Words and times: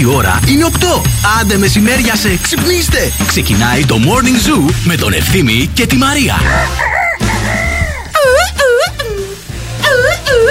Η 0.00 0.04
ώρα 0.14 0.40
είναι 0.48 0.66
8. 0.80 1.00
Άντε 1.40 1.56
μεσημέρια 1.56 2.16
σε 2.16 2.38
ξυπνήστε. 2.42 3.12
Ξεκινάει 3.26 3.86
το 3.86 3.96
Morning 4.04 4.48
Zoo 4.48 4.74
με 4.84 4.96
τον 4.96 5.12
Ευθύμη 5.12 5.70
και 5.74 5.86
τη 5.86 5.96
Μαρία. 5.96 6.40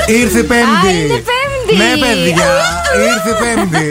Ήρθε 0.07 0.43
Πέμπτη. 0.43 0.87
Α, 0.87 0.91
είναι 0.91 1.23
Πέμπτη. 1.29 1.75
Ναι, 1.75 1.97
παιδιά, 1.97 2.83
ήρθε 3.13 3.37
Πέμπτη. 3.43 3.89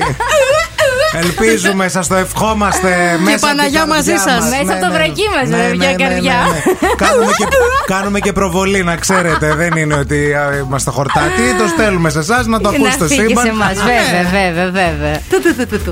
Ελπίζουμε, 1.13 1.89
σας 1.89 2.07
το 2.07 2.15
ευχόμαστε 2.15 2.89
μέσα 2.89 3.37
από 3.37 3.47
την 3.47 3.57
Παναγιά 3.57 3.87
μαζί 3.87 4.13
καρδιά 4.13 4.33
σας. 4.33 4.41
μας. 4.41 4.51
Μέσα 4.51 4.65
Ναι, 4.65 4.73
από 4.73 4.81
το 4.85 4.89
ναι. 4.91 4.95
βρακί 4.97 5.27
μας, 5.35 5.49
Ναι, 5.49 5.57
βέβαια, 5.57 5.75
ναι, 5.75 5.87
ναι, 5.87 6.05
καρδιά. 6.05 6.39
ναι, 6.53 6.59
ναι. 6.81 6.89
Κάνουμε 7.05 7.33
και, 7.39 7.47
κάνουμε 7.95 8.19
και 8.21 8.33
προβολή, 8.33 8.83
να 8.85 8.97
ξέρετε. 8.97 9.55
Δεν 9.55 9.73
είναι 9.77 9.95
ότι 9.95 10.35
α, 10.35 10.45
είμαστε 10.67 10.91
χορτάτοι. 10.91 11.43
Το 11.59 11.67
στέλνουμε 11.75 12.11
σε 12.11 12.19
εσάς 12.19 12.47
να 12.47 12.61
το 12.61 12.71
Να 12.71 12.77
ακούσετε 12.77 13.07
φύγει 13.07 13.27
σύμπαν. 13.29 13.45
σε 13.45 13.51
εμάς, 13.51 13.75
βέβαια, 13.91 14.23
βέβαια, 14.39 14.71
βέβαια. 14.81 15.21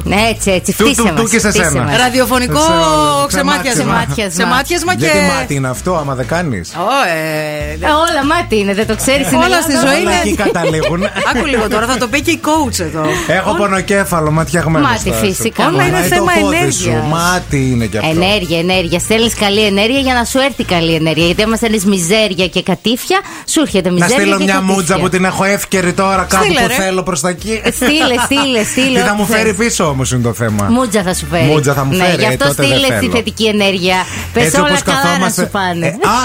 Ναι, 0.05 0.17
έτσι, 0.33 0.51
έτσι, 0.51 0.73
Του, 0.77 0.85
φτύσε 0.85 1.03
του, 1.03 1.09
του 1.15 1.23
μας, 1.23 1.31
και 1.31 1.39
σε 1.39 1.49
φτύσε 1.51 1.65
σένα. 1.71 1.83
μας. 1.85 1.97
Ραδιοφωνικό 1.97 2.61
Σε 2.61 2.73
όλο. 2.73 3.27
ξεμάτιασμα. 3.27 3.83
Ξεμάτιασμα. 3.83 4.43
Ξεμάτιασμα 4.45 4.93
και. 4.95 5.05
Γιατί 5.05 5.19
μάτι 5.39 5.55
είναι 5.55 5.69
αυτό, 5.69 5.97
άμα 5.97 6.15
δεν 6.15 6.27
κάνεις; 6.27 6.73
Ω, 6.77 6.89
ε, 7.15 7.87
Ε, 7.87 7.87
Όλα 8.07 8.23
μάτι 8.33 8.59
είναι, 8.59 8.75
δεν 8.75 8.87
το 8.87 8.97
ξέρεις. 8.97 9.27
Όλα 9.33 9.61
στη 9.67 9.73
ζωή 9.73 9.81
Όλα 9.83 9.99
είναι- 10.01 10.21
εκεί 10.25 10.35
καταλήγουν. 10.35 11.03
Άκου 11.35 11.47
λίγο 11.47 11.69
τώρα, 11.69 11.87
θα 11.87 11.97
το 11.97 12.07
πει 12.09 12.21
και 12.21 12.31
η 12.31 12.41
coach 12.49 12.79
εδώ. 12.81 13.03
Έχω 13.29 13.55
πονοκέφαλο, 13.55 14.31
ματιαγμένος. 14.31 14.89
Μάτι, 14.91 15.10
στάσου. 15.15 15.27
φυσικά. 15.35 15.67
Όλα 15.67 15.83
είναι 15.83 15.93
Πονάει 15.93 16.09
το 16.09 16.15
θέμα 16.15 16.33
πόδι 16.41 16.57
ενέργειας. 16.57 16.75
σου. 17.03 17.09
Μάτι 17.09 17.71
είναι 17.73 17.87
κι 17.87 17.97
αυτό. 17.99 18.11
Ενέργεια, 18.11 18.59
ενέργεια. 18.59 18.99
Στέλνεις 18.99 19.35
καλή 19.35 19.61
ενέργεια 19.65 20.01
για 20.01 20.15
να 20.15 20.25
σου 20.25 20.39
έρθει 20.39 20.65
καλή 20.65 20.95
ενέργεια. 20.95 21.25
Γιατί 21.27 21.43
άμα 21.43 21.57
στέλνεις 21.57 21.85
μιζέρια 21.85 22.47
και 22.47 22.63
κατήφια, 22.63 23.21
σου 23.49 23.61
έρχεται 23.61 23.89
Να 23.89 23.95
μιζέρια. 23.95 24.17
στείλω 24.17 24.37
και 24.37 24.45
μια 24.45 24.53
κατήφια. 24.55 24.75
μούτζα 24.75 24.99
που 24.99 25.09
την 25.09 25.25
έχω 25.25 25.45
εύκαιρη 25.45 25.93
τώρα 25.93 26.27
κάπου 26.29 26.45
Στείλε, 26.45 26.61
που 26.61 26.67
ρε. 26.69 26.75
θέλω 26.75 27.03
προς 27.03 27.21
τα 27.21 27.29
εκεί. 27.29 27.61
Στείλε, 27.75 28.15
στείλε, 28.25 28.63
στείλε. 28.73 28.99
Τι 28.99 29.05
θα 29.07 29.13
ό,τι 29.13 29.21
μου 29.21 29.27
φέρει 29.27 29.53
θες. 29.53 29.67
πίσω 29.67 29.85
όμως 29.89 30.13
είναι 30.13 30.23
το 30.23 30.33
θέμα. 30.33 30.65
Μούτζα 30.71 31.03
θα 31.03 31.15
σου 31.15 31.27
φέρει. 31.31 31.45
Μούτζα 31.45 31.73
θα 31.75 31.85
μου 31.85 31.97
ναι, 31.97 32.05
φέρει, 32.05 32.17
Γι' 32.23 32.25
ε, 32.25 32.27
αυτό 32.29 32.45
τότε 32.49 32.55
δεν 32.67 32.67
στείλε 32.79 32.87
τη 32.87 32.93
θέλω. 32.95 33.11
θετική 33.13 33.45
ενέργεια. 33.45 33.97
Πες 34.33 34.45
Έτσι 34.45 34.57
όλα 34.61 34.69
όπως 34.69 34.83
καλά 34.83 34.97
να 34.99 35.03
καθόμαστε- 35.09 35.45
σου 35.45 35.51
πάνε. 35.51 35.87
Ε, 35.87 35.91
α, 35.91 36.21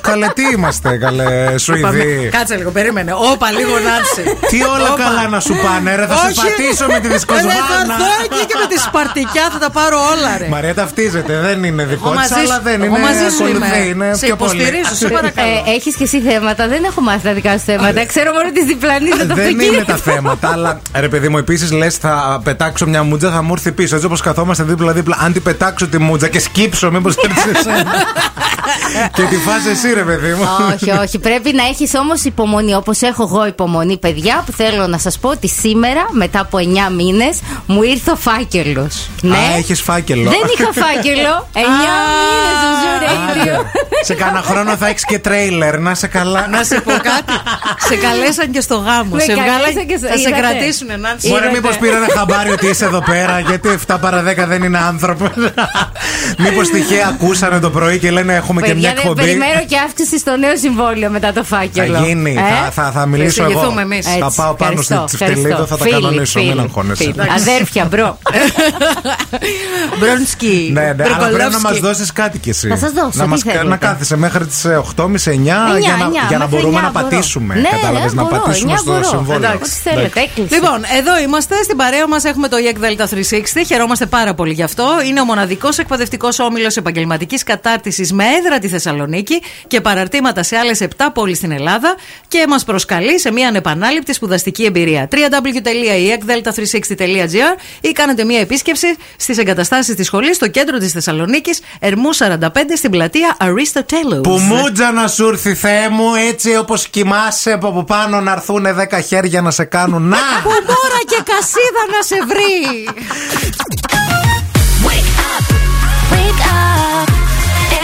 καλέ 0.00 0.26
τι 0.34 0.42
είμαστε, 0.54 0.96
καλέ 0.96 1.24
Πάμε. 1.24 1.58
Σουηδοί. 1.58 2.28
Κάτσε 2.36 2.54
λίγο, 2.56 2.70
περίμενε. 2.70 3.12
Όπα, 3.32 3.50
λίγο 3.58 3.74
να 3.86 3.92
έρθει. 3.98 4.22
Τι 4.50 4.58
όλα 4.74 4.90
Όπα. 4.92 5.02
καλά 5.04 5.28
να 5.28 5.40
σου 5.40 5.54
πάνε, 5.64 5.94
ρε. 5.94 6.06
Θα 6.06 6.16
σε 6.16 6.26
Όχι. 6.26 6.34
πατήσω 6.40 6.86
με 6.86 6.98
τη 7.00 7.06
Ε, 7.06 7.10
Θα 7.10 7.14
δισκοσβάνα. 7.16 7.94
Έρθω 8.24 8.36
εκεί 8.36 8.46
και 8.50 8.56
με 8.62 8.66
τη 8.72 8.78
σπαρτικιά 8.88 9.44
θα 9.52 9.58
τα 9.64 9.70
πάρω 9.78 9.96
όλα, 10.12 10.30
ρε. 10.38 10.48
Μαρία 10.48 10.74
ταυτίζεται, 10.74 11.32
δεν 11.46 11.64
είναι 11.64 11.84
δικό 11.84 12.08
Εγώ 12.12 12.20
της, 12.20 12.30
μαζί 12.30 12.40
αλλά 12.44 12.54
σου- 12.54 12.62
δεν 12.68 12.82
εγώ 12.82 12.96
είναι. 12.96 13.06
μαζί 13.08 13.26
σου 13.36 13.44
ακολουθεί, 13.44 13.78
είμαι. 13.88 14.04
είναι 14.04 14.14
Σε 14.14 14.26
πιο 14.26 14.36
πολύ. 14.36 14.62
υποστηρίζω, 14.62 14.94
σε 14.94 15.08
παρακαλώ. 15.08 15.48
Ε, 15.66 15.70
Έχεις 15.76 15.94
και 15.96 16.04
εσύ 16.04 16.18
θέματα. 16.20 16.62
Δεν 16.68 16.84
έχω 16.84 17.00
μάθει 17.00 17.22
τα 17.28 17.32
δικά 17.38 17.52
σου 17.58 17.64
θέματα. 17.70 18.04
Ξέρω 18.12 18.32
μόνο 18.32 18.48
τη 18.56 18.62
διπλανή 18.64 19.08
με 19.08 19.24
το 19.24 19.34
Δεν 19.34 19.48
είναι 19.50 19.62
αυτοκίνητο. 19.62 19.84
τα 19.92 19.96
θέματα, 19.96 20.48
αλλά 20.54 20.80
ρε 20.94 21.08
παιδί 21.08 21.28
μου, 21.28 21.38
επίσης 21.38 21.70
λες 21.72 21.96
θα 21.96 22.40
πετάξω 22.44 22.86
μια 22.86 23.02
μούτζα, 23.02 23.30
θα 23.30 23.42
μου 23.42 23.52
έρθει 23.52 23.72
πίσω. 23.72 23.94
Έτσι 23.94 24.06
όπως 24.06 24.20
καθόμαστε 24.20 24.62
δίπλα-δίπλα, 24.62 25.16
αν 25.20 25.32
την 25.32 25.42
πετάξω 25.42 25.88
τη 25.88 25.98
μούτζα 25.98 26.28
και 26.28 26.38
σκύψω, 26.40 26.90
μήπως 26.90 27.14
έρθει 27.16 27.50
εσένα. 27.58 27.92
και 29.16 29.22
τη 29.22 29.36
φας 29.36 29.66
εσύ, 29.66 29.92
ρε 29.94 30.02
παιδί 30.02 30.32
μου. 30.34 30.42
όχι, 30.74 30.90
όχι. 30.90 31.18
Πρέπει 31.18 31.52
να 31.52 31.62
έχεις 31.64 31.94
όμως 31.94 32.22
υπομονή. 32.24 32.74
Όπως 32.74 33.00
έχω 33.02 33.22
εγώ 33.22 33.46
υπομονή, 33.46 33.98
παιδιά, 33.98 34.42
που 34.46 34.52
θέλω 34.52 34.86
να 34.86 34.98
σας 34.98 35.18
πω 35.18 35.28
ότι 35.28 35.48
σήμερα, 35.48 36.06
μετά 36.10 36.40
από 36.40 36.58
9 36.58 36.90
μήνες, 36.96 37.40
μου 37.66 37.82
ήρθε 37.82 38.10
ο 38.14 38.16
φάκελο. 38.16 38.88
Ναι. 39.20 39.36
Α, 39.36 39.56
έχεις 39.58 39.80
φάκελο. 39.82 40.30
Δεν 40.30 40.40
είχα 40.58 40.70
φάκελο. 40.84 41.34
9 41.52 41.58
μήνε 41.58 42.52
το 42.64 42.68
ζουρέιδιο. 42.82 43.54
Άντε. 43.60 43.68
Σε 44.04 44.14
κάνα 44.14 44.42
χρόνο 44.42 44.76
θα 44.76 44.86
έχεις 44.88 45.04
και 45.04 45.18
τρέιλερ, 45.18 45.78
να 45.78 45.94
σε 45.94 46.06
καλά. 46.06 46.46
Να 46.50 46.62
σε 46.64 46.80
πω 46.80 46.90
κάτι. 46.90 47.32
σε 47.88 47.96
καλέσαν 47.96 48.50
και 48.50 48.60
στο 48.60 48.74
γάμο. 48.76 49.14
Με 49.14 49.20
σε 49.20 49.26
καλέσαν 49.26 49.44
βγάλαν 49.54 49.86
και 49.86 49.96
στο- 49.96 50.06
Θα 50.08 50.16
σε 50.16 50.20
είδατε; 50.28 50.40
κρατήσουν, 50.40 50.88
Νάντσι. 51.00 51.28
Μπορεί 51.28 51.40
Είδατε. 51.40 51.54
μήπως 51.56 51.76
πήρανε 51.76 52.06
χαμπάρι 52.16 52.50
ότι 52.50 52.66
είσαι 52.66 52.84
εδώ 52.84 53.02
πέρα, 53.02 53.38
γιατί 53.40 53.68
7 53.86 53.96
παρα 54.00 54.22
10 54.22 54.46
δεν 54.46 54.62
είναι 54.62 54.78
άνθρωπο. 54.78 55.30
μήπως 56.38 56.68
τυχαία 56.68 57.06
ακούσανε 57.08 57.58
το 57.60 57.70
πρωί 57.70 57.98
και 57.98 58.10
λένε 58.10 58.34
έχουμε 58.34 58.60
και 58.62 58.66
μια 58.66 58.74
Παιδιά, 58.74 58.88
δεν 58.94 58.98
εκπομπή. 58.98 59.20
περιμένω 59.20 59.60
και 59.68 59.76
αύξηση 59.86 60.18
στο 60.18 60.36
νέο 60.36 60.56
συμβόλαιο 60.56 61.10
μετά 61.10 61.32
το 61.32 61.44
φάκελο. 61.44 61.94
Θα 61.98 62.04
γίνει, 62.06 62.30
Ε; 62.38 62.40
θα, 62.64 62.70
θα, 62.70 62.90
θα 62.90 63.06
μιλήσω 63.06 63.42
εγώ. 63.42 63.50
εξηγηθούμε 63.50 63.82
εμείς. 63.82 64.06
Θα 64.06 64.12
Έτσι, 64.12 64.36
πάω 64.36 64.54
πάνω 64.54 64.82
στη 64.82 64.92
ευχαριστώ, 64.92 65.04
Τσιφτελίδα, 65.16 65.48
ευχαριστώ. 65.48 65.66
θα 65.66 65.76
τα 65.76 65.84
Φίλοι, 65.84 65.94
κανονίσω, 66.02 66.38
μην 66.40 66.48
φίλοι, 66.48 66.60
αγχώνεσαι. 66.60 67.02
φίλοι. 67.04 67.14
Αδέρφια, 67.36 67.84
μπρο. 67.84 68.03
Μπρόνσκι. 69.98 70.70
Ναι, 70.72 70.80
ναι, 70.80 70.86
αλλά 70.88 70.94
πρέπει 70.96 71.10
να 71.14 71.18
Μπροκολόφσκι. 71.28 71.62
μα 71.62 71.70
δώσεις 71.88 72.12
κάτι 72.12 72.38
κι 72.38 72.48
εσύ. 72.48 72.68
Θα 72.68 72.76
σας 72.76 72.92
δώσω, 72.92 73.10
Να, 73.14 73.22
τι 73.24 73.28
μας, 73.28 73.40
θέλετε. 73.40 73.64
να 73.64 73.76
κάθεσαι 73.76 74.16
μέχρι 74.16 74.46
τις 74.46 74.64
8.30-9 74.64 74.66
για 74.66 75.32
Εννιά, 75.32 75.56
να, 75.98 76.04
εννιά, 76.04 76.22
για 76.28 76.38
να 76.38 76.40
μέχρι 76.44 76.46
μπορούμε 76.48 76.66
εννιά 76.66 76.80
να 76.80 76.90
μπορώ. 76.90 77.06
πατήσουμε. 77.08 77.54
Ναι, 77.54 77.68
Κατάλαβες 77.68 78.10
ρε, 78.12 78.16
να 78.16 78.22
μπορώ, 78.22 78.36
πατήσουμε 78.42 78.60
εννιά 78.72 78.76
στο 78.76 78.90
μπορώ. 78.92 79.04
συμβόλαιο. 79.04 79.54
Ό,τι 79.54 79.68
θέλετε, 79.70 80.20
έκλεισε. 80.20 80.54
Λοιπόν, 80.54 80.84
εδώ 80.98 81.18
είμαστε 81.18 81.62
στην 81.62 81.76
παρέα 81.76 82.06
μας. 82.08 82.24
Έχουμε 82.24 82.48
το 82.48 82.56
EEC 82.56 82.78
Delta 82.84 83.04
360. 83.04 83.64
Χαιρόμαστε 83.66 84.06
πάρα 84.06 84.34
πολύ 84.34 84.52
γι' 84.52 84.62
αυτό. 84.62 84.86
Είναι 85.08 85.20
ο 85.20 85.24
μοναδικός 85.24 85.78
εκπαιδευτικός 85.78 86.38
όμιλος 86.38 86.76
επαγγελματικής 86.76 87.42
κατάρτισης 87.42 88.12
με 88.12 88.24
έδρα 88.38 88.58
τη 88.58 88.68
Θεσσαλονίκη 88.68 89.42
και 89.66 89.80
παραρτήματα 89.80 90.42
σε 90.42 90.56
άλλες 90.56 90.80
7 90.80 90.86
πόλεις 91.14 91.36
στην 91.36 91.52
Ελλάδα 91.52 91.94
και 92.28 92.44
μας 92.48 92.64
προσκαλεί 92.64 93.20
σε 93.20 93.32
μια 93.32 93.48
ανεπανάληπτη 93.48 94.12
σπουδαστική 94.12 94.64
εμπειρία. 94.64 95.08
www.eekdelta360.gr 95.12 97.54
ή 97.88 97.92
κάνετε 97.92 98.24
μια 98.24 98.40
επίσκεψη 98.40 98.96
στις 99.16 99.38
εγκαταστάσεις 99.38 99.94
της 99.94 100.06
σχολής 100.06 100.36
στο 100.36 100.48
κέντρο 100.48 100.78
της 100.78 100.92
Θεσσαλονίκης, 100.92 101.60
Ερμού 101.78 102.14
45 102.14 102.76
στην 102.76 102.90
πλατεία 102.90 103.36
Αριστοτέλους. 103.38 104.20
Που 104.20 104.30
μούτζα 104.30 104.92
να 104.92 105.08
σου 105.08 105.28
έρθει, 105.28 105.54
Θεέ 105.54 105.88
μου, 105.88 106.14
έτσι 106.28 106.56
όπως 106.56 106.88
κοιμάσαι 106.88 107.52
από 107.52 107.68
από 107.68 107.84
πάνω 107.84 108.20
να 108.20 108.32
έρθουν 108.32 108.66
10 108.66 109.00
χέρια 109.06 109.40
να 109.40 109.50
σε 109.50 109.64
κάνουν. 109.64 110.02
Να! 110.02 110.16
Που 110.42 110.48
μόρα 110.48 111.00
και 111.06 111.22
κασίδα 111.24 111.82
να 111.96 112.02
σε 112.02 112.16
βρει. 112.28 112.88
Wake 114.86 115.18
up, 115.32 115.46
wake 116.12 116.44
up. 116.62 117.08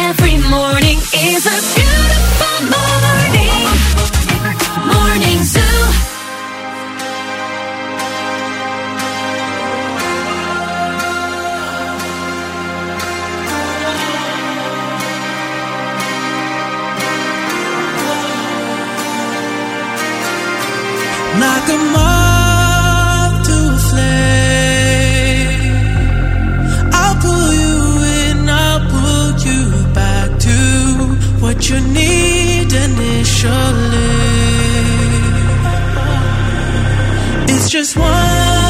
Every 0.09 0.37
morning 0.55 0.99
is 1.31 1.43
a 1.47 1.90
you 31.69 31.81
need 31.81 32.73
initially. 32.73 33.51
It's 37.49 37.69
just 37.69 37.97
one 37.97 38.70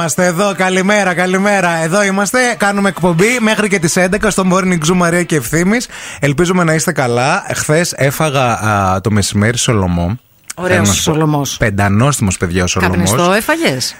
Είμαστε, 0.00 0.24
εδώ. 0.24 0.54
Καλημέρα, 0.56 1.14
καλημέρα. 1.14 1.70
Εδώ 1.82 2.02
είμαστε. 2.02 2.38
Κάνουμε 2.58 2.88
εκπομπή 2.88 3.38
μέχρι 3.40 3.68
και 3.68 3.78
τις 3.78 3.96
11 3.96 4.30
στο 4.30 4.44
Morning 4.52 4.78
Zoo 4.88 4.94
Μαρία 4.94 5.22
και 5.22 5.36
Ευθύμης. 5.36 5.88
Ελπίζουμε 6.20 6.64
να 6.64 6.74
είστε 6.74 6.92
καλά. 6.92 7.46
Χθες 7.54 7.92
έφαγα 7.96 8.44
α, 8.44 9.00
το 9.00 9.10
μεσημέρι 9.10 9.58
σολομό. 9.58 10.18
Ωραίος 10.54 10.76
Θέλω 10.76 10.86
να 10.86 10.92
σου 10.92 11.04
πω. 11.04 11.12
σολομός. 11.12 11.56
Πεντανόστιμος 11.56 12.36
παιδιά 12.36 12.64
ο 12.64 12.66
σολομός. 12.66 12.96
Καπνιστό 12.96 13.32
έφαγες; 13.32 13.94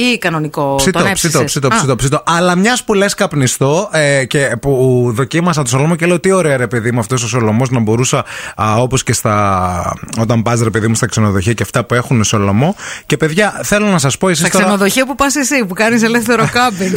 Ή 0.00 0.18
κανονικό. 0.18 0.74
Ψητό, 0.74 1.02
τον 1.02 1.12
ψητό, 1.12 1.38
έψησες; 1.38 1.44
ψητό, 1.44 1.66
Α, 1.66 1.70
ψητό, 1.76 1.96
ψητό. 1.96 2.22
Αλλά 2.26 2.56
μιας 2.56 2.84
που 2.84 2.94
λες 2.94 3.14
καπνιστό 3.14 3.88
ε, 3.92 4.24
και 4.24 4.56
που 4.60 5.10
δοκίμασα 5.14 5.62
το 5.62 5.68
σολομό 5.68 5.96
και 5.96 6.06
λέω 6.06 6.20
τι 6.20 6.32
ωραία 6.32 6.56
ρε 6.56 6.66
παιδί 6.66 6.92
μου 6.92 6.98
αυτός 6.98 7.22
ο 7.22 7.28
σολομός 7.28 7.70
να 7.70 7.80
μπορούσα 7.80 8.24
όπως 8.56 9.02
και 9.02 9.12
στα. 9.12 9.92
όταν 10.20 10.42
πας 10.42 10.60
ρε 10.60 10.70
παιδί 10.70 10.88
μου 10.88 10.94
στα 10.94 11.06
ξενοδοχεία 11.06 11.52
και 11.52 11.62
αυτά 11.62 11.84
που 11.84 11.94
έχουν 11.94 12.24
σολομό. 12.24 12.74
Και 13.06 13.16
παιδιά 13.16 13.60
θέλω 13.62 13.86
να 13.86 13.98
σας 13.98 14.18
πω 14.18 14.28
εσείς 14.28 14.46
Στα 14.46 14.58
ξενοδοχεία 14.58 15.06
που 15.06 15.14
πας 15.14 15.36
εσύ, 15.36 15.64
που 15.64 15.74
κάνεις 15.74 16.02
ελεύθερο 16.02 16.48
κάμπινγκ. 16.56 16.96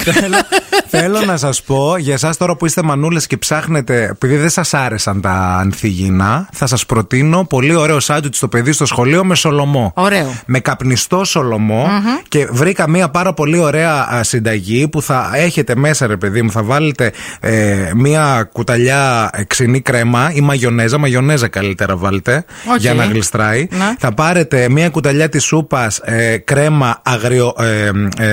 Θέλω 0.88 1.22
να 1.26 1.38
σας 1.38 1.62
πω 1.62 1.98
για 1.98 2.14
εσάς 2.14 2.38
τώρα 2.38 2.56
που 2.56 2.66
είστε 2.66 2.82
μανούλες 2.82 3.28
και 3.28 3.38
ψάχνετε, 3.38 4.10
επειδή 4.12 4.36
δεν 4.36 4.50
σας 4.50 4.74
άρεσαν 4.74 5.22
τα 5.22 5.58
ανθυγιεινά, 5.60 6.48
θα 6.54 6.68
σας 6.68 6.86
προτείνω 6.86 7.44
πολύ 7.44 7.76
ωραίο 7.76 8.00
σάντουιτς 8.00 8.38
στο 8.38 8.48
παιδί 8.48 8.72
στο 8.72 8.86
σχολείο 8.86 9.24
με 9.24 9.36
σολομό. 9.36 9.92
Ωραίο. 9.96 10.34
Με 10.46 10.60
καπνιστό 10.60 11.24
σολομό 11.24 11.90
και 12.28 12.48
βρήκα 12.52 12.90
μία 12.92 13.10
πάρα 13.10 13.34
πολύ 13.34 13.58
ωραία 13.58 13.94
α, 14.14 14.24
συνταγή 14.24 14.88
που 14.88 15.02
θα 15.02 15.32
έχετε 15.34 15.76
μέσα, 15.76 16.08
ρε 16.08 16.18
παιδί 16.18 16.42
μου. 16.42 16.52
Θα 16.52 16.64
βάλετε 16.64 17.12
ε, 17.40 17.92
μία 17.96 18.50
κουταλιά 18.52 19.30
ε, 19.34 19.44
ξινή 19.44 19.82
κρέμα 19.82 20.32
ή 20.34 20.42
μαγιονέζα. 20.42 20.98
Μαγιονέζα 20.98 21.48
καλύτερα 21.48 21.96
βάλτε 21.96 22.46
Οκ. 22.74 22.80
για 22.80 22.94
να 22.94 23.06
γλιστράει. 23.06 23.68
Ναι. 23.72 23.96
Θα 24.00 24.14
πάρετε 24.14 24.70
μία 24.70 24.90
κουταλιά 24.90 25.30
της 25.30 25.44
σούπας 25.44 26.02
κρέμα 26.44 27.00
αγριο. 27.04 27.54
Ε, 27.60 27.92
ε, 28.20 28.28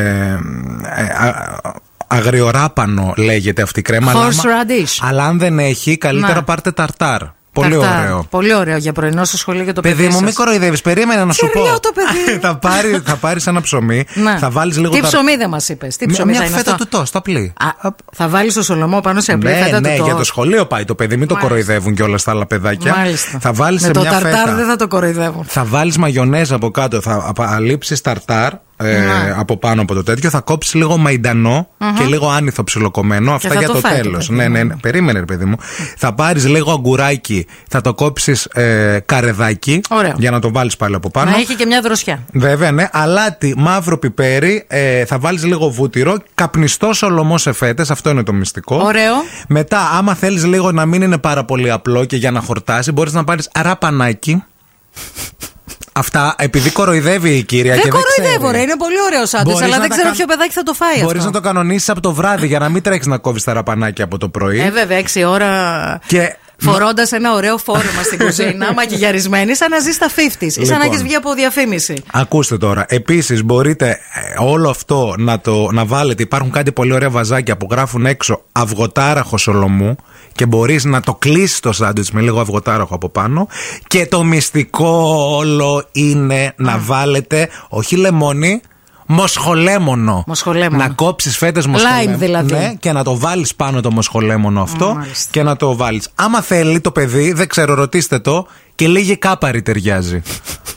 ε, 0.96 1.02
α- 1.26 1.60
αγριοράπανο 2.06 3.12
λέγεται 3.16 3.62
αυτή 3.62 3.80
η 3.80 3.82
κρέμα. 3.82 4.10
αλλά 4.10 4.20
Horse 4.28 4.34
άμα- 4.44 4.52
radish. 4.64 4.98
Αλλά 5.08 5.24
αν 5.24 5.38
δεν 5.38 5.58
έχει, 5.58 5.98
καλύτερα 5.98 6.34
Ναι. 6.34 6.42
πάρτε 6.42 6.70
ταρτάρ. 6.72 7.20
Πολύ 7.60 7.78
Ταρτάρ. 7.78 7.98
ωραίο. 8.04 8.26
Πολύ 8.30 8.54
ωραίο 8.54 8.76
για 8.76 8.92
πρωινό 8.92 9.24
στο 9.24 9.36
σχολείο 9.36 9.62
για 9.62 9.72
το 9.72 9.80
παιδί. 9.80 9.94
Παιδί 9.94 10.06
μου, 10.06 10.12
σας. 10.14 10.22
μην 10.22 10.34
κοροϊδεύεις. 10.34 10.82
Περίμενε 10.82 11.24
να 11.24 11.32
σου 11.32 11.46
πω. 11.46 11.58
Κυριλό 11.60 11.80
το 11.80 11.90
παιδί. 11.94 12.38
θα 12.46 12.56
πάρει 12.56 13.00
θα 13.04 13.14
πάρεις 13.16 13.46
ένα 13.46 13.60
ψωμί, 13.60 14.04
Ναι. 14.14 14.36
θα 14.38 14.50
βάλεις 14.50 14.76
λίγο 14.78 14.92
Τι 14.94 15.00
τα- 15.00 15.06
ψωμί 15.06 15.36
δεν 15.36 15.48
μας 15.48 15.68
είπες. 15.68 15.96
Τι 15.96 16.04
Μια- 16.06 16.14
ψωμί 16.14 16.30
Μια 16.30 16.40
θα 16.40 16.46
είναι 16.46 16.56
φέτα 16.56 16.72
αυτό; 16.72 16.84
του 16.84 16.96
τόστ, 16.96 17.16
απλή. 17.16 17.52
Α, 17.82 17.88
θα 18.12 18.28
βάλεις 18.28 18.54
το 18.54 18.62
σολομό 18.62 19.00
πάνω 19.00 19.20
σε 19.20 19.32
απλή 19.32 19.50
Ναι, 19.50 19.62
φέτα 19.64 19.80
ναι, 19.80 19.88
του 19.88 19.94
για 19.94 20.04
τόστ. 20.04 20.16
το 20.18 20.24
σχολείο 20.24 20.66
πάει 20.66 20.84
το 20.84 20.94
παιδί, 20.94 21.16
μην 21.16 21.28
το 21.28 21.34
Μάλιστα. 21.34 21.54
κοροϊδεύουν 21.54 21.94
και 21.94 22.02
όλα 22.02 22.18
τα 22.24 22.30
άλλα 22.30 22.46
παιδάκια. 22.46 22.94
Μάλιστα. 22.96 23.38
Θα 23.40 23.52
βάλεις 23.52 23.80
Με 23.80 23.86
σε 23.86 23.92
το 23.92 24.00
μια 24.00 24.10
ταρτάρ 24.10 24.32
φέτα. 24.32 24.54
δεν 24.54 24.66
θα 24.66 24.76
το 24.76 24.88
κοροϊδεύουν. 24.88 25.44
Θα 25.48 25.64
βάλεις 25.64 25.96
μαγιονέζ 25.98 26.52
από 26.52 26.70
κάτω, 26.70 27.00
θα 27.00 27.34
αλείψεις 27.36 28.00
ταρτάρ 28.00 28.52
ε, 28.80 28.98
Ναι. 28.98 29.34
από 29.36 29.56
πάνω 29.56 29.82
από 29.82 29.94
το 29.94 30.02
τέτοιο, 30.02 30.30
θα 30.30 30.40
κόψεις 30.40 30.74
λίγο 30.74 30.96
μαϊντανό 30.96 31.68
και 31.98 32.04
λίγο 32.04 32.28
άνηθο 32.28 32.64
ψιλοκομμένο. 32.64 33.32
Αυτά 33.32 33.48
θα 33.48 33.54
για 33.58 33.66
το 33.66 33.72
το, 33.72 33.78
φάει 33.80 33.96
το 33.96 34.02
τέλος. 34.02 34.26
παιδί 34.26 34.38
Ναι, 34.38 34.46
μου. 34.48 34.52
ναι, 34.52 34.62
ναι, 34.62 34.74
περίμενε, 34.80 35.18
ρε 35.18 35.24
παιδί 35.24 35.44
μου. 35.44 35.56
θα 35.96 36.14
πάρεις 36.14 36.46
λίγο 36.48 36.72
αγκουράκι, 36.72 37.46
θα 37.68 37.80
το 37.80 37.94
κόψεις 37.94 38.44
ε, 38.44 39.02
καρεδάκι 39.06 39.80
Ωραίο. 39.90 40.14
για 40.18 40.30
να 40.30 40.40
το 40.40 40.52
βάλεις 40.52 40.76
πάλι 40.76 40.94
από 40.94 41.10
πάνω. 41.10 41.30
Να 41.30 41.36
έχει 41.36 41.54
και 41.54 41.66
μια 41.66 41.80
δροσιά. 41.80 42.22
Βέβαια, 42.32 42.72
ναι. 42.72 42.88
Αλάτι, 42.92 43.54
μαύρο 43.56 43.98
πιπέρι, 43.98 44.64
ε, 44.68 45.04
θα 45.04 45.18
βάλεις 45.18 45.44
λίγο 45.44 45.68
βούτυρο, 45.70 46.16
καπνιστό 46.34 46.92
σολομό 46.92 47.38
σε 47.38 47.52
φέτες, 47.52 47.90
αυτό 47.90 48.10
είναι 48.10 48.22
το 48.22 48.32
μυστικό. 48.32 48.76
Ωραίο. 48.84 49.14
Μετά, 49.48 49.80
άμα 49.98 50.14
θέλεις 50.14 50.44
λίγο 50.44 50.72
να 50.72 50.86
μην 50.86 51.02
είναι 51.02 51.18
πάρα 51.18 51.44
πολύ 51.44 51.70
απλό 51.70 52.04
και 52.04 52.16
για 52.16 52.30
να 52.30 52.40
χορτάσει, 52.40 52.92
μπορείς 52.92 53.12
να 53.12 53.24
πάρεις 53.24 53.48
ραπανάκι. 53.62 54.42
Αυτά, 55.98 56.34
επειδή 56.38 56.70
κοροϊδεύει 56.70 57.30
η 57.36 57.42
κυρία 57.42 57.74
Δεν 57.74 57.82
και 57.82 57.90
δεν 57.90 58.00
κοροϊδεύω, 58.00 58.46
ξέρει. 58.46 58.56
ρε. 58.56 58.62
Είναι 58.62 58.76
πολύ 58.78 59.00
ωραίο 59.06 59.22
άντρες, 59.22 59.42
Μπορείς 59.42 59.62
αλλά 59.62 59.74
να 59.74 59.80
δεν 59.80 59.88
τα 59.88 59.94
ξέρω 59.94 60.08
κα- 60.08 60.14
ποιο 60.14 60.26
παιδάκι 60.26 60.52
θα 60.52 60.62
το 60.62 60.72
φάει 60.74 61.00
Μπορείς 61.02 61.16
αυτό. 61.18 61.24
να 61.24 61.32
το 61.32 61.40
κανονίσεις 61.40 61.88
από 61.88 62.00
το 62.00 62.12
βράδυ 62.12 62.46
για 62.46 62.58
να 62.58 62.68
μην 62.68 62.82
τρέχεις 62.82 63.06
να 63.06 63.18
κόβεις 63.18 63.44
τα 63.44 63.52
ραπανάκια 63.52 64.04
από 64.04 64.18
το 64.18 64.28
πρωί. 64.28 64.60
Ε, 64.60 64.70
βέβαια, 64.70 64.98
6 64.98 65.24
ώρα. 65.24 66.00
Και 66.06 66.36
Φορώντας 66.60 67.12
ένα 67.12 67.34
ωραίο 67.34 67.58
φόρεμα 67.58 68.02
στην 68.04 68.18
κουζίνα, 68.24 68.72
μακιγιαρισμένη, 68.72 69.54
σαν 69.56 69.70
να 69.70 69.78
ζεις 69.78 69.94
στα 69.94 70.06
50s. 70.08 70.42
Ή 70.42 70.50
σαν 70.50 70.60
να 70.64 70.64
Λοιπόν. 70.72 70.86
έχεις 70.86 71.02
βγει 71.02 71.14
από 71.14 71.34
διαφήμιση. 71.34 72.02
Ακούστε 72.12 72.56
τώρα. 72.58 72.84
Επίσης, 72.88 73.44
μπορείτε 73.44 73.88
ε, 73.88 74.44
όλο 74.44 74.68
αυτό 74.70 75.14
να 75.18 75.40
το 75.40 75.68
να 75.72 75.84
βάλετε. 75.84 76.22
Υπάρχουν 76.22 76.50
κάτι 76.50 76.72
πολύ 76.72 76.92
ωραία 76.92 77.10
βαζάκια 77.10 77.56
που 77.56 77.68
γράφουν 77.70 78.06
έξω 78.06 78.42
αυγοτάραχος 78.52 79.42
σολομού 79.42 79.96
και 80.38 80.46
μπορείς 80.46 80.84
να 80.84 81.00
το 81.00 81.14
κλείσεις 81.14 81.60
το 81.60 81.72
σάντουιτς 81.72 82.10
με 82.10 82.20
λίγο 82.20 82.40
αυγοτάραχο 82.40 82.94
από 82.94 83.08
πάνω. 83.08 83.48
Και 83.86 84.06
το 84.06 84.22
μυστικό 84.22 85.14
όλο 85.36 85.84
είναι 85.92 86.54
να 86.56 86.78
βάλετε 86.78 87.48
όχι 87.68 87.96
λεμόνι. 87.96 88.60
Μοσχολέμονο. 89.06 90.24
Μοσχολέμονο. 90.26 90.82
Να 90.82 90.88
κόψεις 90.88 91.36
φέτες 91.36 91.66
μοσχολέμονο. 91.66 92.16
δηλαδή. 92.18 92.52
Ναι, 92.52 92.74
και 92.80 92.92
να 92.92 93.04
το 93.04 93.18
βάλεις 93.18 93.54
πάνω 93.54 93.80
το 93.80 93.90
μοσχολέμονο 93.90 94.62
αυτό 94.62 94.94
Μάλιστα. 94.94 95.28
και 95.30 95.42
να 95.42 95.56
το 95.56 95.76
βάλεις. 95.76 96.08
Άμα 96.14 96.40
θέλει 96.40 96.80
το 96.80 96.90
παιδί, 96.90 97.32
δεν 97.32 97.48
ξέρω, 97.48 97.74
ρωτήστε 97.74 98.18
το, 98.18 98.46
και 98.78 98.88
λίγη 98.88 99.16
κάπαρη 99.16 99.62
ταιριάζει. 99.62 100.22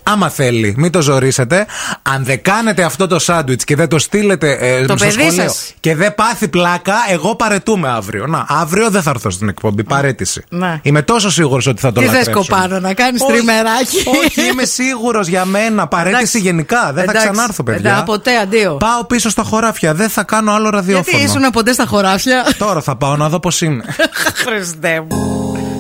Άμα 0.04 0.30
θέλει, 0.30 0.74
μην 0.78 0.92
το 0.92 1.02
ζωρίσετε. 1.02 1.66
Αν 2.02 2.24
δεν 2.24 2.42
κάνετε 2.42 2.84
αυτό 2.84 3.08
το 3.08 3.20
σάντουιτς 3.20 3.64
και 3.64 3.76
δεν 3.76 3.88
το 3.88 4.00
στείλετε 4.00 4.58
ε, 4.60 4.78
Το 4.78 4.84
στο 4.84 5.06
παιδί 5.06 5.12
σχολείο 5.12 5.32
σας. 5.48 5.74
και 5.80 5.96
δεν 5.96 6.16
πάθει 6.16 6.48
πλάκα, 6.48 6.94
εγώ 7.10 7.36
παρετούμε 7.36 7.90
αύριο. 7.90 8.28
Να, 8.28 8.46
αύριο 8.50 8.90
δεν 8.90 9.02
θα 9.02 9.10
έρθω 9.10 9.30
στην 9.30 9.50
εκπομπή. 9.50 9.84
Παρέτηση. 9.84 10.44
Ναι. 10.50 10.80
Είμαι 10.82 11.02
τόσο 11.02 11.30
σίγουρος 11.32 11.68
ότι 11.68 11.82
θα 11.82 11.92
το 11.92 12.00
Τι 12.02 12.06
θες 12.08 12.16
λατρέψουν. 12.16 12.46
κοπάνω, 12.56 12.80
να 12.80 12.94
κάνεις 12.94 13.22
Όχι, 13.22 13.32
τριμεράκι; 13.32 13.98
Όχι, 14.26 14.50
είμαι 14.52 14.66
σίγουρος 14.66 15.28
για 15.28 15.46
μένα. 15.46 15.88
Παρέτηση 15.88 16.18
Εντάξει. 16.20 16.40
γενικά. 16.40 16.92
Δεν 16.94 17.04
Εντάξει. 17.04 17.26
θα 17.26 17.32
ξανάρθω, 17.32 17.64
παιδιά. 17.64 17.90
Εντάξει, 17.90 18.04
ποτέ, 18.06 18.38
αντίο. 18.38 18.76
Πάω 18.76 19.06
πίσω 19.06 19.30
στα 19.30 19.44
χωράφια. 19.44 19.94
Δεν 19.94 20.10
θα 20.10 20.24
κάνω 20.24 20.52
άλλο 20.52 20.70
ραδιόφωνο. 20.70 21.06
Γιατί 21.18 21.24
ήσουν 21.32 21.50
ποτέ 21.52 21.74
στα 21.74 21.86
χωράφια; 21.86 22.46
Τώρα 22.58 22.82
θα 22.82 22.96
πάω 22.96 23.16
να 23.16 23.30
δω 23.30 23.40
πώς 23.40 23.62
είναι. 23.62 23.84
Χριστέ 24.46 25.04
μου. 25.10 25.51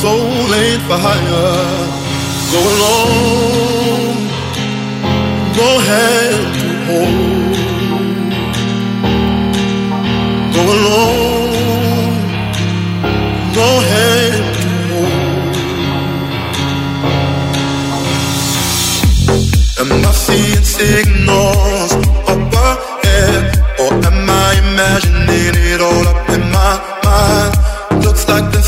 Soul 0.00 0.54
ain't 0.62 0.82
for 0.88 0.98
hire. 1.06 1.52
Go 2.52 2.60
alone, 2.74 4.16
no 5.60 5.70
hand 5.88 6.46
to 6.60 6.68
hold. 6.88 7.54
Go 10.54 10.62
alone, 10.76 12.12
no 13.58 13.68
hand 13.90 14.46
to 14.56 14.66
hold. 14.90 15.54
Am 19.80 19.90
I 20.04 20.12
seeing 20.26 20.64
signals 20.64 21.83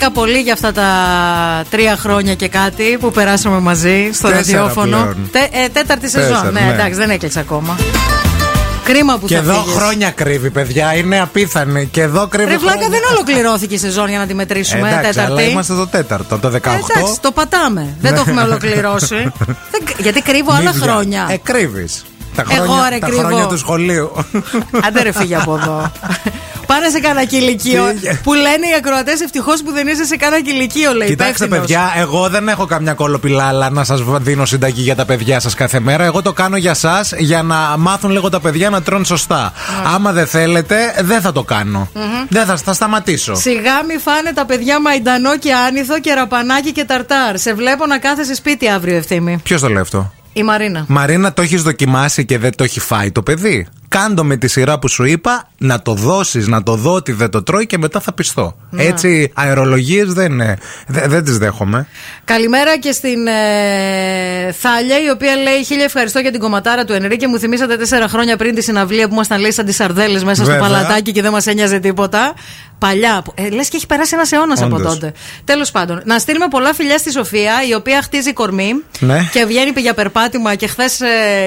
Χάρηκα 0.00 0.20
πολύ 0.20 0.38
για 0.38 0.52
αυτά 0.52 0.72
τα 0.72 0.86
τρία 1.70 1.96
χρόνια 1.96 2.34
και 2.34 2.48
κάτι 2.48 2.96
που 3.00 3.10
περάσαμε 3.10 3.58
μαζί 3.58 4.10
στο 4.12 4.28
Τέσσερα 4.28 4.58
ραδιόφωνο. 4.58 4.96
πλέον. 4.96 5.28
Τε- 5.32 5.54
ε, 5.54 5.68
τέταρτη 5.72 6.02
Τέσσερα, 6.10 6.36
σεζόν. 6.36 6.52
Ναι, 6.52 6.60
ναι. 6.60 6.72
εντάξει, 6.72 6.94
δεν 6.98 7.10
έκλεισε 7.10 7.38
ακόμα. 7.40 7.76
Κρίμα 8.84 9.18
που 9.18 9.26
Και 9.26 9.34
θα 9.34 9.40
εδώ 9.40 9.52
φύγεις. 9.62 9.74
χρόνια 9.76 10.10
κρύβει, 10.10 10.50
παιδιά. 10.50 10.94
Είναι 10.94 11.20
απίθανη. 11.20 11.86
Και 11.86 12.00
εδώ 12.02 12.26
κρύβει. 12.26 12.50
Ρε 12.50 12.56
βλάκα 12.58 12.78
χρόνια. 12.78 12.98
δεν 12.98 13.08
ολοκληρώθηκε 13.14 13.74
η 13.74 13.78
σεζόν 13.78 14.08
για 14.08 14.18
να 14.18 14.26
τη 14.26 14.34
μετρήσουμε. 14.34 14.88
Εντάξει, 14.88 15.10
τέταρτη. 15.10 15.30
αλλά 15.30 15.42
είμαστε 15.42 15.74
το 15.74 15.86
τέταρτο, 15.86 16.38
το 16.38 16.48
18. 16.48 16.54
Εντάξει, 16.54 17.20
το 17.20 17.30
πατάμε. 17.30 17.96
Δεν 18.00 18.14
το 18.14 18.20
έχουμε 18.26 18.42
ολοκληρώσει. 18.42 19.32
Δεν- 19.72 19.82
Γιατί 19.98 20.22
κρύβω 20.22 20.52
άλλα 20.52 20.72
Μύδια. 20.72 20.86
χρόνια. 20.92 21.26
Ε, 21.30 21.36
κρύβεις. 21.36 22.04
Τα 22.36 22.44
Εγώ, 22.50 22.64
χρόνια, 22.64 22.88
ρε, 22.88 22.98
τα 22.98 23.06
κρύβω. 23.06 23.22
χρόνια 23.22 23.46
του 23.46 23.58
σχολείου. 23.58 24.10
Άντε 24.86 25.02
ρε 25.02 25.12
φύγε 25.12 25.36
από 25.36 25.54
εδώ. 25.62 25.82
Πάνε 26.68 26.88
σε 26.88 27.00
κανένα 27.00 27.24
κηλικείο. 27.26 27.84
Φύγε. 27.84 28.20
που 28.22 28.32
λένε 28.32 28.66
οι 28.70 28.74
ακροατές 28.78 29.20
ευτυχώς 29.20 29.62
που 29.62 29.72
δεν 29.72 29.86
είσαι 29.86 30.04
σε 30.04 30.16
κανένα 30.16 30.42
κηλικείο, 30.42 30.92
λέει. 30.92 31.08
Κοιτάξτε, 31.08 31.44
υπεύθυνος. 31.44 31.58
παιδιά, 31.58 31.92
εγώ 31.96 32.28
δεν 32.28 32.48
έχω 32.48 32.66
καμιά 32.66 32.94
κολοπιλάλα 32.94 33.70
να 33.70 33.84
σας 33.84 34.02
δίνω 34.20 34.44
συνταγή 34.44 34.82
για 34.82 34.94
τα 34.94 35.04
παιδιά 35.04 35.40
σας 35.40 35.54
κάθε 35.54 35.80
μέρα. 35.80 36.04
Εγώ 36.04 36.22
το 36.22 36.32
κάνω 36.32 36.56
για 36.56 36.70
εσά 36.70 37.04
για 37.18 37.42
να 37.42 37.76
μάθουν 37.78 38.10
λίγο 38.10 38.28
τα 38.28 38.40
παιδιά 38.40 38.70
να 38.70 38.82
τρώνε 38.82 39.04
σωστά. 39.04 39.52
Άμα 39.94 40.12
δεν 40.12 40.26
θέλετε, 40.26 40.76
δεν 41.00 41.20
θα 41.20 41.32
το 41.32 41.42
κανω 41.42 41.90
Δεν 42.28 42.44
θα, 42.46 42.56
θα 42.56 42.72
σταματήσω. 42.72 43.34
Σιγά 43.34 43.84
μη 43.88 43.96
φάνε 43.98 44.32
τα 44.32 44.46
παιδιά 44.46 44.80
μαϊντανό 44.80 45.38
και 45.38 45.52
άνηθο 45.52 46.00
και 46.00 46.12
ραπανάκι 46.14 46.72
και 46.72 46.84
ταρτάρ. 46.84 47.38
Σε 47.38 47.54
βλέπω 47.54 47.86
να 47.86 47.98
κάθεσαι 47.98 48.34
σπίτι 48.34 48.68
αύριο, 48.68 48.96
ευθύμη. 48.96 49.40
Ποιος 49.42 49.60
το 49.60 49.68
λέει 49.68 49.80
αυτό; 49.80 50.12
Η 50.32 50.42
Μαρίνα. 50.42 50.84
Μαρίνα, 50.88 51.32
το 51.32 51.42
έχεις 51.42 51.62
δοκιμάσει 51.62 52.24
και 52.24 52.38
δεν 52.38 52.54
το 52.56 52.64
έχει 52.64 52.80
φάει 52.80 53.10
το 53.12 53.22
παιδί; 53.22 53.66
Κάντο 53.88 54.24
με 54.24 54.36
τη 54.36 54.48
σειρά 54.48 54.78
που 54.78 54.88
σου 54.88 55.04
είπα 55.04 55.48
να 55.58 55.82
το 55.82 55.94
δώσεις, 55.94 56.46
να 56.46 56.62
το 56.62 56.74
δω 56.74 56.92
ότι 56.94 57.12
δεν 57.12 57.30
το 57.30 57.42
τρώει 57.42 57.66
και 57.66 57.78
μετά 57.78 58.00
θα 58.00 58.12
πιστώ. 58.12 58.56
Έτσι, 58.76 59.30
αερολογίες 59.34 60.12
δεν, 60.12 60.40
ε, 60.40 60.56
δε- 60.86 61.06
δεν 61.08 61.24
τις 61.24 61.38
δέχομαι. 61.38 61.86
Καλημέρα 62.24 62.78
και 62.78 62.92
στην 62.92 63.26
ε, 63.26 64.52
Θάλια, 64.52 65.02
η 65.04 65.10
οποία 65.10 65.36
λέει: 65.36 65.64
Χίλια 65.64 65.84
ευχαριστώ 65.84 66.18
για 66.18 66.30
την 66.30 66.40
κομματάρα 66.40 66.84
του 66.84 66.92
Ενρίκε. 66.92 67.26
Μου 67.28 67.38
θυμήσατε 67.38 67.76
τέσσερα 67.76 68.08
χρόνια 68.08 68.36
πριν 68.36 68.54
τη 68.54 68.62
συναυλία 68.62 69.08
που 69.08 69.14
ήμασταν 69.14 69.40
λέει 69.40 69.52
σαν 69.52 69.64
τις 69.64 69.74
σαρδέλες 69.76 70.24
μέσα 70.24 70.44
Βέβαια. 70.44 70.60
στο 70.64 70.72
παλατάκι 70.72 71.12
και 71.12 71.22
δεν 71.22 71.32
μας 71.32 71.46
ένοιαζε 71.46 71.78
τίποτα. 71.78 72.34
Παλιά. 72.78 73.22
Ε, 73.34 73.48
Λες 73.48 73.68
και 73.68 73.76
έχει 73.76 73.86
περάσει 73.86 74.10
ένας 74.14 74.32
αιώνας 74.32 74.62
από 74.62 74.76
Όντως. 74.76 74.92
τότε. 74.92 75.12
Τέλος 75.44 75.70
πάντων, 75.70 76.02
να 76.04 76.18
στείλουμε 76.18 76.46
πολλά 76.50 76.74
φιλιά 76.74 76.98
στη 76.98 77.10
Σοφία, 77.12 77.52
η 77.68 77.74
οποία 77.74 78.02
χτίζει 78.02 78.32
κορμί 78.32 78.72
Ναι. 78.98 79.28
και 79.32 79.44
βγαίνει 79.44 79.72
για 79.76 79.94
περπάτημα 79.94 80.54
και 80.54 80.66
χθες 80.66 81.00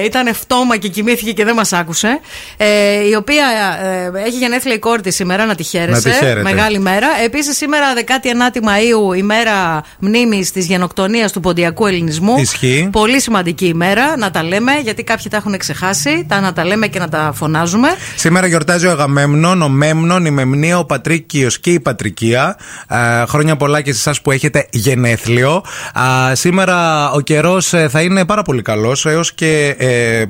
ήταν 0.04 0.34
φτώμα 0.34 0.76
και 0.76 0.88
κοιμήθηκε 0.88 1.32
και 1.32 1.44
δεν 1.44 1.54
μας 1.54 1.72
άκουσε. 1.72 2.20
Ε, 2.56 3.08
η 3.10 3.14
οποία 3.14 3.44
ε, 3.82 4.26
έχει 4.26 4.38
γενέθλια 4.38 4.74
η 4.74 4.78
κόρη 4.78 5.02
της 5.02 5.14
σήμερα, 5.14 5.46
να 5.46 5.54
τη 5.54 5.62
χαίρεσαι. 5.62 6.08
Να 6.08 6.14
τη 6.14 6.24
χαίρετε. 6.24 6.42
Μεγάλη 6.42 6.78
μέρα. 6.78 7.06
Επίσης, 7.24 7.56
σήμερα 7.56 7.86
19η 7.96 8.60
Μαου, 8.62 9.12
ημέρα 9.12 9.84
μνήμη 9.98 10.46
της 10.52 10.66
γενοκτονίας 10.66 11.32
του 11.32 11.40
ποντιακού 11.40 11.86
ελληνισμού. 11.86 12.38
Ισχύει. 12.38 12.88
Πολύ 12.92 13.20
σημαντική 13.20 13.66
ημέρα, 13.66 14.16
να 14.16 14.30
τα 14.30 14.42
λέμε, 14.42 14.72
γιατί 14.82 15.04
κάποιοι 15.04 15.26
τα 15.30 15.36
έχουν 15.36 15.58
ξεχάσει. 15.58 16.24
Τα 16.28 16.40
να 16.40 16.52
τα 16.52 16.64
λέμε 16.64 16.86
και 16.86 16.98
να 16.98 17.08
τα 17.08 17.32
φωνάζουμε. 17.34 17.88
Σήμερα 18.16 18.46
γιορτάζει 18.46 18.86
ο 18.86 18.90
Αγαμέμνων, 18.90 19.62
ο 19.62 19.68
Μέμνων, 19.68 20.24
η 20.24 20.30
Μεμνία, 20.30 20.78
ο 20.78 20.84
Πατρίκιος 20.84 21.60
και 21.60 21.72
η 21.72 21.80
Πατρικία. 21.80 22.56
Α, 22.86 23.26
χρόνια 23.28 23.56
πολλά 23.56 23.80
και 23.80 23.92
σε 23.92 23.98
εσάς 23.98 24.20
που 24.20 24.30
έχετε 24.30 24.66
γενέθλιο. 24.70 25.64
Α, 25.92 26.34
σήμερα 26.34 27.10
ο 27.10 27.20
καιρός 27.20 27.74
θα 27.88 28.02
είναι 28.02 28.24
πάρα 28.24 28.42
πολύ 28.42 28.62
καλός, 28.62 29.06
έως 29.06 29.32
και 29.34 29.74
ε, 29.78 30.24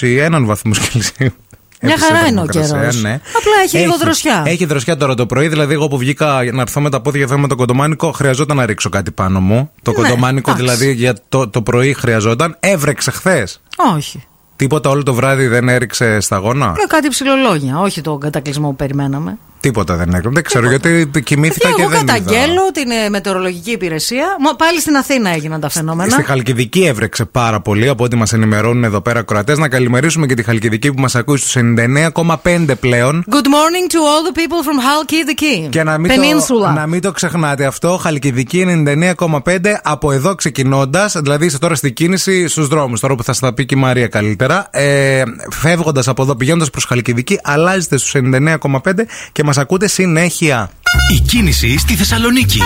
21 0.00 0.44
βαθμούς 0.44 0.78
Κελσίου. 0.88 1.34
Μια 1.82 1.92
Έπεσε 1.92 2.06
χαρά 2.12 2.24
η 2.24 2.28
είναι 2.30 2.40
ο 2.40 2.44
θερμοκρασία, 2.44 2.78
καιρός. 2.78 3.02
ναι. 3.02 3.12
Απλά 3.12 3.52
έχει 3.64 3.78
λίγο 3.78 3.96
δροσιά. 3.96 4.42
Έχει 4.46 4.64
δροσιά 4.64 4.96
τώρα 4.96 5.14
το 5.14 5.26
πρωί. 5.26 5.48
Δηλαδή, 5.48 5.72
εγώ 5.74 5.88
που 5.88 5.98
βγήκα 5.98 6.40
να 6.52 6.60
έρθω 6.62 6.80
με 6.80 6.90
τα 6.90 7.00
πόδια 7.00 7.22
εδώ 7.22 7.38
με 7.38 7.48
το 7.48 7.54
κοντομάνικο, 7.54 8.12
χρειαζόταν 8.12 8.56
να 8.56 8.66
ρίξω 8.66 8.88
κάτι 8.88 9.10
πάνω 9.10 9.40
μου. 9.40 9.70
Το 9.82 9.90
Ναι, 9.90 9.96
κοντομάνικο 9.96 10.50
εντάξει. 10.50 10.68
δηλαδή 10.76 10.92
για 10.94 11.14
το, 11.28 11.48
το 11.48 11.62
πρωί 11.62 11.92
χρειαζόταν. 11.94 12.56
Έβρεξε 12.60 13.10
χθες. 13.10 13.60
Όχι. 13.96 14.22
Τίποτα 14.56 14.90
όλο 14.90 15.02
το 15.02 15.14
βράδυ 15.14 15.46
δεν 15.46 15.68
έριξε 15.68 16.20
σταγόνα. 16.20 16.66
Ε, 16.66 16.86
κάτι 16.88 17.08
ψηλολόγια, 17.08 17.78
όχι 17.78 18.00
τον 18.00 18.20
κατακλυσμό 18.20 18.68
που 18.68 18.76
περιμέναμε. 18.76 19.38
Τίποτα 19.60 19.96
δεν 19.96 20.08
έκρυψε. 20.08 20.28
Δεν 20.30 20.42
ξέρω 20.42 20.68
γιατί 20.68 21.10
κοιμήθηκα 21.24 21.68
Και 21.68 21.74
και 21.74 21.82
εγώ 21.82 21.90
δεν 21.90 22.02
είδα. 22.02 22.12
καταγγέλω 22.12 22.60
την 22.72 22.90
ε, 22.90 23.08
μετεωρολογική 23.08 23.70
υπηρεσία. 23.70 24.36
Μα 24.40 24.54
Πάλι 24.56 24.80
στην 24.80 24.96
Αθήνα 24.96 25.30
έγιναν 25.30 25.60
τα 25.60 25.68
φαινόμενα. 25.68 26.10
Στη 26.10 26.22
Χαλκιδική 26.22 26.84
έβρεξε 26.84 27.24
πάρα 27.24 27.60
πολύ 27.60 27.88
από 27.88 28.04
ό,τι 28.04 28.16
μας 28.16 28.32
ενημερώνουν 28.32 28.84
εδώ 28.84 29.00
πέρα 29.00 29.22
κροατέ. 29.22 29.56
Να 29.58 29.68
καλημερίσουμε 29.68 30.26
και 30.26 30.34
τη 30.34 30.42
Χαλκιδική 30.42 30.92
που 30.92 31.00
μας 31.00 31.14
ακούει 31.14 31.36
στους 31.36 31.56
99,5 31.56 32.66
πλέον. 32.80 33.24
Good 33.30 33.34
morning 33.34 33.92
to 33.92 33.96
all 33.96 34.22
the 34.28 34.38
people 34.38 34.62
from 34.68 34.78
Halkidiki. 34.86 35.68
Και 35.70 35.82
να 35.82 35.98
μην, 35.98 36.10
Peninsula. 36.10 36.60
το, 36.66 36.70
να 36.74 36.86
μην 36.86 37.00
το 37.00 37.12
ξεχνάτε 37.12 37.64
αυτό, 37.64 37.96
Χαλκιδική 38.02 38.82
99,5 38.86 39.58
από 39.82 40.12
εδώ 40.12 40.34
ξεκινώντας, 40.34 41.16
δηλαδή 41.22 41.46
είστε 41.46 41.58
τώρα 41.58 41.74
στην 41.74 41.94
κίνηση 41.94 42.48
στους 42.48 42.68
δρόμους, 42.68 43.00
τώρα 43.00 43.14
που 43.14 43.22
θα 43.24 43.32
σας 43.32 43.40
τα 43.40 43.54
πει 43.54 43.66
και 43.66 43.74
η 43.74 43.78
Μαρία 43.78 44.06
καλύτερα. 44.08 44.66
Ε, 44.70 45.22
Φεύγοντας 45.50 46.08
από 46.08 46.22
εδώ, 46.22 46.36
πηγαίνοντας 46.36 46.70
προς 46.70 46.84
Χαλκιδική, 46.84 47.38
αλλάζετε 47.42 47.96
στους 47.98 48.14
99,5 48.14 49.06
και 49.32 49.44
μας 49.50 49.58
ακούτε 49.58 49.88
συνέχεια. 49.88 50.70
Η 51.12 51.20
κίνηση 51.20 51.78
στη 51.78 51.94
Θεσσαλονίκη. 51.94 52.60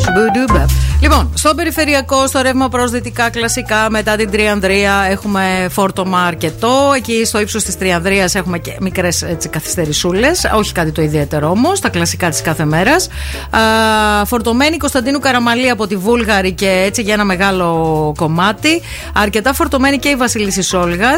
Σουμπουντούμπα. 0.00 0.64
Λοιπόν, 1.00 1.30
στο 1.34 1.54
περιφερειακό, 1.54 2.26
στο 2.26 2.40
ρεύμα 2.40 2.68
προς 2.68 2.90
δυτικά 2.90 3.30
κλασικά, 3.30 3.86
μετά 3.90 4.16
την 4.16 4.30
Τριανδρία 4.30 5.06
έχουμε 5.10 5.66
φόρτωμα 5.70 6.20
αρκετό. 6.20 6.92
Εκεί 6.96 7.24
στο 7.24 7.40
ύψος 7.40 7.62
της 7.62 7.78
Τριανδρίας 7.78 8.34
έχουμε 8.34 8.58
και 8.58 8.76
μικρές 8.80 9.24
καθυστερησούλες. 9.50 10.50
Όχι 10.54 10.72
κάτι 10.72 10.92
το 10.92 11.02
ιδιαίτερο 11.02 11.50
όμως, 11.50 11.80
τα 11.80 11.88
κλασικά 11.88 12.28
της 12.28 12.42
κάθε 12.42 12.64
μέρας. 12.64 13.08
Φορτωμένη 14.24 14.76
Κωνσταντίνου 14.76 15.18
Καραμαλή 15.18 15.70
από 15.70 15.86
τη 15.86 15.96
Βούλγαρη 15.96 16.52
και 16.52 16.82
έτσι 16.86 17.02
για 17.02 17.14
ένα 17.14 17.24
μεγάλο 17.24 18.14
κομμάτι. 18.16 18.82
Αρκετά 19.12 19.52
φορτωμένη 19.52 19.98
και 19.98 20.08
η 20.08 20.16
Βασιλίση 20.16 20.62
Σόλγα. 20.62 21.10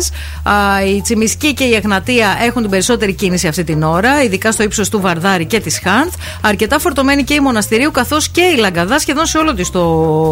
Η 0.97 1.01
Τσιμισκή 1.01 1.55
και 1.55 1.65
η 1.65 1.75
Εγνατία 1.75 2.37
έχουν 2.43 2.63
την 2.63 2.71
περισσότερη 2.71 3.13
κίνηση 3.13 3.49
αυτή 3.49 3.65
την 3.65 3.83
ώρα, 3.83 4.23
ειδικά 4.23 4.53
στο 4.53 4.63
ύψος 4.63 4.89
του 4.89 5.01
Βαρδάρη 5.01 5.45
και 5.45 5.61
της 5.61 5.81
Χάνθ. 5.83 6.15
Αρκετά 6.41 6.79
φορτωμένη 6.79 7.25
και 7.25 7.35
η 7.35 7.41
Μοναστηρίου 7.41 7.91
καθώς 7.91 8.29
και 8.29 8.43
η 8.57 8.60
Λαγκαδά 8.61 8.99
σχεδόν 8.99 9.27
σε 9.27 9.39
όλο 9.39 9.55
της 9.55 9.71
το 9.71 9.85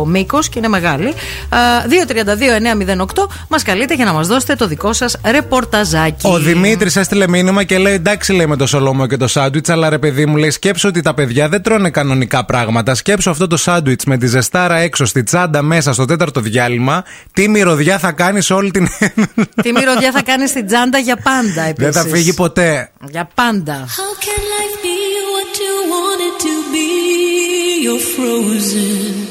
μήκος 0.07 0.49
και 0.49 0.59
είναι 0.59 0.69
μεγάλη. 0.69 1.09
Α, 1.49 1.59
232-908 1.89 3.29
μας 3.49 3.63
καλείτε 3.63 3.95
για 3.95 4.05
να 4.05 4.13
μας 4.13 4.27
δώσετε 4.27 4.55
το 4.55 4.67
δικό 4.67 4.93
σας 4.93 5.17
ρεπορταζάκι. 5.25 6.27
Ο 6.27 6.39
Δημήτρης 6.39 6.97
έστειλε 6.97 7.29
μήνυμα 7.29 7.65
και 7.65 7.79
λέει: 7.79 7.93
Εντάξει, 7.95 8.33
λέει 8.33 8.47
με 8.47 8.57
το 8.57 8.67
σολόμο 8.67 9.07
και 9.07 9.17
το 9.17 9.27
σάντουιτς, 9.27 9.69
αλλά 9.69 9.89
ρε 9.89 9.99
παιδί 9.99 10.27
μου, 10.27 10.37
λέει: 10.37 10.51
Σκέψω 10.51 10.89
ότι 10.89 11.01
τα 11.01 11.15
παιδιά 11.15 11.49
δεν 11.49 11.63
τρώνε 11.63 11.91
κανονικά 11.91 12.45
πράγματα. 12.45 12.95
Σκέψω 12.95 13.31
αυτό 13.31 13.47
το 13.47 13.57
σάντουιτς 13.57 14.05
με 14.05 14.17
τη 14.17 14.27
ζεστάρα 14.27 14.77
έξω, 14.77 15.05
στη 15.05 15.23
τσάντα 15.23 15.63
μέσα, 15.63 15.93
στο 15.93 16.05
τέταρτο 16.05 16.41
διάλειμμα. 16.41 17.05
Τι 17.33 17.49
μυρωδιά 17.49 17.99
θα 17.99 18.13
κάνεις 18.13 18.45
σε 18.45 18.55
όλη 18.55 18.71
την. 18.71 18.89
Τι 19.63 19.73
μυρωδιά 19.73 20.13
θα 20.13 20.23
κάνεις 20.23 20.51
στην 20.51 20.67
τσάντα 20.67 20.99
για 20.99 21.17
πάντα 21.17 21.63
επίσης. 21.63 21.93
δεν 21.93 21.93
θα 21.93 22.09
φύγει 22.09 22.35
ποτέ. 22.35 22.91
Για 23.11 23.29
πάντα. 23.35 23.87
How 23.87 24.13
can 24.25 24.43
life 24.55 24.77
be 24.85 24.99
what 25.35 25.53
you 25.63 25.75
want 25.93 26.21
it 26.29 26.37
to 26.45 26.55
be? 26.73 27.68
You're 27.81 28.01
frozen 28.01 29.27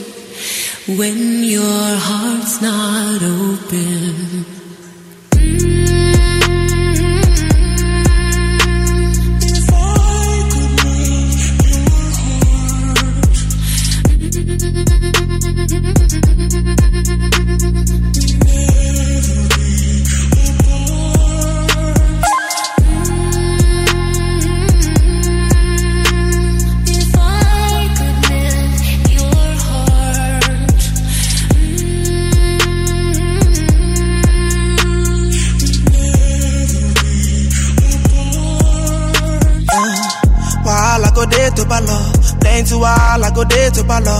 when 0.97 1.43
your 1.43 1.95
heart's 2.07 2.61
not 2.61 3.21
open. 3.21 4.45
If 9.41 9.69
I 9.73 9.97
to 43.77 43.83
balo. 43.83 44.17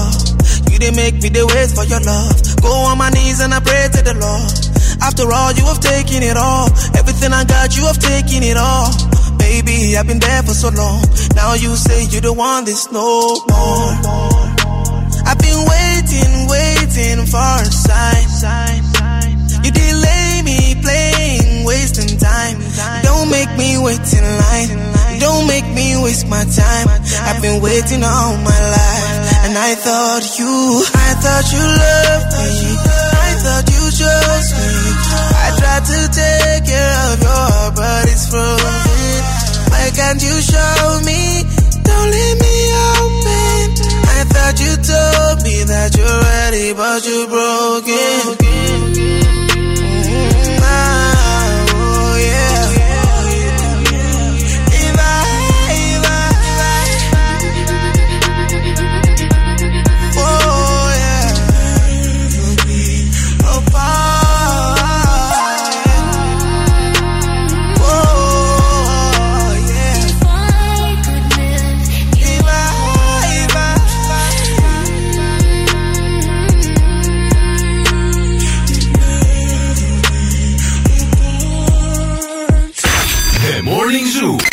You 0.70 0.78
didn't 0.78 0.96
make 0.96 1.18
me 1.18 1.30
the 1.30 1.42
wait 1.50 1.74
for 1.74 1.84
your 1.90 2.02
love. 2.06 2.38
Go 2.62 2.70
on 2.70 2.98
my 2.98 3.10
knees 3.10 3.42
and 3.42 3.54
I 3.54 3.60
pray 3.60 3.90
to 3.90 4.02
the 4.06 4.14
Lord. 4.14 4.54
After 5.02 5.26
all, 5.26 5.52
you 5.58 5.66
have 5.66 5.82
taken 5.82 6.22
it 6.22 6.38
all. 6.38 6.70
Everything 6.94 7.34
I 7.34 7.44
got, 7.44 7.74
you 7.74 7.84
have 7.90 7.98
taken 7.98 8.46
it 8.46 8.58
all. 8.58 8.94
Baby, 9.42 9.98
I've 9.98 10.06
been 10.06 10.20
there 10.20 10.44
for 10.44 10.54
so 10.54 10.70
long. 10.70 11.02
Now 11.34 11.54
you 11.58 11.74
say 11.76 12.06
you 12.06 12.22
don't 12.22 12.38
want 12.38 12.68
this 12.68 12.92
no 12.92 13.02
more. 13.50 13.94
I've 15.26 15.42
been 15.42 15.62
waiting, 15.66 16.34
waiting 16.46 17.26
for 17.26 17.54
a 17.58 17.66
sign. 17.66 18.30
You 19.66 19.72
delay 19.74 20.42
me 20.46 20.78
playing, 20.86 21.66
wasting 21.66 22.14
time. 22.22 22.62
Don't 23.02 23.30
make 23.34 23.50
me 23.58 23.78
wait 23.82 24.06
in 24.14 24.22
line. 24.22 24.70
Don't 25.20 25.48
make 25.48 25.66
me 25.74 25.98
waste 25.98 26.28
my 26.30 26.46
time. 26.46 26.88
I've 27.26 27.42
been 27.42 27.62
waiting 27.62 28.04
all 28.04 28.38
my 28.38 28.60
life, 28.78 29.17
I 29.60 29.74
thought 29.74 30.38
you, 30.38 30.86
I 30.94 31.14
thought 31.18 31.48
you 31.52 31.66
loved 31.66 32.30
me. 32.38 32.78
I 32.78 33.34
thought 33.42 33.66
you 33.74 33.84
chose 33.90 34.50
me. 34.54 34.70
I 35.34 35.50
tried 35.58 35.84
to 35.90 36.00
take 36.14 36.64
care 36.70 36.94
of 37.10 37.18
your 37.26 37.34
heart, 37.34 37.74
but 37.76 38.06
it's 38.06 38.30
frozen. 38.30 39.24
Why 39.74 39.90
can't 39.98 40.22
you 40.22 40.38
show 40.46 41.02
me? 41.10 41.42
Don't 41.82 42.10
leave 42.14 42.38
me 42.38 42.56
open. 43.02 43.82
I 44.14 44.22
thought 44.30 44.62
you 44.62 44.78
told 44.78 45.42
me 45.42 45.66
that 45.66 45.90
you're 45.98 46.22
ready, 46.22 46.74
but 46.78 47.02
you 47.04 47.26
broke 47.28 47.90
it. 47.90 48.38
Mm-hmm. 48.38 49.08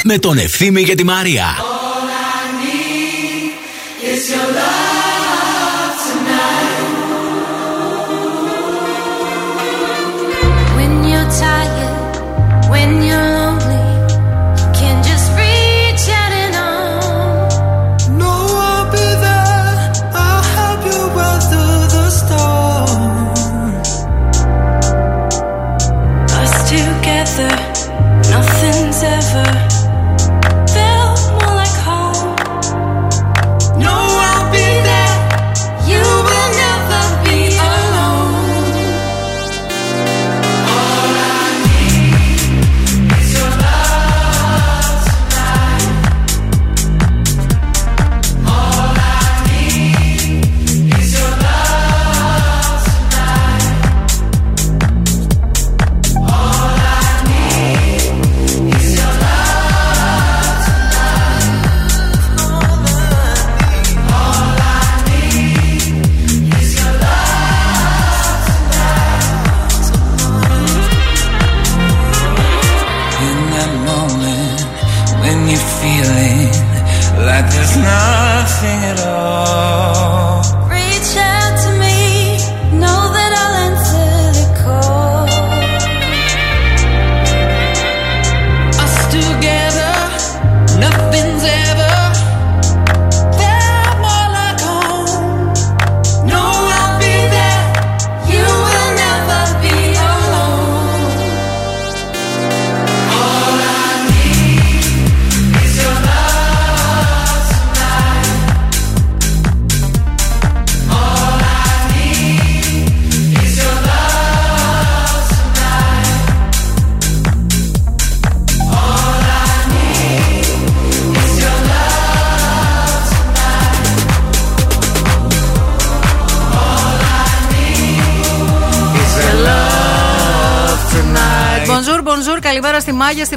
Με 0.07 0.19
τον 0.19 0.39
Ευθύμη 0.39 0.85
και 0.85 0.95
τη 0.95 1.05
Μαρία. 1.05 1.74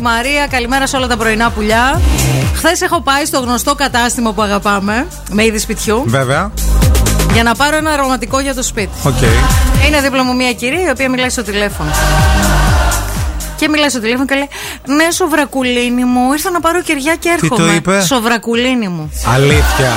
Μαρία, 0.09 0.47
καλημέρα 0.47 0.87
σε 0.87 0.95
όλα 0.95 1.07
τα 1.07 1.17
πρωινά 1.17 1.49
πουλιά. 1.49 2.01
Χθες 2.55 2.81
έχω 2.81 3.01
πάει 3.01 3.25
στο 3.25 3.39
γνωστό 3.39 3.75
κατάστημα 3.75 4.31
που 4.33 4.41
αγαπάμε, 4.41 5.07
με 5.31 5.45
είδη 5.45 5.57
σπιτιού, 5.57 6.03
Βέβαια. 6.05 6.51
για 7.33 7.43
να 7.43 7.55
πάρω 7.55 7.77
ένα 7.77 7.91
αρωματικό 7.91 8.39
για 8.39 8.55
το 8.55 8.63
σπίτι. 8.63 8.89
Οκ. 9.03 9.21
Είναι 9.87 10.01
δίπλα 10.01 10.23
μου 10.23 10.35
μια 10.35 10.53
κυρία 10.53 10.87
η 10.87 10.89
οποία 10.89 11.09
μιλάει 11.09 11.29
στο 11.29 11.43
τηλέφωνο. 11.43 11.89
Και 13.55 13.69
μιλάει 13.69 13.89
στο 13.89 13.99
τηλέφωνο 13.99 14.25
και 14.25 14.35
λέει: 14.35 14.49
Ναι, 14.97 15.11
σοβρακουλίνη 15.11 16.05
μου, 16.05 16.33
ήρθα 16.33 16.51
να 16.51 16.59
πάρω 16.59 16.81
κεριά 16.81 17.15
και 17.15 17.37
Τι 17.41 17.47
το 17.47 17.55
έρχομαι. 17.55 17.73
είπε; 17.73 18.01
Σοβρακουλίνη 18.01 18.87
μου. 18.87 19.11
Αλήθεια. 19.33 19.91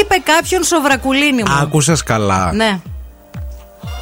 Είπε 0.00 0.14
κάποιον 0.34 0.62
σοβρακουλίνη 0.64 1.42
μου. 1.42 1.52
Άκουσες 1.62 2.02
καλά; 2.02 2.50
Ναι. 2.54 2.80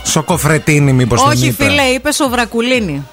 Σοκοφρετίνη, 0.02 0.92
μήπως 0.92 1.22
την 1.22 1.30
Όχι, 1.30 1.46
είπε; 1.46 1.64
φίλε, 1.64 1.82
είπε 1.82 2.12
σοβρακουλίνη. 2.12 3.06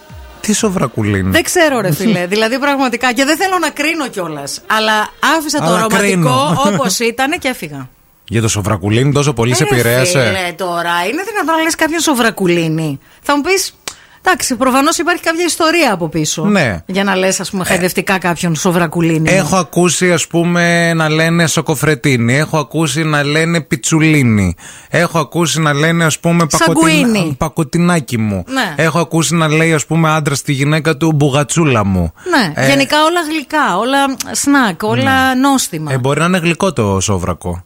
Τι 0.48 0.54
σοβρακουλίνη. 0.54 1.30
Δεν 1.30 1.44
ξέρω, 1.44 1.82
ρε 1.82 1.94
φίλε. 1.94 2.26
δηλαδή, 2.34 2.60
πραγματικά. 2.60 3.14
Και 3.14 3.26
δεν 3.26 3.38
θέλω 3.38 3.58
να 3.58 3.70
κρίνω 3.70 4.08
κιόλας. 4.08 4.62
Αλλά 4.68 5.10
άφησα 5.38 5.60
το 5.60 5.66
Αλλά 5.66 5.78
αρωματικό 5.78 6.04
κρίνω. 6.08 6.56
όπως 6.68 7.00
ήταν 7.14 7.40
και 7.40 7.48
έφυγα. 7.48 7.90
Για 8.28 8.42
το 8.42 8.48
σοβρακουλίνη 8.48 9.12
τόσο 9.12 9.34
πολύ 9.34 9.56
σε 9.56 9.64
Ε, 9.64 9.68
ρε 9.70 9.76
επηρέασε. 9.76 10.26
Φίλε, 10.26 10.54
τώρα 10.58 11.06
είναι 11.10 11.24
δυνατόν 11.30 11.56
να 11.56 11.62
λες 11.62 11.76
κάποιον 11.76 12.00
σοβρακουλίνη. 12.00 13.00
Θα 13.22 13.36
μου 13.36 13.42
πεις. 13.42 13.74
Εντάξει, 14.22 14.56
προφανώς 14.56 14.98
υπάρχει 14.98 15.24
κάποια 15.24 15.46
ιστορία 15.46 15.94
από 15.94 16.08
πίσω. 16.10 16.46
Ναι. 16.46 16.84
Για 16.86 17.04
να 17.04 17.16
λες, 17.16 17.40
ας 17.40 17.50
πούμε, 17.50 17.64
χαϊδευτικά 17.66 18.18
κάποιον 18.18 18.56
σοβρακουλίνη. 18.56 19.30
Έχω 19.30 19.56
ακούσει, 19.56 20.12
ας 20.12 20.28
πούμε, 20.28 20.94
να 20.94 21.10
λένε 21.10 21.48
σοκοφρετίνη. 21.48 22.36
Έχω 22.36 22.58
ακούσει 22.58 23.04
να 23.04 23.24
λένε 23.24 23.62
πιτσουλίνη. 23.62 24.56
Έχω 24.90 25.20
ακούσει 25.20 25.60
να 25.62 25.74
λένε, 25.74 26.06
ας 26.06 26.20
πούμε, 26.20 26.46
Σαγκουίνι. 26.50 27.36
πακοτινάκι 27.38 28.18
μου. 28.18 28.44
Ναι. 28.48 28.74
Έχω 28.84 29.00
ακούσει 29.00 29.36
να 29.36 29.48
λέει, 29.48 29.74
ας 29.74 29.86
πούμε, 29.86 30.10
άντρα 30.12 30.36
στη 30.36 30.54
γυναίκα 30.54 30.98
του 30.98 31.12
μπουγατσούλα 31.12 31.86
μου. 31.86 32.14
Ναι, 32.30 32.54
Ε, 32.64 32.68
γενικά 32.68 32.98
όλα 33.04 33.20
γλυκά, 33.32 33.78
όλα 33.78 33.98
σνακ, 34.32 34.84
όλα 34.84 35.36
νόστιμα. 35.36 35.92
Ε, 35.94 35.98
μπορεί 35.98 36.20
να 36.20 36.26
είναι 36.26 36.38
γλυκό 36.38 36.74
το 36.74 37.00
σόβρακο. 37.00 37.62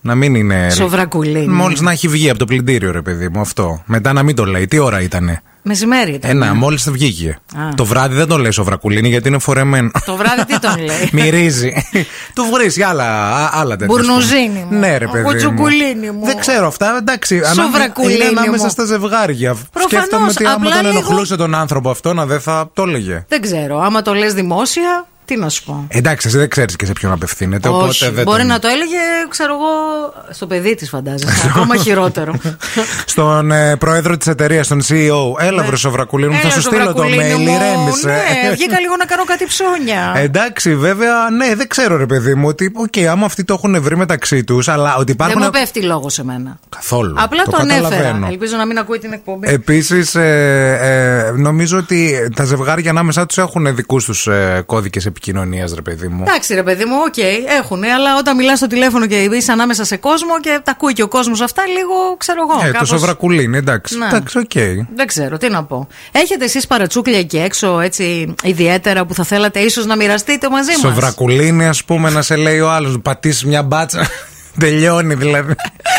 Να 0.00 0.14
μην 0.14 0.34
είναι. 0.34 0.70
Σοβρακουλίνη. 0.70 1.46
Μόλις 1.46 1.80
να 1.80 1.90
έχει 1.90 2.08
βγει 2.08 2.28
από 2.30 2.38
το 2.38 2.44
πλυντήριο, 2.44 2.92
ρε 2.92 3.02
παιδί 3.02 3.28
μου, 3.28 3.40
αυτό. 3.40 3.82
Μετά 3.86 4.12
να 4.12 4.22
μην 4.22 4.34
το 4.36 4.44
λέει. 4.44 4.66
Τι 4.66 4.78
ώρα 4.78 5.00
ήτανε; 5.00 5.42
Μεσημέρι 5.62 6.12
ήταν. 6.12 6.30
Ε, 6.30 6.34
να, 6.34 6.54
μόλις 6.54 6.82
θα 6.82 6.92
βγήκε. 6.92 7.28
Α. 7.56 7.74
Το 7.74 7.84
βράδυ 7.84 8.14
δεν 8.14 8.26
το 8.26 8.38
λέει 8.38 8.50
σοβρακουλίνη 8.50 9.08
γιατί 9.08 9.28
είναι 9.28 9.38
φορεμένο. 9.38 9.90
Το 10.06 10.16
βράδυ 10.16 10.44
τι 10.46 10.58
τον 10.60 10.76
λέει; 10.78 11.08
Μυρίζει. 11.22 11.72
του 12.34 12.44
βρει 12.52 12.82
άλλα, 12.82 13.04
α- 13.36 13.50
άλλα 13.52 13.76
τέτοια. 13.76 13.86
Μπουρνουζίνη 13.96 14.66
μου. 14.70 14.78
Ναι, 14.78 14.96
ρε 14.98 15.06
παιδί. 15.06 15.22
μου. 15.22 15.30
Κουτσουκουλίνη 15.30 16.10
μου. 16.10 16.24
Δεν 16.24 16.38
ξέρω 16.38 16.66
αυτά, 16.66 16.96
εντάξει. 17.00 17.36
ανα- 17.44 17.62
Σοβρακουλίνη 17.62 18.14
Είναι 18.14 18.24
ανάμεσα 18.24 18.64
μου. 18.64 18.70
στα 18.70 18.84
ζευγάρια. 18.84 19.56
Προφανώς, 19.72 19.84
Σκέφτομαι 20.06 20.26
ότι 20.30 20.44
άμα 20.46 20.54
απλά 20.54 20.70
τον 20.70 20.86
λίγο- 20.86 20.98
ενοχλούσε 20.98 21.36
τον 21.36 21.54
άνθρωπο 21.54 21.90
αυτό, 21.90 22.14
να 22.14 22.26
δεν 22.26 22.40
θα 22.40 22.70
το 22.74 22.82
έλεγε. 22.82 23.24
Δεν 23.28 23.40
ξέρω. 23.40 23.80
Άμα 23.80 24.02
το 24.02 24.14
λες 24.14 24.34
δημόσια, 24.34 25.06
τι 25.28 25.36
να 25.36 25.48
σου 25.48 25.64
πω. 25.64 25.86
Εντάξει, 25.88 26.28
εσύ 26.28 26.38
δεν 26.38 26.48
ξέρεις 26.48 26.76
και 26.76 26.86
σε 26.86 26.92
ποιον 26.92 27.12
απευθύνεται. 27.12 27.68
Όχι, 27.68 27.76
Οπότε 28.04 28.10
δεν 28.10 28.24
μπορεί 28.24 28.38
τον- 28.38 28.46
να 28.46 28.58
το 28.58 28.68
έλεγε, 28.68 28.96
ξέρω 29.28 29.52
εγώ, 29.54 29.66
στο 30.30 30.46
παιδί 30.46 30.74
της 30.74 30.88
φαντάζεσαι. 30.88 31.46
ακόμα 31.48 31.76
χειρότερο. 31.76 32.32
Στον 33.06 33.50
ε, 33.50 33.76
πρόεδρο 33.76 34.16
της 34.16 34.26
εταιρείας, 34.26 34.68
τον 34.68 34.82
CEO. 34.88 35.40
Έλα, 35.40 35.62
βρε 35.62 35.76
Σοβρακουλίνη 35.76 36.32
μου, 36.34 36.38
θα 36.38 36.46
Ναι. 36.46 36.52
Έλα, 36.52 36.62
σου 36.62 36.68
στείλω 36.68 36.84
το 36.92 37.02
Σοβρακουλίνη 37.02 37.34
mail. 37.34 37.38
μου. 37.38 37.54
Ηρέμησε. 37.54 38.06
Ναι, 38.42 38.50
βγήκα 38.50 38.80
λίγο 38.80 38.96
να 38.98 39.04
κάνω 39.04 39.24
κάτι 39.24 39.46
ψώνια. 39.46 40.12
Εντάξει, 40.16 40.74
βέβαια, 40.76 41.30
ναι, 41.30 41.54
δεν 41.54 41.68
ξέρω 41.68 41.96
ρε 41.96 42.06
παιδί 42.06 42.34
μου 42.34 42.48
ότι, 42.48 42.72
οκ, 42.74 43.06
άμα 43.10 43.26
αυτοί 43.26 43.44
το 43.44 43.54
έχουν 43.54 43.82
βρει 43.82 43.96
μεταξύ 43.96 44.44
τους, 44.44 44.68
αλλά 44.68 44.94
ότι 44.96 45.04
Δεν 45.04 45.14
υπάρχουν. 45.14 45.42
μου 45.42 45.50
πέφτει 45.50 45.82
λόγος 45.82 46.12
σε 46.12 46.24
μένα. 46.24 46.58
Καθόλου. 46.68 47.14
Απλά 47.18 47.42
το 47.42 47.50
το, 47.50 47.56
ανέφερα. 47.60 47.88
καταλαβαίνω. 47.88 48.26
Ελπίζω 48.26 48.56
να 48.56 48.66
μην 48.66 48.78
ακούει 48.78 48.98
την 48.98 49.12
εκπομπή. 49.12 49.48
Επίσης, 49.48 50.14
ε, 50.14 50.78
ε, 50.82 51.30
νομίζω 51.30 51.78
ότι 51.78 52.28
τα 52.36 52.44
ζευγάρια 52.44 52.90
ανάμεσά 52.90 53.26
τους 53.26 53.38
έχουν 53.38 53.74
δικούς 53.74 54.04
τους 54.04 54.26
ε, 54.26 54.62
κώδικες 54.66 55.06
επικοινωνίας, 55.22 55.72
ρε 55.74 55.82
παιδί 55.82 56.08
μου. 56.08 56.24
Εντάξει, 56.26 56.54
ρε 56.54 56.62
παιδί 56.62 56.84
μου, 56.84 56.94
οκ, 57.06 57.16
έχουν, 57.58 57.84
αλλά 57.84 58.16
όταν 58.18 58.36
μιλάς 58.36 58.58
στο 58.58 58.66
τηλέφωνο 58.66 59.06
και 59.06 59.14
είσαι 59.22 59.52
ανάμεσα 59.52 59.84
σε 59.84 59.96
κόσμο 59.96 60.40
και 60.40 60.60
τα 60.64 60.70
ακούει 60.70 60.92
και 60.92 61.02
ο 61.02 61.08
κόσμος 61.08 61.40
αυτά, 61.40 61.62
λίγο 61.66 62.16
ξέρω 62.18 62.40
εγώ. 62.50 62.60
ε, 62.62 62.66
το 62.66 62.72
κάπως- 62.72 62.88
σοβρακουλίνι, 62.88 63.56
εντάξει. 63.56 63.98
Ναι. 63.98 64.06
Εντάξει, 64.06 64.38
οκ. 64.38 64.52
Δεν 64.94 65.06
ξέρω, 65.06 65.36
τι 65.36 65.48
να 65.48 65.64
πω. 65.64 65.86
Έχετε 66.12 66.44
εσείς 66.44 66.66
παρατσούκλια 66.66 67.18
εκεί 67.18 67.38
έξω, 67.38 67.80
έτσι 67.80 68.34
ιδιαίτερα 68.42 69.04
που 69.04 69.14
θα 69.14 69.24
θέλατε 69.24 69.58
ίσως 69.60 69.86
να 69.86 69.96
μοιραστείτε 69.96 70.50
μαζί 70.50 70.70
μας; 70.70 70.80
Σοβρακουλίνι, 70.80 71.66
ας 71.66 71.84
πούμε, 71.84 72.10
να 72.10 72.22
σε 72.22 72.36
λέει 72.36 72.60
ο 72.60 72.70
άλλος, 72.70 72.98
πατήσεις 73.02 73.44
μια 73.44 73.62
μπάτσα. 73.62 74.06
Τελειώνει 74.60 75.14
δηλαδή. 75.14 75.54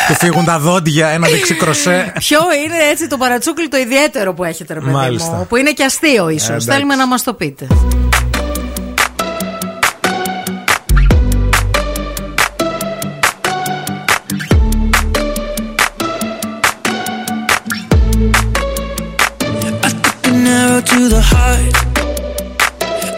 Του 0.07 0.13
φύγουν 0.13 0.45
τα 0.45 0.59
δόντια, 0.59 1.07
ένα 1.07 1.27
δεξί 1.27 1.53
κροσέ. 1.53 2.11
Ποιο 2.19 2.39
είναι 2.65 2.75
έτσι 2.91 3.07
το 3.07 3.17
παρατσούκλι 3.17 3.67
το 3.67 3.77
ιδιαίτερο 3.77 4.33
που 4.33 4.43
έχετε, 4.43 4.73
ρε 4.73 4.79
παιδί 4.79 4.91
Μάλιστα. 4.91 5.31
μου. 5.35 5.45
Που 5.49 5.55
είναι 5.55 5.71
και 5.71 5.83
αστείο 5.83 6.29
ίσως. 6.29 6.47
εντάξει. 6.49 6.67
Θέλουμε 6.71 6.95
να 6.95 7.07
μας 7.07 7.23
το 7.23 7.33
πείτε. 7.33 7.67
To 20.99 21.07
the 21.07 21.21
heart. 21.21 21.75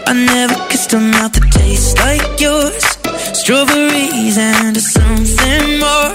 I 0.06 0.12
never 0.12 0.54
kissed 0.70 0.92
a 0.92 1.00
mouth 1.00 1.32
that 1.32 1.48
tastes 1.50 1.94
like 1.98 2.40
yours. 2.40 2.84
Strawberries 3.40 4.38
and 4.38 4.76
something 4.76 5.64
more. 5.82 6.10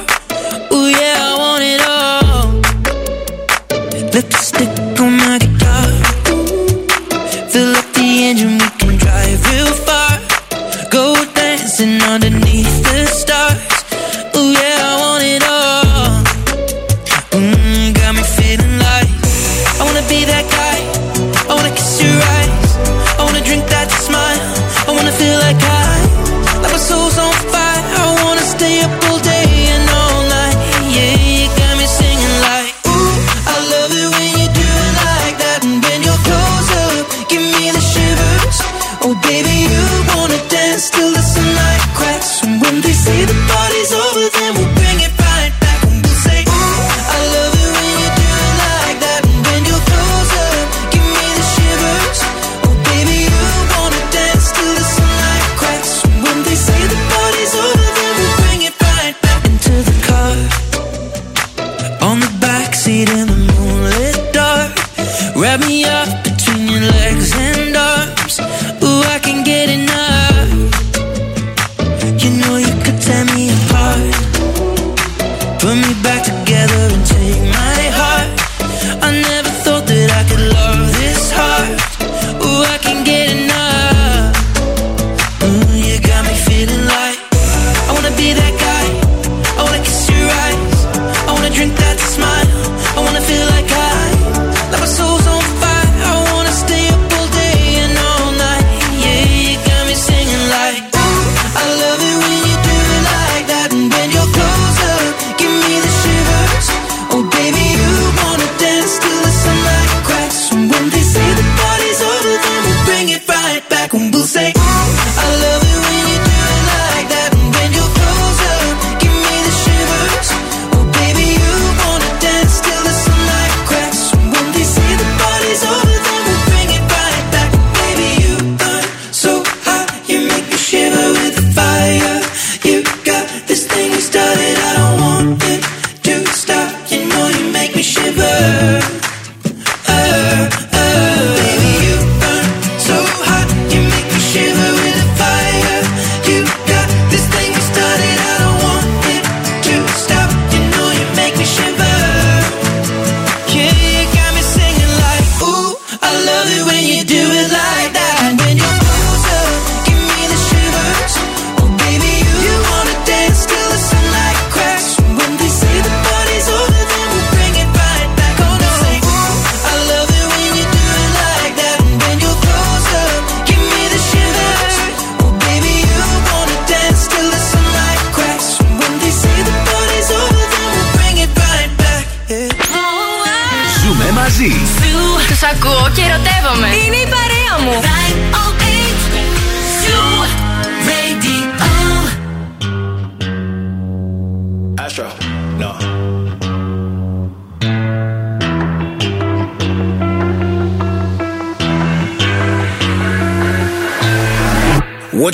Ooh, 0.71 0.89
yeah, 0.99 1.29
I 1.29 1.33
want 1.43 1.63
it 1.73 1.81
all. 1.95 2.47
Lipstick 4.13 4.73
on 5.03 5.11
my 5.23 5.35
guitar. 5.43 5.87
Fill 7.51 7.75
up 7.75 7.87
the 7.97 8.07
engine, 8.29 8.59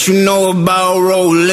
you 0.08 0.26
know 0.26 0.52
about 0.52 1.00
rolling 1.00 1.53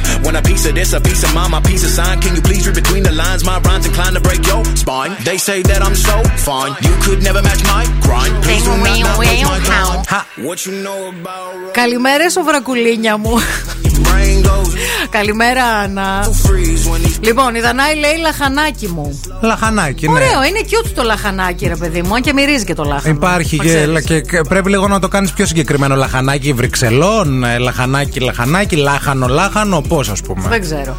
want 0.24 0.36
a 0.36 0.42
piece 0.42 0.64
of 0.66 0.74
this, 0.74 0.92
a 0.92 1.00
piece 1.00 1.22
of 1.26 1.34
mine, 1.34 1.50
my 1.50 1.60
piece 1.60 1.84
of 1.84 1.90
sign. 1.90 2.20
Can 2.20 2.34
you 2.36 2.42
please 2.42 2.66
read 2.66 2.76
between 2.82 3.02
the 3.02 3.12
lines? 3.12 3.44
My 3.44 3.58
rhymes 3.60 3.86
inclined 3.86 4.14
to 4.16 4.22
break 4.28 4.42
your 4.46 4.64
spine. 4.76 5.12
They 5.24 5.38
say 5.38 5.62
that 5.62 5.80
I'm 5.82 5.94
so 5.94 6.16
fine, 6.48 6.72
you 6.86 6.94
could 7.04 7.22
never 7.22 7.42
match 7.42 7.62
my 7.64 7.84
grind. 8.06 8.32
Please 8.44 8.64
do 8.64 8.72
not, 8.76 9.00
not 9.00 9.18
waste 9.18 9.44
my 9.44 9.58
time. 9.72 10.24
What 10.46 10.58
you 10.66 10.72
know 10.84 11.00
about 11.08 11.72
Καλημέρα, 11.72 12.30
σοβρακουλίνια 12.30 13.16
μου. 13.16 13.38
brain 14.03 14.45
goes 14.47 14.69
Καλημέρα, 15.09 15.63
Άννα. 15.65 16.23
to 16.23 16.27
freeze 16.27 16.91
when 16.93 17.05
these 17.07 17.17
Λοιπόν, 17.21 17.55
η 17.55 17.59
Δανάη 17.59 17.95
λέει 17.95 18.17
λαχανάκι 18.21 18.87
μου. 18.87 19.19
Λαχανάκι, 19.41 20.07
ναι. 20.07 20.13
Ωραίο, 20.13 20.43
είναι 20.49 20.59
cute 20.69 20.89
το 20.95 21.03
λαχανάκι, 21.03 21.67
ρε 21.67 21.75
παιδί 21.75 22.01
μου, 22.01 22.13
αν 22.15 22.21
και 22.21 22.33
μυρίζει 22.33 22.63
και 22.65 22.73
το 22.73 22.83
λάχανο. 22.83 23.15
Υπάρχει 23.15 23.57
Το 23.57 23.63
και, 23.63 23.69
ξέρεις. 23.69 24.05
και, 24.05 24.21
και 24.21 24.41
πρέπει 24.49 24.69
λίγο 24.69 24.87
να 24.87 24.99
το 24.99 25.07
κάνεις 25.07 25.31
πιο 25.31 25.45
συγκεκριμένο. 25.45 25.95
Λαχανάκι 25.95 26.53
Βρυξελών, 26.53 27.43
ε, 27.43 27.57
λαχανάκι, 27.57 28.19
λαχανάκι, 28.19 28.75
λάχανο, 28.75 29.27
λάχανο, 29.27 29.81
πώς 29.81 30.09
ας 30.09 30.21
πούμε. 30.21 30.49
Δεν 30.49 30.61
ξέρω. 30.61 30.95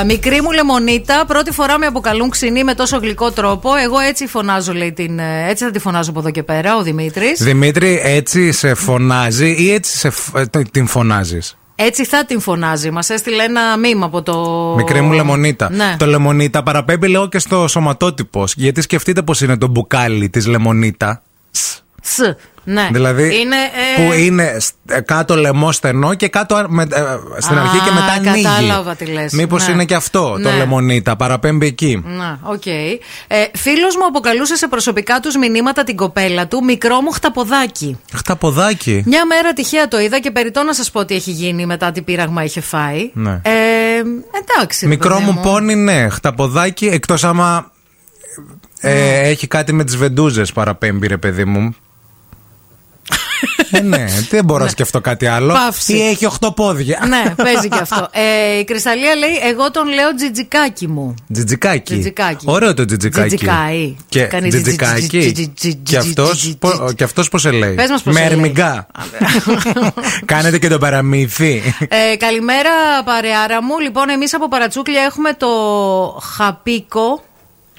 Α, 0.00 0.04
μικρή 0.04 0.42
μου 0.42 0.50
λεμονίτα, 0.52 1.24
πρώτη 1.26 1.50
φορά 1.50 1.78
με 1.78 1.86
αποκαλούν 1.86 2.30
ξινή 2.30 2.64
με 2.64 2.74
τόσο 2.74 2.96
γλυκό 2.98 3.30
τρόπο. 3.30 3.70
Εγώ 3.84 3.98
έτσι 3.98 4.26
φωνάζω, 4.26 4.72
λέει, 4.72 4.92
την, 4.92 5.18
ε, 5.18 5.48
έτσι 5.48 5.64
θα 5.64 5.70
τη 5.70 5.78
φωνάζω 5.78 6.10
από 6.10 6.18
εδώ 6.18 6.30
και 6.30 6.42
πέρα, 6.42 6.76
ο 6.76 6.82
Δημήτρης. 6.82 7.42
Δημήτρη, 7.42 8.00
έτσι 8.04 8.52
σε 8.52 8.74
φωνάζει 8.74 9.50
ή 9.58 9.72
έτσι 9.72 9.96
σε, 9.96 10.10
φ- 10.10 10.36
ε, 10.36 10.44
την 10.70 10.86
φωνάζεις; 10.86 11.56
Έτσι 11.76 12.04
θα 12.04 12.24
την 12.24 12.40
φωνάζει. 12.40 12.90
Μας 12.90 13.10
έστειλε 13.10 13.42
ένα 13.42 13.76
μήμα 13.76 14.06
από 14.06 14.22
το. 14.22 14.74
Μικρή 14.76 15.00
μου 15.00 15.12
λεμονίτα. 15.12 15.70
Ναι. 15.70 15.96
Το 15.98 16.06
λεμονίτα 16.06 16.62
παραπέμπει 16.62 17.08
λίγο 17.08 17.28
και 17.28 17.38
στο 17.38 17.68
σωματότυπος. 17.68 18.54
Γιατί 18.56 18.80
σκεφτείτε 18.80 19.22
πώ 19.22 19.34
είναι 19.42 19.56
το 19.56 19.66
μπουκάλι 19.66 20.28
της 20.30 20.46
λεμονίτα. 20.46 21.22
Σ. 21.50 21.80
Σ. 22.02 22.20
Ναι. 22.68 22.88
Δηλαδή 22.92 23.22
Είναι, 23.40 23.56
ε, 23.56 24.06
που 24.06 24.12
είναι 24.12 24.56
σ- 24.60 24.74
ε, 24.86 25.00
κάτω 25.00 25.36
λαιμό 25.36 25.72
στενό 25.72 26.14
και 26.14 26.28
κάτω 26.28 26.54
α- 26.54 26.66
με- 26.68 26.82
ε, 26.82 26.86
στην 27.38 27.56
Α, 27.58 27.60
αρχή 27.60 27.78
και 27.78 27.90
μετά 27.90 28.30
ανοίγει. 28.30 28.44
κατάλαβα 28.44 28.94
τι 28.94 29.04
λες. 29.04 29.32
Μήπως 29.32 29.66
Ναι. 29.66 29.72
είναι 29.72 29.84
και 29.84 29.94
αυτό 29.94 30.30
το 30.30 30.38
Ναι. 30.50 30.56
λεμονίτα, 30.56 31.16
παραπέμπει 31.16 31.66
εκεί. 31.66 32.02
Να, 32.06 32.38
οκ. 32.42 32.66
Ε, 32.66 32.98
Φίλος 33.54 33.96
μου 33.96 34.04
αποκαλούσε 34.06 34.56
σε 34.56 34.68
προσωπικά 34.68 35.20
τους 35.20 35.36
μηνύματα 35.36 35.84
την 35.84 35.96
κοπέλα 35.96 36.46
του 36.48 36.64
μικρό 36.64 37.00
μου 37.00 37.10
χταποδάκι. 37.10 37.98
Χταποδάκι. 38.14 39.02
Μια 39.06 39.26
μέρα 39.26 39.52
τυχαία 39.52 39.88
το 39.88 39.98
είδα 40.00 40.18
και 40.20 40.30
περιττό 40.30 40.62
να 40.62 40.72
σας 40.74 40.90
πω 40.90 41.04
τι 41.04 41.14
έχει 41.14 41.30
γίνει 41.30 41.66
μετά 41.66 41.92
τι 41.92 42.02
πείραγμα 42.02 42.44
είχε 42.44 42.60
φάει. 42.60 43.10
Ναι. 43.14 43.30
Ε, 43.42 43.50
εντάξει. 44.40 44.78
ρε 44.84 44.86
Μικρό 44.90 45.14
παιδί 45.18 45.30
μου 45.30 45.40
πόνι, 45.42 45.74
ναι. 45.74 46.08
Χταποδάκι, 46.08 46.86
εκτός 46.86 47.24
άμα 47.24 47.70
ε, 48.80 49.28
έχει 49.28 49.46
κάτι 49.46 49.72
με 49.72 49.84
τις 49.84 49.96
βεντούζες 49.96 50.52
παραπέμπει, 50.52 51.06
ρε 51.06 51.16
παιδί 51.16 51.44
μου. 51.44 51.74
Ε, 53.76 53.80
ναι, 53.80 54.04
δεν 54.30 54.44
μπορώ 54.44 54.64
να 54.64 54.70
σκεφτώ 54.70 55.00
κάτι 55.00 55.26
άλλο. 55.26 55.52
Παύση. 55.52 55.96
Ή 55.96 56.02
έχει 56.08 56.26
οχτώ 56.26 56.52
πόδια. 56.52 57.02
ναι, 57.08 57.34
παίζει 57.44 57.68
και 57.68 57.78
αυτό. 57.80 58.08
Ε, 58.12 58.58
η 58.58 58.64
Κρυσταλία 58.64 59.14
λέει: 59.14 59.30
Εγώ 59.50 59.70
τον 59.70 59.88
λέω 59.88 60.14
τζιτζικάκι 60.14 60.86
μου. 60.88 61.14
Τζιτζικάκι. 61.32 61.92
Τζιτζικάκι. 61.92 62.44
Ωραίο 62.48 62.74
το 62.74 62.84
τζιτζικάκι. 62.84 63.28
Τζιτζικάι. 63.36 63.96
Και 64.08 64.22
Κάνει 64.22 64.48
τζιτζικάκι. 64.48 65.06
τζιτζι- 65.06 65.20
τζιτζι- 65.34 65.54
τζιτζι- 65.54 65.82
Και 65.88 65.96
αυτός 65.96 66.30
τζιτζι- 66.38 66.56
πο- 66.58 66.70
τζιτζι- 66.70 66.94
και 66.96 67.04
αυτός 67.04 67.28
πώς 67.28 67.40
σε 67.40 67.50
λέει; 67.50 67.74
Πες 67.74 67.90
μας 67.90 68.02
πώς 68.02 68.14
Με 68.14 68.20
σε 68.20 68.26
λέει. 68.26 68.34
ερμηγκά. 68.36 68.86
Κάνετε 70.24 70.58
και 70.58 70.68
το 70.68 70.78
παραμύθι. 70.78 71.62
Ε, 71.88 72.16
καλημέρα, 72.16 72.70
παρεάρα 73.04 73.62
μου. 73.62 73.78
Λοιπόν, 73.78 74.08
εμείς 74.08 74.34
από 74.34 74.48
Παρατσούκλια 74.48 75.02
έχουμε 75.02 75.32
το 75.32 75.46
χαπίκο. 76.36 77.24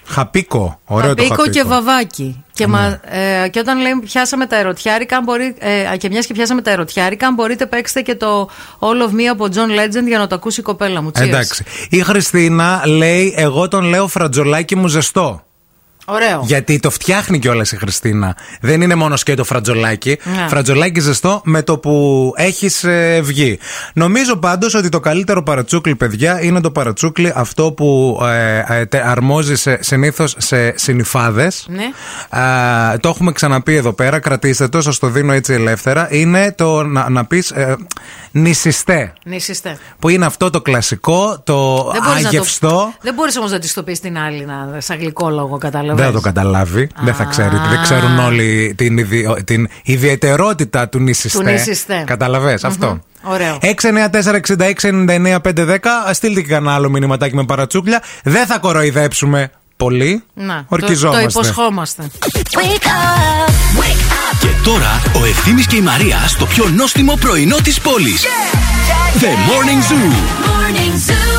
Χαπίκο. 0.07 0.79
Ωραίο 0.85 1.13
το 1.15 1.21
χαπίκο 1.21 1.35
χαπίκο. 1.35 1.49
και 1.49 1.63
βαβάκι. 1.63 2.43
Και, 2.53 2.67
μα, 2.67 2.99
ε, 3.03 3.47
και 3.49 3.59
όταν 3.59 3.81
λέμε 3.81 4.01
πιάσαμε 4.01 4.45
τα 4.45 4.55
ερωτιάρικα, 4.55 5.17
αν 5.17 5.23
μπορεί, 5.23 5.55
ε, 5.59 5.97
και 5.97 6.09
μιας 6.09 6.25
και 6.25 6.33
πιάσαμε 6.33 6.61
τα 6.61 6.71
ερωτιάρικα, 6.71 7.27
αν 7.27 7.33
μπορείτε 7.33 7.65
παίξτε 7.65 8.01
και 8.01 8.15
το 8.15 8.49
All 8.79 9.09
of 9.09 9.13
Me 9.13 9.23
από 9.31 9.45
John 9.45 9.79
Legend 9.79 10.07
για 10.07 10.17
να 10.17 10.27
το 10.27 10.35
ακούσει 10.35 10.59
η 10.59 10.63
κοπέλα 10.63 11.01
μου. 11.01 11.11
Cheers. 11.17 11.21
Εντάξει. 11.21 11.63
Η 11.89 12.01
Χριστίνα 12.01 12.81
λέει: 12.85 13.33
Εγώ 13.37 13.67
τον 13.67 13.83
λέω 13.83 14.07
φρατζολάκι 14.07 14.75
μου 14.75 14.87
ζεστό. 14.87 15.46
Ωραίο. 16.09 16.41
Γιατί 16.45 16.79
το 16.79 16.89
φτιάχνει 16.89 17.39
κιόλας 17.39 17.71
η 17.71 17.77
Χριστίνα. 17.77 18.35
Δεν 18.61 18.81
είναι 18.81 18.95
μόνο 18.95 19.15
σκέτο 19.15 19.43
φρατζολάκι. 19.43 20.17
Ναι. 20.23 20.47
Φρατζολάκι 20.47 20.99
ζεστό 20.99 21.41
με 21.43 21.61
το 21.61 21.77
που 21.77 22.33
έχεις 22.35 22.85
βγει. 23.21 23.59
Νομίζω 23.93 24.35
πάντως 24.35 24.73
ότι 24.73 24.89
το 24.89 24.99
καλύτερο 24.99 25.43
παρατσούκλι, 25.43 25.95
παιδιά, 25.95 26.43
είναι 26.43 26.61
το 26.61 26.71
παρατσούκλι 26.71 27.31
αυτό 27.35 27.71
που 27.71 28.19
ε, 28.23 28.79
ε, 28.79 28.85
τε- 28.85 29.05
αρμόζει 29.05 29.53
συνήθως 29.79 30.35
σε 30.37 30.77
συνυφάδες. 30.77 31.67
Ναι. 31.69 31.85
το 32.99 33.09
έχουμε 33.09 33.31
ξαναπεί 33.31 33.75
εδώ 33.75 33.93
πέρα. 33.93 34.19
Κρατήστε 34.19 34.67
το, 34.67 34.81
σας 34.81 34.99
το 34.99 35.07
δίνω 35.07 35.33
έτσι 35.33 35.53
ελεύθερα. 35.53 36.07
Είναι 36.11 36.51
το 36.57 36.83
να, 36.83 37.09
να 37.09 37.25
πεις 37.25 37.51
ε, 37.51 37.75
νησιστέ. 38.31 39.13
Νησίστε. 39.25 39.77
Που 39.99 40.09
είναι 40.09 40.25
αυτό 40.25 40.49
το 40.49 40.61
κλασικό, 40.61 41.39
το 41.43 41.89
Δεν 41.91 42.01
μπορείς 42.03 42.23
να 42.23 42.29
το- 42.29 42.35
αγευστό. 42.37 42.93
Δεν 43.01 43.13
μπορείς 43.13 43.37
όμως 43.37 43.51
να 43.51 43.59
τη 43.59 43.73
το 43.73 43.83
πει 43.83 43.93
στην 43.93 44.17
άλλη, 44.17 44.45
να, 44.45 44.79
σε 44.81 44.93
αγγλικό 44.93 45.29
λόγο, 45.29 45.57
καταλαβαίνεις. 45.57 45.96
Δεν 45.97 46.05
θα 46.05 46.11
το 46.11 46.19
καταλάβει. 46.19 46.89
Δεν 47.01 47.13
θα 47.13 47.23
ξέρει. 47.23 47.55
Δεν 47.69 47.81
ξέρουν 47.81 48.19
όλοι 48.19 48.73
την, 48.77 48.97
ιδι- 48.97 49.43
την 49.43 49.67
ιδιαιτερότητα 49.83 50.89
του 50.89 50.99
νησιστέ. 50.99 51.37
Του 51.39 51.43
νησιστέ. 51.49 52.03
Καταλαβες 52.05 52.63
αυτό. 52.63 52.99
Ωραίο. 53.23 53.57
694-6699-510. 53.61 56.13
Στείλτε 56.13 56.41
και 56.41 56.47
κανένα 56.47 56.73
άλλο 56.75 56.89
μηνυματάκι 56.89 57.35
με 57.35 57.45
παρατσούκλια. 57.45 58.01
Δεν 58.23 58.45
θα 58.45 58.57
κοροϊδέψουμε 58.57 59.51
πολύ. 59.77 60.23
Να, 60.33 60.55
το, 60.55 60.63
Ορκιζόμαστε. 60.67 61.21
το 61.23 61.27
υποσχόμαστε. 61.29 62.03
Wake 62.21 62.85
up, 62.85 63.49
wake 63.79 64.11
up. 64.11 64.37
Και 64.39 64.47
τώρα 64.63 65.01
ο 65.21 65.25
Ευθύμης 65.25 65.67
και 65.67 65.75
η 65.75 65.81
Μαρία 65.81 66.17
στο 66.27 66.45
πιο 66.45 66.65
νόστιμο 66.75 67.17
πρωινό 67.19 67.55
της 67.63 67.79
πόλης. 67.81 68.25
The 69.19 69.25
Morning 69.25 69.91
Zoo. 69.91 70.13
Morning 70.47 71.09
Zoo. 71.09 71.36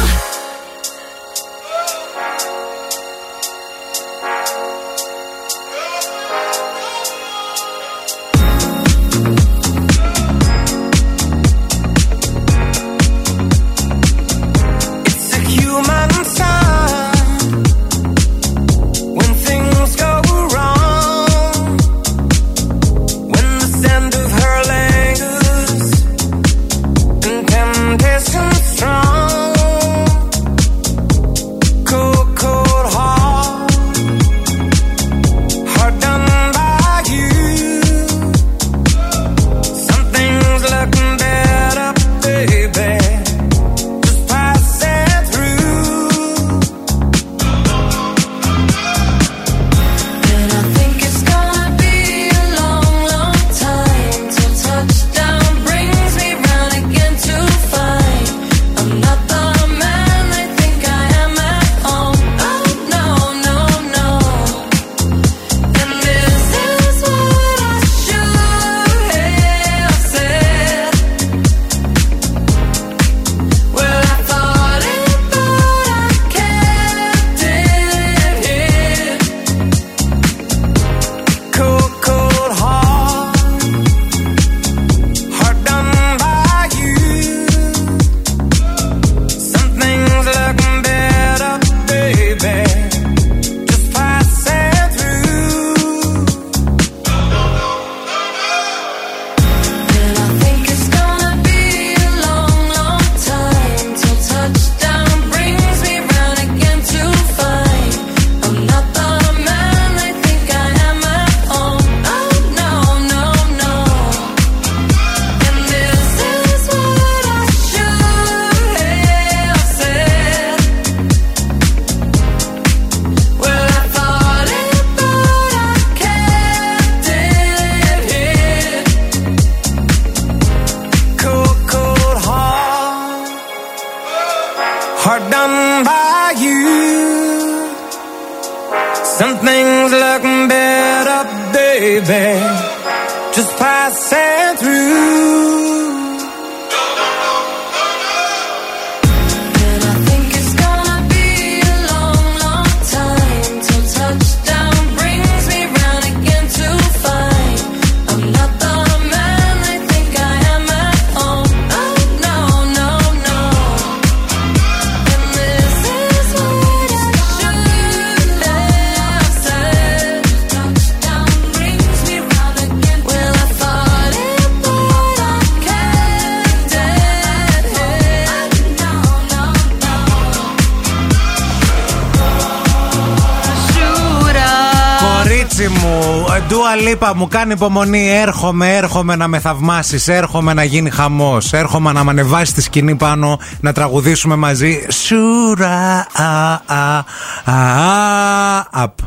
Ντούα 187.08 187.14
Λίπα 187.14 187.14
μου 187.14 187.28
κάνει 187.28 187.52
υπομονή. 187.52 188.08
Έρχομαι, 188.10 188.76
έρχομαι 188.76 189.16
να 189.16 189.28
με 189.28 189.38
θαυμάσεις. 189.38 190.08
Έρχομαι 190.08 190.54
να 190.54 190.64
γίνει 190.64 190.90
χαμός. 190.90 191.52
Έρχομαι 191.52 191.92
να 191.92 192.04
με 192.04 192.10
ανεβάσεις 192.10 192.52
τη 192.52 192.62
σκηνή 192.62 192.94
πάνω 192.94 193.40
να 193.60 193.72
τραγουδήσουμε 193.72 194.36
μαζί. 194.36 194.86
Σούρα, 194.88 196.06
α, 196.12 196.52
α, 196.66 197.04
α, 197.44 198.66
απ. 198.70 198.98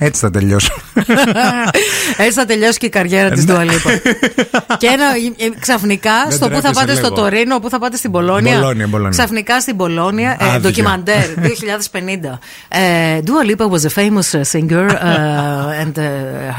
Έτσι 0.00 0.20
θα 0.20 0.30
τελειώσω. 0.30 0.72
Έτσι 2.16 2.32
θα 2.32 2.44
τελειώσει 2.44 2.78
και 2.78 2.86
η 2.86 2.88
καριέρα 2.88 3.30
της 3.30 3.44
Ντουαλίπα. 3.44 3.90
και 4.80 4.86
ένα, 4.86 5.04
ε, 5.36 5.58
ξαφνικά 5.60 6.12
Δεν 6.28 6.36
στο 6.36 6.48
που 6.48 6.54
θα 6.54 6.60
τρέπεσαι 6.60 6.80
πάτε 6.80 6.94
στο 6.94 7.08
λίγο. 7.08 7.20
Τωρίνο, 7.20 7.58
που 7.58 7.68
θα 7.68 7.78
πάτε 7.78 7.96
στην 7.96 8.10
Πολώνια. 8.10 8.58
Μπολόνια, 8.58 8.86
Μπολόνια. 8.86 9.10
Ξαφνικά 9.10 9.60
στην 9.60 9.76
Πολώνια, 9.76 10.36
ε, 10.40 10.44
Άδεια. 10.44 10.60
ντοκιμαντέρ 10.60 11.24
2050. 11.44 12.38
Ε, 12.68 13.20
Dua 13.24 13.50
Lipa 13.50 13.70
was 13.70 13.84
a 13.84 13.92
famous 13.98 14.28
uh, 14.34 14.44
singer 14.52 14.86
uh, 14.88 14.94
and 15.82 15.94
uh, 15.98 16.04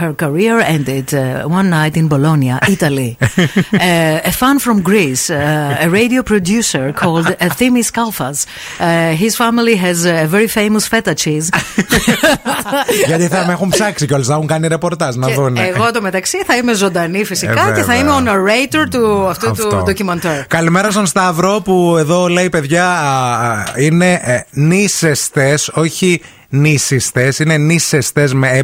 her 0.01 0.11
career 0.24 0.55
ended 0.76 1.07
uh, 1.13 1.22
one 1.59 1.67
night 1.80 1.95
in 2.01 2.05
Bologna, 2.15 2.53
Italy. 2.76 3.11
Uh, 3.20 4.32
a 4.32 4.34
fan 4.41 4.57
from 4.65 4.78
Greece, 4.91 5.26
uh, 5.30 5.86
a 5.86 5.88
radio 5.99 6.22
producer 6.32 6.86
called 7.01 7.28
uh, 7.32 7.36
Thimis 7.57 7.89
Kalfas. 7.97 8.38
Uh, 8.80 9.11
his 9.24 9.34
family 9.43 9.76
has 9.86 9.97
a 10.05 10.26
very 10.36 10.49
famous 10.59 10.84
feta 10.93 11.13
cheese. 11.24 11.47
Γιατί 13.07 13.28
θα 13.28 13.43
με 13.45 13.51
έχουν 13.53 13.70
ψάξει 13.70 14.05
κιόλας, 14.05 14.28
θα 14.28 14.34
έχουν 14.34 14.47
κάνει 14.47 14.67
ρεπορτάζ 14.67 15.15
να 15.15 15.28
Και 15.28 15.34
δουν. 15.34 15.57
εγώ 15.57 15.91
το 15.91 16.01
μεταξύ 16.01 16.38
θα 16.45 16.55
είμαι 16.55 16.74
ζωντανή 16.74 17.24
φυσικά 17.26 17.51
Ε, 17.51 17.55
και 17.76 17.82
θα 17.82 17.93
βέβαια. 17.93 17.95
είμαι 17.95 18.11
ο 18.11 18.22
narrator 18.26 18.86
του 18.91 19.28
αυτού 19.28 19.45
του 19.45 19.67
Αυτό. 19.67 19.82
ντοκιμαντέρ. 19.86 20.45
Καλημέρα 20.47 20.91
στον 20.91 21.05
Σταύρο 21.05 21.61
που 21.63 21.95
εδώ 21.99 22.28
λέει 22.28 22.49
παιδιά 22.49 22.86
α, 22.86 23.32
α, 23.49 23.63
είναι 23.78 24.11
ε, 24.24 24.39
νήσεστες, 24.51 25.70
όχι 25.74 26.22
νήσιστες, 26.50 27.39
είναι 27.39 27.58
νήσεστες 27.58 28.34
με 28.34 28.50
ε, 28.50 28.64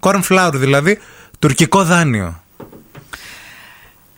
corn 0.00 0.20
flour 0.28 0.50
δηλαδή, 0.54 0.98
τουρκικό 1.38 1.84
δάνειο. 1.84 2.38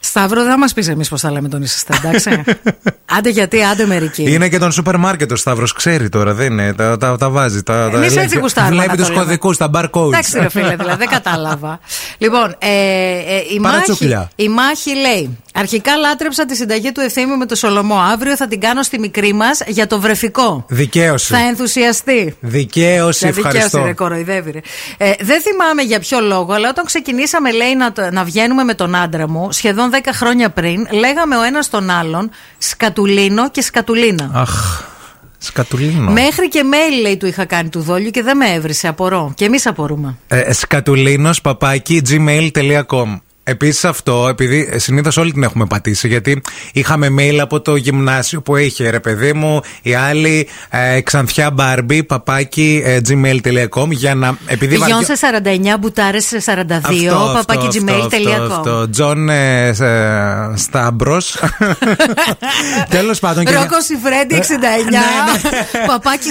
Σταύρο, 0.00 0.44
δεν 0.44 0.58
μας 0.58 0.72
πεις 0.72 0.88
εμείς 0.88 1.08
πώς 1.08 1.20
θα 1.20 1.30
λέμε 1.30 1.48
τον 1.48 1.62
είσαστε, 1.62 1.94
εντάξει. 2.04 2.42
άντε 3.16 3.30
γιατί, 3.30 3.62
άντε 3.62 3.86
μερικοί. 3.86 4.22
Είναι 4.32 4.48
και 4.48 4.58
τον 4.58 4.72
σούπερ 4.72 4.96
μάρκετ 4.96 5.32
ο 5.32 5.36
Σταύρος, 5.36 5.72
ξέρει 5.72 6.08
τώρα, 6.08 6.34
δεν 6.34 6.52
είναι, 6.52 6.72
τα, 6.74 6.96
τα, 6.96 7.16
τα 7.16 7.30
βάζει. 7.30 7.62
Τα, 7.62 7.88
τα 7.90 7.96
Εμείς 7.96 8.14
λέει 8.14 8.24
έτσι 8.24 8.34
και- 8.34 8.40
γουστάρουμε 8.40 8.74
να 8.76 8.82
Βλέπει 8.82 8.96
το 8.96 9.02
τους 9.02 9.12
λέμε. 9.12 9.22
κωδικούς, 9.24 9.56
τα 9.56 9.70
barcodes. 9.74 10.06
Εντάξει, 10.06 10.38
ρε 10.38 10.48
φίλε, 10.48 10.76
δηλαδή 10.76 10.96
δεν 10.98 11.08
κατάλαβα. 11.18 11.80
λοιπόν, 12.18 12.54
ε, 12.58 12.68
ε, 12.68 13.36
η, 13.54 13.58
μάχη, 13.58 13.74
Παρατσούκλια. 13.74 14.30
η 14.36 14.48
μάχη 14.48 14.94
λέει: 14.94 15.38
Αρχικά 15.58 15.96
λάτρεψα 15.96 16.46
τη 16.46 16.56
συνταγή 16.56 16.92
του 16.92 17.00
ευθύμου 17.00 17.36
με 17.36 17.46
το 17.46 17.54
Σολομό. 17.54 17.94
Αύριο 17.98 18.36
θα 18.36 18.48
την 18.48 18.60
κάνω 18.60 18.82
στη 18.82 18.98
μικρή 18.98 19.32
μας 19.32 19.60
για 19.66 19.86
το 19.86 20.00
βρεφικό. 20.00 20.64
Δικαίωση. 20.68 21.32
Θα 21.32 21.38
ενθουσιαστεί. 21.38 22.36
Δικαίωση, 22.40 23.18
Δηλαδή, 23.18 23.40
ευχαριστώ. 23.46 23.84
ρε, 23.84 23.92
κοροϊδεύει, 23.92 24.50
ρε. 24.50 24.60
Ε, 24.96 25.12
δεν 25.20 25.40
θυμάμαι 25.40 25.82
για 25.82 25.98
ποιο 26.00 26.20
λόγο, 26.20 26.52
αλλά 26.52 26.68
όταν 26.68 26.84
ξεκινήσαμε, 26.84 27.52
λέει, 27.52 27.74
να, 27.76 27.92
το- 27.92 28.10
να 28.10 28.24
βγαίνουμε 28.24 28.64
με 28.64 28.74
τον 28.74 28.94
άντρα 28.94 29.28
μου, 29.28 29.52
σχεδόν 29.52 29.90
10 29.90 29.96
χρόνια 30.12 30.50
πριν, 30.50 30.86
λέγαμε 30.90 31.36
ο 31.36 31.42
ένας 31.42 31.70
τον 31.70 31.90
άλλον 31.90 32.30
σκατουλίνο 32.58 33.50
και 33.50 33.62
σκατουλίνα. 33.62 34.30
Αχ, 34.34 34.82
σκατουλίνο. 35.38 36.10
Μέχρι 36.10 36.48
και 36.48 36.62
mail, 36.64 37.00
λέει, 37.02 37.16
του 37.16 37.26
είχα 37.26 37.44
κάνει 37.44 37.68
του 37.68 37.80
δόλιου 37.80 38.10
και 38.10 38.22
δεν 38.22 38.36
με 38.36 38.52
έβρισε. 38.52 38.88
Απορώ. 38.88 39.32
Και 39.36 39.44
εμείς 39.44 39.66
απορούμε. 39.66 40.16
Ε, 40.28 40.52
σκατουλίνος 40.52 41.40
παπάκι 41.40 42.02
gmail.com 42.08 43.20
Επίσης 43.48 43.84
αυτό, 43.84 44.26
επειδή 44.30 44.72
συνήθως 44.78 45.16
όλοι 45.16 45.32
την 45.32 45.42
έχουμε 45.42 45.66
πατήσει, 45.66 46.08
γιατί 46.08 46.42
είχαμε 46.72 47.08
mail 47.18 47.36
από 47.40 47.60
το 47.60 47.76
γυμνάσιο 47.76 48.40
που 48.42 48.56
είχε 48.56 48.90
ρε 48.90 49.00
παιδί 49.00 49.32
μου, 49.32 49.60
η 49.82 49.94
άλλη 49.94 50.48
ε, 50.70 51.00
ξανθιά 51.00 51.50
μπάρμπι 51.50 52.04
παπάκι 52.04 52.82
ε, 52.84 52.98
gmail.com 53.08 53.88
για 53.90 54.14
να. 54.14 54.36
Επειδή 54.46 54.78
Πηγιόν 54.78 54.98
βαριά- 55.06 55.16
σε 55.16 55.74
49, 55.76 55.80
μπουτάρες 55.80 56.24
σε 56.24 56.42
42, 56.46 56.52
παπάκι 57.34 57.68
gmail.com. 57.86 58.50
αυτό. 58.50 58.90
Τζον 58.90 59.28
ε, 59.28 59.72
Στάμπρο. 60.54 61.18
Τέλος 62.88 63.18
πάντων. 63.18 63.44
και- 63.44 63.52
Ρόκο 63.54 63.80
Σιφρέντι 63.80 64.34
69, 64.36 65.86
παπάκι 65.86 66.28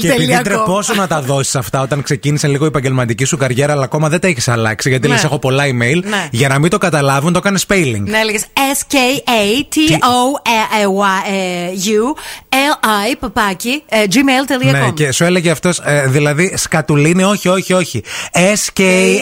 Και 0.00 0.08
επειδή 0.10 0.32
hotmail.com. 0.38 0.42
τρεπόσο 0.44 0.94
να 0.94 1.06
τα 1.06 1.20
δώσεις 1.22 1.54
αυτά 1.56 1.80
όταν 1.80 2.02
ξεκίνησε 2.02 2.48
λίγο 2.48 2.64
η 2.64 2.66
επαγγελματική 2.66 3.24
σου 3.24 3.36
καριέρα, 3.36 3.72
αλλά 3.72 3.84
ακόμα 3.84 4.08
δεν 4.08 4.20
τα 4.20 4.26
έχεις 4.28 4.48
αλλάξει, 4.48 4.88
γιατί 4.88 5.08
Ναι. 5.08 5.14
λες 5.14 5.24
έχω 5.24 5.38
πολλά 5.38 5.64
email. 5.64 6.02
Ναι. 6.40 6.46
Για 6.46 6.54
να 6.54 6.58
μην 6.58 6.70
το 6.70 6.78
καταλάβουν, 6.78 7.32
το 7.32 7.38
έκανε 7.38 7.58
spelling. 7.68 8.02
Ναι, 8.04 8.18
έλεγες 8.18 8.46
S-K-A-T-O-U-L-I 8.74 9.16
παπάκι 13.18 13.82
ε, 13.88 14.04
gmail.com. 14.10 14.70
Ναι, 14.70 14.90
και 14.94 15.12
σου 15.12 15.24
έλεγε 15.24 15.50
αυτός, 15.50 15.80
δηλαδή 16.06 16.56
σκατουλίνη, 16.56 17.22
όχι, 17.22 17.48
όχι, 17.48 17.72
όχι. 17.72 18.02
S-K-A-T-O-U. 18.54 19.20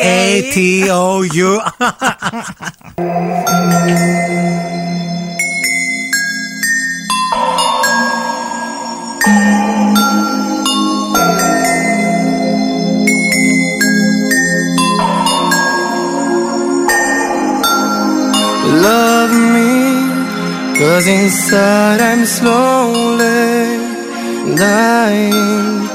Love 9.29 9.75
cause 20.79 21.09
inside 21.09 22.01
I'm 22.01 22.25
slowly 22.25 23.27
dying. 24.55 25.89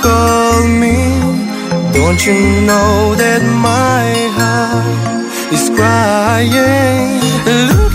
Call 0.00 0.66
me, 0.82 0.98
don't 1.92 2.20
you 2.24 2.38
know 2.68 3.14
that 3.22 3.42
my 3.70 4.06
heart 4.38 5.52
is 5.52 5.68
crying? 5.70 7.20
Look 7.70 7.89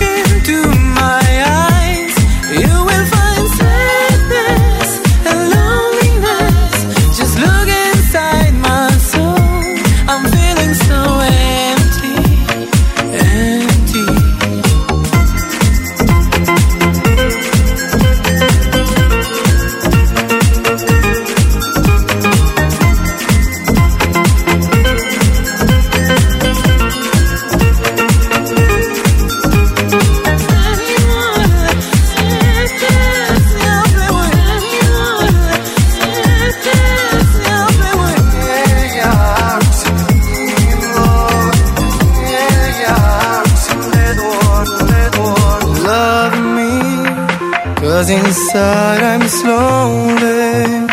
cause 48.06 48.10
inside 48.10 49.02
I'm 49.02 49.28
slowly 49.28 50.86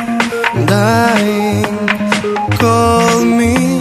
dying. 0.65 1.63
Call 2.57 3.25
me, 3.25 3.77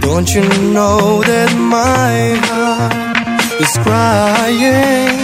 don't 0.00 0.28
you 0.34 0.42
know 0.72 1.22
that 1.22 1.52
my 1.58 2.16
heart 2.46 2.94
is 3.60 3.74
crying? 3.84 5.18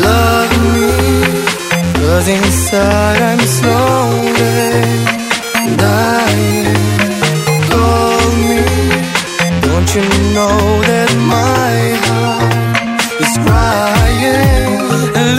Love 0.00 0.52
me, 0.74 0.92
Cause 1.94 2.28
inside 2.28 3.20
I'm 3.30 3.42
slowly 3.58 4.72
dying. 5.76 6.76
Call 7.70 8.30
me. 8.46 8.60
Don't 9.66 9.88
you 9.94 10.06
know 10.36 10.58
that 10.90 11.10
my 11.36 11.74
heart 12.06 13.20
is 13.20 13.34
crying? 13.44 15.37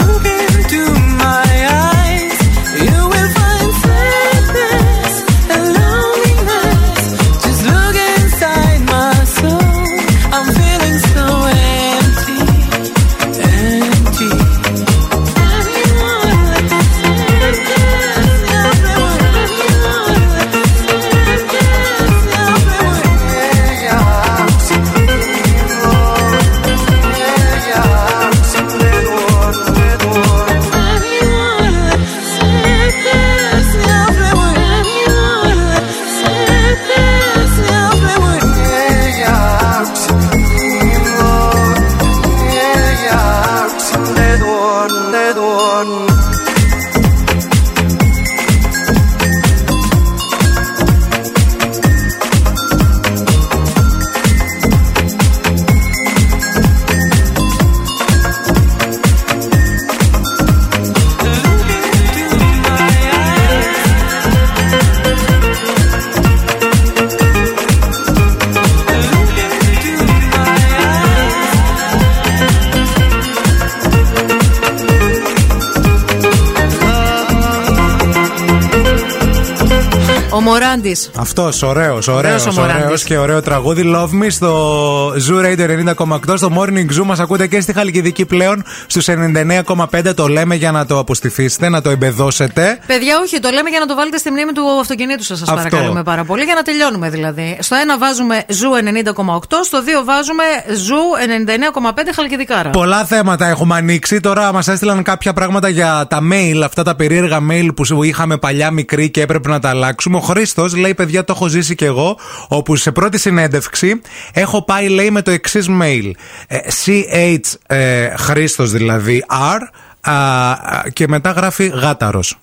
Μωράντης. 80.49 81.11
Αυτός, 81.15 81.61
ωραίος, 81.61 82.07
ωραίος, 82.07 82.45
ο 82.45 82.51
Μωράντης. 82.51 82.83
ωραίος 82.83 83.03
και 83.03 83.17
ωραίο 83.17 83.41
τραγούδι. 83.41 83.91
Love 83.95 84.23
Me 84.23 84.27
στο 84.29 85.07
Zoo 85.09 85.45
Radio 85.45 85.67
90,8. 85.67 86.37
Στο 86.37 86.51
Morning 86.57 86.99
Zoo 86.99 87.05
μας 87.05 87.19
ακούτε 87.19 87.47
και 87.47 87.61
στη 87.61 87.73
Χαλκιδική 87.73 88.25
πλέον 88.25 88.63
στους 88.87 89.07
99,5. 89.07 90.13
Το 90.13 90.27
λέμε 90.27 90.55
για 90.55 90.71
να 90.71 90.85
το 90.85 90.99
αποστηθήσετε, 90.99 91.69
να 91.69 91.81
το 91.81 91.89
εμπεδώσετε. 91.89 92.79
Παιδιά, 92.87 93.17
όχι, 93.23 93.39
το 93.39 93.49
λέμε 93.49 93.69
για 93.69 93.79
να 93.79 93.85
το 93.85 93.95
βάλετε 93.95 94.17
στη 94.17 94.31
μνήμη 94.31 94.51
του 94.51 94.63
αυτοκινήτου 94.81 95.23
σας, 95.23 95.37
σας 95.39 95.49
Αυτό. 95.49 95.61
παρακαλούμε 95.69 96.03
πάρα 96.03 96.23
πολύ, 96.23 96.43
για 96.43 96.55
να 96.55 96.61
τελειώνουμε 96.61 97.09
δηλαδή. 97.09 97.57
Στο 97.61 97.75
ένα 97.75 97.97
βάζουμε 97.97 98.43
ζου 98.49 98.69
90,8, 98.73 99.63
στο 99.63 99.83
2 99.83 100.03
βάζουμε 100.05 100.43
ζου 100.75 101.01
99,5 101.25 102.11
χαλκιδικάρα. 102.15 102.69
Πολλά 102.69 103.05
θέματα 103.05 103.47
έχουμε 103.47 103.75
ανοίξει. 103.75 104.19
Τώρα 104.19 104.53
μας 104.53 104.67
έστειλαν 104.67 105.03
κάποια 105.03 105.33
πράγματα 105.33 105.69
για 105.69 106.05
τα 106.09 106.19
mail, 106.31 106.61
αυτά 106.63 106.83
τα 106.83 106.95
περίεργα 106.95 107.39
mail 107.51 107.67
που 107.75 108.03
είχαμε 108.03 108.37
παλιά 108.37 108.71
μικρή 108.71 109.09
και 109.09 109.21
έπρεπε 109.21 109.49
να 109.49 109.59
τα 109.59 109.69
αλλάξουμε. 109.69 110.17
Ο 110.17 110.19
Χρήστος 110.39 110.75
λέει: 110.75 110.93
Παιδιά, 110.93 111.23
το 111.23 111.33
έχω 111.35 111.47
ζήσει 111.47 111.75
κι 111.75 111.85
εγώ. 111.85 112.17
Όπου 112.47 112.75
σε 112.75 112.91
πρώτη 112.91 113.17
συνέντευξη 113.17 114.01
έχω 114.33 114.63
πάει, 114.63 114.87
λέει, 114.87 115.11
με 115.11 115.21
το 115.21 115.31
εξής 115.31 115.67
mail. 115.81 116.11
Ε, 116.47 116.57
CH 116.85 117.39
ε, 117.67 118.15
Χρήστος 118.17 118.71
δηλαδή 118.71 119.25
R 119.29 119.59
α, 120.01 120.13
α, 120.13 120.83
και 120.93 121.07
μετά 121.07 121.31
γράφει 121.31 121.67
γάταρος. 121.67 122.37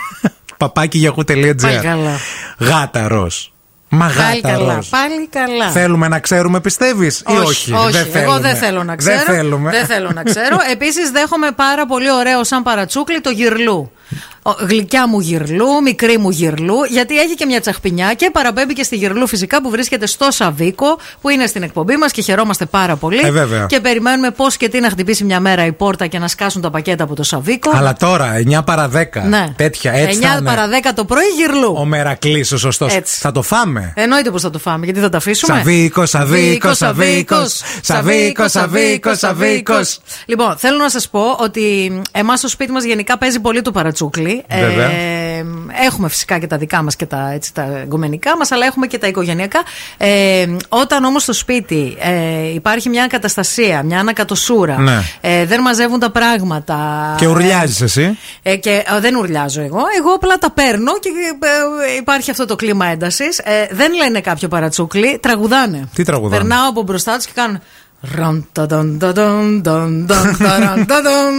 Παπάκι 0.56 1.12
Πάλι 1.60 1.80
καλά. 1.82 2.18
Γάταρος. 2.58 3.52
Μα 3.88 4.12
Πάλι 4.16 4.40
καλά. 4.40 4.56
γάταρος. 4.58 4.88
Πάλι 4.88 5.28
καλά. 5.28 5.70
Θέλουμε 5.70 6.08
να 6.08 6.18
ξέρουμε, 6.18 6.60
πιστεύεις, 6.60 7.18
ή 7.18 7.36
όχι. 7.44 7.72
όχι; 7.72 7.92
Δεν 7.92 8.06
Εγώ 8.12 8.12
θέλουμε. 8.12 8.40
δεν 8.40 8.56
θέλω 8.56 8.84
να 8.84 8.96
ξέρω. 8.96 9.16
Δεν 9.26 9.34
θέλουμε. 9.34 9.70
Δεν 9.70 9.86
θέλω 9.86 10.10
να 10.14 10.22
ξέρω. 10.22 10.56
Επίσης, 10.72 11.10
δέχομαι 11.10 11.50
πάρα 11.56 11.86
πολύ 11.86 12.12
ωραίο 12.12 12.44
σαν 12.44 12.62
παρατσούκλι 12.62 13.20
το 13.20 13.30
γυρλού. 13.30 13.90
Ο, 14.44 14.50
γλυκιά 14.58 15.08
μου 15.08 15.20
γυρλού, 15.20 15.82
μικρή 15.82 16.18
μου 16.18 16.30
γυρλού, 16.30 16.74
γιατί 16.88 17.18
έχει 17.18 17.34
και 17.34 17.46
μια 17.46 17.60
τσαχπινιά 17.60 18.14
και 18.14 18.30
παραπέμπει 18.32 18.72
και 18.72 18.82
στη 18.82 18.96
γυρλού 18.96 19.26
φυσικά 19.26 19.62
που 19.62 19.70
βρίσκεται 19.70 20.06
στο 20.06 20.30
Σαβίκο, 20.30 20.98
που 21.20 21.28
είναι 21.28 21.46
στην 21.46 21.62
εκπομπή 21.62 21.96
μας 21.96 22.12
και 22.12 22.22
χαιρόμαστε 22.22 22.66
πάρα 22.66 22.96
πολύ. 22.96 23.20
Ε, 23.24 23.30
βέβαια. 23.30 23.66
Και 23.66 23.80
περιμένουμε 23.80 24.30
πώς 24.30 24.56
και 24.56 24.68
τι 24.68 24.80
να 24.80 24.90
χτυπήσει 24.90 25.24
μια 25.24 25.40
μέρα 25.40 25.66
η 25.66 25.72
πόρτα 25.72 26.06
και 26.06 26.18
να 26.18 26.28
σκάσουν 26.28 26.62
τα 26.62 26.70
πακέτα 26.70 27.04
από 27.04 27.14
το 27.14 27.22
Σαβίκο. 27.22 27.70
Αλλά 27.74 27.92
τώρα, 27.94 28.32
9 28.48 28.64
παρα 28.64 28.88
10. 28.88 29.22
Ναι. 29.28 29.46
Τέτοια 29.56 29.92
έτσι. 29.92 30.18
9 30.18 30.26
θα 30.26 30.36
είναι. 30.36 30.48
παρα 30.50 30.68
10 30.68 30.90
το 30.94 31.04
πρωί 31.04 31.26
γυρλού. 31.36 31.74
Ο 31.78 31.84
Μερακλής, 31.84 32.52
ο 32.52 32.58
σωστός. 32.58 32.94
Έτσι. 32.94 33.20
Θα 33.20 33.32
το 33.32 33.42
φάμε; 33.42 33.92
Εννοείται 33.96 34.30
πως 34.30 34.42
θα 34.42 34.50
το 34.50 34.58
φάμε, 34.58 34.84
γιατί 34.84 35.00
θα 35.00 35.08
τα 35.08 35.16
αφήσουμε. 35.16 35.56
Σαβίκος, 35.56 36.10
Σαβίκος, 36.10 36.76
Σαβίκος. 36.76 37.60
Σαβίκος, 37.82 38.50
Σαβίκος, 38.50 39.18
Σαβίκος. 39.18 40.00
Λοιπόν, 40.26 40.56
θέλω 40.56 40.78
να 40.78 40.88
σας 40.88 41.08
πω 41.08 41.36
ότι 41.38 41.92
εμάς 42.12 42.38
στο 42.38 42.48
σπίτι 42.48 42.72
μας 42.72 42.84
γενικά 42.84 43.18
παίζει 43.18 43.40
πολύ 43.40 43.62
το 43.62 43.70
παρατσούκλι. 43.70 44.31
Βέβαια. 44.50 44.90
Ε, 44.90 45.44
έχουμε 45.84 46.08
φυσικά 46.08 46.38
και 46.38 46.46
τα 46.46 46.56
δικά 46.56 46.82
μας 46.82 46.96
και 46.96 47.06
τα, 47.06 47.30
έτσι, 47.32 47.54
τα 47.54 47.84
γκομενικά 47.86 48.36
μας, 48.36 48.50
αλλά 48.52 48.66
έχουμε 48.66 48.86
και 48.86 48.98
τα 48.98 49.06
οικογενειακά. 49.06 49.62
Ε, 49.96 50.46
όταν 50.68 51.04
όμως 51.04 51.22
στο 51.22 51.32
σπίτι 51.32 51.96
ε, 52.00 52.52
υπάρχει 52.54 52.88
μια 52.88 52.98
ανακαταστασία, 53.00 53.82
μια 53.82 53.98
ανακατοσούρα, 53.98 54.78
Ναι. 54.78 55.02
ε, 55.20 55.46
δεν 55.46 55.60
μαζεύουν 55.60 55.98
τα 55.98 56.10
πράγματα. 56.10 56.76
Και 57.18 57.26
ουρλιάζεις 57.26 57.80
εσύ. 57.80 58.18
Ε, 58.42 58.56
και 58.56 58.70
ε, 58.96 59.00
δεν 59.00 59.14
ουρλιάζω 59.16 59.60
εγώ. 59.60 59.80
Εγώ 59.98 60.10
απλά 60.14 60.38
τα 60.38 60.50
παίρνω 60.50 60.98
και 60.98 61.08
ε, 61.88 61.96
υπάρχει 61.98 62.30
αυτό 62.30 62.46
το 62.46 62.56
κλίμα 62.56 62.86
έντασης. 62.86 63.38
Ε, 63.38 63.66
δεν 63.70 63.94
λένε 63.94 64.20
κάποιο 64.20 64.48
παρατσούκλι, 64.48 65.18
τραγουδάνε. 65.22 65.88
Τι 65.94 66.02
τραγουδάνε; 66.02 66.36
Περνάω 66.36 66.68
από 66.68 66.82
μπροστά 66.82 67.16
τους 67.16 67.24
και 67.26 67.32
κάνουν. 67.34 67.60
Ραν, 68.14 68.46
τα, 68.52 68.66
δαν, 68.66 68.98
τα, 68.98 69.12
δαν, 69.12 69.62
δαν, 69.62 70.06
δαν, 70.06 70.36
ταραν, 70.38 70.86
τα, 70.86 71.02
δαν. 71.02 71.34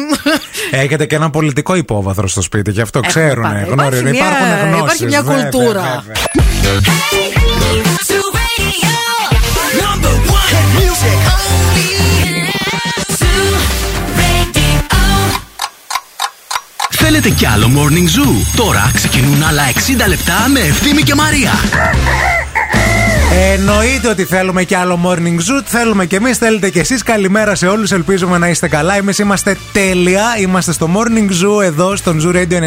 Έχετε 0.71 1.05
και 1.05 1.15
ένα 1.15 1.29
πολιτικό 1.29 1.75
υπόβαθρο 1.75 2.27
στο 2.27 2.41
σπίτι, 2.41 2.71
γι' 2.71 2.81
αυτό 2.81 2.99
Έχουμε 3.03 3.23
ξέρουν. 3.25 3.43
πάντα. 3.43 3.65
Γνωρίζουν. 3.69 4.07
Υπάρχει 4.07 4.21
μια- 4.43 4.57
Υπάρχουν 4.57 4.67
γνώσεις. 4.67 4.99
υπάρχει 4.99 5.05
μια 5.05 5.21
βέβαια, 5.23 5.49
κουλτούρα. 5.49 6.03
βέβαια. 6.05 7.23
Θέλετε 16.89 17.29
κι 17.29 17.45
άλλο 17.45 17.69
Morning 17.75 18.19
Zoo; 18.19 18.45
Τώρα 18.55 18.91
ξεκινούν 18.93 19.43
άλλα 19.43 19.63
60 20.03 20.07
λεπτά 20.07 20.45
με 20.53 20.59
Ευθύμη 20.59 21.01
και 21.01 21.15
Μαρία. 21.15 21.51
Εννοείται 23.35 24.07
ότι 24.09 24.23
θέλουμε 24.23 24.63
και 24.63 24.77
άλλο 24.77 24.99
morning 25.05 25.37
zoo. 25.37 25.61
Θέλουμε 25.65 26.05
και 26.05 26.15
εμείς, 26.15 26.37
θέλετε 26.37 26.69
και 26.69 26.79
εσείς. 26.79 27.03
Καλημέρα 27.03 27.55
σε 27.55 27.67
όλους. 27.67 27.91
Ελπίζουμε 27.91 28.37
να 28.37 28.47
είστε 28.47 28.67
καλά. 28.67 28.95
Εμείς 28.95 29.19
είμαστε 29.19 29.57
τέλεια. 29.71 30.23
Είμαστε 30.39 30.71
στο 30.71 30.89
morning 30.95 31.29
zoo 31.29 31.63
εδώ 31.63 31.95
στον 31.95 32.21
Zoo 32.23 32.35
Radio 32.35 32.59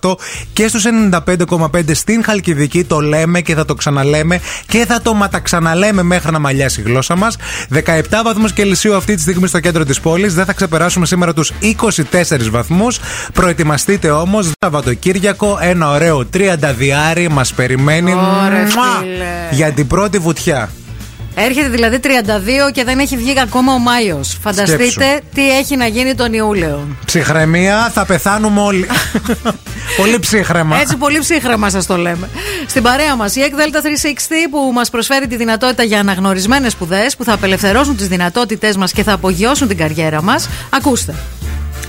90,8 0.00 0.14
και 0.52 0.68
στους 0.68 0.84
95,5 0.86 1.94
στην 1.94 2.24
Χαλκιδική. 2.24 2.84
Το 2.84 3.00
λέμε 3.00 3.40
και 3.40 3.54
θα 3.54 3.64
το 3.64 3.74
ξαναλέμε 3.74 4.40
και 4.66 4.84
θα 4.86 5.00
το 5.02 5.14
ματαξαναλέμε 5.14 6.02
μέχρι 6.02 6.32
να 6.32 6.38
μαλλιάσει 6.38 6.80
η 6.80 6.82
γλώσσα 6.82 7.16
μας. 7.16 7.36
17 7.72 8.22
βαθμούς 8.24 8.52
Κελσίου 8.52 8.94
αυτή 8.96 9.14
τη 9.14 9.20
στιγμή 9.20 9.46
στο 9.48 9.60
κέντρο 9.60 9.84
της 9.84 10.00
πόλης. 10.00 10.34
Δεν 10.34 10.44
θα 10.44 10.52
ξεπεράσουμε 10.52 11.06
σήμερα 11.06 11.32
τους 11.32 11.52
24 11.60 12.50
βαθμούς. 12.50 12.98
Προετοιμαστείτε 13.32 14.10
όμως. 14.10 14.50
Σαββατοκύριακο, 14.64 15.58
ένα 15.60 15.90
ωραίο 15.90 16.24
30 16.32 16.74
διάρι 16.76 17.28
μας 17.28 17.52
περιμένει. 17.54 18.12
Ωρε, 18.12 18.18
Μουα! 18.74 18.98
φίλε. 19.00 19.48
Για 19.50 19.72
την 19.72 19.86
πρώτη 19.86 20.00
βουτιά. 20.18 20.70
Έρχεται 21.34 21.68
δηλαδή 21.68 22.00
32 22.02 22.08
και 22.72 22.84
δεν 22.84 22.98
έχει 22.98 23.16
βγει 23.16 23.40
ακόμα 23.40 23.72
ο 23.72 23.78
Μάιος. 23.78 24.38
Φανταστείτε 24.42 24.84
Σκέψου. 24.84 25.20
τι 25.34 25.50
έχει 25.50 25.76
να 25.76 25.86
γίνει 25.86 26.14
τον 26.14 26.32
Ιούλιο. 26.32 26.96
Ψυχρεμία, 27.04 27.90
θα 27.94 28.04
πεθάνουμε 28.04 28.60
όλοι. 28.60 28.86
Πολύ 29.96 30.18
ψύχρεμα. 30.18 30.80
Έτσι, 30.80 30.96
πολύ 30.96 31.18
ψύχρεμα 31.18 31.70
σας 31.70 31.86
το 31.86 31.96
λέμε. 31.96 32.28
Στην 32.66 32.82
παρέα 32.82 33.16
μας, 33.16 33.36
η 33.36 33.42
ΕΚΔΕΛΤΑ 33.42 33.80
360 33.80 33.86
που 34.50 34.70
μας 34.74 34.90
προσφέρει 34.90 35.26
τη 35.26 35.36
δυνατότητα 35.36 35.82
για 35.82 35.98
αναγνωρισμένες 35.98 36.72
σπουδές 36.72 37.16
που 37.16 37.24
θα 37.24 37.32
απελευθερώσουν 37.32 37.96
τις 37.96 38.08
δυνατότητές 38.08 38.76
μας 38.76 38.92
και 38.92 39.02
θα 39.02 39.12
απογειώσουν 39.12 39.68
την 39.68 39.76
καριέρα 39.76 40.22
μας. 40.22 40.48
Ακούστε. 40.70 41.14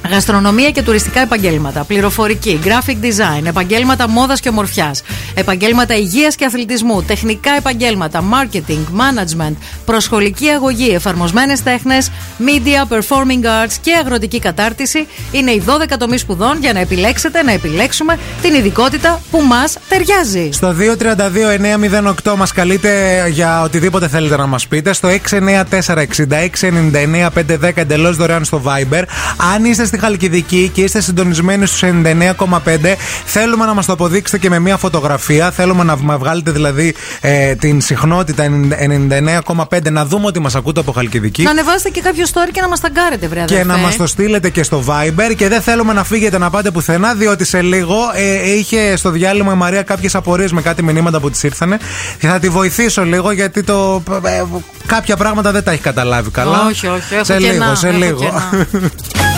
Γαστρονομία 0.10 0.72
και 0.72 0.82
τουριστικά 0.82 1.20
επαγγέλματα, 1.20 1.84
πληροφορική, 1.84 2.60
graphic 2.64 2.98
design, 3.04 3.46
επαγγέλματα 3.46 4.10
μόδας 4.10 4.40
και 4.40 4.50
ομορφιάς, 4.50 5.04
επαγγέλματα 5.34 5.96
υγείας 5.96 6.36
και 6.36 6.46
αθλητισμού, 6.46 7.04
τεχνικά 7.04 7.52
επαγγέλματα, 7.58 8.24
marketing, 8.34 8.84
management, 8.98 9.54
προσχολική 9.86 10.48
αγωγή, 10.48 10.94
εφαρμοσμένες 10.94 11.64
τέχνες, 11.64 12.12
media, 12.40 12.88
performing 12.94 13.46
arts 13.46 13.74
και 13.82 13.94
αγροτική 14.04 14.40
κατάρτιση 14.40 15.08
είναι 15.32 15.52
οι 15.52 15.64
12 15.66 15.98
τομείς 15.98 16.22
σπουδών 16.22 16.58
για 16.60 16.74
να 16.74 16.80
επιλέξετε, 16.80 17.44
να 17.44 17.52
επιλέξουμε 17.52 18.18
την 18.42 18.54
ειδικότητα 18.54 19.22
που 19.32 19.42
μας 19.42 19.78
ταιριάζει. 19.90 20.50
Στο 20.52 20.76
232-908 22.24 22.36
μας 22.38 22.52
καλείτε 22.52 23.24
για 23.30 23.62
οτιδήποτε 23.62 24.08
θέλετε 24.08 24.38
να 24.38 24.46
μας 24.46 24.68
πείτε. 24.68 24.94
Στο 24.94 25.10
694-6699-510 25.10 27.72
εντελώς 27.76 28.18
δωρεάν 28.18 28.44
στο 28.44 28.62
Viber. 28.66 29.04
Αν 29.54 29.66
είστε 29.66 29.86
στη 29.94 30.02
Χαλκιδική 30.02 30.72
και 30.74 30.82
είστε 30.82 31.02
συντονισμένοι 31.02 31.66
στους 31.66 31.82
99,5, 31.84 32.96
θέλουμε 33.26 33.66
να 33.66 33.74
μας 33.74 33.86
το 33.86 33.94
αποδείξετε 33.94 34.38
και 34.38 34.50
με 34.50 34.60
μια 34.60 34.78
φωτογραφία. 34.78 35.52
Θέλουμε 35.52 35.84
να 35.84 35.98
μα 35.98 36.18
βγάλετε 36.18 36.52
δηλαδή 36.52 36.96
ε, 37.22 37.56
την 37.56 37.82
συχνότητα 37.82 38.44
99,5, 39.56 39.92
να 39.92 40.06
δούμε 40.06 40.26
ότι 40.26 40.40
μας 40.40 40.56
ακούτε 40.56 40.80
από 40.80 40.92
Χαλκιδική. 40.92 41.44
Να 41.44 41.50
ανεβάσετε 41.50 41.90
και 41.90 42.02
κάποιο 42.02 42.26
story 42.26 42.50
και 42.52 42.62
να 42.62 42.68
μας 42.68 42.80
ταγκάρετε, 42.80 43.28
βρε 43.28 43.40
Και 43.40 43.54
αδερφέ. 43.54 43.64
να 43.64 43.78
μας 43.78 43.96
το 43.96 44.08
στείλετε 44.08 44.50
και 44.50 44.64
στο 44.64 44.84
Viber 44.88 45.36
και 45.36 45.48
δεν 45.48 45.62
θέλουμε 45.62 45.94
να 45.94 46.04
φύγετε 46.04 46.38
να 46.38 46.50
πάτε 46.50 46.72
πουθενά, 46.72 47.14
διότι 47.14 47.46
σε 47.46 47.62
λίγο 47.62 47.98
ε, 48.14 48.52
είχε 48.52 48.96
στο 48.96 49.10
διάλειμμα 49.10 49.54
η 49.54 49.58
Μαρία 49.58 49.82
κάποιες 49.82 50.16
απορίες 50.16 50.52
με 50.52 50.62
κάτι 50.62 50.84
μηνύματα 50.84 51.20
που 51.20 51.30
της 51.30 51.44
ήρθανε. 51.44 51.78
Και 52.20 52.28
θα 52.28 52.40
τη 52.40 52.50
βοηθήσω 52.50 53.04
λίγο 53.04 53.32
γιατί 53.32 53.64
το, 53.64 54.04
ε, 54.26 54.44
κάποια 54.86 55.18
πράγματα 55.18 55.52
δεν 55.52 55.64
τα 55.64 55.72
έχει 55.72 55.82
καταλάβει 55.82 56.30
καλά. 56.30 56.66
Όχι, 56.66 56.88
όχι, 56.88 57.14
έχω 57.14 57.24
σε 57.24 57.38
κενά, 57.38 57.54
λίγο, 57.54 57.76
σε 57.76 57.88
έχω 57.88 57.98
λίγο. 57.98 58.32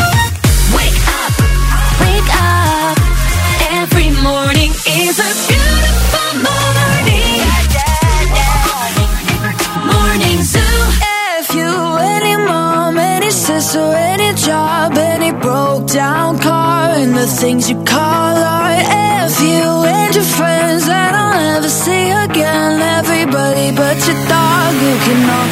down 15.96 16.38
car, 16.40 16.90
and 16.90 17.16
the 17.16 17.26
things 17.26 17.70
you 17.70 17.78
call 17.86 18.36
art. 18.36 18.84
If 19.24 19.40
you 19.40 19.68
and 19.96 20.14
your 20.14 20.30
friends 20.38 20.86
that 20.88 21.16
I'll 21.16 21.40
never 21.54 21.70
see 21.70 22.12
again, 22.26 22.82
everybody 23.00 23.72
but 23.72 23.96
your 24.06 24.20
dog, 24.28 24.74
you 24.88 24.96
can 25.06 25.22
all 25.36 25.48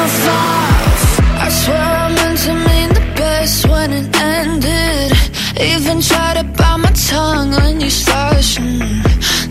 F 0.00 0.16
off. 0.40 1.00
I 1.44 1.48
swear 1.60 1.88
I 2.04 2.08
meant 2.18 2.38
to 2.46 2.54
mean 2.68 2.88
the 2.98 3.06
best 3.20 3.68
when 3.68 3.92
it 3.92 4.08
ended. 4.16 5.12
Even 5.60 6.00
tried 6.00 6.36
to 6.40 6.44
bite 6.44 6.78
my 6.78 6.92
tongue 7.10 7.50
when 7.50 7.82
you 7.82 7.90
started. 7.90 8.32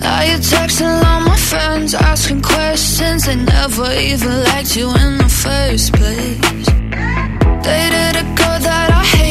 Now 0.02 0.22
you're 0.24 0.46
texting 0.54 0.96
all 1.06 1.22
my 1.22 1.38
friends, 1.38 1.94
asking 1.94 2.42
questions. 2.42 3.28
They 3.28 3.36
never 3.36 3.94
even 3.94 4.44
liked 4.50 4.76
you 4.76 4.88
in 5.04 5.12
the 5.20 5.30
first 5.44 5.94
place. 5.94 6.66
Dated 7.62 8.16
a 8.24 8.26
girl 8.40 8.58
that 8.68 8.90
I 8.90 9.04
hate 9.16 9.31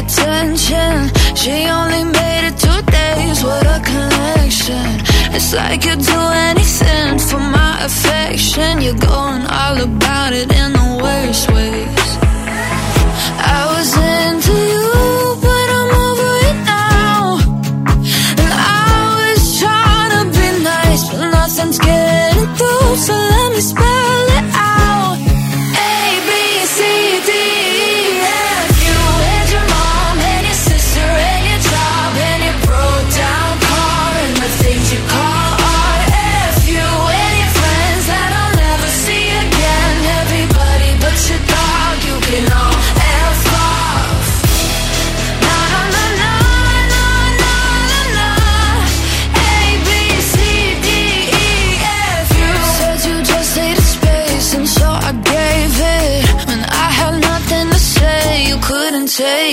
attention. 0.00 1.10
She 1.36 1.66
only 1.68 2.04
made 2.04 2.44
it 2.50 2.56
two 2.58 2.80
days. 2.98 3.42
What 3.44 3.66
a 3.66 3.78
connection. 3.80 4.86
It's 5.36 5.52
like 5.54 5.84
you'd 5.84 6.00
do 6.00 6.20
anything 6.50 7.18
for 7.18 7.40
my 7.40 7.84
affection. 7.84 8.80
You're 8.80 9.02
going 9.14 9.44
all 9.60 9.76
about 9.80 10.32
it 10.32 10.48
in 10.52 10.72
the 10.72 10.88
worst 11.02 11.50
ways. 11.50 12.08
I 13.54 13.60
was 13.72 13.90
into 14.16 14.54
you, 14.74 14.90
but 15.46 15.66
I'm 15.78 15.90
over 16.06 16.32
it 16.50 16.58
now. 16.76 17.20
And 18.42 18.52
I 18.52 18.94
was 19.18 19.40
trying 19.60 20.10
to 20.16 20.22
be 20.38 20.48
nice, 20.62 21.02
but 21.10 21.30
nothing's 21.30 21.78
getting 21.78 22.48
through. 22.56 22.96
So 23.06 23.12
let 23.12 23.48
me 23.54 23.60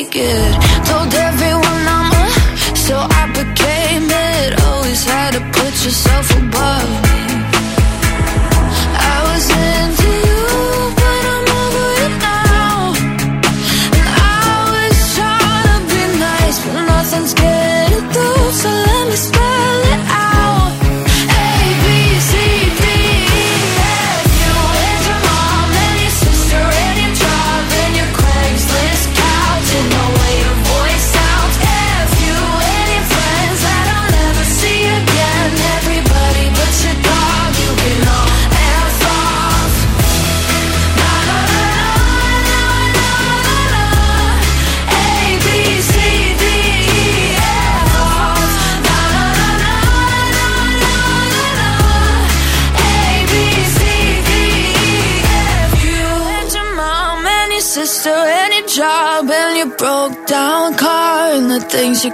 take 0.03 0.15
it. 0.15 0.53
Told 0.85 1.13
everyone 1.13 1.83
I'm 1.97 2.11
a, 2.23 2.75
so 2.75 2.95
I 2.97 3.23
became 3.39 4.07
it. 4.09 4.61
Always 4.63 5.03
had 5.03 5.31
to 5.33 5.41
put 5.59 5.73
yourself 5.85 6.38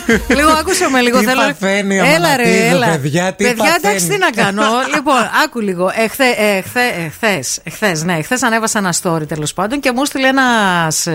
λίγο 0.38 0.50
άκουσε 0.60 0.88
με 0.90 1.00
λίγο. 1.00 1.18
Τι 1.18 1.24
θέλω... 1.24 1.40
παθαίνει 1.40 2.00
ο 2.00 2.04
έλα 2.04 2.36
ρε, 2.36 2.42
Αμανατίδου, 2.42 2.74
έλα. 2.74 2.86
παιδιά, 2.86 3.32
τι 3.32 3.44
παιδιά 3.44 3.74
εντάξει, 3.78 4.06
τι 4.08 4.16
παθαίνει. 4.18 4.34
να 4.36 4.42
κάνω. 4.42 4.62
λοιπόν, 4.94 5.20
άκου 5.44 5.60
λίγο. 5.60 5.90
Εχθέ, 5.94 6.24
εχθέ, 6.56 6.80
εχθές, 7.06 7.58
εχθές, 7.62 8.02
ναι, 8.04 8.16
εχθές 8.18 8.42
ανέβασα 8.42 8.78
ένα 8.78 8.94
story 9.02 9.26
τέλος 9.28 9.52
πάντων 9.54 9.80
και 9.80 9.92
μου 9.92 10.04
στείλε 10.04 10.28
ένας 10.28 11.06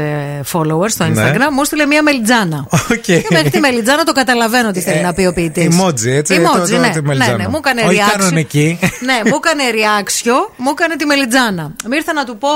follower 0.51 0.89
στο 0.89 1.05
Ναι. 1.05 1.31
Instagram, 1.31 1.49
μου 1.51 1.63
στείλε 1.63 1.85
μία 1.85 2.03
μελιτζάνα. 2.03 2.67
Οκ. 2.71 3.01
Και 3.01 3.27
μέχρι 3.31 3.49
τη 3.49 3.59
μελιτζάνα 3.59 4.03
το 4.03 4.11
καταλαβαίνω 4.11 4.71
τι 4.71 4.79
θέλει 4.81 5.01
να 5.01 5.13
πει 5.13 5.25
ο 5.25 5.33
ποιητή. 5.33 5.71
Emoji, 5.73 6.05
έτσι, 6.07 6.35
Emoji, 6.41 6.59
το- 6.59 6.67
το- 6.69 6.77
ναι. 6.77 6.89
τη 6.89 6.93
ναι, 6.93 7.01
μελιτζάνα. 7.01 7.37
ναι, 7.37 7.47
μου 7.47 7.57
έκανε 7.65 7.81
Όχι 7.81 7.97
reaction. 8.01 8.17
κανονική. 8.17 8.79
ναι, 8.99 9.13
μου 9.29 9.39
έκανε 9.43 9.63
reaction, 9.73 10.51
μου 10.57 10.69
έκανε 10.69 10.95
τη 10.95 11.05
μελιτζάνα. 11.05 11.63
Μου 11.63 11.93
ήρθε 11.93 12.13
να 12.13 12.23
του 12.25 12.37
πω 12.37 12.49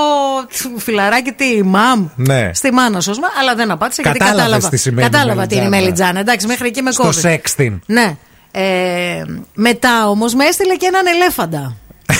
φιλαράκι 0.78 1.32
τι, 1.32 1.64
μαμ. 1.64 2.08
Ναι. 2.16 2.52
Στη 2.54 2.72
μάνα 2.74 3.00
σου, 3.02 3.12
αλλά 3.40 3.56
δεν 3.56 3.72
απάντησε 3.72 4.02
γιατί 4.02 4.18
Κατάλαβες 4.18 4.44
κατάλαβα. 4.46 4.70
τι 4.70 4.78
σημαίνει 4.78 5.10
κατάλαβα 5.10 5.48
τι 5.48 5.56
είναι 5.56 5.66
η 5.66 5.70
μελιτζάνα. 5.70 6.11
Μελιτζάνα. 6.14 6.20
Εντάξει, 6.20 6.48
μέχρι 6.48 6.68
εκεί 6.68 6.82
με 6.82 6.92
Στο 6.92 7.04
κόβει. 7.04 7.22
sexting. 7.24 7.80
Ναι. 7.86 8.18
Ε, 8.52 9.24
μετά 9.54 10.10
όμως 10.10 10.34
με 10.34 10.46
έστειλε 10.46 10.76
και 10.76 10.86
έναν 10.86 11.08
ελέφαντα. 11.08 11.76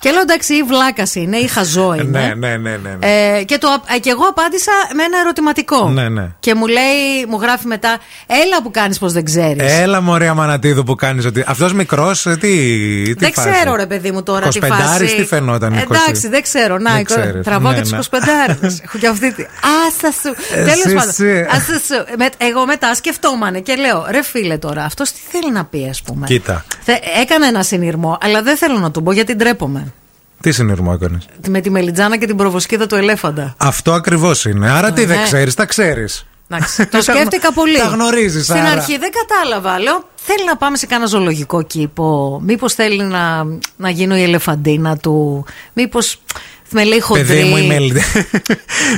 και 0.00 0.10
λέω 0.10 0.20
εντάξει, 0.20 0.54
ή 0.54 0.62
βλάκας 0.62 1.14
είναι, 1.14 1.36
ή 1.36 1.46
χαζό 1.46 1.94
είναι. 1.94 2.18
Ναι, 2.18 2.34
ναι, 2.34 2.56
ναι, 2.56 2.76
ναι. 2.76 2.96
ναι. 3.00 3.36
Ε, 3.38 3.42
και, 3.44 3.58
το, 3.58 3.68
ε, 3.94 3.98
και 3.98 4.10
εγώ 4.10 4.24
απάντησα 4.28 4.72
με 4.94 5.02
ένα 5.02 5.18
ερωτηματικό. 5.18 5.88
Ναι, 5.88 6.08
ναι. 6.08 6.28
Και 6.40 6.54
μου 6.54 6.66
λέει, 6.66 7.26
μου 7.28 7.38
γράφει 7.40 7.66
μετά, 7.66 7.98
έλα 8.26 8.62
που 8.62 8.70
κάνεις 8.70 8.98
πως 8.98 9.12
δεν 9.12 9.24
ξέρεις. 9.24 9.72
Έλα 9.80 10.00
μωρέ 10.00 10.28
Αμανατίδου 10.28 10.82
που 10.82 10.94
κάνεις 10.94 11.24
ότι 11.24 11.44
Αυτός 11.46 11.72
μικρός 11.72 12.26
ε, 12.26 12.36
τι, 12.36 12.48
τι 13.02 13.12
δεν 13.14 13.32
φάση; 13.32 13.50
ξέρω, 13.50 13.74
ρε 13.76 13.86
παιδί 13.86 14.10
μου 14.10 14.22
τώρα 14.22 14.48
τι 14.48 14.58
25 14.62 14.66
φάση. 14.68 15.14
τι 15.16 15.24
φαινόταν, 15.24 15.74
20? 15.74 15.82
Εντάξει, 15.82 16.28
δεν 16.28 16.42
ξέρω. 16.42 16.78
Να, 16.78 16.90
Δεν 16.92 17.00
εικο- 17.00 17.14
ξέρεις. 17.14 17.44
τραβάω 17.44 17.70
Ναι, 17.72 17.76
και 17.76 17.82
τους 17.82 17.90
ναι. 17.90 17.98
25 18.58 18.68
Έχω 18.84 18.98
και 18.98 19.06
αυτή 19.06 19.32
τη. 19.34 19.42
Άσα 19.42 20.12
σου. 20.20 20.34
Εσύ, 20.54 20.64
Τέλος 20.82 20.94
πάντων. 20.94 21.08
εσύ. 21.08 21.46
Άσα 21.50 21.72
σου. 21.72 22.16
Με- 22.18 22.28
Εγώ 22.38 22.66
μετά 22.66 22.94
σκεφτόμανε 22.94 23.60
και 23.60 23.74
λέω, 23.74 24.06
ρε 24.10 24.22
φίλε 24.22 24.58
τώρα, 24.58 24.84
αυτός 24.84 25.12
τι 25.12 25.18
θέλει 25.30 25.52
να 25.52 25.64
πει, 25.64 25.86
ας 25.90 26.02
πούμε; 26.02 26.26
Κοίτα, 26.26 26.64
Θε- 26.82 27.02
Έκανα 27.22 27.46
ένα 27.46 27.62
συνειρμό, 27.62 28.18
αλλά 28.22 28.42
δεν 28.42 28.56
θέλω 28.56 28.78
να 28.78 28.90
του 28.90 29.02
πω 29.02 29.09
γιατί 29.12 29.34
ντρέπομαι. 29.34 29.92
τι 30.40 30.52
συνειρμό 30.52 30.92
έκανες; 31.00 31.26
Με 31.48 31.60
τη 31.60 31.70
μελιτζάνα 31.70 32.16
και 32.16 32.26
την 32.26 32.36
προβοσκίδα 32.36 32.86
του 32.86 32.94
ελέφαντα. 32.94 33.54
Αυτό 33.56 33.92
ακριβώς 33.92 34.44
είναι 34.44 34.70
Άρα 34.70 34.92
τι 34.92 35.04
δεν 35.04 35.18
ναι. 35.18 35.24
ξέρεις, 35.24 35.54
τα 35.54 35.64
ξέρεις 35.66 36.24
Εντάξει, 36.52 36.86
το 36.86 37.02
σκέφτηκα 37.12 37.52
πολύ. 37.52 37.76
Τα 37.78 37.84
γνωρίζεις 37.84 38.44
Στην 38.44 38.56
άρα. 38.56 38.70
αρχή 38.70 38.98
δεν 38.98 39.10
κατάλαβα. 39.10 39.78
Λέω, 39.78 40.08
θέλει 40.16 40.44
να 40.46 40.56
πάμε 40.56 40.76
σε 40.76 40.86
κάνα 40.86 41.06
ζωολογικό 41.06 41.62
κήπο. 41.62 42.40
Μήπως 42.44 42.74
θέλει 42.74 43.02
να, 43.02 43.44
να 43.76 43.90
γίνω 43.90 44.16
η 44.16 44.22
ελεφαντίνα 44.22 44.96
του. 44.96 45.44
Μήπως 45.72 46.20
με 46.70 46.84
λέει 46.84 47.00
χοντρή. 47.00 47.24
Παιδί 47.26 47.42
μου, 47.44 47.56
η, 47.56 47.66
μελ... 47.66 47.92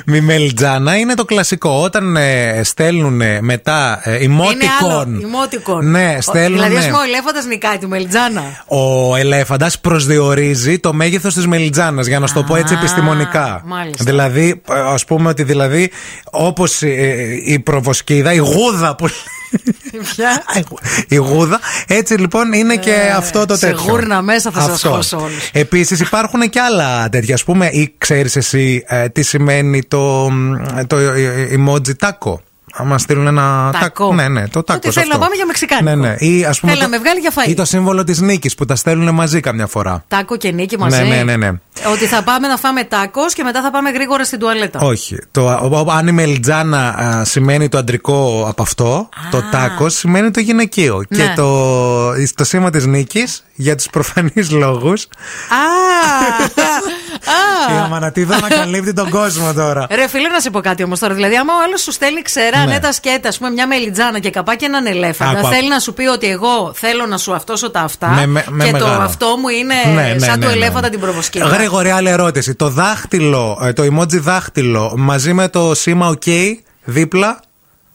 η 0.19 0.21
μελιτζάνα 0.21 0.97
είναι 0.97 1.15
το 1.15 1.25
κλασικό. 1.25 1.71
Όταν 1.83 2.17
ε, 2.17 2.61
στέλνουν 2.65 3.23
μετά 3.41 4.01
ε, 4.05 4.23
Είναι 4.23 4.43
άλλο. 4.43 5.01
emoticon. 5.01 5.07
Emoticon. 5.07 5.83
Ναι, 5.83 6.15
Ο- 6.19 6.21
στέλνουν. 6.21 6.53
Δηλαδή, 6.53 6.77
ας 6.77 6.85
πούμε, 6.87 6.97
ο 6.99 7.03
ελέφαντας 7.03 7.45
νικάει 7.45 7.79
τη 7.79 7.87
μελιτζάνα. 7.87 8.43
Ο 8.67 9.17
ελέφαντας 9.17 9.79
προσδιορίζει 9.81 10.79
το 10.79 10.93
μέγεθος 10.93 11.35
της 11.35 11.47
μελιτζάνα, 11.47 12.03
για 12.03 12.19
να 12.19 12.27
σου 12.27 12.35
το 12.35 12.43
πω 12.43 12.57
έτσι 12.57 12.75
επιστημονικά. 12.75 13.63
μάλιστα. 13.65 14.05
Δηλαδή, 14.05 14.63
ας 14.69 15.05
πούμε 15.05 15.29
ότι 15.29 15.43
δηλαδή, 15.43 15.91
όπως 16.31 16.83
η 17.45 17.59
προβοσκίδα, 17.65 18.33
η 18.33 18.37
γούδα 18.39 18.95
που. 18.97 19.09
Ποια; 20.15 20.43
η 21.09 21.17
γούδα. 21.17 21.61
Έτσι 21.87 22.15
λοιπόν 22.15 22.53
είναι 22.53 22.77
και 22.77 23.13
αυτό 23.17 23.47
το 23.47 23.53
Ε, 23.53 23.57
σε 23.57 23.67
τέτοιο. 23.67 23.83
γούρνα 23.91 24.23
μέσα 24.23 24.51
θα 24.51 24.61
σας 24.61 24.71
Αυτό. 24.73 24.89
χώσω 24.91 25.17
όλους. 25.21 25.49
Επίσης 25.53 26.01
υπάρχουν 26.01 26.41
και 26.51 26.61
άλλα 26.61 27.09
τέτοια. 27.09 27.35
Α 27.35 27.45
πούμε, 27.45 27.67
ή 27.67 27.95
ξέρεις 27.99 28.37
εσύ 28.37 28.85
ε, 28.87 29.09
τι 29.09 29.23
σημαίνει 29.23 29.83
το, 29.83 30.31
το 30.87 30.97
ε, 30.99 31.49
emoji 31.57 31.93
taco; 32.09 32.35
Άμα 32.75 32.99
στείλουν 32.99 33.27
ένα 33.27 33.71
Τάκο. 33.81 34.15
Ναι, 34.15 34.29
ναι, 34.29 34.49
το 34.49 34.63
τάκο. 34.63 34.81
Ότι 34.85 34.91
θέλει 34.99 35.09
να 35.13 35.19
πάμε 35.19 35.35
για 35.35 35.47
μεξικάνικο. 35.47 35.95
Ναι, 35.97 36.09
ναι. 36.09 36.15
Ή, 36.19 36.45
ας 36.45 36.61
πούμε, 36.61 36.73
Θέλει 36.73 36.85
το- 36.85 36.91
να 36.91 36.97
με 36.97 37.03
βγάλει 37.03 37.21
για 37.21 37.33
φαΐ. 37.35 37.49
Ή 37.49 37.55
το 37.55 37.65
σύμβολο 37.65 38.05
της 38.05 38.21
νίκης 38.21 38.55
που 38.55 38.65
τα 38.65 38.75
στέλνουν 38.77 39.15
μαζί 39.15 39.41
καμιά 39.41 39.67
φορά. 39.67 40.05
Τάκο 40.09 40.37
και 40.37 40.51
νίκη 40.53 40.79
μαζί. 40.79 41.03
Ναι, 41.03 41.09
ναι, 41.09 41.23
ναι, 41.23 41.37
ναι. 41.37 41.51
Ότι 41.93 42.07
θα 42.07 42.23
πάμε 42.23 42.49
να 42.49 42.57
φάμε 42.57 42.85
τάκος 42.85 43.33
και 43.35 43.43
μετά 43.43 43.63
θα 43.63 43.71
πάμε 43.71 43.91
γρήγορα 43.91 44.25
στην 44.25 44.39
τουαλέτα. 44.39 44.81
Όχι. 44.81 45.19
Το, 45.31 45.43
ο- 45.45 45.85
ο- 45.87 45.91
αν 45.93 46.07
η 46.07 46.13
μελιτζάνα 46.13 46.89
α, 46.89 47.25
σημαίνει 47.25 47.69
το 47.69 47.79
αντρικό 47.79 48.47
από 48.49 48.63
αυτό, 48.63 49.09
το 49.31 49.43
τάκος 49.51 49.95
σημαίνει 49.95 50.31
το 50.31 50.41
γυναικείο. 50.41 51.03
Ναι. 51.09 51.17
Και 51.19 51.33
το, 51.37 52.13
το 52.35 52.45
σήμα 52.45 52.71
της 52.71 52.87
νίκης, 52.87 53.45
για 53.55 53.75
τους 53.77 53.87
προφανείς 53.91 54.51
λόγους. 54.51 55.03
Α! 55.49 55.57
Η 57.75 57.79
Αμανατίδα 57.85 58.35
ανακαλύπτει 58.37 58.93
τον 58.93 59.11
κόσμο 59.11 59.53
τώρα. 59.53 59.87
Ρε 59.91 60.09
φίλε, 60.09 60.29
να 60.29 60.41
σε 60.41 60.51
πω 60.51 60.61
κάτι 60.61 60.83
όμως 60.83 60.99
τώρα. 60.99 61.15
Δηλαδή, 61.15 61.37
άμα 61.37 61.53
ο 61.55 61.57
άλλος 61.65 61.83
σου 61.83 61.93
στέλνει 61.93 62.23
ξερά 62.23 62.59
Ναι. 62.59 62.73
νέτα 62.73 62.93
σκέτα, 62.93 63.29
ας 63.29 63.39
πούμε, 63.39 63.51
μια 63.51 63.67
μελιτζάνα 63.67 64.19
και 64.19 64.31
καπάκι 64.31 64.65
έναν 64.65 64.87
ελέφαντα, 64.87 65.31
Άκου, 65.31 65.39
άκου. 65.39 65.49
θέλει 65.55 65.69
να 65.69 65.79
σου 65.79 65.93
πει 65.93 66.07
ότι 66.07 66.27
εγώ 66.27 66.73
θέλω 66.75 67.07
να 67.07 67.19
σου 67.19 67.35
αυτόσω 67.35 67.71
τα 67.71 67.81
αυτά. 67.81 68.09
Με- 68.09 68.27
με- 68.27 68.45
με 68.49 68.65
και 68.65 68.71
το 68.71 68.85
μεγάλο. 68.85 69.03
αυτό 69.03 69.27
μου 69.41 69.49
είναι 69.49 69.75
Ναι, 69.95 70.13
ναι, 70.13 70.19
σαν 70.19 70.39
ναι, 70.39 70.45
του 70.45 70.51
ναι. 70.51 70.53
ελέφαντα 70.57 70.89
την 70.89 71.01
προβοσκίδα. 71.01 71.47
Γρήγορη 71.47 71.91
άλλη 71.91 72.09
ερώτηση. 72.09 72.55
Το 72.55 72.69
δάχτυλο, 72.69 73.59
ε, 73.63 73.73
το 73.73 73.83
emoji 73.83 74.19
δάχτυλο 74.21 74.95
μαζί 74.97 75.33
με 75.33 75.49
το 75.49 75.75
σήμα 75.75 76.15
OK 76.15 76.29
δίπλα. 76.85 77.41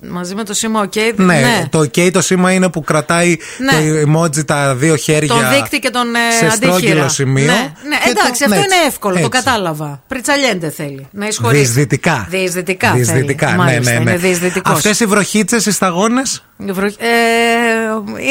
Μαζί 0.03 0.35
με 0.35 0.43
το 0.43 0.53
σήμα 0.53 0.85
OK. 0.89 1.13
Ναι, 1.15 1.67
το 1.69 1.79
OK 1.79 2.11
το 2.11 2.21
σήμα 2.21 2.51
είναι 2.51 2.69
που 2.69 2.81
κρατάει 2.83 3.37
Ναι. 3.57 3.71
το 3.71 4.11
emoji 4.19 4.45
τα 4.45 4.75
δύο 4.75 4.95
χέρια. 4.95 5.27
Τον 5.27 5.49
δείκτη 5.53 5.79
και 5.79 5.89
τον 5.89 6.15
ε, 6.15 6.19
σε 6.39 6.45
αντίχειρα. 6.45 6.55
στρόγγυλο 6.55 7.09
σημείο. 7.09 7.45
Ναι, 7.45 7.51
ναι 7.53 7.97
Και 8.03 8.09
εντάξει, 8.09 8.39
το- 8.39 8.45
αυτό 8.45 8.47
ναι, 8.47 8.55
είναι 8.55 8.85
εύκολο, 8.87 9.13
το 9.13 9.19
έτσι. 9.19 9.29
κατάλαβα. 9.31 10.01
Πριτσαλιέντε 10.07 10.69
θέλει. 10.69 11.07
Να 11.11 11.27
εισχωρήσει. 11.27 11.61
Διεισδυτικά. 11.63 12.27
Διεισδυτικά. 12.29 12.91
Διεισδυτικά, 12.91 13.47
θέλει. 13.47 13.57
ναι, 13.57 13.63
Μάλιστα, 13.63 13.91
ναι, 13.91 13.97
ναι. 13.99 14.09
Είναι 14.09 14.19
διεισδυτικός. 14.19 14.73
Αυτές 14.75 14.99
οι 14.99 15.05
βροχίτσες, 15.05 15.65
οι 15.65 15.71
σταγόνες; 15.71 16.43
Η 16.65 16.71
βροχ- 16.71 17.01
Ε, 17.01 17.07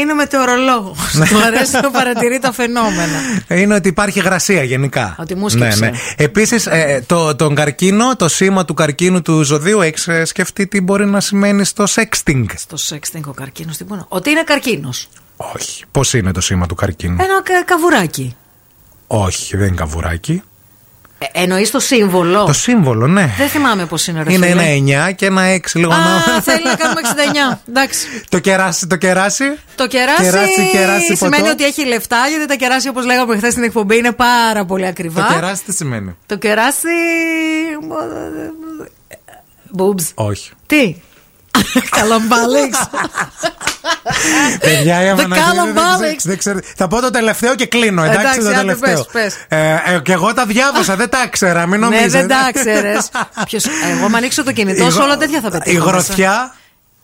είναι 0.01 0.13
μετεωρολόγος. 0.15 1.11
Του 1.31 1.39
αρέσει 1.47 1.73
να 1.83 1.91
παρατηρεί 1.91 2.39
τα 2.39 2.53
φαινόμενα. 2.53 3.19
Είναι 3.49 3.75
ότι 3.75 3.89
υπάρχει 3.89 4.21
γρασία 4.21 4.63
γενικά. 4.63 5.15
Ότι 5.19 5.35
μου 5.35 5.49
σκύψε. 5.49 5.93
Επίσης, 6.17 6.69
το, 7.07 7.37
τον 7.37 7.55
καρκίνο, 7.55 8.17
το 8.17 8.29
σήμα 8.29 8.65
του 8.65 8.75
καρκίνου 8.75 9.23
του 9.23 9.43
ζωδίου, 9.43 9.81
έχεις 9.81 10.09
σκεφτεί 10.25 10.67
τι 10.67 10.81
μπορεί 10.81 11.07
να 11.07 11.21
σημαίνει 11.21 11.65
στο 11.65 11.85
sexting; 11.95 12.45
Στο 12.57 12.77
sexting 12.89 13.21
ο 13.27 13.33
καρκίνος, 13.33 13.77
τι 13.77 13.85
μπορεί 13.85 14.01
να- 14.01 14.07
Ότι 14.09 14.31
είναι 14.31 14.43
καρκίνος. 14.43 15.09
Όχι. 15.37 15.85
Πώς 15.91 16.15
είναι 16.15 16.33
το 16.33 16.41
σήμα 16.41 16.67
του 16.67 16.75
καρκίνου; 16.75 17.17
Ένα 17.21 17.43
κα- 17.43 17.65
καβουράκι. 17.65 18.37
Όχι, 19.07 19.57
δεν 19.57 19.67
είναι 19.67 19.77
καβουράκι. 19.77 20.43
Ε, 21.19 21.27
Εννοείς 21.43 21.71
το 21.71 21.81
σύμβολο; 21.81 22.45
Το 22.45 22.53
σύμβολο, 22.53 23.07
ναι. 23.07 23.31
Δεν 23.39 23.49
θυμάμαι 23.49 23.87
πώς 23.87 24.07
είναι, 24.07 24.23
ρε 24.23 24.33
Είναι 24.33 24.47
φίλε. 24.47 24.63
ένα 24.63 25.09
9 25.09 25.13
και 25.13 25.27
ένα 25.27 25.43
6 25.43 25.79
λίγο 25.79 25.93
Α, 25.93 25.97
να- 25.99 26.41
θέλει 26.43 26.65
να 26.65 26.75
κάνουμε 26.75 27.01
69. 27.01 27.61
Εντάξει. 27.69 28.07
Το 28.29 28.39
κεράσι, 28.39 28.87
το 28.87 28.97
κεράσι; 28.97 29.45
Το 29.75 29.87
κεράσι, 29.87 30.23
Κεράσι, 30.23 30.69
κεράσι, 30.73 31.17
σημαίνει 31.17 31.37
ποτό. 31.43 31.53
ότι 31.53 31.65
έχει 31.65 31.87
λεφτά, 31.87 32.17
γιατί 32.29 32.47
τα 32.47 32.55
κεράσι, 32.55 32.89
όπως 32.89 33.05
λέγαμε 33.05 33.37
χθες 33.37 33.53
στην 33.53 33.65
εκπομπή, 33.65 33.97
είναι 33.97 34.13
πάρα 34.13 34.65
πολύ 34.65 34.87
ακριβά. 34.87 35.27
Το 35.27 35.33
κεράσι 35.35 35.63
τι 35.65 35.73
σημαίνει; 35.73 36.17
Το 36.27 36.37
κεράσι. 36.37 36.89
Boobs. 39.77 40.05
Όχι. 40.15 40.51
Τι; 40.67 40.97
Καλαμπάλεξ. 41.91 42.89
Παιδιά, 44.61 45.03
η 45.03 45.07
The 45.07 45.11
Αμανατίδη 45.11 45.57
δεν 45.57 45.75
Calambalics. 45.75 46.01
ξέρω- 46.03 46.19
δεν 46.23 46.39
ξέρω- 46.39 46.59
Θα 46.77 46.89
πω 46.89 47.01
το 47.01 47.11
τελευταίο 47.11 47.55
και 47.55 47.67
κλείνω. 47.67 48.03
Εντάξει, 48.03 48.21
Εντάξει, 48.21 48.41
το 48.41 48.49
άντε, 48.49 48.57
τελευταίο. 48.59 49.05
πες, 49.13 49.35
πες. 49.49 49.59
Ε, 49.59 49.95
ε, 49.95 49.99
και 50.03 50.13
εγώ 50.13 50.35
τα 50.35 50.47
διάβασα, 50.47 50.97
δεν 50.97 51.09
τα 51.09 51.23
ήξερα, 51.27 51.67
μην 51.67 51.81
Ναι, 51.81 51.87
νομίζετε. 51.87 52.11
δεν 52.19 52.29
τα 52.29 52.51
ξέρες. 52.55 53.11
Εγώ, 53.97 54.09
με 54.09 54.17
ανοίξω 54.17 54.45
το 54.45 54.53
κινητό, 54.53 54.87
Η 54.87 54.91
σε 54.91 54.97
γρο- 54.97 55.05
όλα 55.05 55.17
τέτοια 55.17 55.41
θα 55.41 55.51
πετύχω. 55.51 55.71
Η 55.77 55.79
μέσα. 55.79 55.91
γροθιά; 55.91 56.55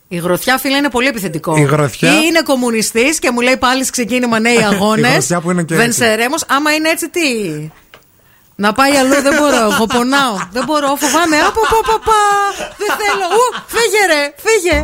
Η 0.09 0.17
γροθιά, 0.17 0.59
φίλε, 0.59 0.77
είναι 0.77 0.91
πολύ 0.91 1.09
επιθετικό. 1.09 1.57
Η 1.57 1.63
γροθιά; 1.63 2.11
Ή 2.13 2.15
είναι 2.29 2.43
κομμουνιστής 2.43 3.19
και 3.19 3.31
μου 3.31 3.41
λέει 3.41 3.57
πάλι 3.57 3.91
ξεκίνημα 3.91 4.39
νέοι 4.41 4.65
αγώνες. 4.73 5.09
Η 5.09 5.13
γροθιά 5.13 5.41
που 5.41 5.51
είναι 5.51 5.63
και 5.63 5.75
Δεν 5.75 5.87
έτσι. 5.87 5.99
σε 6.03 6.15
ρέμος. 6.15 6.45
Άμα 6.49 6.73
είναι 6.75 6.89
έτσι, 6.89 7.09
τι; 7.09 7.21
Να 8.56 8.74
πάει 8.74 8.96
αλλού 8.98 9.22
δεν 9.22 9.34
μπορώ. 9.40 9.62
Εγώ 9.72 9.86
πονάω. 9.86 10.36
Δεν 10.52 10.64
μπορώ. 10.66 10.96
Φοβάμαι. 10.96 11.38
Απο, 11.48 11.62
πα, 11.72 11.80
πα, 11.90 11.98
πα. 12.08 12.22
Δεν 12.82 12.90
θέλω. 13.00 13.28
Ου, 13.38 13.44
φύγε 13.74 14.04
ρε. 14.12 14.22
Φύγε. 14.46 14.78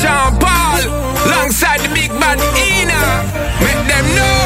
Sean 0.00 0.30
Paul, 0.42 0.82
alongside 1.24 1.80
the 1.84 1.90
big 1.98 2.10
bad 2.20 2.38
Ina. 2.68 3.02
Make 3.64 3.82
them 3.92 4.06
know. 4.18 4.40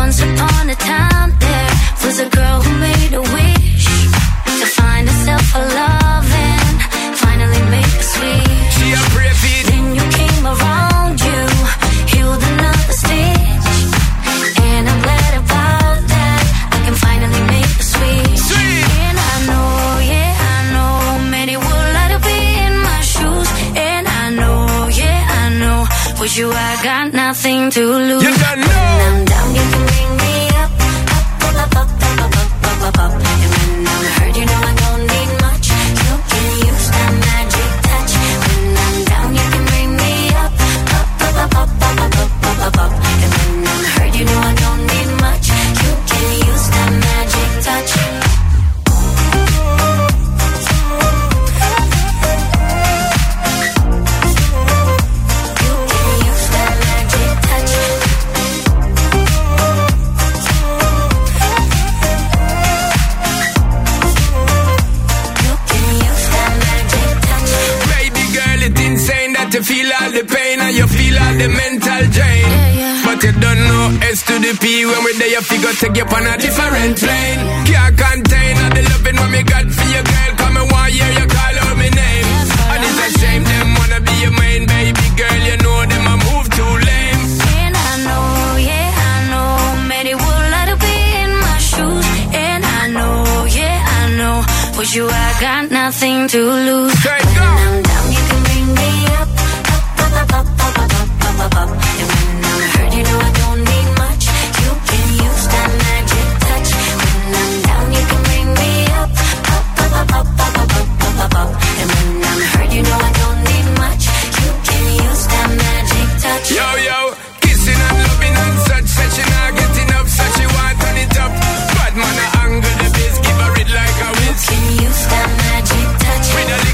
Once 0.00 0.18
upon 0.28 0.64
a 0.76 0.78
time, 0.92 1.30
there 1.44 1.72
was 2.04 2.16
a 2.26 2.28
girl 2.38 2.58
who 2.64 2.72
made 2.88 3.12
a 3.22 3.24
wish 3.36 3.86
to 4.60 4.66
find 4.78 5.04
herself 5.10 5.46
a 5.60 5.62
love 5.80 6.28
and 6.50 6.76
finally 7.22 7.62
make 7.76 7.94
a 8.04 8.06
switch. 8.12 8.72
She 8.76 8.86
a 9.00 9.02
with 26.29 26.37
you 26.37 26.51
I 26.51 26.83
got 26.83 27.13
nothing 27.13 27.71
to 27.71 27.81
lose. 27.85 28.23
You 28.23 28.29
don't 28.29 28.59
know. 28.59 28.67
When 28.67 29.01
I'm 29.07 29.25
down, 29.25 29.55
you 29.55 29.65
can 29.71 29.83
bring 29.89 30.11
me 30.21 30.33
up, 30.61 30.71
up, 30.79 31.55
up, 31.55 31.75
up, 31.75 31.89
up, 31.89 32.23
up, 32.23 32.35
up, 32.35 32.63
up, 32.65 32.81
up, 32.87 32.97
up. 32.99 33.11
And 33.13 33.51
when 33.53 33.87
I'm 33.87 34.05
hurt, 34.15 34.37
you 34.37 34.45
know 34.45 34.61
I 34.61 34.73
don't 34.83 35.03
need 35.11 35.31
much. 35.45 35.67
You 35.69 36.15
can 36.29 36.47
use 36.69 36.87
that 36.95 37.11
magic 37.25 37.71
touch. 37.87 38.13
When 38.45 38.77
I'm 38.83 38.95
down, 39.09 39.29
you 39.37 39.45
can 39.53 39.63
bring 39.69 39.89
me 40.01 40.13
up, 40.43 40.53
up, 40.59 41.17
up, 41.19 41.35
up, 41.39 41.61
up, 41.61 41.81
up, 41.81 41.99
up, 41.99 42.19
up, 42.19 42.45
up, 42.45 42.59
up, 42.67 42.77
up. 42.83 42.91
And 43.23 43.31
when 43.35 43.67
I'm 43.71 43.83
hurt, 43.93 44.11
you 44.17 44.25
know 44.25 44.39
I 44.39 44.58
mental 71.99 72.13
drain. 72.13 72.45
But 73.03 73.23
you 73.23 73.31
don't 73.31 73.61
know 73.67 73.85
S 74.07 74.23
to 74.23 74.33
the 74.39 74.57
P 74.61 74.85
when 74.85 75.03
we 75.03 75.13
there, 75.17 75.29
you 75.29 75.41
figure 75.41 75.73
take 75.73 75.97
you 75.97 76.05
on 76.05 76.27
a 76.27 76.37
different 76.37 76.97
plane. 76.99 77.39
Can't 77.65 77.97
contain 77.97 78.55
all 78.63 78.71
the 78.75 78.83
loving 78.89 79.17
what 79.17 79.29
me 79.31 79.41
got 79.43 79.65
for 79.65 79.87
your 79.89 80.03
girl. 80.03 80.31
Come 80.37 80.57
and 80.57 80.71
one 80.71 80.91
year 80.93 81.11
you 81.17 81.25
call 81.27 81.55
out 81.63 81.77
my 81.77 81.89
name. 81.89 82.27
And 82.71 82.81
it's 82.87 82.99
a 83.05 83.07
shame 83.19 83.43
them 83.43 83.67
wanna 83.75 83.99
be 84.01 84.15
your 84.23 84.33
main 84.39 84.63
baby 84.67 85.07
girl. 85.19 85.39
You 85.49 85.57
know 85.63 85.77
them 85.91 86.05
a 86.07 86.15
move 86.25 86.47
too 86.55 86.73
lame. 86.87 87.23
And 87.59 87.73
I 87.75 87.91
know, 88.05 88.27
yeah, 88.69 88.89
I 89.09 89.15
know, 89.31 89.87
many 89.87 90.13
would 90.15 90.45
like 90.53 90.69
to 90.71 90.77
be 90.85 90.95
in 91.23 91.31
my 91.43 91.57
shoes. 91.69 92.05
And 92.35 92.61
I 92.65 92.83
know, 92.95 93.45
yeah, 93.59 93.77
I 93.97 94.01
know, 94.19 94.37
with 94.77 94.95
you 94.95 95.05
I 95.07 95.29
got 95.41 95.71
nothing 95.71 96.27
to 96.27 96.39
lose. 96.67 96.93
Straight 96.99 97.29
go. 97.35 97.88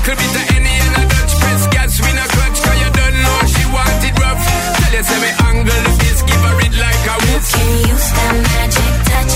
With 0.06 0.14
a 0.14 0.22
little 0.22 0.56
any 0.56 0.70
and 0.70 0.98
a 0.98 1.08
Dutch 1.10 1.34
press 1.42 1.66
gas, 1.74 2.00
we 2.00 2.14
no 2.14 2.22
clutch, 2.30 2.62
cause 2.62 2.78
you 2.78 2.90
don't 2.94 3.18
know 3.26 3.40
she 3.50 3.66
want 3.74 4.06
it 4.06 4.14
rough. 4.22 4.38
Tell 4.78 4.94
you, 4.94 5.02
say 5.02 5.20
me 5.20 5.32
angle 5.50 5.82
the 5.82 5.94
bass, 5.98 6.22
give 6.22 6.42
her 6.46 6.62
it 6.62 6.74
like 6.78 7.04
a 7.10 7.16
whiz. 7.26 7.50
Can 7.50 7.90
use 7.90 8.08
that 8.14 8.36
magic 8.54 8.94
touch. 9.10 9.34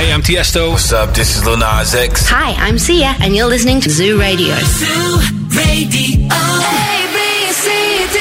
Hey, 0.00 0.12
I'm 0.14 0.22
Tiesto. 0.22 0.70
What's 0.70 0.90
up? 0.94 1.12
This 1.14 1.36
is 1.36 1.44
Lil 1.44 1.58
Nas 1.58 1.94
X. 1.94 2.26
Hi, 2.28 2.52
I'm 2.52 2.78
Sia, 2.78 3.16
and 3.20 3.36
you're 3.36 3.46
listening 3.46 3.82
to 3.82 3.90
Zoo 3.90 4.18
Radio. 4.18 4.56
Zoo 4.60 5.20
Radio. 5.52 6.24
A, 6.32 7.04
B, 7.12 7.52
C, 7.52 7.68
D, 8.14 8.18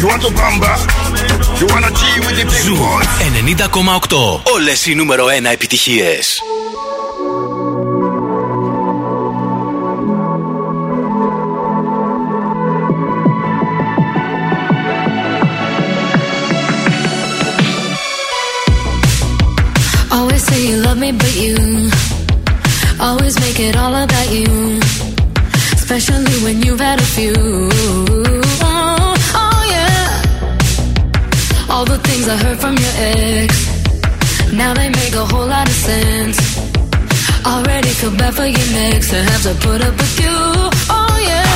You 0.00 0.06
want 0.10 0.22
to 0.22 0.30
bamba? 0.38 0.72
You 1.60 1.66
wanna 1.72 1.90
G 1.98 2.02
with 2.24 2.36
the 2.40 2.44
big 2.52 2.66
boys? 2.78 3.08
90,8. 3.32 4.42
Όλες 4.54 4.86
οι 4.86 4.94
νούμερο 4.94 5.24
1 5.26 5.44
επιτυχίες. 5.52 6.38
Always 20.10 20.42
say 20.48 20.60
you 20.68 20.76
love 20.86 20.98
me, 21.04 21.10
but 21.12 21.34
you 21.44 21.56
always 23.00 23.34
make 23.44 23.58
it 23.68 23.76
all 23.76 23.94
about 24.04 24.28
you. 24.38 24.80
Especially 25.78 26.36
when 26.44 26.56
you've 26.64 26.80
had 26.88 26.98
a 27.00 27.08
few. 27.16 27.97
I 32.29 32.37
heard 32.37 32.59
from 32.59 32.77
your 32.77 32.95
ex. 32.97 34.53
Now 34.53 34.75
they 34.75 34.89
make 34.89 35.15
a 35.15 35.25
whole 35.25 35.47
lot 35.47 35.67
of 35.67 35.73
sense. 35.73 36.37
Already 37.43 37.89
feel 37.89 38.11
bad 38.11 38.35
for 38.35 38.45
your 38.45 38.67
next 38.71 39.09
to 39.09 39.15
have 39.15 39.41
to 39.47 39.53
put 39.65 39.81
up 39.81 39.95
with 39.97 40.19
you. 40.21 40.37
Oh, 40.97 41.15
yeah. 41.31 41.49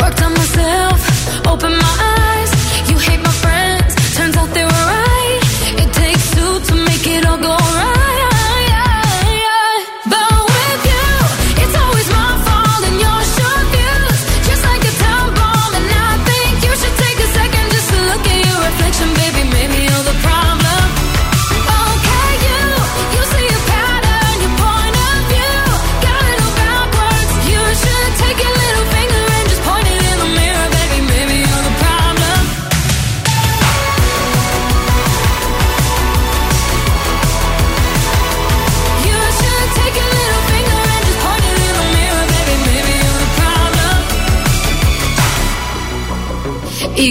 Worked 0.00 0.22
on 0.22 0.32
myself, 0.32 1.46
open 1.46 1.72
my 1.72 1.94
eyes. 2.16 2.50
You 2.88 2.96
hate 2.96 3.20
my 3.20 3.34
friends, 3.44 3.94
turns 4.16 4.36
out 4.38 4.48
they 4.54 4.64
were 4.64 4.86
right. 4.96 5.40
It 5.82 5.92
takes 5.92 6.24
two 6.34 6.52
to 6.68 6.74
make 6.88 7.06
it 7.06 7.26
all 7.26 7.36
go 7.36 7.52
right. 7.52 7.95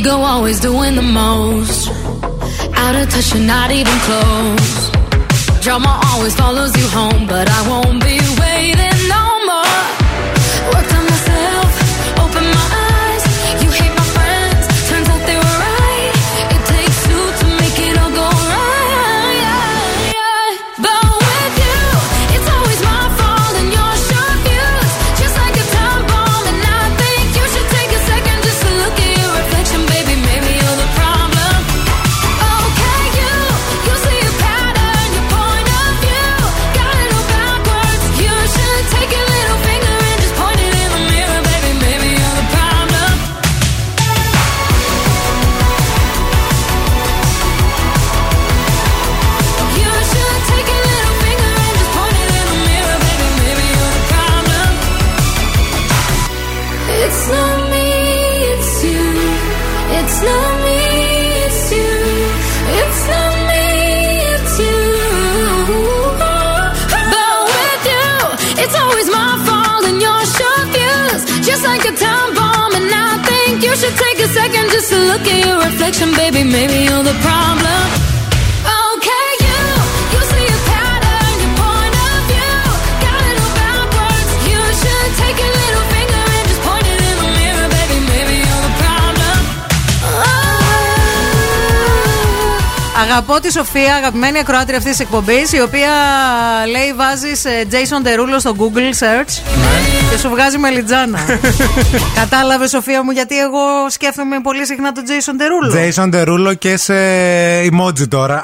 Ego 0.06 0.18
always 0.18 0.60
doing 0.60 0.96
the 0.96 1.02
most. 1.02 1.90
Out 2.76 2.96
of 2.96 3.10
touch, 3.10 3.34
you're 3.34 3.44
not 3.44 3.72
even 3.72 3.98
close. 4.06 4.92
Drama 5.64 6.00
always 6.12 6.36
follows 6.36 6.78
you 6.78 6.88
home, 6.90 7.26
but 7.26 7.50
I 7.50 7.68
won't 7.68 8.04
be 8.04 8.20
waiting 8.20 8.45
αγαπημένη 93.96 94.40
ακροάτρια 94.40 94.78
αυτής 94.78 94.92
της 94.92 95.00
εκπομπής, 95.00 95.54
η 95.54 95.62
οποία 95.62 95.90
λέει 96.70 96.94
βάζει 96.94 97.32
Jason 97.72 98.08
Derulo 98.08 98.36
στο 98.38 98.56
Google 98.60 99.04
search 99.04 99.42
και 100.10 100.18
σου 100.18 100.30
βγάζει 100.30 100.58
μελιτζάνα. 100.58 101.20
Κατάλαβες, 102.20 102.70
Σοφία 102.70 103.04
μου, 103.04 103.12
γιατί 103.12 103.40
εγώ 103.40 103.90
σκέφτομαι 103.90 104.40
πολύ 104.42 104.66
συχνά 104.66 104.92
τον 104.92 105.04
Jason 105.08 105.42
Derulo. 105.42 105.76
Jason 105.76 106.14
Derulo 106.14 106.58
και 106.58 106.78
σε 106.78 106.94
emoji 107.60 108.08
τώρα. 108.10 108.44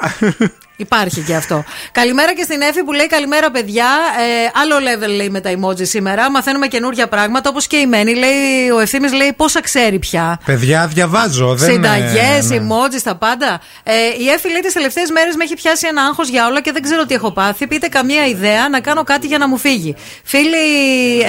Υπάρχει 0.82 1.20
και 1.20 1.34
αυτό. 1.34 1.64
Καλημέρα 1.92 2.34
και 2.34 2.42
στην 2.42 2.60
Εφη 2.60 2.82
που 2.82 2.92
λέει 2.92 3.06
καλημέρα, 3.06 3.50
παιδιά. 3.50 3.86
Ε, 4.18 4.60
άλλο 4.62 4.76
level 4.76 5.16
λέει 5.16 5.28
με 5.28 5.40
τα 5.40 5.50
emoji 5.50 5.86
σήμερα. 5.86 6.30
Μαθαίνουμε 6.30 6.66
καινούργια 6.66 7.08
πράγματα 7.08 7.48
όπως 7.50 7.66
και 7.66 7.76
η 7.76 7.86
Μένη. 7.86 8.14
Λέει, 8.14 8.70
ο 8.74 8.78
ευθύνη 8.78 9.10
λέει 9.16 9.32
πόσα 9.36 9.60
ξέρει 9.60 9.98
πια. 9.98 10.40
Παιδιά, 10.44 10.86
διαβάζω. 10.86 11.54
Δεν 11.54 11.70
Συνταγές, 11.70 12.50
ναι. 12.50 12.56
emojis, 12.56 13.00
τα 13.04 13.14
πάντα. 13.14 13.60
Ε, 13.82 13.92
η 14.18 14.28
Εφη 14.28 14.48
λέει 14.50 14.60
τις 14.60 14.72
τελευταίες 14.72 15.10
μέρες 15.10 15.34
με 15.36 15.44
έχει 15.44 15.54
πιάσει 15.54 15.86
ένα 15.88 16.02
άγχος 16.02 16.28
για 16.28 16.46
όλα 16.46 16.60
και 16.60 16.72
δεν 16.72 16.82
ξέρω 16.82 17.06
τι 17.06 17.14
έχω 17.14 17.30
πάθει. 17.32 17.66
Πείτε 17.66 17.88
καμία 17.88 18.26
ιδέα 18.26 18.68
να 18.68 18.80
κάνω 18.80 19.02
κάτι 19.02 19.26
για 19.26 19.38
να 19.38 19.48
μου 19.48 19.58
φύγει. 19.58 19.96
Φίλη 20.24 20.56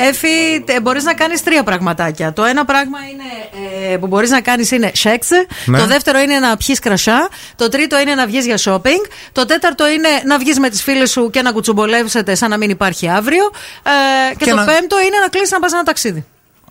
Εφη, 0.08 0.64
μπορείς 0.82 1.04
να 1.04 1.14
κάνεις 1.14 1.44
τρία 1.44 1.64
πραγματάκια. 1.64 2.34
Το 2.34 2.44
ένα 2.44 2.66
πράγμα 2.66 2.98
είναι, 3.12 3.60
ε, 3.92 3.98
που 3.98 4.08
μπορείς 4.08 4.30
να 4.30 4.42
κάνεις 4.42 4.72
είναι 4.72 4.92
σεξ. 4.94 5.28
Ναι. 5.66 5.78
Το 5.78 5.86
δεύτερο 5.86 6.20
είναι 6.20 6.40
να 6.40 6.58
πιεις 6.58 6.80
κρασά. 6.80 7.30
Το 7.56 7.70
τρίτο 7.70 8.00
είναι 8.00 8.16
να 8.16 8.26
βγεις 8.26 8.46
για 8.46 8.58
shopping. 8.66 9.04
Το 9.32 9.43
τέταρτο 9.46 9.88
είναι 9.88 10.08
να 10.26 10.38
βγεις 10.38 10.60
με 10.60 10.70
τις 10.70 10.84
φίλες 10.84 11.12
σου 11.12 11.30
και 11.30 11.42
να 11.42 11.52
κουτσομπολεύσετε 11.52 12.36
σαν 12.36 12.50
να 12.50 12.58
μην 12.58 12.70
υπάρχει 12.70 13.10
αύριο. 13.10 13.44
Ε, 13.84 14.36
και, 14.36 14.44
Και 14.46 14.50
το 14.50 14.56
να- 14.56 14.66
πέμπτο 14.66 15.00
είναι 15.00 15.18
να 15.22 15.28
κλείσεις 15.28 15.52
να 15.52 15.60
πας 15.60 15.74
ένα 15.74 15.84
ταξίδι. 15.84 16.26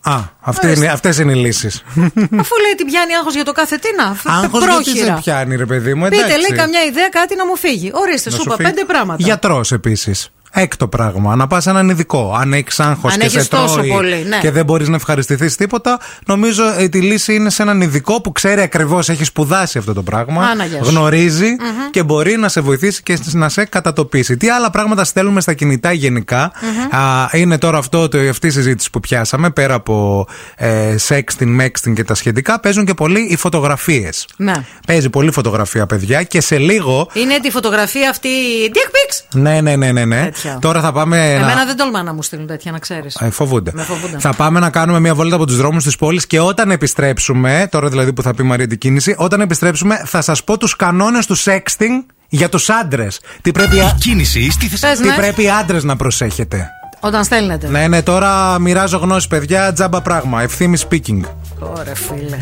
Α, 0.05 0.19
αυτές 0.41 0.77
είναι, 0.77 0.87
αυτές 0.89 1.19
είναι 1.19 1.33
οι 1.33 1.35
λύσεις. 1.35 1.83
Αφού 2.43 2.55
λέει 2.63 2.75
την 2.77 2.87
πιάνει 2.87 3.15
άγχος 3.15 3.35
για 3.35 3.45
το 3.45 3.53
κάθε 3.53 3.77
τι 3.77 3.89
να. 3.97 4.05
Άγχος 4.33 4.65
γιατί 4.65 4.83
πρόχειρα. 4.83 5.15
σε 5.17 5.21
πιάνει 5.23 5.57
ρε 5.57 5.67
παιδί 5.67 5.95
μου, 5.95 6.09
Πείτε, 6.09 6.23
εντάξει. 6.25 6.39
λέει 6.51 6.59
καμιά 6.59 6.85
ιδέα, 6.85 7.09
κάτι 7.09 7.37
να 7.37 7.47
μου 7.47 7.57
φύγει. 7.57 7.91
Ορίστε, 7.95 8.31
Να 8.31 8.37
σου 8.37 8.43
σου 8.43 8.49
είπα 8.49 8.57
φύγει. 8.57 8.69
πέντε 8.71 8.85
πράγματα. 8.85 9.23
Γιατρός 9.23 9.73
επίσης. 9.73 10.31
Έκτο 10.55 10.89
πράγμα, 10.89 11.37
να 11.37 11.47
πας 11.47 11.67
έναν 11.67 11.89
ειδικό. 11.89 12.35
Αν 12.41 12.53
έχεις 12.53 12.81
άγχος 12.81 13.13
Αν 13.13 13.19
και 13.19 13.27
έχεις 13.27 13.43
σε 13.43 13.49
τόσο 13.49 13.75
τρώει 13.75 13.89
πολύ, 13.89 14.25
ναι. 14.29 14.39
και 14.39 14.51
δεν 14.51 14.65
μπορείς 14.65 14.89
να 14.89 14.97
ευχαριστηθείς 14.97 15.57
τίποτα, 15.57 15.99
νομίζω 16.27 16.63
ε, 16.79 16.89
τη 16.89 17.01
λύση 17.01 17.35
είναι 17.35 17.51
σε 17.51 17.63
έναν 17.63 17.81
ειδικό 17.81 18.21
που 18.21 18.33
ξέρει 18.33 18.61
ακριβώς, 18.61 19.09
έχει 19.09 19.25
σπουδάσει 19.25 19.79
αυτό 19.79 19.93
το 19.93 20.03
πράγμα. 20.03 20.45
Άναγια 20.45 20.85
σου. 20.85 20.91
γνωριζει 20.91 21.57
και 21.91 22.03
μπορεί 22.03 22.37
να 22.37 22.49
σε 22.49 22.61
βοηθήσει 22.61 23.03
και 23.03 23.19
να 23.31 23.49
σε 23.49 23.65
κατατοπίσει. 23.65 24.37
Τι 24.37 24.49
άλλα 24.49 24.71
πράγματα 24.71 25.05
στέλνουμε 25.05 25.41
στα 25.41 25.53
κινητά 25.55 25.93
γενικά; 25.93 26.53
Α, 26.91 27.29
είναι 27.33 27.59
τώρα 27.59 27.79
αυτό, 27.79 28.09
το, 28.09 28.19
αυτή 28.19 28.47
η 28.47 28.51
συζήτηση 28.51 28.91
που 28.91 29.01
πιάσαμε, 29.01 29.51
πέρα 29.51 29.75
από 29.75 30.27
ε, 30.57 30.95
sexting, 31.09 31.61
mexting 31.61 31.93
και 31.95 32.05
τα 32.05 32.15
σχετικά, 32.15 32.61
παίζουν 32.61 32.85
και 32.85 32.95
πολύ 32.95 33.21
οι 33.21 33.37
φωτογραφίες. 33.37 34.27
Ναι. 34.37 34.55
Παίζει 34.87 35.11
πολύ 35.11 35.31
φωτογραφία, 35.31 35.87
παιδιά, 35.87 36.23
και 36.23 36.41
σε 36.41 36.59
λίγο. 36.59 37.09
Είναι 37.13 37.41
τη 37.41 37.51
φωτογραφία 37.51 38.11
αυτή. 38.11 38.29
Dick 38.73 38.89
pics! 38.89 39.41
Ναι, 39.41 39.61
ναι, 39.61 39.77
ναι, 39.77 39.93
ναι. 39.93 40.05
ναι. 40.05 40.31
Τέτοια. 40.43 40.59
Τώρα 40.61 40.81
θα 40.81 40.93
πάμε. 40.93 41.33
Εμένα 41.33 41.55
να... 41.55 41.65
δεν 41.65 41.77
τολμά 41.77 42.03
να 42.03 42.13
μου 42.15 42.23
στείλουν 42.23 42.47
τέτοια, 42.47 42.73
να 42.73 42.79
ξέρεις. 42.79 43.15
Ε, 43.21 43.31
φοβούνται. 43.31 43.71
Με 43.75 43.83
φοβούνται. 43.83 44.19
Θα 44.19 44.35
πάμε 44.35 44.61
να 44.61 44.71
κάνουμε 44.71 45.01
μια 45.01 45.15
βόλτα 45.15 45.35
από 45.35 45.47
τους 45.47 45.57
δρόμους 45.57 45.85
της 45.85 45.97
πόλης 45.97 46.27
και 46.27 46.41
όταν 46.41 46.71
επιστρέψουμε, 46.71 47.69
τώρα 47.71 47.89
δηλαδή 47.89 48.13
που 48.13 48.23
θα 48.23 48.35
πει 48.35 48.43
η 48.43 48.47
Μαρία 48.47 48.67
την 48.67 48.79
κίνηση, 48.79 49.15
όταν 49.19 49.41
επιστρέψουμε 49.41 50.03
θα 50.05 50.21
σας 50.21 50.45
πω 50.45 50.59
τους 50.59 50.77
κανόνες 50.77 51.27
του 51.27 51.37
sexting 51.39 52.05
για 52.29 52.49
τους 52.49 52.71
άντρες. 52.71 53.21
Τι 53.43 53.53
πρέπει, 53.53 53.81
α- 53.81 53.97
Κίνηση 54.01 54.51
στη 54.51 54.71
Πες, 54.81 54.99
τι 54.99 55.09
ναι. 55.09 55.15
πρέπει 55.15 55.43
οι 55.43 55.51
άντρες 55.51 55.85
να 55.85 55.97
προσέχετε. 55.97 56.71
Όταν 57.05 57.25
στέλνετε. 57.25 57.69
Ναι, 57.69 57.89
ναι, 57.89 58.03
τώρα 58.03 58.59
μοιράζω 58.59 58.97
γνώση, 58.97 59.29
παιδιά. 59.29 59.73
Τζάμπα 59.73 60.01
πράγμα. 60.01 60.43
Ευθύμη 60.43 60.79
speaking. 60.89 61.21
Ωραία, 61.63 61.95
φίλε. 61.95 62.37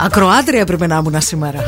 Ακροάτρια 0.00 0.60
έπρεπε 0.60 0.86
να 0.86 0.96
ήμουν 0.96 1.20
σήμερα. 1.20 1.58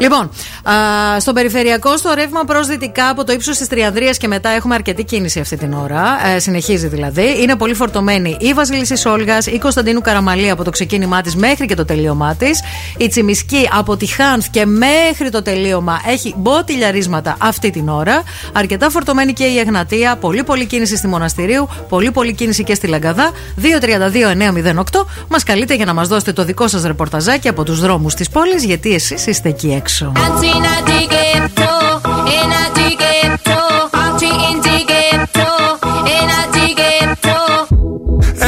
λοιπόν, 0.00 0.30
α, 0.62 1.20
στον 1.20 1.34
περιφερειακό, 1.34 1.96
στο 1.96 2.14
ρεύμα 2.14 2.44
προς 2.44 2.66
δυτικά 2.66 3.08
από 3.08 3.24
το 3.24 3.32
ύψος 3.32 3.56
της 3.58 3.68
Τριανδρίας 3.68 4.16
και 4.16 4.28
μετά 4.28 4.48
έχουμε 4.48 4.74
αρκετή 4.74 5.04
κίνηση 5.04 5.40
αυτή 5.40 5.56
την 5.56 5.72
ώρα. 5.72 6.26
Ε, 6.34 6.38
συνεχίζει 6.38 6.86
δηλαδή. 6.86 7.42
Είναι 7.42 7.56
πολύ 7.56 7.74
φορτωμένη 7.74 8.36
η 8.40 8.52
Βασίλισσα 8.52 9.12
Όλγα, 9.12 9.38
η 9.46 9.58
Κωνσταντίνου 9.58 10.00
Καραμαλή 10.00 10.50
από 10.50 10.64
το 10.64 10.70
ξεκίνημά 10.70 11.20
της 11.20 11.36
μέχρι 11.36 11.66
και 11.66 11.74
το 11.74 11.84
τελείωμά 11.84 12.34
της. 12.34 12.62
Η 12.96 13.08
Τσιμισκή 13.08 13.68
από 13.72 13.96
τη 13.96 14.06
Χάνθ 14.06 14.46
και 14.50 14.66
μέχρι 14.66 15.30
το 15.30 15.42
τελείωμα 15.42 16.00
έχει 16.06 16.34
μπότιλιαρίσματα 16.36 17.36
αυτή 17.40 17.70
την 17.70 17.88
ώρα. 17.88 18.22
Αρκετά 18.52 18.90
φορτωμένη 18.90 19.32
και 19.32 19.44
η 19.44 19.58
Εγνατία. 19.58 20.16
Πολύ 20.16 20.44
πολύ 20.44 20.66
κίνηση 20.66 20.96
στη 20.96 21.06
Μοναστηρίου. 21.06 21.68
Πολύ 21.88 22.10
πολύ 22.10 22.34
κίνηση 22.34 22.64
και 22.64 22.74
στη 22.74 22.86
Λαγκαδά. 22.86 23.30
232-908. 23.60 25.06
Μας 25.28 25.42
καλείτε 25.53 25.75
για 25.75 25.85
να 25.85 25.93
μα 25.93 26.03
δώσετε 26.03 26.33
το 26.33 26.43
δικό 26.43 26.67
σα 26.67 26.87
ρεπορταζάκι 26.87 27.47
από 27.47 27.63
του 27.63 27.73
δρόμου 27.73 28.07
τη 28.07 28.25
πόλη, 28.31 28.55
γιατί 28.65 28.93
εσεί 28.93 29.17
είστε 29.27 29.49
εκεί 29.49 29.71
έξω. 29.71 30.11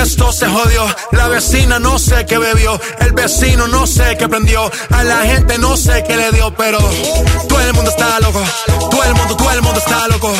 Esto 0.03 0.25
se 0.39 0.47
jodió, 0.55 0.83
la 1.19 1.27
vecina 1.35 1.75
no 1.87 1.93
sé 2.07 2.17
qué 2.29 2.37
bebió, 2.45 2.71
el 3.05 3.11
vecino 3.21 3.63
no 3.75 3.81
sé 3.95 4.07
qué 4.19 4.27
prendió, 4.33 4.61
a 4.97 5.03
la 5.11 5.19
gente 5.31 5.53
no 5.65 5.71
sé 5.85 5.95
qué 6.07 6.15
le 6.21 6.29
dio, 6.35 6.47
pero 6.61 6.79
todo 7.49 7.61
el 7.67 7.73
mundo 7.77 7.89
está 7.95 8.07
loco, 8.25 8.41
todo 8.91 9.03
el 9.09 9.13
mundo, 9.19 9.33
todo 9.41 9.51
el 9.57 9.61
mundo 9.65 9.79
está 9.85 9.99
loco, 10.13 10.31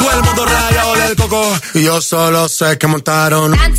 todo 0.00 0.10
el 0.16 0.22
mundo 0.26 0.42
rayado 0.54 0.92
del 1.00 1.14
coco, 1.20 1.42
y 1.78 1.80
yo 1.88 2.00
solo 2.00 2.40
sé 2.48 2.68
que 2.78 2.86
montaron. 2.94 3.48
En 3.54 3.72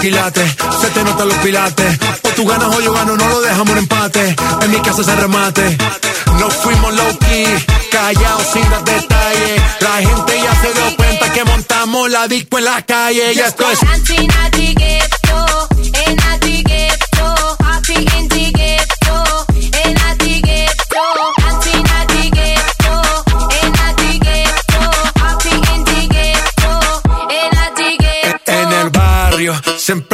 Se 0.00 0.90
te 0.94 1.02
notan 1.02 1.28
los 1.28 1.36
pilates. 1.38 1.98
O 2.22 2.28
tú 2.28 2.46
ganas 2.46 2.72
o 2.74 2.80
yo 2.80 2.92
gano, 2.92 3.16
no 3.16 3.28
lo 3.28 3.40
dejamos 3.40 3.70
en 3.70 3.78
empate. 3.78 4.36
En 4.62 4.70
mi 4.70 4.80
casa 4.80 5.02
se 5.02 5.16
remate. 5.16 5.76
Nos 6.38 6.54
fuimos 6.54 6.94
low 6.94 7.18
key, 7.18 7.46
callados 7.90 8.46
sin 8.52 8.62
dar 8.70 8.84
detalles. 8.84 9.62
La 9.80 9.96
gente 9.96 10.40
ya 10.40 10.54
se 10.62 10.72
dio 10.72 10.96
cuenta 10.96 11.32
que 11.32 11.44
montamos 11.44 12.10
la 12.10 12.28
disco 12.28 12.58
en 12.58 12.64
la 12.64 12.82
calle. 12.82 13.32
Y 13.34 13.40
esto 13.40 13.68
es. 13.70 13.78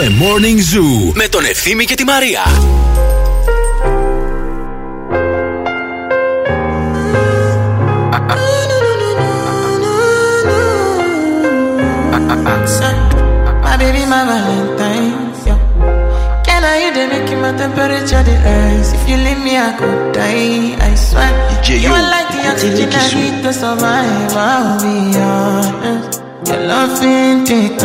The 0.00 0.08
Morning 0.20 0.58
Zoo 0.58 1.12
με 1.14 1.28
τον 1.28 1.44
Ευθύμη 1.44 1.84
και 1.84 1.94
τη 1.94 2.04
Μαρία. 2.04 2.42
My 13.66 13.76
baby, 13.78 14.04
my 14.06 14.22
Valentine. 14.30 15.34
Yeah. 15.46 15.58
Can 16.46 16.62
I 16.64 16.74
you 16.84 16.90
they 16.94 17.06
making 17.08 17.40
my 17.40 17.52
temperature 17.56 18.22
the 18.22 18.34
rise? 18.46 18.92
If 18.92 19.08
you 19.08 19.16
leave 19.16 19.40
me, 19.46 19.56
I 19.58 19.72
could 19.78 20.12
die. 20.14 20.76
I 20.88 20.94
swear. 20.94 21.30
DJ 21.50 21.68
you 21.82 21.88
Yo, 21.88 21.92
are 21.94 22.08
like 22.14 22.28
the 22.34 22.42
oxygen 22.50 22.88
I 22.88 22.92
Kisu. 22.94 23.14
need 23.16 23.42
to 23.44 23.52
survive. 23.52 24.32
I'll 24.36 24.80
be 24.80 25.18
honest. 25.18 26.22
Your 26.51 26.67
love 26.67 27.01
ain't 27.01 27.49
it 27.49 27.81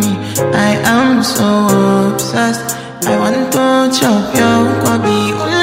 me. 0.00 0.12
I 0.54 0.78
am 0.84 1.24
so 1.24 2.12
obsessed. 2.12 2.76
I 3.04 3.18
want 3.18 3.52
to 3.52 3.98
chop 3.98 4.34
your 4.36 4.62
kwabi. 4.82 5.53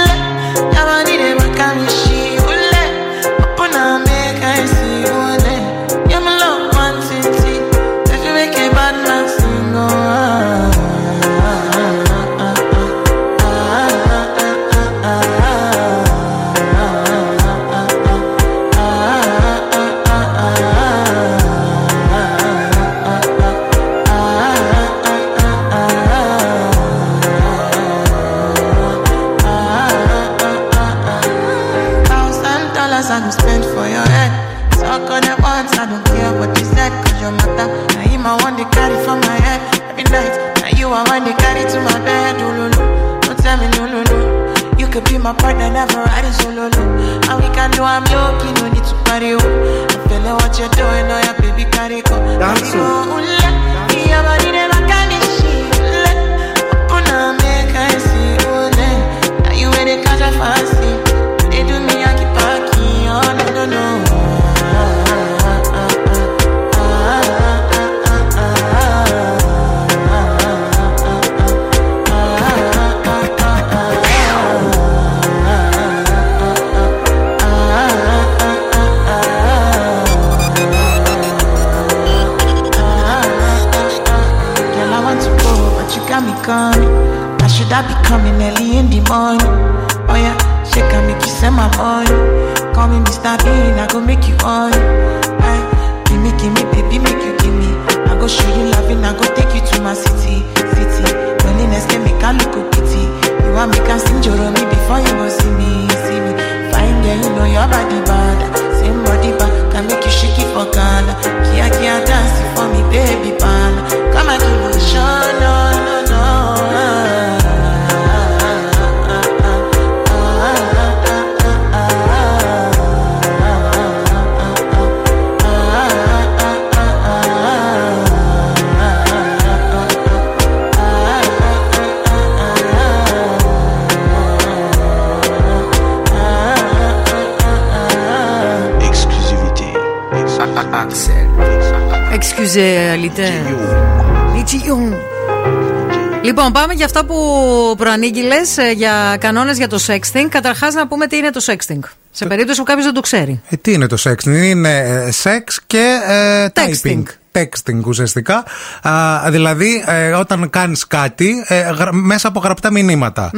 Για 148.76 149.18
κανόνες 149.20 149.58
για 149.58 149.68
το 149.68 149.80
sexting. 149.88 150.26
Καταρχάς, 150.30 150.74
να 150.74 150.88
πούμε 150.88 151.08
τι 151.08 151.18
είναι 151.18 151.30
το 151.30 151.44
sexting. 151.46 151.80
Σε 152.12 152.26
περίπτωση 152.26 152.60
που 152.60 152.66
κάποιος 152.66 152.86
δεν 152.86 152.94
το 152.94 153.02
ξέρει. 153.02 153.42
Ε, 153.50 153.56
τι 153.56 153.72
είναι 153.74 153.88
το 153.88 153.98
sexting, 154.04 154.44
είναι 154.44 154.78
ε, 154.78 155.10
sex 155.24 155.56
και 155.68 156.00
ε, 156.08 156.48
typing. 156.54 157.04
Texting 157.34 157.84
ουσιαστικά. 157.86 158.44
Α, 158.82 159.22
δηλαδή, 159.32 159.84
ε, 159.88 160.12
όταν 160.12 160.50
κάνεις 160.50 160.88
κάτι 160.88 161.46
ε, 161.48 161.60
γρα- 161.60 161.94
μέσα 161.94 162.28
από 162.28 162.40
γραπτά 162.40 162.72
μηνύματα. 162.72 163.30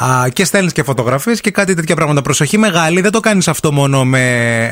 Ναι. 0.00 0.12
Α, 0.12 0.28
και 0.28 0.44
στέλνεις 0.44 0.72
και 0.72 0.82
φωτογραφίες 0.82 1.40
και 1.40 1.50
κάτι 1.50 1.74
τέτοια 1.74 1.94
πράγματα. 1.94 2.22
Προσοχή 2.22 2.58
μεγάλη, 2.58 3.00
δεν 3.00 3.10
το 3.10 3.20
κάνεις 3.20 3.48
αυτό 3.48 3.72
μόνο 3.72 4.04
με 4.04 4.20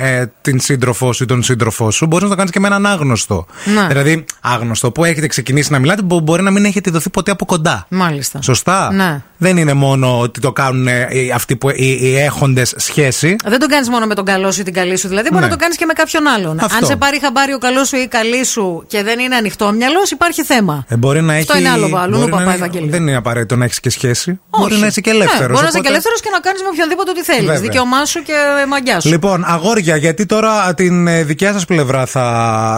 ε, 0.00 0.26
την 0.40 0.60
σύντροφό 0.60 1.12
σου 1.12 1.22
ή 1.22 1.26
τον 1.26 1.42
σύντροφό 1.42 1.90
σου. 1.90 2.06
Μπορείς 2.06 2.24
να 2.24 2.30
το 2.30 2.36
κάνεις 2.36 2.50
και 2.52 2.60
με 2.60 2.66
έναν 2.66 2.86
άγνωστο. 2.86 3.46
Ναι. 3.74 3.86
Δηλαδή, 3.86 4.24
άγνωστο 4.40 4.90
που 4.90 5.04
έχετε 5.04 5.26
ξεκινήσει 5.26 5.72
να 5.72 5.78
μιλάτε, 5.78 6.02
που 6.02 6.20
μπορεί 6.20 6.42
να 6.42 6.50
μην 6.50 6.64
έχετε 6.64 6.90
δοθεί 6.90 7.10
ποτέ 7.10 7.30
από 7.30 7.44
κοντά. 7.44 7.86
Μάλιστα. 7.90 8.42
Σωστά. 8.42 8.92
Ναι. 8.92 9.22
δεν 9.38 9.56
είναι 9.56 9.72
μόνο 9.72 10.20
ότι 10.20 10.40
το 10.40 10.52
κάνουν 10.52 10.86
ε, 10.88 11.08
οι- 11.10 11.30
αυτοί 11.32 11.56
που, 11.56 11.68
οι, 11.70 11.98
οι 12.00 12.16
έχοντες 12.18 12.74
σχέση. 12.76 13.36
Δεν 13.44 13.58
τον 13.58 13.68
κάνεις 13.68 13.88
μόνο 13.88 14.06
με 14.06 14.14
τον 14.14 14.24
καλό 14.24 14.52
σου 14.52 14.60
ή 14.60 14.64
την 14.64 14.72
καλή 14.72 14.96
σου. 14.98 15.08
Δηλαδή, 15.08 15.28
μπορεί 15.28 15.40
Ναι. 15.42 15.48
να 15.48 15.54
το 15.56 15.60
κάνεις 15.60 15.76
και 15.76 15.84
με 15.84 15.92
κάποιον 15.92 16.26
άλλον. 16.26 16.58
Αυτό. 16.60 16.76
Αν 16.76 16.86
σε 16.86 16.96
πάρει 16.96 17.18
χαμπάρι 17.20 17.52
ο 17.52 17.58
καλός 17.58 17.88
σου 17.88 17.96
ή 17.96 18.00
η 18.00 18.08
καλή 18.08 18.44
σου 18.44 18.84
και 18.88 19.02
δεν 19.02 19.18
είναι 19.18 19.34
ανοιχτό 19.34 19.72
μυαλό, 19.72 19.98
υπάρχει 20.12 20.42
θέμα. 20.44 20.84
Ε, 20.88 20.96
μπορεί 20.96 21.20
να 21.22 21.34
Αυτό 21.34 21.52
έχει, 21.52 21.62
είναι 21.62 21.70
άλλο 21.72 21.96
άλλο, 21.96 22.18
μπορεί 22.18 22.30
παπάς 22.30 22.46
να- 22.46 22.52
Ευαγγελίου. 22.54 22.90
Δεν 22.90 23.02
είναι 23.02 23.16
απαραίτητο 23.16 23.56
να 23.56 23.64
έχεις 23.64 23.80
και 23.80 23.90
σχέση. 23.90 24.40
Όχι. 24.50 24.62
Μπορεί 24.68 24.80
να 25.18 25.24
είσαι 25.24 25.36
και 25.36 25.38
Ναι, 25.38 25.44
ελεύθερο. 25.44 25.52
μπορεί 25.52 25.62
να 25.62 25.68
είσαι 25.68 25.80
και 25.80 25.88
ελεύθερος 25.88 26.20
και 26.20 26.30
να 26.32 26.40
κάνεις 26.40 26.60
με 26.62 26.68
οποιονδήποτε 26.68 27.10
ό,τι 27.10 27.22
θέλεις. 27.22 27.44
Βέβαια. 27.44 27.60
Δικαίωμά 27.60 28.04
σου 28.04 28.22
και 28.22 28.34
μαγιά 28.68 29.00
σου. 29.00 29.08
Λοιπόν, 29.08 29.44
αγόρια, 29.46 29.96
γιατί 29.96 30.26
τώρα 30.26 30.74
την 30.74 31.06
ε, 31.06 31.22
δικιά 31.22 31.52
σας 31.52 31.64
πλευρά 31.64 32.06
θα, 32.06 32.26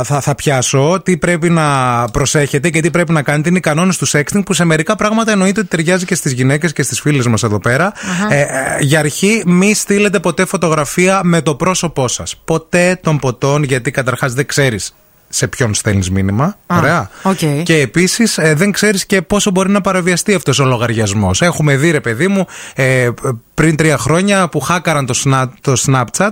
θα, 0.05 0.21
θα 0.21 0.35
πιάσω, 0.35 1.01
τι 1.05 1.17
πρέπει 1.17 1.49
να 1.51 1.67
προσέχετε 2.13 2.71
και 2.71 2.81
τι 2.81 2.91
πρέπει 2.91 3.13
να 3.13 3.23
κάνετε. 3.23 3.49
Είναι 3.49 3.59
οι 3.59 3.61
κανόνες 3.61 3.97
του 3.97 4.09
sexting 4.09 4.43
που 4.45 4.53
σε 4.53 4.65
μερικά 4.65 4.97
πράγματα 4.97 5.33
εννοείται 5.33 5.61
ότι 5.61 5.69
ταιριάζει 5.69 6.05
και 6.05 6.15
στις 6.15 6.33
γυναίκες 6.33 6.73
και 6.73 6.83
στις 6.83 7.01
φίλες 7.01 7.27
μας 7.27 7.43
εδώ 7.43 7.59
πέρα. 7.61 7.93
Ε, 8.29 8.41
ε, 8.41 8.47
για 8.81 8.99
αρχή, 8.99 9.43
μη 9.47 9.75
στείλετε 9.75 10.21
ποτέ 10.21 10.45
φωτογραφία 10.45 11.21
με 11.25 11.41
το 11.43 11.55
πρόσωπό 11.55 12.09
σας. 12.09 12.37
Ποτέ 12.45 12.99
των 13.03 13.19
ποτών, 13.19 13.63
γιατί 13.63 13.91
καταρχάς 13.91 14.33
δεν 14.33 14.47
ξέρεις 14.47 14.95
σε 15.29 15.47
ποιον 15.47 15.75
στέλνεις 15.75 16.11
μήνυμα. 16.11 16.57
Ωραία. 16.67 17.11
οκ. 17.23 17.39
Και 17.63 17.77
επίσης 17.77 18.39
δεν 18.55 18.73
ξέρεις 18.73 19.07
και 19.07 19.23
πόσο 19.23 19.51
μπορεί 19.51 19.71
να 19.71 19.81
παραβιαστεί 19.81 20.35
αυτός 20.35 20.59
ο 20.59 20.65
λογαριασμός. 20.65 21.43
Έχουμε 21.43 21.77
δει, 21.77 21.91
ρε 21.91 22.01
παιδί 22.01 22.29
μου, 22.29 22.47
ε, 22.75 23.09
πριν 23.55 23.77
τρία 23.77 23.99
χρόνια 23.99 24.49
που 24.49 24.61
χάκαραν 24.61 25.07
το, 25.07 25.15
Sna- 25.25 25.49
το 25.61 25.75
Snapchat 25.87 26.31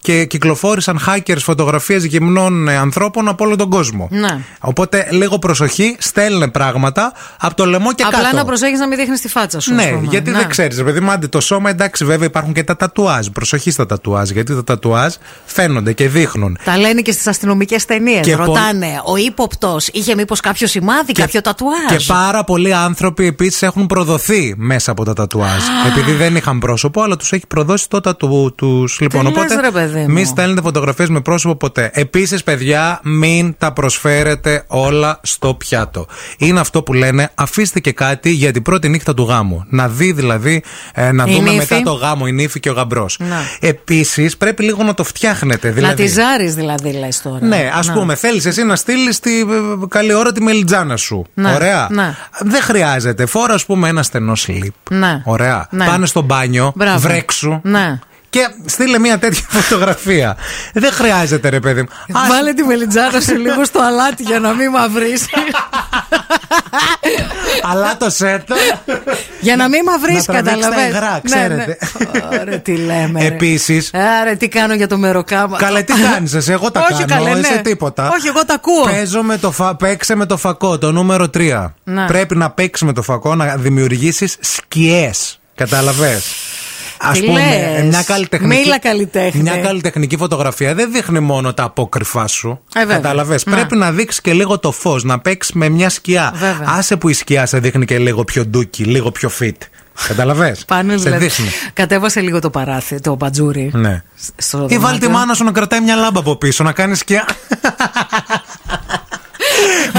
και 0.00 0.24
κυκλοφόρησαν 0.24 1.00
hackers 1.06 1.38
φωτογραφίες 1.38 2.04
γυμνών 2.04 2.68
ε, 2.68 2.76
ανθρώπων 2.76 3.28
από 3.28 3.44
όλο 3.44 3.56
τον 3.56 3.68
κόσμο. 3.70 4.08
Ναι. 4.10 4.38
Οπότε 4.60 5.06
λίγο 5.10 5.38
προσοχή, 5.38 5.96
στέλνε 5.98 6.48
πράγματα 6.48 7.12
από 7.40 7.54
το 7.54 7.64
λαιμό 7.66 7.92
και 7.94 8.02
Απλά 8.02 8.18
κάτω. 8.22 8.36
να 8.36 8.44
προσέχεις 8.44 8.78
να 8.78 8.86
μην 8.88 8.98
δείχνεις 8.98 9.20
τη 9.20 9.28
φάτσα 9.28 9.60
σου. 9.60 9.74
ας 9.74 9.84
Ναι, 9.84 9.90
πούμε. 9.92 10.06
γιατί 10.10 10.30
Ναι. 10.30 10.36
δεν 10.38 10.48
ξέρεις, 10.48 10.76
ρε 10.76 10.82
παιδί 10.84 11.00
μου, 11.00 11.10
άντε 11.10 11.26
το 11.28 11.40
σώμα 11.40 11.70
εντάξει, 11.70 12.04
βέβαια 12.04 12.26
υπάρχουν 12.26 12.52
και 12.52 12.64
τα 12.64 12.76
τατουάζ. 12.76 13.26
Προσοχή 13.26 13.70
στα 13.70 13.86
τατουάζ, 13.86 14.30
γιατί 14.30 14.54
τα 14.54 14.64
τατουάζ 14.64 15.14
φαίνονται 15.44 15.92
και 15.92 16.08
δείχνουν. 16.08 16.58
Τα 16.64 16.78
λένε 16.78 17.00
και 17.00 17.12
στις 17.12 17.26
αστυνομικές 17.26 17.84
ταινίες. 17.84 18.20
Και 18.20 18.34
Ρωτάνε, 18.34 19.00
ο 19.04 19.16
ύποπτος 19.16 19.88
είχε 19.92 20.14
μήπως 20.14 20.40
κάποιο 20.40 20.66
σημάδι, 20.66 21.12
κάποιο 21.12 21.40
τατουάζ; 21.40 21.96
Και 21.96 22.04
πάρα 22.06 22.44
πολλοί 22.44 22.74
άνθρωποι 22.74 23.26
επίσης 23.26 23.62
έχουν 23.62 23.86
προδοθεί 23.86 24.54
μέσα 24.56 24.90
από 24.90 25.04
τα 25.04 25.12
τατουάζ. 25.12 25.62
Επειδή 25.86 26.12
δεν 26.12 26.36
είχαν 26.36 26.58
πρόσωπο, 26.58 27.02
αλλά 27.02 27.16
τους 27.16 27.32
έχει 27.32 27.46
προδώσει 27.46 27.88
το 27.88 28.00
τατου 28.00 28.52
τους. 28.56 29.00
Λοιπόν, 29.00 29.22
λες, 29.22 29.32
οπότε 29.32 29.60
ρε 29.60 29.70
παιδί 29.80 29.98
μου. 30.00 30.10
μην 30.12 30.26
στέλνετε 30.26 30.60
φωτογραφίες 30.60 31.08
με 31.08 31.20
πρόσωπο 31.20 31.56
ποτέ. 31.56 31.90
Επίσης, 31.94 32.42
παιδιά, 32.42 33.00
μην 33.02 33.54
τα 33.58 33.72
προσφέρετε 33.72 34.64
όλα 34.66 35.20
στο 35.22 35.54
πιάτο. 35.54 36.06
Είναι 36.38 36.60
αυτό 36.60 36.82
που 36.82 36.92
λένε, 36.92 37.30
αφήστε 37.34 37.80
και 37.80 37.92
κάτι 37.92 38.30
για 38.30 38.52
την 38.52 38.62
πρώτη 38.62 38.88
νύχτα 38.88 39.14
του 39.14 39.22
γάμου. 39.22 39.64
Να 39.68 39.88
δει 39.88 40.12
δηλαδή, 40.12 40.62
ε, 40.94 41.12
να 41.12 41.24
Η 41.28 41.32
δούμε 41.34 41.50
νύφη. 41.50 41.56
μετά 41.56 41.82
το 41.82 41.92
γάμο 41.92 42.24
η 42.28 42.32
νύφη 42.32 42.60
και 42.60 42.70
ο 42.70 42.72
γαμπρός. 42.72 43.16
Να. 43.20 43.36
Επίσης, 43.60 44.36
πρέπει 44.36 44.62
λίγο 44.62 44.82
να 44.82 44.94
το 44.94 45.04
φτιάχνετε. 45.04 45.68
Να 45.68 45.74
Δηλαδή, 45.74 46.02
τη 46.02 46.08
ζάρεις 46.08 46.54
δηλαδή, 46.54 46.92
λες 46.92 47.22
τώρα. 47.22 47.46
ναι, 47.46 47.70
ας 47.74 47.86
Να. 47.86 47.92
πούμε, 47.92 48.14
θέλεις 48.14 48.46
εσύ 48.46 48.62
να 48.64 48.76
στείλεις 48.76 49.20
τη 49.20 49.40
ε, 49.40 49.44
καλή 49.88 50.12
ώρα 50.14 50.32
τη 50.32 50.42
μελιτζάνα 50.42 50.96
σου. 50.96 51.26
Ναι, 51.34 51.54
Ωραία. 51.54 51.86
ναι. 51.90 52.14
Δεν 52.40 52.62
χρειάζεται. 52.62 53.26
Φόρα, 53.26 53.54
ας 53.54 53.66
πούμε, 53.66 53.88
ένα 53.88 54.02
στενό 54.02 54.34
σλιπ. 54.34 54.74
Ναι. 54.90 55.22
Ωραία. 55.24 55.66
Ναι. 55.70 55.86
Πάνε 55.86 56.06
στο 56.06 56.20
μπάνιο, 56.20 56.72
Μπράβο. 56.74 56.98
βρέξου. 56.98 57.60
Ναι. 57.62 57.98
Και 58.30 58.48
στείλε 58.64 58.98
μια 58.98 59.18
τέτοια 59.18 59.42
φωτογραφία. 59.60 60.36
Δεν 60.72 60.92
χρειάζεται, 60.92 61.48
ρε 61.48 61.60
παιδί 61.60 61.80
μου. 61.82 61.88
Ας- 62.20 62.28
Βάλε 62.28 62.52
τη 62.52 62.62
μελιτζάνα 62.62 63.20
σου 63.20 63.36
λίγο 63.36 63.64
στο 63.64 63.80
αλάτι 63.82 64.22
για 64.22 64.38
να 64.40 64.52
μην 64.52 64.70
μαυρίσει. 64.70 65.26
Αλλά 67.70 67.96
το 67.96 68.10
σετ. 68.10 68.48
για 69.40 69.56
να 69.56 69.68
μην 69.68 69.80
μαυρίσει, 69.84 70.30
Να 70.30 70.42
τραβήξεις 70.42 70.64
τα 70.64 70.70
καταλαβαίνεις. 70.70 70.94
υγρά, 70.96 71.12
Ναι, 71.12 71.20
ξέρετε. 71.24 71.78
ναι. 72.12 72.38
Ωραία, 72.40 72.60
τι 72.60 72.76
λέμε. 72.76 73.20
ρε. 73.20 73.26
Επίσης. 73.26 73.90
Άρα, 73.94 74.36
τι 74.36 74.48
κάνω 74.48 74.74
για 74.74 74.86
το 74.86 74.96
μεροκάμα. 74.98 75.56
Καλέ, 75.58 75.82
τι 75.82 75.92
κάνεις, 76.00 76.34
εσύ, 76.34 76.52
εγώ 76.52 76.70
τα 76.70 76.86
Όχι, 76.92 77.04
κάνω. 77.04 77.24
καλέ, 77.24 77.38
Είσαι 77.38 77.54
ναι. 77.54 77.62
τίποτα. 77.62 78.10
Όχι, 78.10 78.26
εγώ 78.26 78.44
τα 78.44 78.54
ακούω. 78.54 78.82
Παίζω 78.84 79.22
με 79.22 79.38
το 79.38 79.50
φα... 79.50 79.76
Παίξε 79.76 80.14
με 80.14 80.26
το 80.26 80.36
φακό, 80.36 80.78
το 80.78 80.92
νούμερο 80.92 81.24
3. 81.34 81.70
Ναι. 81.84 82.06
Πρέπει 82.06 82.36
να 82.36 82.50
παίξεις 82.50 82.86
με 82.86 82.92
το 82.92 83.02
φακό, 83.02 83.34
να 83.34 83.56
δημιουργήσεις 83.56 84.36
σκιές. 84.40 85.40
Κατάλαβες; 85.54 86.24
Α 86.98 87.10
Τι 87.12 87.20
πούμε, 87.20 87.40
λες; 87.40 87.84
μια 87.88 88.02
καλλιτεχνική. 88.02 88.58
Μίλα 88.60 88.78
καλλιτέχνη. 88.78 89.42
Μια 89.42 89.56
καλλιτεχνική 89.56 90.16
φωτογραφία 90.16 90.74
δεν 90.74 90.92
δείχνει 90.92 91.20
μόνο 91.20 91.54
τα 91.54 91.62
απόκρυφά 91.62 92.26
σου. 92.26 92.60
Ε, 92.74 92.80
βέβαια. 92.80 92.96
Κατάλαβες; 92.96 93.46
Ναι. 93.46 93.54
Πρέπει 93.54 93.76
να 93.76 93.92
δείξεις 93.92 94.20
και 94.20 94.32
λίγο 94.32 94.58
το 94.58 94.72
φως, 94.72 95.04
να 95.04 95.18
παίξεις 95.18 95.54
με 95.54 95.68
μια 95.68 95.88
σκιά. 95.88 96.32
Βέβαια. 96.34 96.66
Άσε 96.76 96.96
που 96.96 97.08
η 97.08 97.12
σκιά 97.12 97.46
σε 97.46 97.58
δείχνει 97.58 97.84
και 97.84 97.98
λίγο 97.98 98.24
πιο 98.24 98.44
ντούκι, 98.46 98.84
λίγο 98.84 99.10
πιο 99.10 99.30
fit. 99.40 99.52
Καταλαβέ. 100.08 100.56
Πάνε 100.66 100.96
σε 100.96 101.02
δηλαδή. 101.02 101.24
δείχνει. 101.24 101.46
Κατέβασε 101.72 102.20
λίγο 102.20 102.38
το 102.40 102.50
παράθυρο, 102.50 103.00
το 103.00 103.16
πατζούρι. 103.16 103.70
Ναι. 103.74 104.02
Στο 104.36 104.58
Ή 104.58 104.78
βάλει 104.78 104.98
τη 104.98 105.04
δωμάτιο. 105.04 105.10
μάνα 105.10 105.34
σου 105.34 105.44
να 105.44 105.52
κρατάει 105.52 105.80
μια 105.80 105.94
λάμπα 105.96 106.20
από 106.20 106.36
πίσω, 106.36 106.64
να 106.64 106.72
κάνει 106.72 106.94
σκιά. 106.94 107.24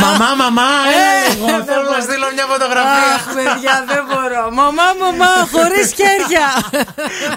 Μαμά, 0.03 0.29
μαμά, 0.35 0.69
έλα 0.93 1.33
λίγο. 1.33 1.63
Θέλω 1.65 1.89
να 1.95 2.01
στείλω 2.05 2.27
μια 2.33 2.45
φωτογραφία. 2.53 3.13
Αχ, 3.15 3.23
παιδιά, 3.35 3.75
δεν 3.87 4.03
μπορώ. 4.09 4.43
Μαμά, 4.51 4.87
μαμά, 5.01 5.31
χωρίς 5.51 5.87
χέρια. 5.99 6.47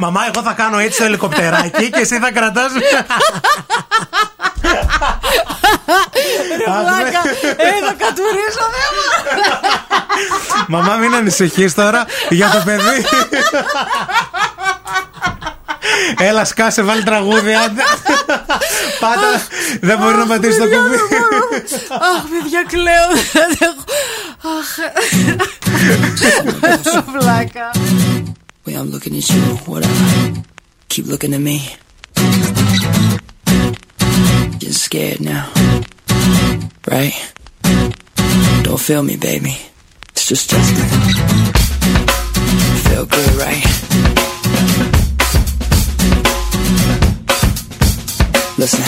Μαμά, 0.01 0.21
εγώ 0.33 0.43
θα 0.43 0.53
κάνω 0.53 0.79
έτσι 0.79 0.99
το 0.99 1.05
ελικοπτεράκι 1.05 1.91
και 1.91 2.01
εσύ 2.01 2.19
θα 2.19 2.31
κρατάς 2.33 2.73
Ρε 6.59 6.65
βλάκα, 6.65 7.23
ε, 7.57 7.71
θα 7.87 7.95
κατουρίσω, 7.99 8.65
δεν 8.75 8.89
μπορώ. 8.95 9.61
Μαμά, 10.69 10.97
μην 10.97 11.15
ανησυχείς 11.15 11.75
τώρα 11.75 12.05
για 12.29 12.51
το 12.51 12.63
παιδί. 12.65 13.05
Έλα, 16.19 16.45
σκάσε, 16.45 16.83
βάλει 16.83 17.03
τραγούδι. 17.03 17.55
άντε. 17.55 17.83
Πάτα. 19.01 19.43
Δεν 19.81 19.99
μπορεί 19.99 20.17
να 20.17 20.27
πατήσει 20.27 20.59
το 20.59 20.65
κουμπί. 20.65 20.97
Αχ, 21.89 22.23
παιδιά, 22.43 22.65
κλαίω. 22.69 23.09
Δεν 23.33 23.57
έχω- 23.61 23.85
Αχ. 24.59 24.69
Βλάκα. 27.21 27.71
Wait, 28.67 28.77
I'm 28.77 28.91
looking 28.95 29.15
at 29.21 29.29
you. 29.35 29.43
Whatever. 29.67 30.43
Keep 30.93 31.07
looking 31.13 31.33
at 31.39 31.43
me. 31.49 31.59
You're 34.61 34.79
scared 34.87 35.21
now. 35.33 35.45
Right? 36.95 37.17
Don't 38.67 38.83
feel 38.89 39.03
me, 39.11 39.17
baby. 39.31 39.55
It's 40.13 40.27
just 40.31 40.45
testing. 40.51 40.89
Feel 42.87 43.05
good, 43.17 43.33
right? 43.45 43.65
Listen. 48.63 48.81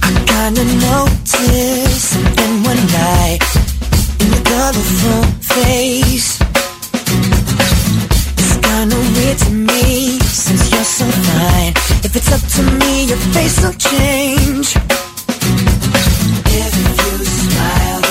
I 0.00 0.10
kinda 0.24 0.64
noticed 0.64 2.00
something 2.12 2.62
one 2.62 2.82
night 3.04 3.44
in 4.20 4.32
your 4.32 4.42
colorful 4.42 5.22
face. 5.54 6.38
It's 8.40 8.54
kinda 8.66 8.96
weird 9.14 9.38
to 9.44 9.50
me 9.50 10.18
since 10.44 10.62
you're 10.72 10.90
so 10.98 11.04
fine. 11.28 11.74
If 12.06 12.16
it's 12.16 12.32
up 12.32 12.40
to 12.56 12.62
me, 12.80 12.92
your 13.10 13.22
face 13.34 13.60
will 13.60 13.76
change. 13.90 14.68
If 16.60 16.72
you 17.00 17.24
smile, 17.40 18.07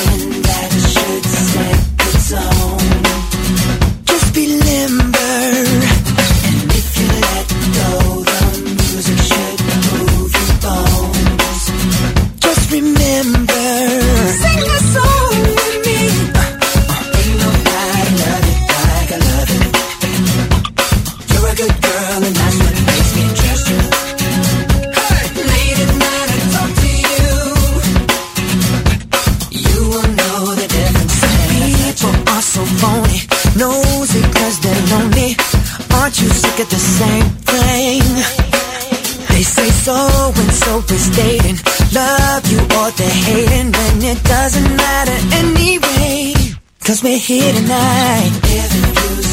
Sick 36.58 36.66
of 36.66 36.72
the 36.72 36.80
same 36.80 37.30
thing? 37.46 38.02
They 39.30 39.44
say 39.44 39.70
so 39.70 39.94
and 40.36 40.52
so 40.52 40.80
is 40.92 41.10
dating. 41.16 41.58
Love 41.94 42.48
you 42.48 42.58
or 42.58 42.90
they're 42.98 43.10
hating, 43.10 43.76
and 43.76 44.04
it 44.04 44.24
doesn't 44.24 44.76
matter 44.76 45.18
anyway. 45.36 46.34
Cause 46.84 47.04
we're 47.04 47.20
here 47.20 47.54
tonight. 47.54 49.27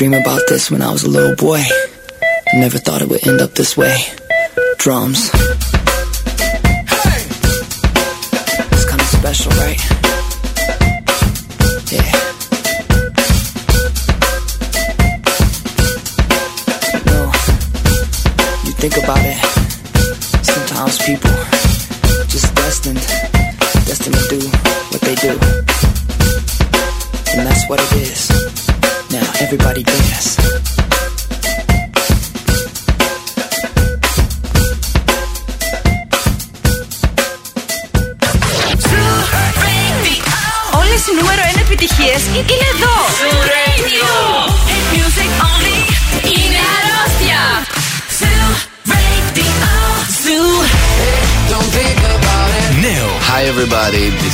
Dream 0.00 0.14
about 0.14 0.40
this 0.48 0.70
when 0.70 0.80
I 0.80 0.90
was 0.90 1.04
a 1.04 1.10
little 1.10 1.36
boy. 1.36 1.62
Never 2.54 2.78
thought 2.78 3.02
it 3.02 3.08
would 3.10 3.26
end 3.26 3.42
up 3.42 3.52
this 3.52 3.76
way. 3.76 3.98
Drums. 4.78 5.28
It's 8.72 8.86
kind 8.86 9.02
of 9.02 9.06
special, 9.08 9.52
right? 9.60 9.78
Yeah. 11.92 12.10
You 16.94 17.04
know, 17.04 17.26
you 18.64 18.72
think 18.80 18.96
about 18.96 19.20
it. 19.20 19.36
Sometimes 20.42 20.96
people 21.04 21.49
Everybody 29.52 29.82
go 29.82 29.99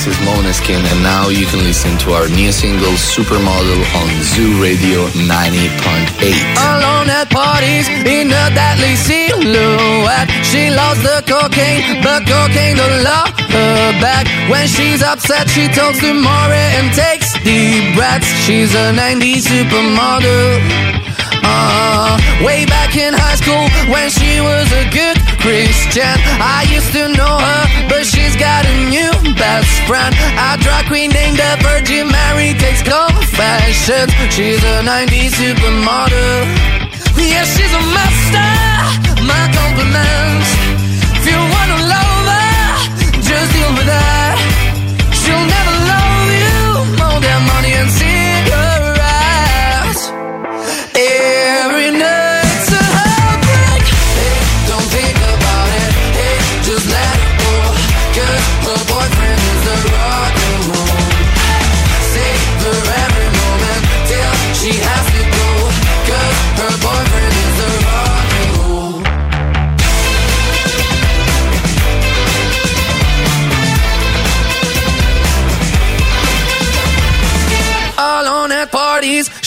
this 0.06 0.18
is 0.18 0.26
Måneskin 0.26 0.82
and 0.92 1.02
now 1.02 1.28
you 1.28 1.46
can 1.46 1.58
listen 1.64 1.98
to 1.98 2.12
our 2.12 2.28
new 2.28 2.52
single 2.52 2.94
Supermodel 2.94 3.82
on 3.98 4.08
Zoo 4.22 4.62
Radio 4.62 5.06
90.8. 5.26 6.30
Alone 6.54 7.10
at 7.10 7.28
parties 7.30 7.88
in 8.06 8.30
a 8.30 8.46
deadly 8.54 8.94
silhouette. 8.94 10.30
She 10.44 10.70
loves 10.70 11.02
the 11.02 11.22
cocaine, 11.26 12.02
but 12.02 12.22
cocaine 12.26 12.76
don't 12.76 13.02
love 13.02 13.30
her 13.50 14.00
back. 14.00 14.26
When 14.50 14.68
she's 14.68 15.02
upset, 15.02 15.48
she 15.48 15.66
talks 15.68 15.98
to 16.00 16.14
Maury 16.14 16.66
and 16.78 16.92
takes 16.94 17.32
deep 17.42 17.94
breaths. 17.96 18.28
She's 18.46 18.74
a 18.74 18.94
90s 18.94 19.42
supermodel. 19.50 20.96
Uh, 21.42 22.18
way 22.44 22.66
back 22.66 22.96
in 22.96 23.14
high 23.14 23.38
school 23.38 23.70
when 23.86 24.10
she 24.10 24.40
was 24.40 24.66
a 24.72 24.84
good 24.90 25.18
Christian. 25.38 26.18
I 26.42 26.66
used 26.66 26.90
to 26.90 27.06
know 27.14 27.38
her, 27.38 27.62
but 27.88 28.02
she's 28.02 28.25
got 28.38 28.64
a 28.66 28.76
new 28.88 29.12
best 29.34 29.70
friend. 29.88 30.14
A 30.36 30.56
drag 30.60 30.86
queen 30.86 31.10
named 31.10 31.38
the 31.38 31.52
Virgin 31.64 32.08
Mary 32.08 32.52
takes 32.54 32.82
confessions. 32.82 34.12
She's 34.34 34.62
a 34.62 34.84
90s 34.84 35.32
supermodel. 35.40 36.44
Yeah, 37.16 37.44
she's 37.44 37.72
a 37.72 37.82
master. 37.96 38.52
My 39.24 39.44
compliments. 39.56 40.48
If 41.18 41.24
you 41.32 41.38
wanna 41.54 41.78
love 41.94 42.26
her, 42.32 42.56
just 43.20 43.48
deal 43.52 43.72
with 43.78 43.88
her. 43.88 44.24
She'll 45.18 45.46
never 45.56 45.74
love 45.92 46.28
you 46.44 46.60
more 47.00 47.18
than 47.20 47.40
money 47.52 47.72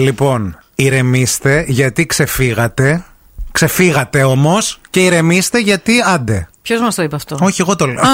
Λοιπόν, 0.00 0.58
ηρεμήστε 0.74 1.64
γιατί 1.68 2.06
ξεφύγατε. 2.06 3.04
Ξεφύγατε 3.52 4.22
όμως 4.22 4.80
και 4.90 5.04
ηρεμήστε 5.04 5.58
γιατί 5.58 6.00
άντε. 6.00 6.48
Ποιος 6.62 6.80
μας 6.80 6.94
το 6.94 7.02
είπε 7.02 7.16
αυτό; 7.16 7.38
Όχι, 7.40 7.60
εγώ 7.60 7.76
το 7.76 7.86
λέω. 7.86 8.02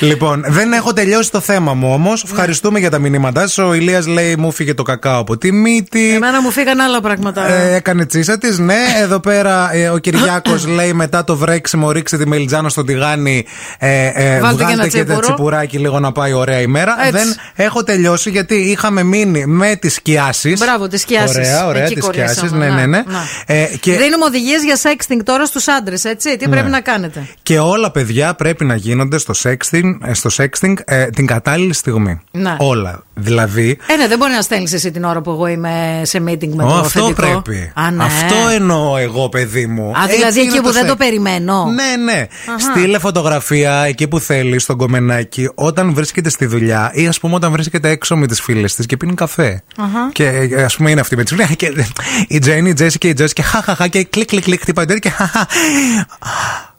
λοιπόν, 0.00 0.44
δεν 0.48 0.72
έχω 0.72 0.92
τελειώσει 0.92 1.30
το 1.30 1.40
θέμα 1.40 1.74
μου 1.74 1.92
όμως. 1.92 2.24
Ευχαριστούμε 2.24 2.78
για 2.78 2.90
τα 2.90 2.98
μηνύματά 2.98 3.40
σας. 3.40 3.58
Ο 3.58 3.72
Ηλίας 3.74 4.06
λέει 4.06 4.36
μου 4.36 4.52
φύγε 4.52 4.74
το 4.74 4.82
κακάο 4.82 5.20
από 5.20 5.38
τη 5.38 5.52
μύτη. 5.52 6.14
Εμένα 6.14 6.42
μου 6.42 6.50
φύγαν 6.50 6.80
άλλα 6.80 7.00
πράγματα. 7.00 7.52
Ε, 7.52 7.74
έκανε 7.74 8.06
τσίσα 8.06 8.38
της, 8.38 8.58
ναι. 8.58 8.76
Εδώ 9.02 9.20
πέρα 9.20 9.74
ε, 9.74 9.88
ο 9.88 9.98
Κυριάκος 9.98 10.66
λέει 10.76 10.92
μετά 10.92 11.24
το 11.24 11.36
βρέξιμο 11.36 11.90
ρίξε 11.90 12.16
τη 12.16 12.26
μελιτζάνα 12.26 12.68
στο 12.68 12.84
τηγάνι. 12.84 13.44
Ε, 13.78 14.06
ε, 14.14 14.40
Βάλτε 14.40 14.56
και 14.56 14.64
βγάλτε 14.64 14.72
ένα 14.72 14.88
και, 14.88 14.96
τα 14.98 15.04
τσίπουρο. 15.04 15.20
τσιπουράκι 15.20 15.78
λίγο 15.78 16.00
να 16.00 16.12
πάει 16.12 16.32
ωραία 16.32 16.60
ημέρα. 16.60 16.96
Έτσι. 17.00 17.12
Δεν 17.12 17.36
έχω 17.54 17.82
τελειώσει 17.82 18.30
γιατί 18.30 18.54
είχαμε 18.54 19.02
μείνει 19.02 19.46
με 19.46 19.76
τις 19.76 19.94
σκιάσεις. 19.94 20.58
Μπράβο, 20.60 20.88
τις 20.88 21.00
σκιάσεις. 21.00 21.36
Ωραία, 21.36 21.66
ωραία, 21.66 21.86
τις 21.86 22.04
σκιάσεις. 22.04 22.52
Ναι, 22.52 22.68
ναι, 22.68 22.86
ναι. 22.86 23.02
Ε, 23.46 23.64
και, 23.80 23.96
Δίνουμε 23.96 24.24
οδηγίες 24.24 24.62
για 24.64 24.76
sexting 24.82 25.20
τώρα 25.24 25.46
στους 25.46 25.68
άντρες, 25.68 26.04
έτσι. 26.04 26.36
Τι 26.36 26.44
Ναι. 26.46 26.52
πρέπει 26.52 26.70
να 26.70 26.80
κάνετε; 26.80 27.26
και 27.42 27.58
όλα, 27.58 27.90
παιδιά, 27.90 28.34
πρέπει 28.34 28.64
να 28.64 28.74
γίνονται 28.74 29.18
στο 29.18 29.32
sexting, 29.42 29.92
ε, 30.04 30.14
στο 30.14 30.30
sexting 30.36 30.74
ε, 30.84 31.04
την 31.06 31.26
κατάλληλη 31.26 31.72
στιγμή. 31.74 32.20
Ναι. 32.30 32.56
Όλα. 32.58 33.02
Δηλαδή, 33.14 33.78
Ε, 33.86 33.96
ναι, 33.96 34.08
δεν 34.08 34.18
μπορεί 34.18 34.32
να 34.32 34.40
στέλνεις 34.42 34.72
εσύ 34.72 34.90
την 34.90 35.04
ώρα 35.04 35.20
που 35.20 35.30
εγώ 35.30 35.46
είμαι 35.46 36.00
σε 36.04 36.18
meeting 36.28 36.48
με 36.54 36.64
Ω, 36.64 36.66
το 36.68 36.74
αυτό 36.74 37.00
αφεντικό. 37.04 37.12
πρέπει. 37.42 37.72
Α, 37.74 37.90
ναι. 37.90 38.04
Αυτό 38.04 38.34
εννοώ 38.54 38.96
εγώ, 38.96 39.28
παιδί 39.28 39.66
μου. 39.66 39.90
Α, 39.90 40.06
δηλαδή 40.06 40.24
Έτσι 40.26 40.40
εκεί 40.40 40.48
είναι 40.48 40.60
που 40.66 40.72
δεν 40.72 40.82
το 40.82 40.88
σεξ. 40.88 41.04
περιμένω. 41.04 41.64
Ναι, 41.64 42.12
ναι. 42.12 42.26
Αχα. 42.48 42.58
Στείλε 42.58 42.98
φωτογραφία 42.98 43.72
εκεί 43.84 44.08
που 44.08 44.18
θέλεις, 44.20 44.62
στον 44.62 44.76
κομμενάκι, 44.76 45.50
όταν 45.54 45.94
βρίσκεται 45.94 46.28
στη 46.30 46.46
δουλειά 46.46 46.90
ή 46.94 47.06
ας 47.06 47.18
πούμε 47.20 47.34
όταν 47.34 47.52
βρίσκεται 47.52 47.88
έξω 47.88 48.16
με 48.16 48.26
τις 48.26 48.40
φίλες 48.40 48.74
της 48.74 48.86
και 48.86 48.96
πίνει 48.96 49.14
καφέ. 49.14 49.62
Αχα. 49.78 50.10
Και 50.12 50.48
ας 50.64 50.76
πούμε 50.76 50.90
είναι 50.90 51.00
αυτή 51.00 51.16
με 51.16 51.22
τις 51.24 51.32
φίλες. 51.32 51.48
Και 51.56 51.72
η 52.28 52.38
Τζέννη, 52.38 52.68
η 52.70 52.72
Τζέσι 52.72 52.98
και 52.98 53.08
η 53.08 53.12
Τζέσι 53.12 53.32
και 53.32 53.42
χαχαχά 53.42 53.88
και 53.88 54.04
κλικ, 54.04 54.28
κλικ, 54.28 54.42
κλικ, 54.44 54.60
χτυπάει 54.60 54.84
το 54.84 54.90
χέρι 54.92 55.00
και 55.00 55.10
χαχα. 55.10 55.46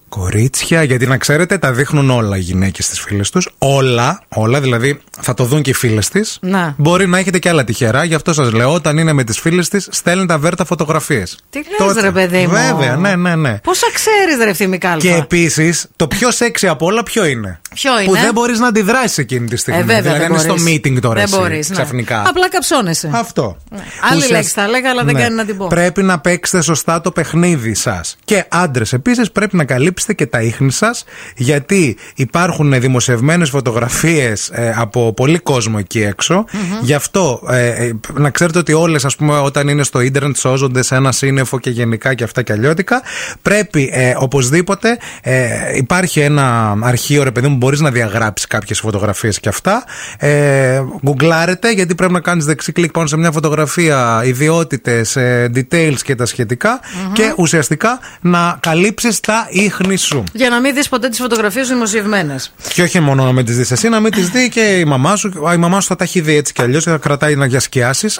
Κορίτσια, 0.09 0.83
γιατί 0.83 1.07
να 1.07 1.17
ξέρετε, 1.17 1.57
τα 1.57 1.71
δείχνουν 1.71 2.09
όλα 2.09 2.37
οι 2.37 2.39
γυναίκες 2.39 2.85
στι 2.85 2.99
φίλες 2.99 3.29
τους. 3.29 3.49
Όλα, 3.57 4.21
όλα, 4.29 4.61
δηλαδή 4.61 5.01
θα 5.21 5.33
το 5.33 5.43
δουν 5.43 5.61
και 5.61 5.69
οι 5.69 5.73
φίλες 5.73 6.09
της. 6.09 6.37
Να. 6.41 6.73
Μπορεί 6.77 7.07
να 7.07 7.17
έχετε 7.17 7.39
και 7.39 7.49
άλλα 7.49 7.63
τυχερά, 7.63 8.03
γι' 8.03 8.13
αυτό 8.15 8.33
σας 8.33 8.51
λέω, 8.51 8.73
όταν 8.73 8.97
είναι 8.97 9.13
με 9.13 9.23
τις 9.23 9.39
φίλες 9.39 9.69
της, 9.69 9.87
στέλνει 9.91 10.25
τα 10.25 10.37
βέρτα 10.37 10.65
φωτογραφίες. 10.65 11.37
Τι 11.49 11.59
λες 11.85 11.95
ρε 12.03 12.11
παιδί 12.11 12.37
μου. 12.41 12.49
Βέβαια, 12.49 12.95
ναι, 12.95 13.15
ναι, 13.15 13.35
ναι. 13.35 13.57
Πόσα 13.63 13.87
ξέρεις, 13.93 14.43
ρε 14.43 14.49
Ευθύμη 14.49 14.77
Κάλφα. 14.77 14.97
Και 15.07 15.13
επίσης, 15.15 15.85
το 15.95 16.07
πιο 16.07 16.31
σεξι 16.31 16.67
από 16.67 16.85
όλα 16.85 17.03
ποιο 17.03 17.25
είναι; 17.25 17.59
Ποιο 17.73 17.91
Που 18.05 18.11
είναι; 18.15 18.23
δεν 18.23 18.33
μπορείς 18.33 18.59
να 18.59 18.67
αντιδράσεις 18.67 19.17
εκείνη 19.17 19.47
τη 19.47 19.55
στιγμή. 19.55 19.79
Ε, 19.79 19.83
βέβαια, 19.83 20.01
δηλαδή, 20.01 20.19
δεν 20.19 20.27
αν 20.27 20.33
είσαι 20.35 20.43
στο 20.43 20.53
μπορείς. 20.57 20.75
meeting 20.85 20.97
τώρα, 21.01 21.13
Δεν 21.15 21.23
εσύ, 21.23 21.35
μπορείς, 21.37 21.69
ναι. 21.69 21.75
ξαφνικά. 21.75 22.23
Απλά 22.27 22.49
καψώνεσαι. 22.49 23.09
Αυτό. 23.13 23.57
Άλλη 23.71 23.81
Ουσιαστικά- 24.03 24.31
λέξη 24.37 24.51
θα 24.53 24.63
έλεγα, 24.63 24.89
αλλά 24.89 25.03
δεν 25.03 25.13
Ναι. 25.15 25.21
κάνει 25.21 25.35
να 25.35 25.45
την 25.45 25.57
πω. 25.57 25.67
Πρέπει 25.67 26.03
να 26.03 26.19
παίξετε 26.19 26.63
σωστά 26.63 27.01
το 27.01 27.11
παιχνίδι 27.11 27.73
σας. 27.73 28.15
Και 28.25 28.45
άντρες 28.49 28.93
επίσης 28.93 29.31
πρέπει 29.31 29.55
να 29.55 29.63
καλύψετε 29.99 30.13
και 30.13 30.25
τα 30.25 30.41
ίχνη 30.41 30.71
σας, 30.71 31.03
γιατί 31.35 31.97
υπάρχουν 32.15 32.79
δημοσιευμένες 32.79 33.49
φωτογραφίες 33.49 34.51
από 34.75 35.13
πολύ 35.13 35.39
κόσμο 35.39 35.75
εκεί 35.79 36.01
έξω. 36.01 36.45
Γι' 36.81 36.93
αυτό 36.93 37.41
ε, 37.49 37.67
ε, 37.67 37.91
να 38.13 38.29
ξέρετε 38.29 38.59
ότι 38.59 38.73
όλες, 38.73 39.05
ας 39.05 39.15
πούμε, 39.15 39.37
όταν 39.37 39.67
είναι 39.67 39.83
στο 39.83 39.99
ίντερνετ, 40.01 40.35
σώζονται 40.35 40.81
σε 40.81 40.95
ένα 40.95 41.11
σύννεφο 41.11 41.59
και 41.59 41.69
γενικά 41.69 42.13
και 42.13 42.23
αυτά 42.23 42.41
και 42.41 42.51
αλλιώτικα. 42.51 43.01
Πρέπει 43.41 43.89
ε, 43.93 44.13
οπωσδήποτε 44.17 44.97
ε, 45.21 45.47
υπάρχει 45.75 46.19
ένα 46.19 46.77
αρχείο, 46.81 47.23
ρε 47.23 47.31
παιδί 47.31 47.47
μου, 47.47 47.55
μπορείς 47.55 47.79
να 47.79 47.91
διαγράψεις 47.91 48.47
κάποιες 48.47 48.79
φωτογραφίες 48.79 49.39
και 49.39 49.49
αυτά. 49.49 49.83
Ε, 50.17 50.81
γκουγκλάρετε, 51.03 51.71
γιατί 51.71 51.95
πρέπει 51.95 52.13
να 52.13 52.19
κάνεις 52.19 52.45
δεξί 52.45 52.71
κλικ 52.71 52.91
πάνω 52.91 53.07
σε 53.07 53.17
μια 53.17 53.31
φωτογραφία, 53.31 54.21
ιδιότητες, 54.25 55.17
details 55.55 55.97
και 56.03 56.15
τα 56.15 56.25
σχετικα 56.25 56.79
Και 57.13 57.33
ουσιαστικά 57.37 57.99
να 58.21 58.57
καλύψεις 58.59 59.19
τα 59.19 59.47
ίχνη 59.49 59.88
σου. 59.97 60.23
Για 60.33 60.49
να 60.49 60.59
μην 60.59 60.73
δεις 60.73 60.89
ποτέ 60.89 61.09
τις 61.09 61.19
φωτογραφίες 61.19 61.67
σου 61.67 61.73
δημοσιευμένες. 61.73 62.51
Και 62.73 62.81
όχι 62.81 62.99
μόνο 62.99 63.23
να 63.25 63.31
με 63.31 63.43
τις 63.43 63.57
δεις 63.57 63.71
εσύ, 63.71 63.89
να 63.89 63.99
μην 63.99 64.11
τις 64.11 64.29
δει 64.29 64.49
και 64.49 64.61
η 64.61 64.85
μαμά 64.85 65.15
σου. 65.15 65.47
Α, 65.49 65.53
Η 65.53 65.57
μαμά 65.57 65.81
σου 65.81 65.87
θα 65.87 65.95
τα 65.95 66.03
έχει 66.03 66.21
δει 66.21 66.35
έτσι 66.35 66.53
κι 66.53 66.61
αλλιώς, 66.61 66.83
θα 66.83 66.97
κρατάει 66.97 67.35
να 67.35 67.45
για 67.45 67.59
σκιάσει. 67.59 68.07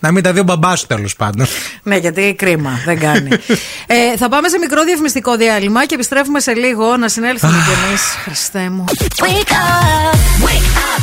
να 0.00 0.12
μην 0.12 0.22
τα 0.22 0.32
δει 0.32 0.40
ο 0.40 0.42
μπαμπάς 0.42 0.80
σου 0.80 0.86
τέλος 0.86 1.16
πάντων. 1.16 1.46
Ναι, 1.82 1.96
γιατί 1.96 2.34
κρίμα, 2.38 2.80
δεν 2.84 2.98
κάνει. 2.98 3.30
ε, 3.86 4.16
θα 4.16 4.28
πάμε 4.28 4.48
σε 4.48 4.58
μικρό 4.58 4.84
διαφημιστικό 4.84 5.36
διάλειμμα 5.36 5.86
και 5.86 5.94
επιστρέφουμε 5.94 6.40
σε 6.40 6.52
λίγο 6.54 6.96
να 6.96 7.08
συνέλθουμε 7.08 7.52
κι 7.52 7.86
εμείς. 7.86 8.02
Χριστέ 8.24 8.70
μου. 8.70 8.84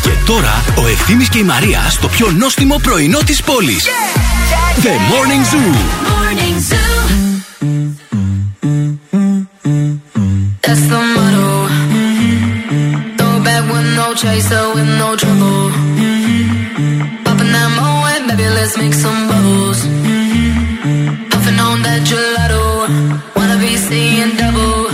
Και 0.02 0.12
τώρα 0.26 0.64
ο 0.78 0.88
Ευθύμης 0.88 1.30
και 1.30 1.38
η 1.38 1.44
Μαρία 1.44 1.90
στο 1.90 2.08
πιο 2.08 2.32
νόστιμο 2.32 2.80
πρωινό 2.84 3.20
της 3.26 3.42
πόλης. 3.42 3.86
The 4.84 4.88
Morning 4.88 5.54
Zoo. 5.54 6.95
That's 10.76 10.88
the 10.89 10.99
motto. 11.15 11.47
Throw 13.15 13.35
back 13.47 13.64
with 13.72 13.88
no 13.95 14.14
chaser, 14.14 14.64
with 14.76 14.89
no 14.99 15.15
trouble. 15.15 15.72
Mm-hmm. 15.72 17.23
Popping 17.23 17.52
that 17.56 17.69
moe, 17.77 18.27
baby, 18.27 18.49
let's 18.49 18.77
make 18.77 18.93
some 18.93 19.30
bubbles. 19.30 19.80
Mm-hmm. 19.85 21.30
Puffing 21.30 21.60
on 21.60 21.81
that 21.84 22.02
gelato. 22.10 22.64
Wanna 23.38 23.57
be 23.57 23.77
seeing 23.77 24.35
double. 24.35 24.85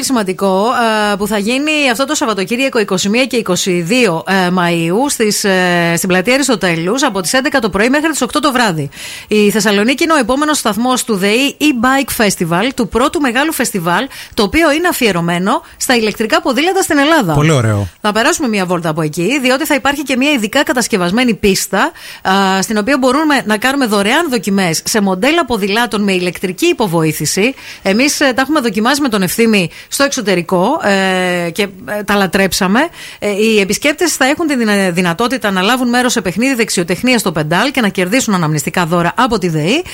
Πολύ 0.00 0.12
σημαντικό 0.12 0.66
ε, 1.12 1.16
που 1.16 1.26
θα 1.26 1.38
γίνει 1.38 1.90
αυτό 1.92 2.04
το 2.04 2.14
Σαββατοκύριακο 2.14 2.80
21 2.86 2.96
και 3.28 3.42
22 3.46 4.32
ε, 4.46 4.50
Μαου 4.50 5.06
ε, 5.16 5.96
στην 5.96 6.08
πλατεία 6.08 6.34
Αριστοτέλους 6.34 7.02
από 7.02 7.20
τις 7.20 7.32
11 7.34 7.58
το 7.60 7.70
πρωί 7.70 7.88
μέχρι 7.88 8.10
τις 8.10 8.22
8 8.22 8.26
το 8.42 8.52
βράδυ. 8.52 8.88
Η 9.28 9.50
Θεσσαλονίκη 9.50 10.04
είναι 10.04 10.12
ο 10.12 10.16
επόμενος 10.16 10.58
σταθμός 10.58 11.04
του 11.04 11.16
ΔΕΗ 11.16 11.56
e-Bike 11.60 12.24
Festival, 12.24 12.68
του 12.74 12.88
πρώτου 12.88 13.20
μεγάλου 13.20 13.52
φεστιβάλ, 13.52 14.06
το 14.34 14.42
οποίο 14.42 14.72
είναι 14.72 14.88
αφιερωμένο 14.88 15.62
στα 15.76 15.96
ηλεκτρικά 15.96 16.40
ποδήλατα 16.40 16.82
στην 16.82 16.98
Ελλάδα. 16.98 17.32
Πολύ 17.32 17.50
ωραίο. 17.50 17.88
Θα 18.00 18.12
περάσουμε 18.12 18.48
μία 18.48 18.66
βόλτα 18.66 18.88
από 18.88 19.02
εκεί, 19.02 19.38
διότι 19.42 19.66
θα 19.66 19.74
υπάρχει 19.74 20.02
και 20.02 20.16
μία 20.16 20.30
ειδικά 20.30 20.62
κατασκευασμένη 20.62 21.34
πίστα, 21.34 21.92
α, 22.22 22.62
στην 22.62 22.78
οποία 22.78 22.98
μπορούμε 22.98 23.42
να 23.44 23.56
κάνουμε 23.56 23.86
δωρεάν 23.86 24.30
δοκιμές 24.30 24.82
σε 24.84 25.00
μοντέλα 25.00 25.44
ποδηλάτων 25.44 26.02
με 26.02 26.12
ηλεκτρική 26.12 26.66
υποβοήθηση. 26.66 27.54
Εμείς 27.82 28.16
τα 28.16 28.34
έχουμε 28.36 28.60
δοκιμάσει 28.60 29.00
με 29.00 29.08
τον 29.08 29.22
ευθύμη 29.22 29.70
στο 29.92 30.04
εξωτερικό 30.04 30.80
ε, 30.84 31.50
και 31.50 31.62
ε, 31.98 32.02
τα 32.02 32.14
λατρέψαμε. 32.14 32.80
Ε, 33.18 33.30
οι 33.30 33.60
επισκέπτες 33.60 34.14
θα 34.14 34.24
έχουν 34.24 34.46
τη 34.46 34.56
δυνα- 34.56 34.90
δυνατότητα 34.90 35.50
να 35.50 35.60
λάβουν 35.62 35.88
μέρος 35.88 36.12
σε 36.12 36.20
παιχνίδι 36.20 36.54
δεξιοτεχνία 36.54 37.18
στο 37.18 37.32
πεντάλ 37.32 37.70
και 37.70 37.80
να 37.80 37.88
κερδίσουν 37.88 38.34
αναμνηστικά 38.34 38.86
δώρα 38.86 39.12
από 39.16 39.38
τη 39.38 39.48
ΔΕΗ. 39.48 39.84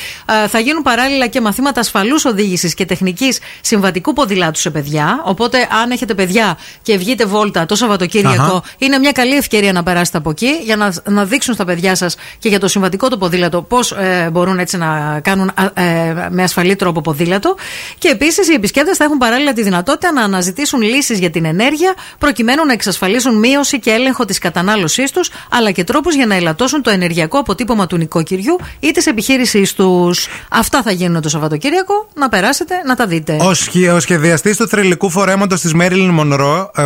Ε, 0.44 0.48
θα 0.48 0.58
γίνουν 0.58 0.82
παράλληλα 0.82 1.26
και 1.26 1.40
μαθήματα 1.40 1.80
ασφαλούς 1.80 2.24
οδήγησης 2.24 2.74
και 2.74 2.84
τεχνικής 2.84 3.38
συμβατικού 3.60 4.12
ποδηλάτου 4.12 4.58
σε 4.58 4.70
παιδιά. 4.70 5.20
Οπότε, 5.24 5.68
αν 5.82 5.90
έχετε 5.90 6.14
παιδιά 6.14 6.58
και 6.82 6.96
βγείτε 6.96 7.24
βόλτα 7.24 7.66
το 7.66 7.74
Σαββατοκύριακο, 7.74 8.42
Αχα. 8.42 8.62
είναι 8.78 8.98
μια 8.98 9.12
καλή 9.12 9.36
ευκαιρία 9.36 9.72
να 9.72 9.82
περάσετε 9.82 10.18
από 10.18 10.30
εκεί 10.30 10.50
για 10.64 10.76
να, 10.76 10.92
να 11.04 11.24
δείξουν 11.24 11.54
στα 11.54 11.64
παιδιά 11.64 11.94
σας 11.94 12.16
και 12.38 12.48
για 12.48 12.60
το 12.60 12.68
συμβατικό 12.68 13.08
το 13.08 13.18
ποδήλατο 13.18 13.62
πώς 13.62 13.92
ε, 13.92 14.28
μπορούν 14.32 14.58
έτσι 14.58 14.76
να 14.76 15.20
κάνουν 15.22 15.52
α, 15.54 15.82
ε, 15.82 16.28
με 16.30 16.42
ασφαλή 16.42 16.76
τρόπο 16.76 17.00
ποδήλατο. 17.00 17.56
Και 17.98 18.08
επίσης 18.08 18.48
οι 18.48 18.52
επισκέπτες 18.52 18.96
θα 18.96 19.04
έχουν 19.04 19.18
παράλληλα 19.18 19.52
τη 19.52 19.62
δυνατότητα 19.62 19.85
να 20.14 20.22
αναζητήσουν 20.22 20.80
λύσεις 20.80 21.18
για 21.18 21.30
την 21.30 21.44
ενέργεια 21.44 21.94
προκειμένου 22.18 22.64
να 22.64 22.72
εξασφαλίσουν 22.72 23.38
μείωση 23.38 23.80
και 23.80 23.90
έλεγχο 23.90 24.24
της 24.24 24.38
κατανάλωσής 24.38 25.10
τους, 25.10 25.30
αλλά 25.50 25.70
και 25.70 25.84
τρόπους 25.84 26.14
για 26.14 26.26
να 26.26 26.34
ελαττώσουν 26.34 26.82
το 26.82 26.90
ενεργειακό 26.90 27.38
αποτύπωμα 27.38 27.86
του 27.86 27.96
νοικοκυριού 27.96 28.58
ή 28.80 28.90
της 28.90 29.06
επιχείρησής 29.06 29.74
τους. 29.74 30.28
Αυτά 30.50 30.82
θα 30.82 30.90
γίνουν 30.90 31.20
το 31.20 31.28
Σαββατοκύριακο. 31.28 32.08
Να 32.14 32.28
περάσετε 32.28 32.74
να 32.86 32.94
τα 32.94 33.06
δείτε. 33.06 33.36
Ο, 33.40 33.54
σχε, 33.54 33.90
ο 33.92 34.00
σχεδιαστής 34.00 34.56
του 34.56 34.68
θρηλυκού 34.68 35.10
φορέματος 35.10 35.60
της 35.60 35.74
Μέριλιν 35.74 36.10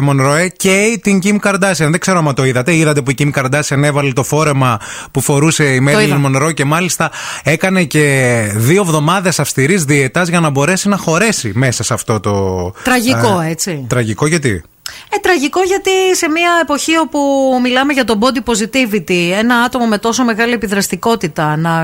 Μονροέ 0.00 0.48
και 0.48 0.98
την 1.02 1.20
Kim 1.24 1.36
Kardashian. 1.42 1.88
Δεν 1.90 1.98
ξέρω 1.98 2.18
αν 2.18 2.34
το 2.34 2.44
είδατε. 2.44 2.74
Είδατε 2.74 3.02
που 3.02 3.10
η 3.10 3.14
Kim 3.18 3.30
Kardashian 3.34 3.82
έβαλε 3.82 4.12
το 4.12 4.22
φόρεμα 4.22 4.80
που 5.10 5.20
φορούσε 5.20 5.64
η 5.64 5.80
Μέριλιν 5.80 6.08
είδα. 6.08 6.18
Μονροέ 6.18 6.52
και 6.52 6.64
μάλιστα 6.64 7.10
έκανε 7.42 7.84
και 7.84 8.44
δύο 8.54 8.82
εβδομάδες 8.82 9.40
αυστηρής 9.40 9.84
δίαιτα 9.84 10.22
για 10.22 10.40
να 10.40 10.50
μπορέσει 10.50 10.88
να 10.88 10.96
χωρέσει 10.96 11.52
μέσα 11.54 11.82
σε 11.82 11.94
αυτό 11.94 12.20
το. 12.20 12.72
Τραγικό, 12.90 13.40
ε, 13.40 13.48
έτσι. 13.48 13.84
Τραγικό 13.88 14.26
γιατί; 14.26 14.62
Ε, 15.10 15.16
τραγικό 15.20 15.62
γιατί 15.62 15.90
σε 16.12 16.28
μια 16.28 16.50
εποχή 16.62 16.96
όπου 16.96 17.18
μιλάμε 17.62 17.92
για 17.92 18.04
το 18.04 18.18
body 18.20 18.52
positivity, 18.52 19.30
ένα 19.38 19.56
άτομο 19.56 19.86
με 19.86 19.98
τόσο 19.98 20.24
μεγάλη 20.24 20.52
επιδραστικότητα 20.52 21.56
να, 21.56 21.82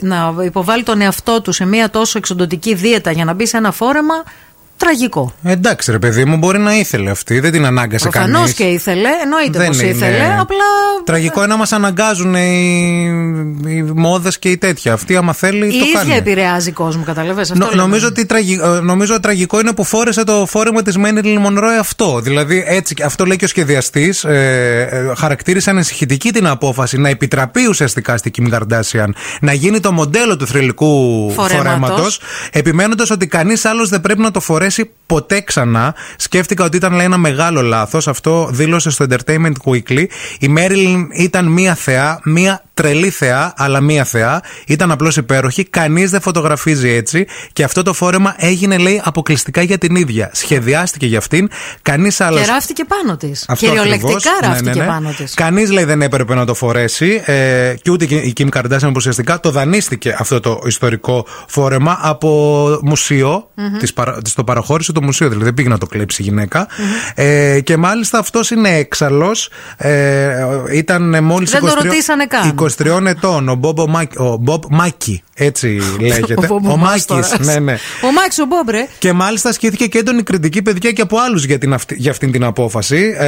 να 0.00 0.34
υποβάλει 0.44 0.82
τον 0.82 1.00
εαυτό 1.00 1.40
του 1.40 1.52
σε 1.52 1.64
μια 1.64 1.90
τόσο 1.90 2.18
εξοντοτική 2.18 2.74
δίαιτα 2.74 3.10
για 3.10 3.24
να 3.24 3.32
μπει 3.32 3.46
σε 3.46 3.56
ένα 3.56 3.72
φόρεμα, 3.72 4.22
τραγικό. 4.84 5.32
Εντάξει, 5.44 5.90
ρε 5.90 5.98
παιδί 5.98 6.24
μου, 6.24 6.36
μπορεί 6.36 6.58
να 6.58 6.76
ήθελε 6.76 7.10
αυτή. 7.10 7.40
Δεν 7.40 7.52
την 7.52 7.64
ανάγκασε 7.64 8.08
κανείς. 8.08 8.30
Προφανώ 8.32 8.52
και 8.52 8.62
ήθελε, 8.64 9.08
εννοείται 9.22 9.58
Δεν 9.58 9.66
πως 9.66 9.80
είναι. 9.80 9.90
ήθελε, 9.90 10.36
απλά. 10.40 10.56
Τραγικό 11.04 11.38
είναι 11.44 11.48
να 11.52 11.56
μα 11.56 11.64
αναγκάζουν 11.70 12.34
οι, 12.34 13.04
οι 13.66 13.82
μόδες 13.82 14.38
και 14.38 14.48
οι 14.50 14.56
τέτοια. 14.58 14.92
Αυτή, 14.92 15.16
άμα 15.16 15.32
θέλει, 15.32 15.66
Η 15.66 15.70
το 15.70 15.84
ίδια 15.84 15.92
κάνει. 16.00 16.14
επηρεάζει 16.14 16.72
κόσμο, 16.72 17.02
καταλαβες 17.02 17.50
αυτό. 17.50 17.64
Νο- 17.64 17.70
λέμε. 17.70 17.82
νομίζω 17.82 18.06
ότι 18.06 18.26
τραγι... 18.26 18.60
ε, 18.62 18.80
νομίζω 18.80 19.20
τραγικό 19.20 19.60
είναι 19.60 19.72
που 19.72 19.84
φόρεσε 19.84 20.24
το 20.24 20.46
φόρεμα 20.48 20.82
της 20.82 20.96
Μέριλιν 20.96 21.40
Μονρόε 21.40 21.78
αυτό. 21.78 22.20
Δηλαδή, 22.20 22.64
έτσι, 22.66 22.94
αυτό 23.04 23.24
λέει 23.24 23.36
και 23.36 23.44
ο 23.44 23.48
σχεδιαστής. 23.48 24.24
Ε, 24.24 24.88
ε, 24.90 25.14
χαρακτήρισε 25.16 25.70
ανησυχητική 25.70 26.32
την 26.32 26.46
απόφαση 26.46 26.98
να 26.98 27.08
επιτραπεί 27.08 27.66
ουσιαστικά 27.68 28.16
στη 28.16 28.30
Kim 28.38 28.54
Kardashian 28.54 29.08
να 29.40 29.52
γίνει 29.52 29.80
το 29.80 29.92
μοντέλο 29.92 30.36
του 30.36 30.46
θρηλυκού 30.46 31.30
Φορέματος. 31.34 31.56
φορέματος, 31.56 32.20
επιμένοντας 32.52 33.10
ότι 33.10 33.26
κανείς 33.26 33.64
άλλος 33.64 33.88
δεν 33.88 34.00
πρέπει 34.00 34.20
να 34.20 34.30
το 34.30 34.40
φορέσει 34.40 34.68
ποτέ 35.06 35.40
ξανά. 35.40 35.94
Σκέφτηκα 36.16 36.64
ότι 36.64 36.76
ήταν 36.76 36.92
λέει, 36.92 37.04
ένα 37.04 37.16
μεγάλο 37.16 37.62
λάθος. 37.62 38.08
Αυτό 38.08 38.48
δήλωσε 38.52 38.90
στο 38.90 39.06
Entertainment 39.08 39.52
Weekly. 39.64 40.04
Η 40.38 40.48
Μέριλιν 40.48 41.08
ήταν 41.12 41.46
μία 41.46 41.74
θεά, 41.74 42.20
μία 42.24 42.62
τρελή 42.74 43.10
θεά, 43.10 43.54
αλλά 43.56 43.80
μία 43.80 44.04
θεά. 44.04 44.42
Ήταν 44.66 44.90
απλώς 44.90 45.16
υπέροχη. 45.16 45.64
Κανείς 45.64 46.10
δεν 46.10 46.20
φωτογραφίζει 46.20 46.88
έτσι. 46.88 47.26
Και 47.52 47.64
αυτό 47.64 47.82
το 47.82 47.92
φόρεμα 47.92 48.34
έγινε, 48.38 48.78
λέει, 48.78 49.00
αποκλειστικά 49.04 49.62
για 49.62 49.78
την 49.78 49.96
ίδια. 49.96 50.30
Σχεδιάστηκε 50.32 51.06
για 51.06 51.18
αυτήν. 51.18 51.48
Κανείς 51.82 52.20
άλλο. 52.20 52.38
Και 52.38 52.46
ράφτηκε 52.46 52.84
πάνω 52.84 53.16
της. 53.16 53.46
Κυριολεκτικά 53.56 54.30
ράφτηκε 54.42 54.82
πάνω 54.82 55.10
της. 55.16 55.34
Κανείς 55.34 55.70
λέει 55.70 55.84
δεν 55.84 56.02
έπρεπε 56.02 56.34
να 56.34 56.44
το 56.46 56.54
φορέσει 56.54 57.22
ε, 57.24 57.74
και 57.82 57.90
ούτε 57.90 58.06
και 58.06 58.16
η 58.16 58.32
Kim 58.36 58.48
Kardashian 58.48 58.80
που 58.80 58.92
ουσιαστικά 58.96 59.40
το 59.40 59.50
δανείστηκε 59.50 60.16
αυτό 60.18 60.40
το 60.40 60.62
ιστορικό 60.66 61.26
φόρεμα 61.46 61.98
από 62.02 62.78
μουσείο. 62.82 63.48
Μμμ. 63.54 63.78
Της, 63.78 63.92
παρα, 63.92 64.22
της 64.22 64.34
το 64.34 64.44
παραχώρησε 64.60 64.92
το 64.92 65.02
μουσείο, 65.02 65.26
δηλαδή 65.28 65.44
δεν 65.44 65.54
πήγε 65.54 65.68
να 65.68 65.78
το 65.78 65.86
κλέψει 65.86 66.22
η 66.22 66.24
γυναικα 66.24 66.66
Ε, 67.14 67.60
και 67.60 67.76
μάλιστα 67.76 68.18
αυτός 68.18 68.50
είναι 68.50 68.68
έξαλλος. 68.76 69.50
Ε, 69.76 70.32
ήταν 70.72 71.24
μόλις 71.24 71.50
Δεν 71.50 71.60
το 71.60 71.74
ρωτήσανε 71.82 72.26
καν. 72.26 72.54
23 73.00 73.06
ετών. 73.06 73.48
Ο 73.48 73.54
Μπομπ 73.54 73.78
Μάκη, 73.88 74.18
ο 74.18 74.36
Μπομπ 74.36 74.62
Μάκη 74.70 75.22
έτσι 75.34 75.78
λέγεται. 76.00 76.34
Ο 76.36 76.42
Μπομπ 76.46 76.64
ο 76.66 76.76
Μάκης. 76.76 77.06
Μάστορας. 77.08 77.38
Ναι, 77.38 77.58
ναι. 77.58 77.72
Ο 78.02 78.12
Μάξ 78.12 78.38
ο 78.38 78.44
Μπόμπρε. 78.46 78.86
Και 78.98 79.12
μάλιστα 79.12 79.48
ασκήθηκε 79.48 79.86
και 79.86 79.98
έντονη 79.98 80.22
κριτική 80.22 80.62
παιδιά 80.62 80.92
και 80.92 81.02
από 81.02 81.18
άλλους 81.18 81.44
για, 81.44 81.58
την 81.58 81.72
αυτή, 81.72 81.94
για 81.98 82.10
αυτήν 82.10 82.32
την 82.32 82.44
απόφαση. 82.44 83.14
Ε, 83.18 83.26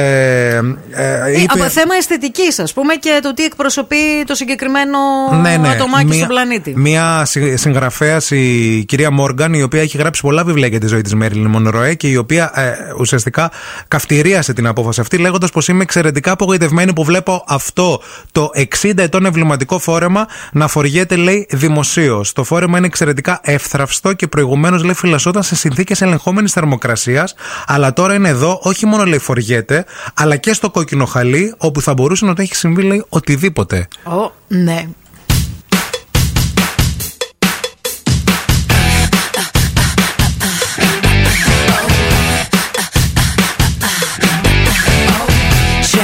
ε, 0.55 0.61
Ε, 0.91 1.41
είπε- 1.41 1.51
από 1.51 1.63
θέμα 1.69 1.95
αισθητικής, 1.95 2.59
ας 2.59 2.73
πούμε, 2.73 2.93
και 2.95 3.19
το 3.21 3.33
τι 3.33 3.43
εκπροσωπεί 3.43 3.95
το 4.25 4.35
συγκεκριμένο 4.35 4.97
ναι, 5.41 5.57
ναι. 5.57 5.67
ατομάκι 5.69 6.05
Μία- 6.05 6.15
στον 6.15 6.27
πλανήτη. 6.27 6.73
Μία 6.75 7.25
συγγραφέας, 7.55 8.31
η 8.31 8.83
κυρία 8.87 9.11
Μόργαν, 9.11 9.53
η 9.53 9.61
οποία 9.63 9.81
έχει 9.81 9.97
γράψει 9.97 10.21
πολλά 10.21 10.43
βιβλία 10.43 10.67
για 10.67 10.79
τη 10.79 10.87
ζωή 10.87 11.01
της 11.01 11.13
Μέριλιν 11.23 11.49
Μονροέ 11.49 11.93
και 11.93 12.07
η 12.07 12.15
οποία 12.15 12.51
ε, 12.55 12.93
ουσιαστικά 12.99 13.51
καυτηρίασε 13.87 14.53
την 14.53 14.67
απόφαση 14.67 15.01
αυτή, 15.01 15.17
λέγοντας 15.17 15.51
πως 15.51 15.67
είμαι 15.67 15.81
εξαιρετικά 15.83 16.31
απογοητευμένη 16.31 16.93
που 16.93 17.03
βλέπω 17.03 17.43
αυτό 17.47 18.01
το 18.31 18.49
60 18.81 18.97
ετών 18.97 19.25
εμβληματικό 19.25 19.79
φόρεμα 19.79 20.27
να 20.51 20.67
φοριέται, 20.67 21.15
λέει, 21.15 21.47
δημοσίως. 21.49 22.33
Το 22.33 22.43
φόρεμα 22.43 22.77
είναι 22.77 22.87
εξαιρετικά 22.87 23.39
εύθραυστο 23.43 24.13
και 24.13 24.27
προηγουμένως, 24.27 24.83
λέει, 24.83 24.93
φυλασσόταν 24.93 25.43
σε 25.43 25.55
συνθήκες 25.55 26.01
ελεγχόμενης 26.01 26.51
θερμοκρασίας, 26.51 27.35
αλλά 27.65 27.93
τώρα 27.93 28.13
είναι 28.13 28.29
εδώ, 28.29 28.59
όχι 28.61 28.85
μόνο, 28.85 29.03
λέει, 29.03 29.19
φοριέται, 29.19 29.85
αλλά 30.13 30.35
και 30.35 30.53
στο 30.53 30.69
κόκκινο 30.69 31.05
χαλί, 31.05 31.53
όπου 31.57 31.81
θα 31.81 31.93
μπορούσε 31.93 32.25
να 32.25 32.35
το 32.35 32.41
έχει 32.41 32.55
συμβεί, 32.55 32.81
λέει, 32.81 33.05
οτιδήποτε. 33.09 33.87
Ω, 34.03 34.31
ναι. 34.47 34.87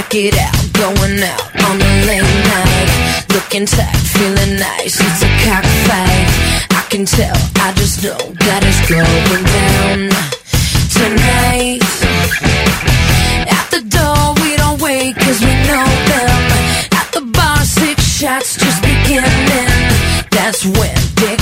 Check 0.10 0.34
it 0.34 0.38
out, 0.40 0.74
going 0.74 1.22
out 1.22 1.70
on 1.70 1.78
a 1.78 2.06
late 2.08 2.24
night. 2.24 3.26
Looking 3.30 3.68
tight, 3.68 3.96
feeling 3.96 4.56
nice. 4.58 4.98
It's 5.00 5.22
a 5.22 5.30
cockfight. 5.46 6.26
I 6.74 6.84
can 6.90 7.06
tell, 7.06 7.38
I 7.58 7.74
just 7.76 8.04
know 8.04 8.18
that 8.18 8.62
it's 8.66 8.82
going 8.90 9.46
down 9.46 10.10
tonight. 10.98 11.86
At 13.54 13.70
the 13.70 13.86
door, 13.86 14.34
we 14.42 14.58
don't 14.58 14.82
wait, 14.82 15.16
cause 15.16 15.42
we 15.42 15.54
know 15.70 15.86
them. 16.10 16.42
At 16.90 17.12
the 17.14 17.22
bar, 17.22 17.64
six 17.64 18.02
shots 18.02 18.58
just 18.58 18.82
beginning. 18.82 19.70
That's 20.32 20.66
when 20.66 20.98
Dick 21.22 21.40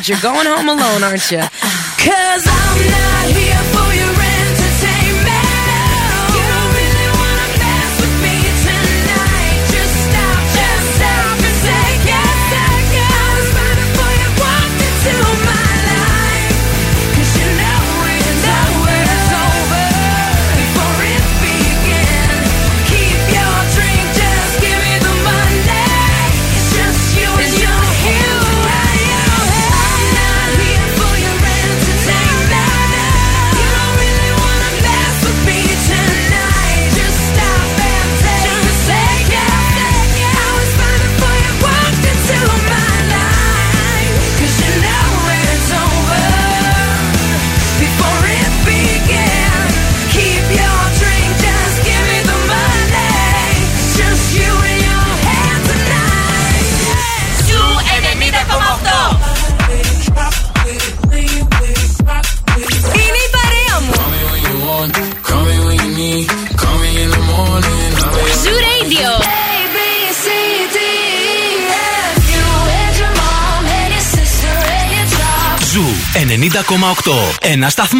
but 0.00 0.08
you're 0.08 0.18
going 0.22 0.46
home 0.46 0.66
alone, 0.66 1.02
aren't 1.02 1.30
you? 1.30 1.42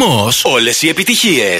σταθμό. 0.00 0.28
Όλε 0.42 0.70
οι 0.80 0.88
επιτυχίε. 0.88 1.58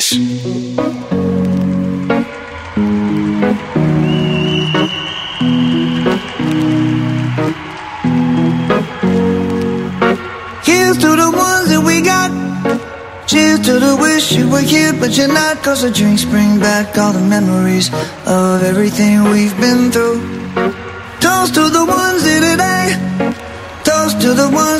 Here's 10.69 10.97
to 11.05 11.11
the 11.23 11.31
ones 11.49 11.67
that 11.73 11.83
we 11.89 11.97
got. 12.13 12.31
Cheers 13.31 13.61
to 13.67 13.75
the 13.87 13.95
wish 14.05 14.27
you 14.39 14.47
were 14.55 14.67
here, 14.75 14.95
but 15.01 15.11
you're 15.17 15.35
not. 15.43 15.55
Cause 15.67 15.81
the 15.87 15.93
drinks 15.99 16.25
bring 16.35 16.53
back 16.69 16.87
all 17.03 17.13
the 17.19 17.27
memories 17.37 17.87
of 18.41 18.57
everything 18.71 19.15
we've 19.35 19.57
been 19.65 19.83
through. 19.95 20.19
Toast 21.25 21.53
to 21.59 21.65
the 21.79 21.85
ones 22.03 22.21
here 22.31 22.43
today. 22.51 22.87
Toast 23.89 24.17
to 24.25 24.31
the 24.43 24.49
ones 24.65 24.80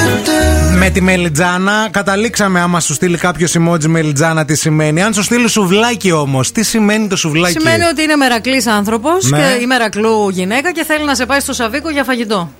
Με 0.83 0.89
τη 0.89 1.01
μελιτζάνα. 1.01 1.87
Καταλήξαμε 1.91 2.59
άμα 2.59 2.79
σου 2.79 2.93
στείλει 2.93 3.17
κάποιος 3.17 3.55
emoji 3.57 3.85
μελιτζάνα 3.85 4.45
τι 4.45 4.55
σημαίνει. 4.55 5.01
Αν 5.03 5.13
σου 5.13 5.23
στείλει 5.23 5.49
σουβλάκι 5.49 6.11
όμως, 6.11 6.51
τι 6.51 6.63
σημαίνει 6.63 7.07
το 7.07 7.15
σουβλάκι; 7.15 7.59
Σημαίνει 7.59 7.83
ότι 7.83 8.01
είναι 8.01 8.15
μερακλής 8.15 8.67
άνθρωπος 8.67 9.29
Ναι. 9.29 9.37
και 9.37 9.61
ή 9.63 9.65
μερακλού 9.65 10.29
γυναίκα 10.29 10.71
και 10.71 10.83
θέλει 10.83 11.05
να 11.05 11.15
σε 11.15 11.25
πάει 11.25 11.39
στο 11.39 11.53
Σαβίκο 11.53 11.89
για 11.89 12.03
φαγητό. 12.03 12.51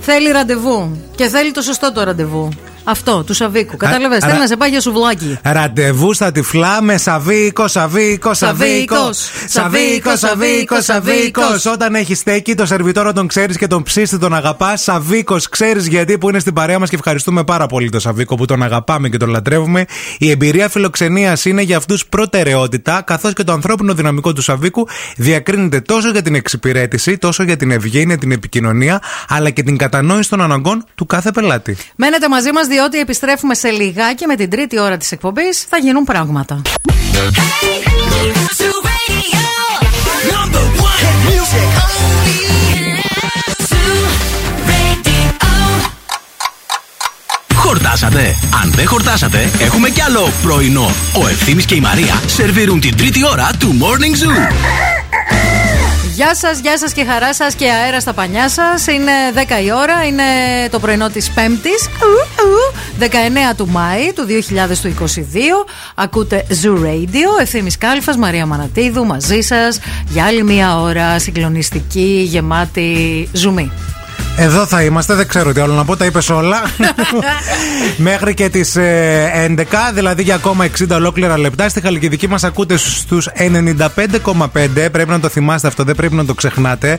Θέλει 0.00 0.30
ραντεβού 0.30 0.98
και 1.14 1.28
θέλει 1.28 1.50
το 1.50 1.62
σωστό 1.62 1.92
το 1.92 2.02
ραντεβού. 2.02 2.48
Αυτό, 2.90 3.22
του 3.24 3.34
Σαβίκου. 3.34 3.76
Κατάλαβες, 3.76 4.16
α, 4.16 4.20
θέλει 4.20 4.32
ρα- 4.32 4.38
να 4.38 4.46
σε 4.46 4.56
πάει 4.56 4.70
για 4.70 4.80
σουβλάκι. 4.80 5.38
Ραντεβού 5.42 6.12
στα 6.14 6.32
τυφλά 6.32 6.82
με 6.82 6.96
σαβίκο, 6.96 7.68
σαβίκο, 7.68 8.34
σαβίκο. 8.34 8.94
Σαβίκος, 8.94 9.28
Σαβίκο, 9.46 10.16
σαβίκος, 10.16 10.84
σαβίκο. 10.84 11.42
Όταν 11.72 11.94
έχει 11.94 12.14
στέκει, 12.14 12.54
το 12.54 12.66
σερβιτόρο 12.66 13.12
τον 13.12 13.26
ξέρεις 13.26 13.56
και 13.56 13.66
τον 13.66 13.82
ψήστη 13.82 14.18
τον 14.18 14.34
αγαπάς. 14.34 14.82
Σαβίκος, 14.82 15.48
ξέρεις 15.48 15.86
γιατί 15.86 16.18
που 16.18 16.28
είναι 16.28 16.38
στην 16.38 16.52
παρέα 16.52 16.78
μας 16.78 16.88
και 16.88 16.94
ευχαριστούμε 16.94 17.44
πάρα 17.44 17.66
πολύ 17.66 17.88
τον 17.88 18.00
Σαβίκο 18.00 18.34
που 18.34 18.44
τον 18.44 18.62
αγαπάμε 18.62 19.08
και 19.08 19.16
τον 19.16 19.28
λατρεύουμε. 19.28 19.84
Η 20.18 20.30
εμπειρία 20.30 20.68
φιλοξενίας 20.68 21.44
είναι 21.44 21.62
για 21.62 21.76
αυτούς 21.76 22.06
προτεραιότητα, 22.06 23.02
καθώς 23.06 23.32
και 23.32 23.44
το 23.44 23.52
ανθρώπινο 23.52 23.94
δυναμικό 23.94 24.32
του 24.32 24.42
Σαβίκου 24.42 24.86
διακρίνεται 25.16 25.80
τόσο 25.80 26.10
για 26.10 26.22
την 26.22 26.34
εξυπηρέτηση, 26.34 27.18
τόσο 27.18 27.42
για 27.42 27.56
την 27.56 27.70
ευγένεια, 27.70 28.18
την 28.18 28.32
επικοινωνία, 28.32 29.02
αλλά 29.28 29.50
και 29.50 29.62
την 29.62 29.76
κατανόηση 29.76 30.28
των 30.30 30.40
αναγκών 30.40 30.84
του 30.94 31.06
κάθε 31.06 31.30
πελάτη. 31.30 31.76
Μένετε 31.96 32.28
μαζί 32.28 32.52
μας 32.52 32.66
διότι 32.80 32.98
επιστρέφουμε 32.98 33.54
σε 33.54 33.70
λιγάκι 33.70 34.26
με 34.26 34.36
την 34.36 34.50
τρίτη 34.50 34.80
ώρα 34.80 34.96
της 34.96 35.12
εκπομπής. 35.12 35.66
Θα 35.68 35.76
γίνουν 35.78 36.04
πράγματα. 36.04 36.62
Χορτάσατε. 47.54 48.36
Αν 48.62 48.70
δεν 48.70 48.86
χορτάσατε, 48.86 49.50
έχουμε 49.58 49.88
κι 49.88 50.02
άλλο 50.02 50.28
πρωινό. 50.42 50.90
Ο 51.22 51.28
Ευθύμης 51.28 51.64
και 51.64 51.74
η 51.74 51.80
Μαρία 51.80 52.22
σερβίρουν 52.26 52.80
την 52.80 52.96
τρίτη 52.96 53.26
ώρα 53.26 53.50
του 53.58 53.78
Morning 53.80 54.24
Zoo. 54.24 55.59
Γεια 56.20 56.34
σας, 56.34 56.58
γεια 56.58 56.78
σας 56.78 56.92
και 56.92 57.04
χαρά 57.04 57.34
σας 57.34 57.54
και 57.54 57.70
αέρα 57.70 58.00
στα 58.00 58.12
πανιά 58.12 58.48
σας. 58.48 58.86
Είναι 58.86 59.12
10 59.34 59.62
η 59.64 59.72
ώρα, 59.72 60.04
είναι 60.06 60.22
το 60.70 60.78
πρωινό 60.78 61.10
της 61.10 61.30
Πέμπτης, 61.30 61.88
19 62.98 63.54
του 63.56 63.68
Μάη 63.68 64.12
του 64.12 64.24
2022. 64.24 65.66
Ακούτε 65.94 66.46
Zoo 66.62 66.84
Radio, 66.84 67.40
ευθύνη 67.40 67.70
Κάλφας, 67.70 68.16
Μαρία 68.16 68.46
Μανατίδου, 68.46 69.06
μαζί 69.06 69.40
σας 69.40 69.78
για 70.08 70.24
άλλη 70.24 70.42
μία 70.42 70.80
ώρα 70.80 71.18
συγκλονιστική, 71.18 72.26
γεμάτη 72.28 73.28
ζουμί. 73.32 73.72
Εδώ 74.36 74.66
θα 74.66 74.82
είμαστε, 74.82 75.14
δεν 75.14 75.28
ξέρω 75.28 75.52
τι 75.52 75.60
άλλο 75.60 75.72
να 75.74 75.84
πω, 75.84 75.96
τα 75.96 76.04
είπες 76.04 76.28
όλα. 76.30 76.62
Μέχρι 77.96 78.34
και 78.34 78.48
τις 78.48 78.76
11, 78.78 79.64
δηλαδή 79.94 80.22
για 80.22 80.34
ακόμα 80.34 80.66
60 80.78 80.86
ολόκληρα 80.90 81.38
λεπτά. 81.38 81.68
Στη 81.68 81.80
Χαλκιδική 81.80 82.28
μας 82.28 82.44
ακούτε 82.44 82.76
στους 82.76 83.28
95,5. 83.36 84.88
Πρέπει 84.92 85.08
να 85.08 85.20
το 85.20 85.28
θυμάστε 85.28 85.68
αυτό, 85.68 85.84
δεν 85.84 85.94
πρέπει 85.94 86.14
να 86.14 86.24
το 86.24 86.34
ξεχνάτε. 86.34 86.98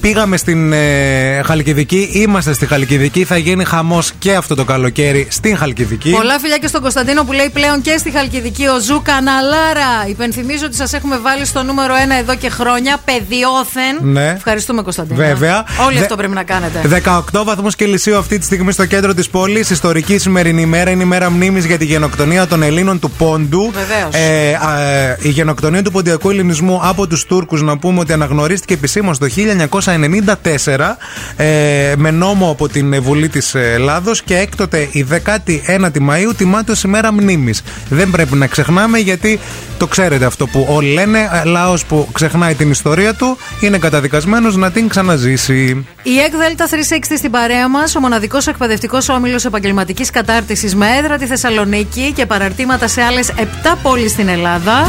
Πήγαμε 0.00 0.36
στην 0.36 0.72
ε, 0.72 1.42
Χαλκιδική, 1.44 2.08
είμαστε 2.12 2.52
στη 2.52 2.66
Χαλκιδική. 2.66 3.24
Θα 3.24 3.36
γίνει 3.36 3.64
χαμός 3.64 4.12
και 4.18 4.34
αυτό 4.34 4.54
το 4.54 4.64
καλοκαίρι 4.64 5.26
στην 5.30 5.56
Χαλκιδική. 5.56 6.10
Πολλά 6.10 6.38
φιλιά 6.38 6.58
και 6.58 6.66
στον 6.66 6.80
Κωνσταντίνο 6.80 7.24
που 7.24 7.32
λέει 7.32 7.50
πλέον 7.52 7.80
και 7.80 7.96
στη 7.98 8.10
Χαλκιδική 8.10 8.66
ο 8.66 8.80
Ζου 8.80 9.02
Καναλάρα. 9.04 10.06
Υπενθυμίζω 10.08 10.64
ότι 10.66 10.76
σας 10.76 10.92
έχουμε 10.92 11.18
βάλει 11.18 11.46
στο 11.46 11.62
νούμερο 11.62 11.94
1 11.94 11.98
εδώ 12.20 12.34
και 12.34 12.48
χρόνια. 12.50 12.98
Παιδιόθεν. 13.04 13.98
Ναι. 14.12 14.28
Ευχαριστούμε 14.36 14.82
Κωνσταντίνο. 14.82 15.16
Βέβαια. 15.24 15.64
Όλοι 15.86 15.96
Δε- 15.96 16.02
αυτό 16.02 16.16
πρέπει 16.16 16.32
να 16.34 16.42
κάνετε. 16.72 17.02
18 17.32 17.44
βαθμούς 17.44 17.76
Κελσίου 17.76 18.16
αυτή 18.16 18.38
τη 18.38 18.44
στιγμή 18.44 18.72
στο 18.72 18.86
κέντρο 18.86 19.14
της 19.14 19.28
πόλης. 19.28 19.70
Ιστορική 19.70 20.18
σημερινή 20.18 20.62
ημέρα 20.62 20.90
είναι 20.90 21.02
η 21.02 21.06
μέρα 21.06 21.30
μνήμης 21.30 21.64
για 21.64 21.78
τη 21.78 21.84
γενοκτονία 21.84 22.46
των 22.46 22.62
Ελλήνων 22.62 22.98
του 22.98 23.10
Πόντου. 23.10 23.72
Βεβαίως. 23.74 24.14
Ε, 24.14 24.58
α, 24.66 24.80
ε, 24.80 25.18
η 25.22 25.28
γενοκτονία 25.28 25.82
του 25.82 25.90
Ποντιακού 25.90 26.30
Ελληνισμού 26.30 26.80
από 26.82 27.06
τους 27.06 27.24
Τούρκους, 27.24 27.62
να 27.62 27.78
πούμε 27.78 28.00
ότι 28.00 28.12
αναγνωρίστηκε 28.12 28.74
επισήμως 28.74 29.18
το 29.18 29.26
1994 29.26 30.98
ε, 31.36 31.92
με 31.96 32.10
νόμο 32.10 32.50
από 32.50 32.68
την 32.68 33.02
Βουλή 33.02 33.28
της 33.28 33.54
Ελλάδος 33.54 34.22
και 34.22 34.36
έκτοτε 34.36 34.88
η 34.90 35.06
19η 35.10 35.98
Μαου 36.00 36.34
τιμάται 36.36 36.72
ως 36.72 36.82
ημέρα 36.82 37.12
μνήμης. 37.12 37.62
Δεν 37.88 38.10
πρέπει 38.10 38.36
να 38.36 38.46
ξεχνάμε 38.46 38.98
γιατί 38.98 39.40
το 39.78 39.86
ξέρετε 39.86 40.24
αυτό 40.24 40.46
που 40.46 40.66
όλοι 40.70 40.92
λένε. 40.92 41.30
Λαός 41.44 41.84
που 41.84 42.08
ξεχνάει 42.12 42.54
την 42.54 42.70
ιστορία 42.70 43.14
του 43.14 43.36
είναι 43.60 43.78
καταδικασμένος 43.78 44.56
να 44.56 44.70
την 44.70 44.88
ξαναζήσει. 44.88 45.86
Η 46.02 46.18
ΕΚ 46.18 46.32
ΔΕΛΤΑ 46.56 46.76
360 46.76 47.16
στην 47.16 47.30
παρέα 47.30 47.68
μας, 47.68 47.96
ο 47.96 48.00
μοναδικός 48.00 48.46
εκπαιδευτικός 48.46 49.08
όμιλος 49.08 49.44
επαγγελματικής 49.44 50.10
κατάρτισης 50.10 50.74
με 50.74 50.86
έδρα 50.96 51.16
τη 51.16 51.26
Θεσσαλονίκη 51.26 52.12
και 52.12 52.26
παραρτήματα 52.26 52.88
σε 52.88 53.02
άλλες 53.02 53.32
7 53.36 53.42
πόλεις 53.82 54.10
στην 54.10 54.28
Ελλάδα. 54.28 54.88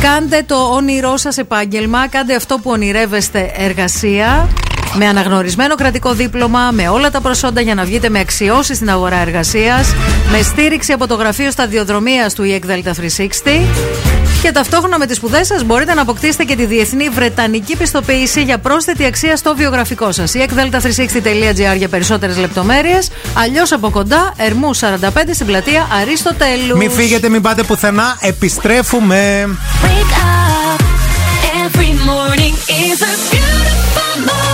Κάντε 0.00 0.42
το 0.46 0.54
όνειρό 0.54 1.16
σας 1.16 1.38
επάγγελμα, 1.38 2.08
κάντε 2.08 2.34
αυτό 2.34 2.58
που 2.58 2.70
ονειρεύεστε 2.70 3.52
εργασία. 3.56 4.48
Με 4.98 5.06
αναγνωρισμένο 5.06 5.74
κρατικό 5.74 6.12
δίπλωμα, 6.12 6.70
με 6.72 6.88
όλα 6.88 7.10
τα 7.10 7.20
προσόντα 7.20 7.60
για 7.60 7.74
να 7.74 7.84
βγείτε 7.84 8.08
με 8.08 8.18
αξιώσεις 8.18 8.76
στην 8.76 8.90
αγορά 8.90 9.16
εργασίας, 9.16 9.94
με 10.32 10.42
στήριξη 10.42 10.92
από 10.92 11.06
το 11.06 11.14
γραφείο 11.14 11.50
σταδιοδρομίας 11.50 12.34
του 12.34 12.42
ΙΕΚ 12.42 12.66
ΔΕΛΤΑ 12.66 12.94
360. 12.94 13.66
Και 14.42 14.52
ταυτόχρονα 14.52 14.98
με 14.98 15.06
τις 15.06 15.16
σπουδές 15.16 15.46
σας 15.46 15.64
μπορείτε 15.64 15.94
να 15.94 16.02
αποκτήσετε 16.02 16.44
και 16.44 16.56
τη 16.56 16.66
διεθνή 16.66 17.08
βρετανική 17.08 17.76
πιστοποίηση 17.76 18.42
για 18.42 18.58
πρόσθετη 18.58 19.04
αξία 19.04 19.36
στο 19.36 19.54
βιογραφικό 19.56 20.12
σας. 20.12 20.34
Η 20.34 20.46
ekdelta360.gr 20.48 21.76
για 21.76 21.88
περισσότερες 21.88 22.36
λεπτομέρειες. 22.38 23.10
Αλλιώς 23.34 23.72
από 23.72 23.90
κοντά, 23.90 24.32
Ερμού 24.36 24.74
45 24.74 25.34
στην 25.34 25.46
πλατεία 25.46 25.88
Αρίστοτέλου. 26.00 26.76
Μην 26.76 26.90
φύγετε, 26.90 27.28
μην 27.28 27.42
πάτε 27.42 27.62
πουθενά. 27.62 28.16
Επιστρέφουμε. 28.20 29.48
Every 31.64 31.92
morning 32.10 32.54
is 32.84 32.98
a 33.10 33.14
beautiful 33.30 34.14
morning. 34.28 34.53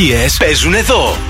επιτυχίες 0.00 0.36
παίζουν 0.36 0.74
εδώ. 0.74 1.29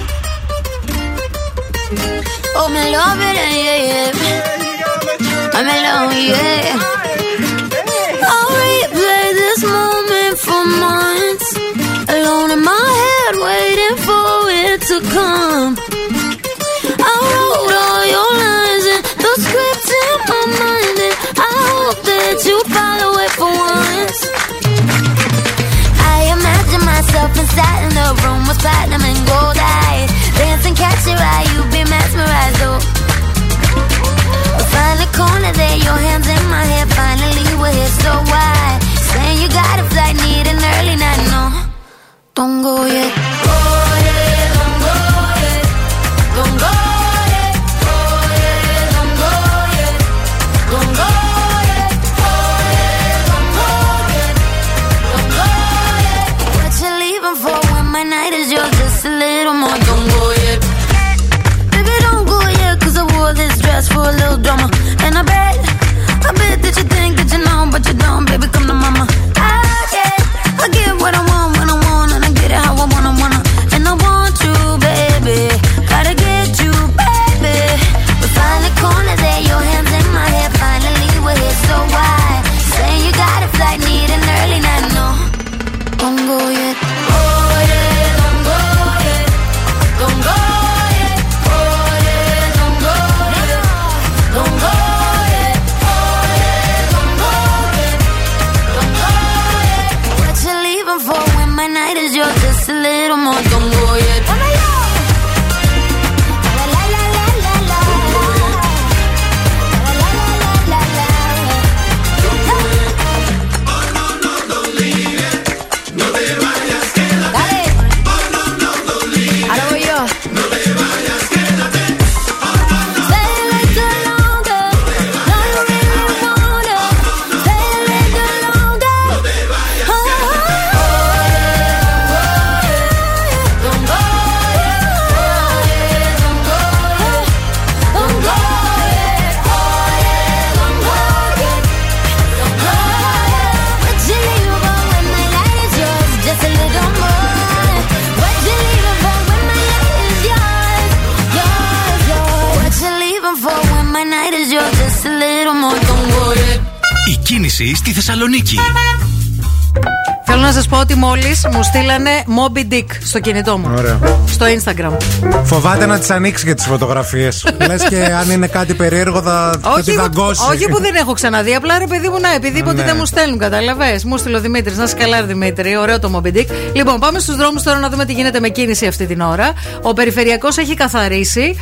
μόλις 161.01 161.47
μου 161.53 161.63
στείλανε 161.63 162.11
Moby 162.27 162.73
Dick 162.73 162.87
στο 163.05 163.21
κινητό 163.21 163.59
μου. 163.59 163.75
Ωραία. 163.79 163.99
Στο 164.27 164.47
Instagram. 164.47 164.97
Φοβάται 165.45 165.87
να 165.87 165.99
τις 165.99 166.11
ανοίξει 166.11 166.45
για 166.47 166.55
τις 166.55 166.65
φωτογραφίες. 166.65 167.47
Λες 167.69 167.83
και 167.83 167.97
αν 168.21 168.31
είναι 168.31 168.47
κάτι 168.47 168.75
περίεργο 168.75 169.23
θα 169.23 169.61
δαγκώσει. 169.97 170.43
Όχι 170.51 170.69
που 170.69 170.81
δεν 170.81 170.95
έχω 170.95 171.13
ξαναδεί, 171.13 171.55
απλά 171.55 171.79
ρε 171.79 171.87
παιδί 171.87 172.09
μου 172.09 172.21
να 172.21 172.35
επειδή 172.35 172.63
ποτέ 172.63 172.81
ναι. 172.81 172.83
δεν 172.83 172.95
μου 172.99 173.07
στέλνουν, 173.07 173.39
καταλαβέ. 173.39 174.01
Μου 174.05 174.17
στείλω 174.17 174.41
Δημήτρης, 174.41 174.77
να 174.77 174.87
σκαλάρει 174.87 175.27
Δημήτρη. 175.27 175.77
Ωραίο 175.77 175.99
το 175.99 176.11
Moby 176.15 176.37
Dick. 176.37 176.47
Λοιπόν, 176.73 176.99
πάμε 176.99 177.19
στους 177.19 177.37
δρόμους 177.37 177.63
τώρα 177.63 177.79
να 177.79 177.89
δούμε 177.89 178.05
τι 178.05 178.13
γίνεται 178.13 178.41
με 178.41 178.49
κίνηση 178.49 178.87
αυτή 178.87 179.07
την 179.07 179.21
ώρα. 179.21 179.53
Ο 179.83 179.93
περιφερειακός 179.93 180.59
έχει 180.59 180.75
καθαρίσει. 180.75 181.57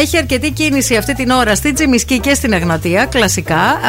Έχει 0.00 0.16
αρκετή 0.16 0.50
κίνηση 0.50 0.96
αυτή 0.96 1.14
την 1.14 1.30
ώρα 1.30 1.54
στην 1.54 1.74
Τζιμισκή 1.74 2.18
και 2.18 2.34
στην 2.34 2.52
Εγνατία, 2.52 3.04
κλασικά. 3.04 3.80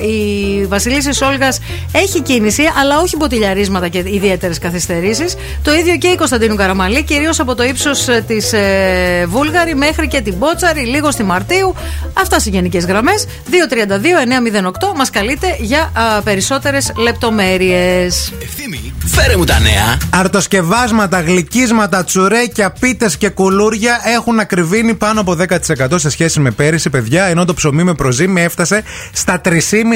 Η 0.00 0.64
Βασιλίση 0.66 1.12
Σόλγα 1.12 1.48
έχει 1.92 2.20
κίνηση, 2.20 2.62
αλλά 2.80 2.98
όχι 2.98 3.16
μποτιλιαρή 3.16 3.67
και 3.90 3.98
ιδιαίτερες 3.98 4.58
καθυστερήσεις. 4.58 5.34
Το 5.62 5.74
ίδιο 5.74 5.96
και 5.96 6.08
η 6.08 6.16
Κωνσταντίνου 6.16 6.54
Καραμαλή, 6.54 7.02
κυρίως 7.02 7.40
από 7.40 7.54
το 7.54 7.62
ύψος 7.62 8.08
ε, 8.08 8.24
της 8.26 8.52
ε, 8.52 9.26
Βούλγαρη 9.28 9.74
μέχρι 9.74 10.08
και 10.08 10.20
την 10.20 10.38
Πότσαρη, 10.38 10.80
λίγο 10.80 11.10
στη 11.10 11.22
Μαρτίου. 11.22 11.74
Αυτά 12.12 12.40
σε 12.40 12.50
γενικές 12.50 12.84
γραμμές. 12.84 13.26
232-908 14.90 14.96
μας 14.96 15.10
καλείτε 15.10 15.56
για 15.58 15.92
περισσότερες 16.24 16.92
λεπτομέρειες. 16.96 18.32
Ευθύμη, 18.42 18.94
φέρε 19.04 19.36
μου 19.36 19.44
τα 19.44 19.58
νέα. 19.60 19.98
Αρτοσκευάσματα, 20.10 21.20
γλυκίσματα, 21.20 22.04
τσουρέκια, 22.04 22.70
πίτες 22.70 23.16
και 23.16 23.28
κουλούρια 23.28 24.00
έχουν 24.16 24.38
ακριβήνει 24.38 24.94
πάνω 24.94 25.20
από 25.20 25.36
10% 25.86 25.86
σε 25.94 26.10
σχέση 26.10 26.40
με 26.40 26.50
πέρυσι, 26.50 26.90
παιδιά, 26.90 27.24
ενώ 27.24 27.44
το 27.44 27.54
ψωμί 27.54 27.82
με 27.82 27.94
προζύμι 27.94 28.42
έφτασε 28.42 28.82
στα 29.12 29.40
3,5 29.44 29.52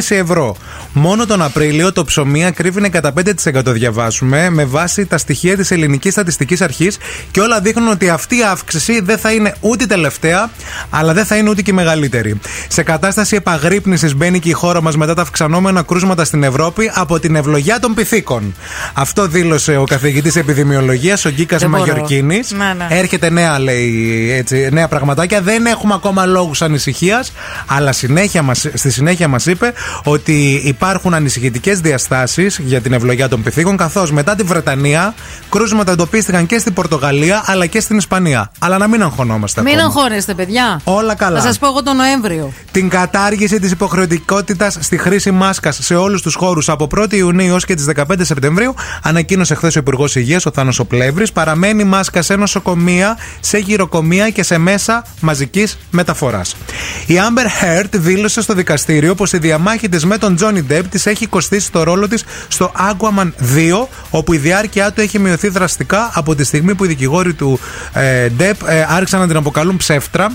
ευρώ. 0.08 0.56
Μόνο 0.92 1.26
τον 1.26 1.42
Απρίλιο 1.42 1.92
το 1.92 2.04
ψωμί 2.04 2.44
ακρίβηνε 2.44 2.88
κατά 2.88 3.12
5% 3.54 3.61
διαβάσουμε 3.70 4.50
με 4.50 4.64
βάση 4.64 5.06
τα 5.06 5.18
στοιχεία 5.18 5.56
της 5.56 5.70
Ελληνικής 5.70 6.12
Στατιστικής 6.12 6.60
Αρχής 6.60 6.98
και 7.30 7.40
όλα 7.40 7.60
δείχνουν 7.60 7.88
ότι 7.88 8.08
αυτή 8.08 8.36
η 8.36 8.42
αύξηση 8.42 9.00
δεν 9.00 9.18
θα 9.18 9.32
είναι 9.32 9.54
ούτε 9.60 9.84
η 9.84 9.86
τελευταία, 9.86 10.50
αλλά 10.90 11.12
δεν 11.12 11.24
θα 11.24 11.36
είναι 11.36 11.50
ούτε 11.50 11.62
και 11.62 11.70
η 11.70 11.74
μεγαλύτερη. 11.74 12.40
Σε 12.68 12.82
κατάσταση 12.82 13.36
επαγρύπνησης 13.36 14.14
μπαίνει 14.14 14.38
και 14.38 14.48
η 14.48 14.52
χώρα 14.52 14.82
μας 14.82 14.96
μετά 14.96 15.14
τα 15.14 15.22
αυξανόμενα 15.22 15.82
κρούσματα 15.82 16.24
στην 16.24 16.42
Ευρώπη 16.42 16.90
από 16.94 17.18
την 17.20 17.36
ευλογιά 17.36 17.78
των 17.80 17.94
πυθίκων. 17.94 18.54
Αυτό 18.92 19.26
δήλωσε 19.26 19.76
ο 19.76 19.84
καθηγητής 19.84 20.36
επιδημιολογίας, 20.36 21.24
ο 21.24 21.30
Γκίκας 21.30 21.60
Δεν 21.60 21.70
μπορώ. 21.70 21.86
Μαγιορκίνης. 21.86 22.52
Ναι, 22.52 22.74
ναι. 22.76 22.86
Έρχεται 22.90 23.30
νέα, 23.30 23.58
λέει, 23.58 24.30
έτσι, 24.32 24.68
νέα 24.72 24.88
πραγματάκια. 24.88 25.40
Δεν 25.40 25.66
έχουμε 25.66 25.94
ακόμα 25.94 26.26
λόγους 26.26 26.62
ανησυχίας, 26.62 27.32
αλλά 27.66 27.92
συνέχεια 27.92 28.42
μας, 28.42 28.66
στη 28.74 28.90
συνέχεια 28.90 29.28
μας 29.28 29.46
είπε 29.46 29.72
ότι 30.02 30.62
υπάρχουν 30.64 31.14
ανησυχητικές 31.14 31.80
διαστάσεις 31.80 32.58
για 32.64 32.80
την 32.80 32.92
ευλογιά 32.92 33.28
των 33.28 33.42
πυθίκων, 33.42 33.51
καθώς 33.76 34.12
μετά 34.12 34.34
τη 34.34 34.42
Βρετανία 34.42 35.14
κρούσματα 35.48 35.92
εντοπίστηκαν 35.92 36.46
και 36.46 36.58
στην 36.58 36.72
Πορτογαλία 36.72 37.42
αλλά 37.46 37.66
και 37.66 37.80
στην 37.80 37.96
Ισπανία. 37.96 38.50
Αλλά 38.58 38.78
να 38.78 38.86
μην 38.88 39.02
αγχωνόμαστε 39.02 39.62
Μην 39.62 39.78
ακόμα. 39.78 39.88
αγχώνεστε, 39.88 40.34
παιδιά. 40.34 40.80
Όλα 40.84 41.14
καλά. 41.14 41.40
Θα 41.40 41.46
σας 41.46 41.58
πω 41.58 41.66
εγώ 41.66 41.82
τον 41.82 41.96
Νοέμβριο. 41.96 42.52
Την 42.70 42.88
κατάργηση 42.88 43.58
της 43.60 43.70
υποχρεωτικότητας 43.70 44.76
στη 44.80 44.96
χρήση 44.96 45.30
μάσκας 45.30 45.78
σε 45.82 45.94
όλους 45.94 46.22
τους 46.22 46.34
χώρους 46.34 46.68
από 46.68 46.86
1η 46.96 47.12
Ιουνίου 47.12 47.52
έως 47.52 47.64
και 47.64 47.74
τις 47.74 47.84
15 47.84 48.04
Σεπτεμβρίου 48.20 48.74
ανακοίνωσε 49.02 49.54
χθες 49.54 49.76
ο 49.76 49.78
Υπουργός 49.78 50.16
Υγείας, 50.16 50.46
ο 50.46 50.50
Θάνος 50.54 50.78
Οπλεύρη. 50.78 51.32
Παραμένει 51.32 51.84
μάσκα 51.84 52.22
σε 52.22 52.36
νοσοκομεία, 52.36 53.18
σε 53.40 53.58
γυροκομεία 53.58 54.30
και 54.30 54.42
σε 54.42 54.58
μέσα 54.58 55.04
μαζικής 55.20 55.78
μεταφοράς. 55.90 56.56
Η 57.06 57.14
Amber 57.14 57.64
Heard 57.64 57.88
δήλωσε 57.92 58.40
στο 58.40 58.54
δικαστήριο 58.54 59.14
πως 59.14 59.32
η 59.32 59.38
διαμάχη 59.38 59.88
της 59.88 60.04
με 60.04 60.18
τον 60.18 60.38
Johnny 60.40 60.72
Depp 60.72 60.82
της 60.90 61.06
έχει 61.06 61.26
κοστίσει 61.26 61.72
το 61.72 61.82
ρόλο 61.82 62.08
της 62.08 62.24
στο 62.48 62.72
Aquaman 62.76 63.30
2, 63.54 63.86
όπου 64.10 64.32
η 64.32 64.36
διάρκεια 64.36 64.92
του 64.92 65.00
έχει 65.00 65.18
μειωθεί 65.18 65.48
δραστικά 65.48 66.10
από 66.14 66.34
τη 66.34 66.44
στιγμή 66.44 66.74
που 66.74 66.84
οι 66.84 66.88
δικηγόροι 66.88 67.34
του 67.34 67.60
ε, 67.92 68.28
Depp 68.38 68.66
ε, 68.66 68.84
άρχισαν 68.88 69.20
να 69.20 69.26
την 69.26 69.36
αποκαλούν 69.36 69.76
ψεύτρα. 69.76 70.32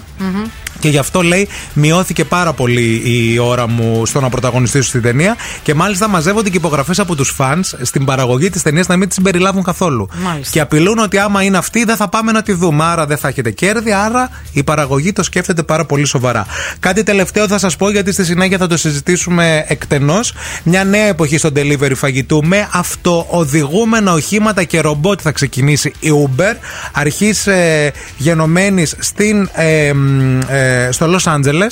Και 0.79 0.89
γι' 0.89 0.97
αυτό 0.97 1.21
λέει 1.21 1.47
μειώθηκε 1.73 2.25
πάρα 2.25 2.53
πολύ 2.53 3.01
η 3.05 3.37
ώρα 3.37 3.67
μου 3.67 4.05
στο 4.05 4.19
να 4.19 4.29
πρωταγωνιστήσω 4.29 4.87
στην 4.87 5.01
ταινία. 5.01 5.35
Και 5.63 5.73
μάλιστα 5.73 6.07
μαζεύονται 6.07 6.49
και 6.49 6.57
υπογραφές 6.57 6.99
από 6.99 7.15
τους 7.15 7.29
φαν 7.29 7.63
στην 7.81 8.05
παραγωγή 8.05 8.49
της 8.49 8.61
ταινίας 8.61 8.87
να 8.87 8.97
μην 8.97 9.07
τη 9.07 9.13
συμπεριλάβουν 9.13 9.63
καθόλου. 9.63 10.09
Μάλιστα. 10.23 10.51
Και 10.51 10.59
απειλούν 10.59 10.97
ότι 10.99 11.17
άμα 11.17 11.43
είναι 11.43 11.57
αυτή 11.57 11.83
δεν 11.83 11.95
θα 11.95 12.07
πάμε 12.09 12.31
να 12.31 12.41
τη 12.41 12.53
δούμε. 12.53 12.83
Άρα 12.83 13.05
δεν 13.05 13.17
θα 13.17 13.27
έχετε 13.27 13.51
κέρδη. 13.51 13.91
Άρα 13.91 14.29
η 14.51 14.63
παραγωγή 14.63 15.13
το 15.13 15.23
σκέφτεται 15.23 15.63
πάρα 15.63 15.85
πολύ 15.85 16.05
σοβαρά. 16.05 16.45
Κάτι 16.79 17.03
τελευταίο 17.03 17.47
θα 17.47 17.57
σας 17.57 17.75
πω 17.75 17.89
γιατί 17.89 18.11
στη 18.11 18.25
συνέχεια 18.25 18.57
θα 18.57 18.67
το 18.67 18.77
συζητήσουμε 18.77 19.65
εκτενώς. 19.67 20.33
Μια 20.63 20.83
νέα 20.83 21.05
εποχή 21.05 21.37
στο 21.37 21.49
delivery 21.55 21.95
φαγητού 21.95 22.43
με 22.45 22.67
αυτοοδηγούμενα 22.73 24.13
οχήματα 24.13 24.63
και 24.63 24.79
ρομπότ 24.79 25.19
θα 25.23 25.31
ξεκινήσει 25.31 25.93
η 25.99 26.09
Uber. 26.27 26.55
Αρχής 26.91 27.47
ε, 27.47 27.91
γενομένης 28.17 28.95
στην. 28.99 29.49
ε, 29.53 29.93
μ, 29.93 30.39
ε, 30.67 30.91
στο 30.91 31.05
Los 31.15 31.33
Angeles, 31.33 31.71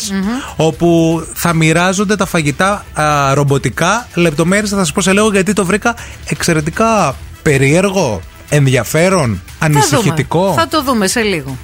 όπου 0.55 1.21
θα 1.33 1.53
μοιράζονται 1.53 2.15
τα 2.15 2.25
φαγητά 2.25 2.85
α, 2.93 3.33
ρομποτικά. 3.33 4.07
Λεπτομέρειες 4.13 4.69
θα 4.69 4.77
σας 4.77 4.91
πω 4.91 5.01
σε 5.01 5.11
λίγο 5.13 5.31
γιατί 5.31 5.53
το 5.53 5.65
βρήκα 5.65 5.95
εξαιρετικά 6.29 7.15
περίεργο, 7.41 8.21
ενδιαφέρον, 8.49 9.41
Θα 9.59 9.67
δούμε. 9.67 9.79
ανησυχητικό. 9.79 10.53
Θα 10.57 10.67
το 10.67 10.83
δούμε 10.83 11.07
σε 11.07 11.21
λίγο. 11.21 11.57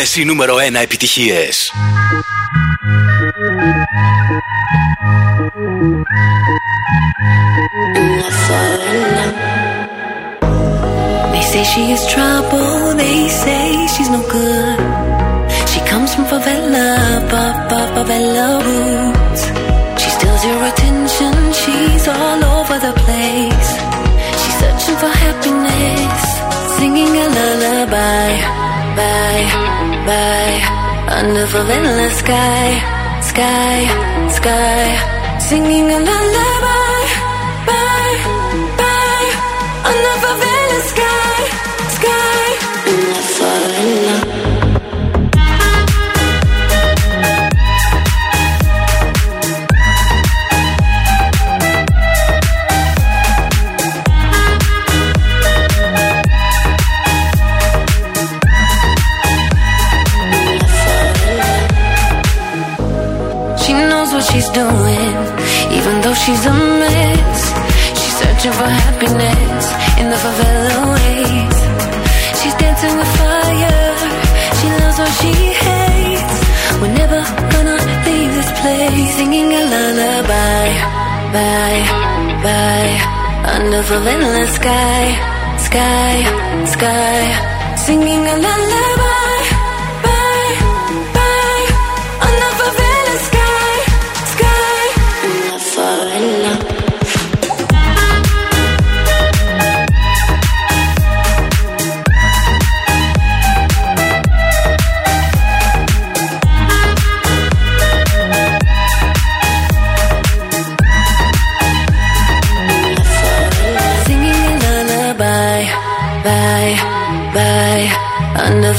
Όλες 0.00 0.16
οι 0.16 0.24
νούμερο 0.24 0.54
1 0.54 0.74
επιτυχίες. 0.82 1.72
They 11.32 11.44
say 11.50 11.64
she 11.72 11.82
is 11.96 12.02
trouble, 12.14 12.94
they 13.02 13.18
say 13.42 13.66
she's 13.94 14.10
no 14.16 14.20
good. 14.36 14.78
She 15.70 15.80
comes 15.90 16.10
from 16.14 16.24
favela, 16.32 16.88
pop, 17.30 17.56
pop, 17.70 17.88
favela 17.96 18.46
roots. 18.66 19.42
She 20.00 20.08
steals 20.16 20.42
your 20.48 20.60
attention, 20.70 21.34
she's 21.60 22.04
all 22.16 22.40
over 22.56 22.76
the 22.86 22.94
place. 23.04 23.70
She's 24.40 24.56
searching 24.60 24.96
for 25.02 25.12
happiness, 25.24 26.22
singing 26.76 27.12
a 27.24 27.26
lullaby, 27.36 27.86
bye, 27.94 28.36
bye, 30.11 30.59
under 31.17 31.45
endless 31.77 32.17
sky, 32.23 32.67
sky, 33.31 33.75
sky, 34.39 34.85
singing 35.47 35.87
a 35.97 35.99
lullaby, 36.07 36.70
bye, 81.35 81.83
bye, 82.45 82.95
under 83.53 83.83
favela 83.89 84.43
sky, 84.57 85.03
sky, 85.67 86.15
sky. 86.75 87.21
Singing 87.85 88.23
a 88.33 88.35
lullaby, 88.45 89.10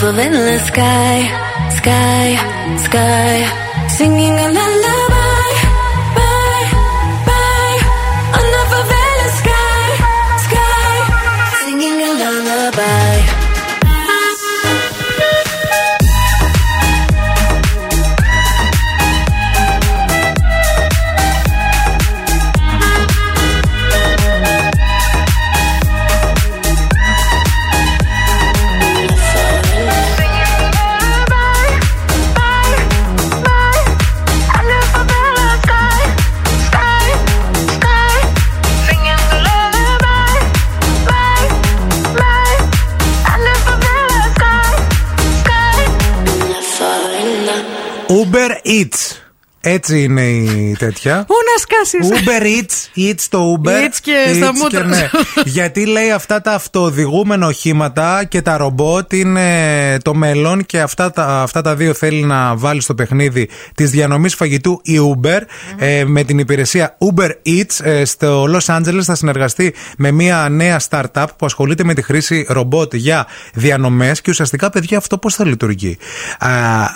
under 0.05 0.21
endless 0.21 0.67
sky, 0.67 1.23
sky, 1.79 2.35
sky. 2.87 3.89
Singing 3.89 4.52
Έτσι 49.65 50.03
είναι 50.03 50.29
η 50.29 50.77
τέτοια. 50.79 51.25
Πού 51.27 51.35
να 51.35 51.61
σκάσεις; 51.61 52.09
Uber 52.11 52.43
Eats, 52.43 52.82
Eats 52.97 53.27
το 53.29 53.61
Uber. 53.61 53.69
Eats 53.69 53.97
και 54.03 54.33
στα 54.35 54.53
μούτρα 54.55 54.85
ναι. 54.85 54.97
σου. 54.97 55.43
Γιατί 55.57 55.87
λέει 55.87 56.11
αυτά 56.11 56.41
τα 56.41 56.53
αυτοοδηγούμενα 56.53 57.47
οχήματα 57.47 58.25
και 58.25 58.43
τα 58.43 58.57
ρομπότ 58.57 59.13
είναι 59.13 59.99
το 60.03 60.15
μέλλον 60.15 60.67
και 60.67 60.81
αυτά 60.81 61.11
τα, 61.11 61.43
αυτά 61.43 61.63
τα 61.63 61.75
δύο 61.75 61.95
θέλει 61.95 62.23
να 62.23 62.57
βάλει 62.57 62.81
στο 62.81 62.95
παιχνίδι 62.95 63.49
της 63.75 63.91
διανομής 63.91 64.35
φαγητού 64.35 64.81
η 64.85 64.99
Uber 65.15 65.41
ε, 65.77 66.05
με 66.05 66.25
την 66.25 66.39
υπηρεσία 66.39 66.97
Uber 66.99 67.31
Eats 67.47 67.85
ε, 67.85 68.05
στο 68.05 68.45
Los 68.45 68.77
Angeles 68.77 69.03
θα 69.03 69.15
συνεργαστεί 69.15 69.75
με 69.97 70.11
μια 70.11 70.49
νέα 70.51 70.81
startup 70.89 71.27
που 71.37 71.47
ασχολείται 71.47 71.85
με 71.85 71.95
τη 71.95 72.03
χρήση 72.03 72.47
ρομπότ 72.49 72.95
για 72.95 73.27
διανομές 73.55 74.21
και 74.21 74.31
ουσιαστικά 74.31 74.71
παιδιά 74.71 74.99
αυτό 74.99 75.19
πώς 75.19 75.35
θα 75.35 75.45
λειτουργεί. 75.45 75.97
Α, 76.39 76.49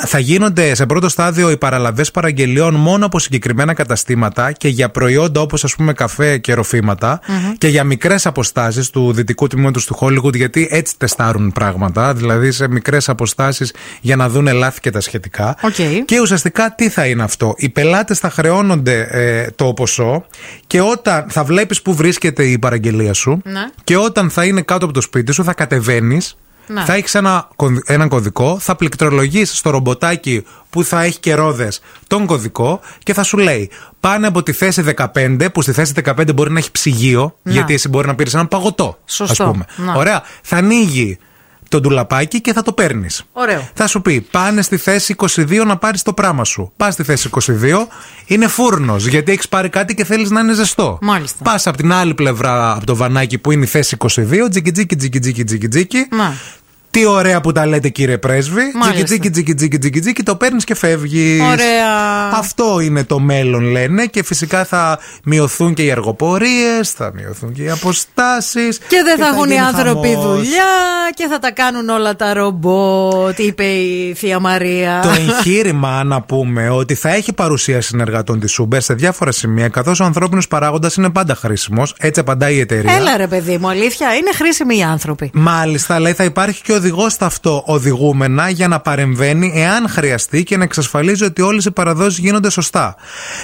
θα 0.06 0.18
γίνονται 0.18 0.74
σε 0.74 0.86
πρώτο 0.86 1.08
στάδιο 1.08 1.50
οι 1.50 1.56
παραλαβές 1.56 2.10
παραγγελιών 2.10 2.74
μόνο 2.74 3.06
από 3.06 3.18
συγκεκριμένα 3.18 3.74
καταστήματα 3.74 4.52
και 4.52 4.68
για 4.68 4.90
προϊόντα 4.90 5.40
όπως 5.40 5.64
ας 5.64 5.74
πούμε 5.74 5.85
καφέ 5.92 6.38
και 6.38 6.54
ροφηματα 6.54 7.20
και 7.58 7.68
για 7.68 7.84
μικρές 7.84 8.26
αποστάσεις 8.26 8.90
του 8.90 9.12
δυτικού 9.12 9.46
τμήματος 9.46 9.86
του 9.86 9.96
Hollywood 10.00 10.34
γιατί 10.34 10.68
έτσι 10.70 10.94
τεστάρουν 10.98 11.52
πράγματα, 11.52 12.14
δηλαδή 12.14 12.50
σε 12.52 12.68
μικρές 12.68 13.08
αποστάσεις 13.08 13.74
για 14.00 14.16
να 14.16 14.28
δουν 14.28 14.46
λάθη 14.52 14.80
και 14.80 14.90
τα 14.90 15.00
σχετικά. 15.00 15.56
Οκ. 15.62 16.04
Και 16.04 16.20
ουσιαστικά 16.20 16.74
τι 16.74 16.88
θα 16.88 17.06
είναι 17.06 17.22
αυτό; 17.22 17.54
Οι 17.56 17.68
πελάτες 17.68 18.18
θα 18.18 18.30
χρεώνονται 18.30 19.08
ε, 19.10 19.50
το 19.50 19.72
ποσό 19.72 20.24
και 20.66 20.80
όταν 20.80 21.26
θα 21.28 21.44
βλέπεις 21.44 21.82
που 21.82 21.94
βρίσκεται 21.94 22.44
η 22.44 22.58
παραγγελία 22.58 23.12
σου 23.12 23.40
Ναι. 23.44 23.60
και 23.84 23.96
όταν 23.96 24.30
θα 24.30 24.44
είναι 24.44 24.60
κάτω 24.62 24.84
από 24.84 24.94
το 24.94 25.00
σπίτι 25.00 25.32
σου 25.32 25.44
θα 25.44 25.54
κατεβαίνεις. 25.54 26.36
Ναι. 26.66 26.84
Θα 26.84 26.94
έχεις 26.94 27.14
ένα, 27.14 27.48
κον- 27.56 27.82
έναν 27.86 28.08
κωδικό, 28.08 28.58
θα 28.58 28.74
πληκτρολογείς 28.76 29.56
στο 29.56 29.70
ρομποτάκι 29.70 30.44
που 30.70 30.84
θα 30.84 31.02
έχει 31.02 31.18
και 31.18 31.34
ρόδες 31.34 31.80
τον 32.06 32.26
κωδικό 32.26 32.80
και 33.02 33.14
θα 33.14 33.22
σου 33.22 33.36
λέει 33.38 33.70
πάνε 34.00 34.26
από 34.26 34.42
τη 34.42 34.52
θέση 34.52 34.82
15, 34.82 35.48
που 35.52 35.62
στη 35.62 35.72
θέση 35.72 35.92
15 36.04 36.32
μπορεί 36.34 36.50
να 36.52 36.58
έχει 36.58 36.70
ψυγείο, 36.70 37.36
Να. 37.42 37.52
γιατί 37.52 37.74
εσύ 37.74 37.88
μπορεί 37.88 38.06
να 38.06 38.14
πήρες 38.14 38.34
ένα 38.34 38.46
παγωτό. 38.46 38.98
Σωστό. 39.04 39.44
Ας 39.44 39.50
πούμε. 39.50 39.64
Να. 39.76 39.94
Ωραία. 39.94 40.22
Θα 40.42 40.56
ανοίγει 40.56 41.18
το 41.68 41.80
ντουλαπάκι 41.80 42.40
και 42.40 42.52
θα 42.52 42.62
το 42.62 42.72
παίρνεις. 42.72 43.24
Ωραίο. 43.32 43.68
Θα 43.74 43.86
σου 43.86 44.02
πει, 44.02 44.20
πάνε 44.20 44.62
στη 44.62 44.76
θέση 44.76 45.14
22 45.18 45.64
να 45.66 45.76
πάρεις 45.76 46.02
το 46.02 46.12
πράγμα 46.12 46.44
σου. 46.44 46.72
Πας 46.76 46.92
στη 46.92 47.02
θέση 47.02 47.30
22, 47.32 47.86
είναι 48.26 48.46
φούρνος, 48.46 49.06
γιατί 49.06 49.32
έχεις 49.32 49.48
πάρει 49.48 49.68
κάτι 49.68 49.94
και 49.94 50.04
θέλεις 50.04 50.30
να 50.30 50.40
είναι 50.40 50.52
ζεστό. 50.52 50.98
Μάλιστα. 51.02 51.44
Πας 51.44 51.66
από 51.66 51.76
την 51.76 51.92
άλλη 51.92 52.14
πλευρά 52.14 52.72
από 52.76 52.86
το 52.86 52.96
βανάκι 52.96 53.38
που 53.38 53.50
είναι 53.50 53.64
η 53.64 53.68
θέση 53.68 53.96
22, 53.98 54.48
τζικι 54.50 54.70
τζικι 54.70 54.96
τζικι 54.96 55.18
τζικι 55.18 55.44
τζικι 55.44 55.68
τζικι. 55.68 56.06
Να. 56.10 56.34
Τι 56.96 57.04
ωραία 57.04 57.40
που 57.40 57.52
τα 57.52 57.66
λέτε, 57.66 57.88
κύριε 57.88 58.18
Πρέσβη. 58.18 58.62
Μάλιστα. 58.74 59.04
Τζίκι, 59.04 59.30
τζίκι, 59.30 59.30
τζίκι, 59.30 59.54
τζίκι, 59.54 59.78
τζίκι, 59.78 60.00
τζίκι, 60.00 60.22
το 60.22 60.36
παίρνεις 60.36 60.64
και 60.64 60.74
φεύγεις. 60.74 61.40
Ωραία. 61.40 62.30
Αυτό 62.34 62.80
είναι 62.80 63.04
το 63.04 63.18
μέλλον, 63.18 63.62
λένε. 63.62 64.06
Και 64.06 64.24
φυσικά 64.24 64.64
θα 64.64 64.98
μειωθούν 65.24 65.74
και 65.74 65.82
οι 65.82 65.90
αργοπορίες, 65.90 66.90
θα 66.90 67.12
μειωθούν 67.14 67.52
και 67.52 67.62
οι 67.62 67.70
αποστάσεις. 67.70 68.78
Και 68.78 69.02
δεν 69.04 69.18
θα 69.18 69.26
έχουν 69.26 69.50
οι 69.50 69.58
άνθρωποι 69.58 70.16
δουλειά 70.16 70.74
και 71.14 71.26
θα 71.30 71.38
τα 71.38 71.50
κάνουν 71.50 71.88
όλα 71.88 72.16
τα 72.16 72.34
ρομπότ, 72.34 73.38
είπε 73.38 73.64
η 73.64 74.14
Θεία 74.14 74.38
Μαρία. 74.38 75.00
Το 75.02 75.08
εγχείρημα, 75.08 76.04
να 76.12 76.22
πούμε, 76.22 76.68
ότι 76.68 76.94
θα 76.94 77.08
έχει 77.14 77.32
παρουσία 77.32 77.80
συνεργατών 77.80 78.40
της 78.40 78.60
Uber 78.62 78.78
σε 78.78 78.94
διάφορα 78.94 79.32
σημεία, 79.32 79.68
καθώς 79.68 80.00
ο 80.00 80.04
ανθρώπινος 80.04 80.48
παράγοντας 80.48 80.94
είναι 80.94 81.10
πάντα 81.10 81.34
χρήσιμος. 81.34 81.94
Έτσι 81.98 82.20
απαντάει 82.20 82.54
η 82.54 82.60
εταιρεία. 82.60 82.94
Έλα 82.94 83.16
ρε 83.16 83.26
παιδί 83.26 83.58
μου, 83.58 83.68
αλήθεια, 83.68 84.14
είναι 84.14 84.30
χρήσιμοι 84.34 84.76
οι 84.76 84.82
άνθρωποι. 84.82 85.30
Μάλιστα, 85.34 86.00
λέει 86.00 86.12
θα 86.12 86.24
υπάρχει 86.24 86.62
και 86.62 86.72
οδηγός 86.86 87.16
αυτό 87.20 87.62
οδηγούμενα 87.66 88.48
για 88.48 88.68
να 88.68 88.80
παρεμβαίνει 88.80 89.52
εάν 89.54 89.88
χρειαστεί 89.88 90.42
και 90.42 90.56
να 90.56 90.64
εξασφαλίζει 90.64 91.24
ότι 91.24 91.42
όλες 91.42 91.64
οι 91.64 91.70
παραδόσεις 91.70 92.18
γίνονται 92.18 92.50
σωστά. 92.50 92.96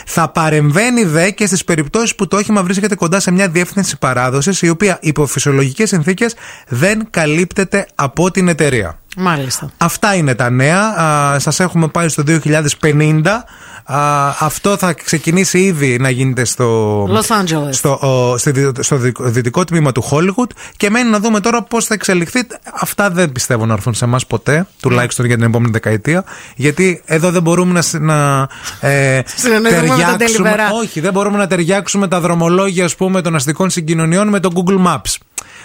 Θα 0.07 0.29
παρεμβαίνει 0.29 1.05
δε 1.05 1.31
και 1.31 1.47
στις 1.47 1.65
περιπτώσεις 1.65 2.15
που 2.15 2.27
το 2.27 2.37
όχημα 2.37 2.63
βρίσκεται 2.63 2.95
κοντά 2.95 3.21
σε 3.21 3.31
μια 3.31 3.49
διεύθυνση 3.49 3.99
παράδοσης 3.99 4.63
η 4.63 4.69
οποία 4.69 4.99
υπό 5.01 5.27
φυσιολογικές 5.27 5.89
συνθήκες 5.89 6.35
δεν 6.69 7.07
καλύπτεται 7.11 7.87
από 7.95 8.31
την 8.31 8.49
εταιρεία. 8.49 9.02
Μάλιστα. 9.17 9.71
Αυτά 9.79 10.15
είναι 10.15 10.35
τα 10.35 10.51
νέα. 10.51 10.81
Α, 10.81 11.39
σας 11.39 11.61
έχουμε 11.61 11.89
πάει 11.89 12.09
στο 12.09 12.23
2050. 12.23 13.45
Α, 13.85 14.29
αυτό 14.41 14.77
θα 14.77 14.93
ξεκινήσει 14.93 15.59
ήδη 15.59 15.99
να 15.99 16.11
γίνεται 16.11 16.45
στο, 16.45 17.03
Los 17.05 17.43
Angeles. 17.43 17.69
στο, 17.71 17.91
ο, 18.03 18.37
στη 18.39 18.51
δι- 18.51 18.83
στο 18.83 18.97
δι- 18.97 19.17
δυτικό 19.21 19.65
τμήμα 19.65 19.93
του 19.93 20.05
Hollywood 20.11 20.51
και 20.77 20.91
μένει 20.91 21.11
να 21.11 21.19
δούμε 21.21 21.41
τώρα 21.41 21.63
πώς 21.63 21.85
θα 21.87 21.95
εξελιχθεί. 21.95 22.41
Αυτά 22.81 23.11
δεν 23.11 23.33
πιστεύω 23.33 23.67
να 23.67 23.73
έρθουν 23.73 23.95
σε 23.95 24.05
εμάς 24.05 24.27
ποτέ, 24.27 24.67
τουλάχιστον 24.81 25.27
για 25.27 25.37
την 25.37 25.45
επόμενη 25.45 25.73
δεκαετία. 25.73 26.25
Γιατί 26.57 27.03
εδώ 27.05 27.31
δεν 27.31 27.43
μπορούμε 27.43 27.73
να, 27.73 27.83
συ- 27.83 28.01
να 28.01 28.49
ε, 28.81 29.21
Συνεννοηθούμε 29.37 29.97
με 29.97 30.03
τον 30.03 30.17
Deliveroo. 30.29 30.81
όχι, 30.83 31.01
δεν 31.01 31.13
μπορούμε 31.13 31.37
να 31.39 31.47
ταιριάξουμε 31.47 32.09
τα 32.09 32.21
δρομολόγια 32.21 32.85
ας 32.85 32.97
πούμε, 32.97 33.21
των 33.23 33.35
αστικών 33.35 33.71
συγκοινωνιών 33.71 34.29
με 34.29 34.41
το 34.41 34.49
Google 34.55 34.87
Maps. 34.87 35.15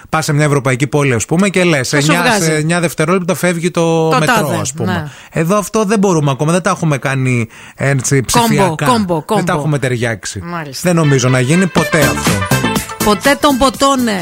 Πας 0.09 0.25
σε 0.25 0.33
μια 0.33 0.45
ευρωπαϊκή 0.45 0.87
πόλη, 0.87 1.13
ας 1.13 1.25
πούμε, 1.25 1.49
και 1.49 1.63
λες: 1.63 1.87
σε, 1.87 2.01
σου 2.01 2.11
9 2.11 2.15
βγάζει. 2.15 2.45
σε 2.45 2.65
9 2.77 2.79
δευτερόλεπτα 2.81 3.35
φεύγει 3.35 3.71
το, 3.71 4.09
Το 4.09 4.17
μετρό, 4.19 4.33
τάδε, 4.35 4.55
ας 4.55 4.73
πούμε. 4.73 4.91
ναι. 4.91 5.07
Εδώ 5.41 5.57
αυτό 5.57 5.83
δεν 5.85 5.99
μπορούμε 5.99 6.31
ακόμα, 6.31 6.51
δεν 6.51 6.61
τα 6.61 6.69
έχουμε 6.69 6.97
κάνει 6.97 7.47
έτσι 7.75 8.21
ψηφιακά. 8.21 8.85
κόμπο, 8.85 9.21
κόμπο. 9.21 9.35
Δεν 9.35 9.45
τα 9.45 9.53
έχουμε 9.53 9.79
ταιριάξει. 9.79 10.39
Μάλιστα. 10.43 10.81
Δεν 10.87 10.95
νομίζω 10.95 11.29
να 11.29 11.39
γίνει 11.39 11.67
ποτέ 11.67 11.99
αυτό. 11.99 12.31
Ποτέ 13.03 13.37
τον 13.41 13.57
ποτώνε. 13.57 14.21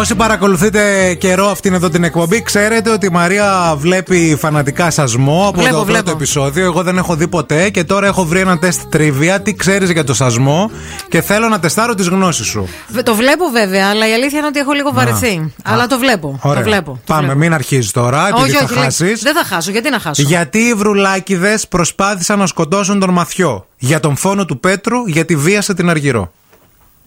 Όσοι 0.00 0.14
παρακολουθείτε 0.14 1.14
καιρό 1.14 1.46
αυτήν 1.46 1.74
εδώ 1.74 1.88
την 1.90 2.04
εκπομπή, 2.04 2.42
ξέρετε 2.42 2.90
ότι 2.90 3.06
η 3.06 3.08
Μαρία 3.08 3.74
βλέπει 3.78 4.36
φανατικά 4.40 4.90
σασμό 4.90 5.46
από 5.48 5.60
Βλέπω, 5.60 5.76
το 5.76 5.84
πρώτο 5.84 5.92
βλέπω. 5.92 6.10
επεισόδιο. 6.10 6.64
Εγώ 6.64 6.82
δεν 6.82 6.96
έχω 6.98 7.14
δει 7.16 7.28
ποτέ 7.28 7.70
και 7.70 7.84
τώρα 7.84 8.06
έχω 8.06 8.24
βρει 8.24 8.40
ένα 8.40 8.58
τεστ 8.58 8.80
τρίβια. 8.88 9.40
Τι 9.40 9.54
ξέρεις 9.54 9.90
για 9.90 10.04
το 10.04 10.14
σασμό 10.14 10.70
και 11.08 11.20
θέλω 11.20 11.48
να 11.48 11.58
τεστάρω 11.60 11.94
τις 11.94 12.08
γνώσεις 12.08 12.46
σου. 12.46 12.68
Βε- 12.88 13.04
Το 13.04 13.14
βλέπω 13.14 13.44
βέβαια, 13.52 13.88
αλλά 13.88 14.08
η 14.08 14.12
αλήθεια 14.12 14.38
είναι 14.38 14.46
ότι 14.46 14.58
έχω 14.58 14.72
λίγο 14.72 14.92
βαρεθεί. 14.92 15.52
Αλλά 15.64 15.86
το 15.86 15.98
βλέπω. 15.98 16.38
Ωραία. 16.42 16.62
Το 16.62 16.68
βλέπω. 16.68 16.90
το 16.92 17.00
Πάμε, 17.06 17.22
βλέπω. 17.22 17.38
μην 17.38 17.54
αρχίζεις 17.54 17.90
τώρα, 17.90 18.28
επειδή 18.28 18.42
όχι, 18.42 18.52
θα 18.56 18.64
όχι, 18.64 18.74
λέει, 18.74 18.82
χάσεις. 18.82 19.22
Δεν 19.22 19.34
θα 19.34 19.44
χάσω. 19.44 19.70
Γιατί 19.70 19.90
να 19.90 19.98
χάσω; 19.98 20.22
Γιατί 20.22 20.58
οι 20.58 20.74
βρουλάκιδες 20.74 21.68
προσπάθησαν 21.68 22.38
να 22.38 22.46
σκοτώσουν 22.46 22.98
τον 23.00 23.10
Μαθιό. 23.10 23.66
Για 23.78 24.00
τον 24.00 24.16
φόνο 24.16 24.44
του 24.44 24.60
Πέτρου, 24.60 25.06
γιατί 25.06 25.36
βίασε 25.36 25.74
την 25.74 25.88
Αργυρό. 25.90 26.32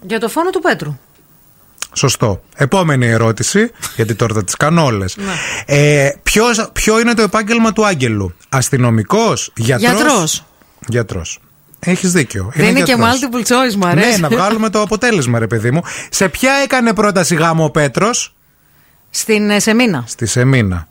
Για 0.01 0.19
το 0.19 0.29
φόνο 0.29 0.49
του 0.49 0.59
Πέτρου. 0.61 0.97
Σωστό. 1.93 2.41
Επόμενη 2.55 3.07
ερώτηση, 3.07 3.71
γιατί 3.95 4.15
τώρα 4.15 4.33
θα 4.33 4.43
τις 4.43 4.55
κάνω 4.55 4.85
όλες. 4.85 5.15
Ναι. 5.17 5.33
Ε, 5.65 6.09
ποιος- 6.23 6.69
ποιο 6.73 6.99
είναι 6.99 7.13
το 7.13 7.21
επάγγελμα 7.21 7.73
του 7.73 7.85
Άγγελου, 7.85 8.35
Αστυνομικός, 8.49 9.51
γιατρός; 9.55 9.91
Γιατρός. 9.95 10.43
Γιατρός. 10.87 11.39
Έχεις 11.79 12.11
δίκιο. 12.11 12.51
Δεν 12.55 12.67
είναι 12.69 12.81
και 12.81 12.93
γιατρός. 12.93 13.19
multiple 13.21 13.51
choice, 13.53 13.75
μου 13.75 13.87
αρέσει. 13.87 14.09
Ναι, 14.09 14.17
να 14.17 14.29
βγάλουμε 14.29 14.69
το 14.69 14.81
αποτέλεσμα, 14.81 15.39
ρε 15.39 15.47
παιδί 15.47 15.71
μου. 15.71 15.81
Σε 16.09 16.29
ποια 16.29 16.53
έκανε 16.53 16.93
πρόταση 16.93 17.35
γάμο 17.35 17.63
ο 17.63 17.69
Πέτρος, 17.69 18.35
Στην 19.09 19.49
ε, 19.49 19.59
Σεμίνα. 19.59 20.03
στη 20.07 20.25
Σεμίνα. 20.25 20.87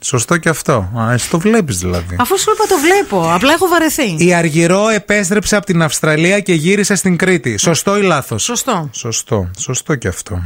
Σωστό 0.00 0.36
και 0.36 0.48
αυτό. 0.48 0.90
Α, 1.00 1.12
εσύ 1.12 1.30
το 1.30 1.38
βλέπεις 1.38 1.78
δηλαδή. 1.78 2.16
Αφού 2.18 2.38
σου 2.38 2.50
είπα 2.54 2.64
το 2.68 2.74
βλέπω. 2.80 3.32
Απλά 3.34 3.52
έχω 3.52 3.66
βαρεθεί. 3.68 4.14
Η 4.18 4.34
Αργυρό 4.34 4.88
επέστρεψε 4.88 5.56
από 5.56 5.66
την 5.66 5.82
Αυστραλία 5.82 6.40
και 6.40 6.52
γύρισε 6.54 6.94
στην 6.94 7.16
Κρήτη. 7.16 7.56
Σωστό 7.56 7.98
ή 7.98 8.02
λάθος; 8.02 8.42
Σωστό. 8.42 8.88
Σωστό. 8.92 9.50
Σωστό 9.58 9.94
και 9.94 10.08
αυτό. 10.08 10.42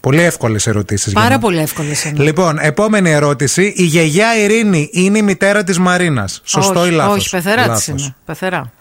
Πολύ 0.00 0.22
εύκολες 0.22 0.66
ερωτήσεις. 0.66 1.12
Πάρα 1.12 1.38
πολύ 1.38 1.58
εύκολες 1.58 2.04
είναι. 2.04 2.22
Λοιπόν, 2.22 2.58
επόμενη 2.60 3.10
ερώτηση. 3.10 3.72
Η 3.76 3.82
γιαγιά 3.82 4.36
Ειρήνη 4.38 4.88
είναι 4.92 5.18
η 5.18 5.22
μητέρα 5.22 5.64
της 5.64 5.78
Μαρίνας. 5.78 6.40
Σωστό 6.44 6.80
όχι, 6.80 6.88
ή 6.88 6.92
λάθος; 6.92 7.16
Όχι, 7.16 7.28
πεθερά 7.30 7.68
της 7.68 7.86
είναι. 7.86 8.14
Πεθερά. 8.24 8.72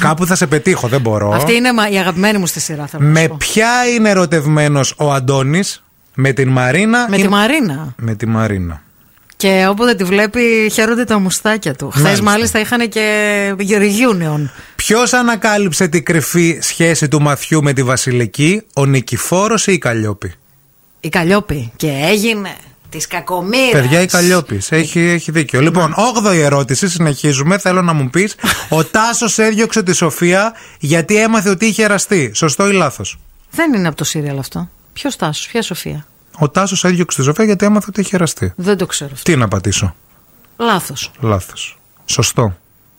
Κάπου 0.00 0.26
θα 0.26 0.34
σε 0.34 0.46
πετύχω, 0.46 0.88
δεν 0.88 1.00
μπορώ. 1.00 1.30
Αυτή 1.34 1.54
είναι 1.54 1.72
μα- 1.72 1.88
η 1.88 1.98
αγαπημένη 1.98 2.38
μου 2.38 2.46
στη 2.46 2.60
σειρά. 2.60 2.86
Θα 2.86 3.00
μου 3.00 3.08
Με 3.08 3.28
πω. 3.28 3.36
ποια 3.38 3.68
είναι 3.94 4.08
ερωτευμένος 4.08 4.94
ο 4.96 5.12
Αντώνης, 5.12 5.82
με 6.20 6.32
την 6.32 6.48
Μαρίνα. 6.48 7.06
Με 7.08 7.16
ή- 7.16 7.20
τη 7.22 7.28
Μαρίνα. 7.28 7.94
Με 7.96 8.14
τη 8.14 8.26
Μαρίνα. 8.26 8.82
Και 9.36 9.66
όποτε 9.70 9.94
τη 9.94 10.04
βλέπει, 10.04 10.70
χαίρονται 10.72 11.04
τα 11.04 11.18
μουστάκια 11.18 11.74
του. 11.74 11.90
Χθες 11.90 12.02
Μάλιστα. 12.02 12.24
μάλιστα 12.24 12.60
είχαν 12.60 12.88
και 12.88 13.54
reunion. 13.58 14.48
Ποιος 14.76 15.12
ανακάλυψε 15.12 15.88
την 15.88 16.04
κρυφή 16.04 16.58
σχέση 16.62 17.08
του 17.08 17.22
Μαθιού 17.22 17.62
με 17.62 17.72
τη 17.72 17.82
Βασιλική, 17.82 18.62
ο 18.74 18.86
Νικηφόρος 18.86 19.66
ή 19.66 19.72
η 19.72 19.78
Καλλιόπη; 19.78 20.34
Η 21.00 21.08
Καλλιόπη. 21.08 21.72
Και 21.76 21.90
έγινε 22.10 22.54
τη 22.90 22.98
κακομοίρα. 22.98 23.70
Παιδιά, 23.80 24.00
η 24.00 24.06
Καλλιόπης. 24.06 24.72
Έχει, 24.72 25.00
έχει 25.00 25.30
δίκιο. 25.30 25.60
Λοιπόν, 25.60 25.94
8η 25.96 26.36
ερώτηση, 26.36 26.88
συνεχίζουμε. 26.88 27.58
Θέλω 27.58 27.82
να 27.82 27.92
μου 27.92 28.10
πεις: 28.10 28.34
Ο 28.78 28.84
Τάσος 28.84 29.38
έδιωξε 29.38 29.82
τη 29.82 29.92
Σοφία 29.94 30.52
γιατί 30.78 31.16
έμαθε 31.16 31.50
ότι 31.50 31.66
είχε 31.66 31.84
εραστεί. 31.84 32.30
Σωστό 32.34 32.68
ή 32.68 32.72
λάθος; 32.72 33.18
Δεν 33.50 33.74
είναι 33.74 33.88
από 33.88 33.96
το 33.96 34.04
σύριαλ 34.04 34.38
αυτό. 34.38 34.68
Ποιος 35.00 35.16
Τάσος, 35.16 35.46
ποια 35.46 35.62
Σοφία; 35.62 36.06
Ο 36.38 36.48
Τάσος 36.48 36.84
έδιωξε 36.84 37.18
τη 37.18 37.24
Σοφία 37.24 37.44
γιατί 37.44 37.64
έμαθε 37.64 37.86
ότι 37.88 38.00
είχε 38.00 38.16
εραστεί. 38.16 38.52
Δεν 38.56 38.76
το 38.76 38.86
ξέρω 38.86 39.10
αυτό. 39.12 39.32
Τι 39.32 39.36
να 39.36 39.48
πατήσω; 39.48 39.94
Λάθος. 40.56 41.10
Λάθος. 41.20 41.78
Σωστό. 42.04 42.56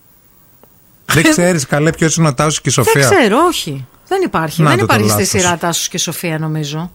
Δεν 1.13 1.23
ξέρεις 1.23 1.65
καλέ 1.65 1.91
ποιος 1.91 2.15
είναι 2.15 2.27
ο 2.27 2.33
Τάσος 2.33 2.61
και 2.61 2.69
η 2.69 2.71
Σοφία; 2.71 3.07
Δεν 3.07 3.17
ξέρω, 3.17 3.37
όχι. 3.45 3.87
Δεν 4.07 4.21
υπάρχει. 4.23 4.61
Να 4.61 4.69
δεν 4.69 4.79
το 4.79 4.85
το 4.85 4.93
υπάρχει 4.93 5.09
στη 5.09 5.21
λάθος. 5.21 5.41
σειρά 5.41 5.57
Τάσος 5.57 5.87
και 5.87 5.97
Σοφία, 5.97 6.39
νομίζω. 6.39 6.91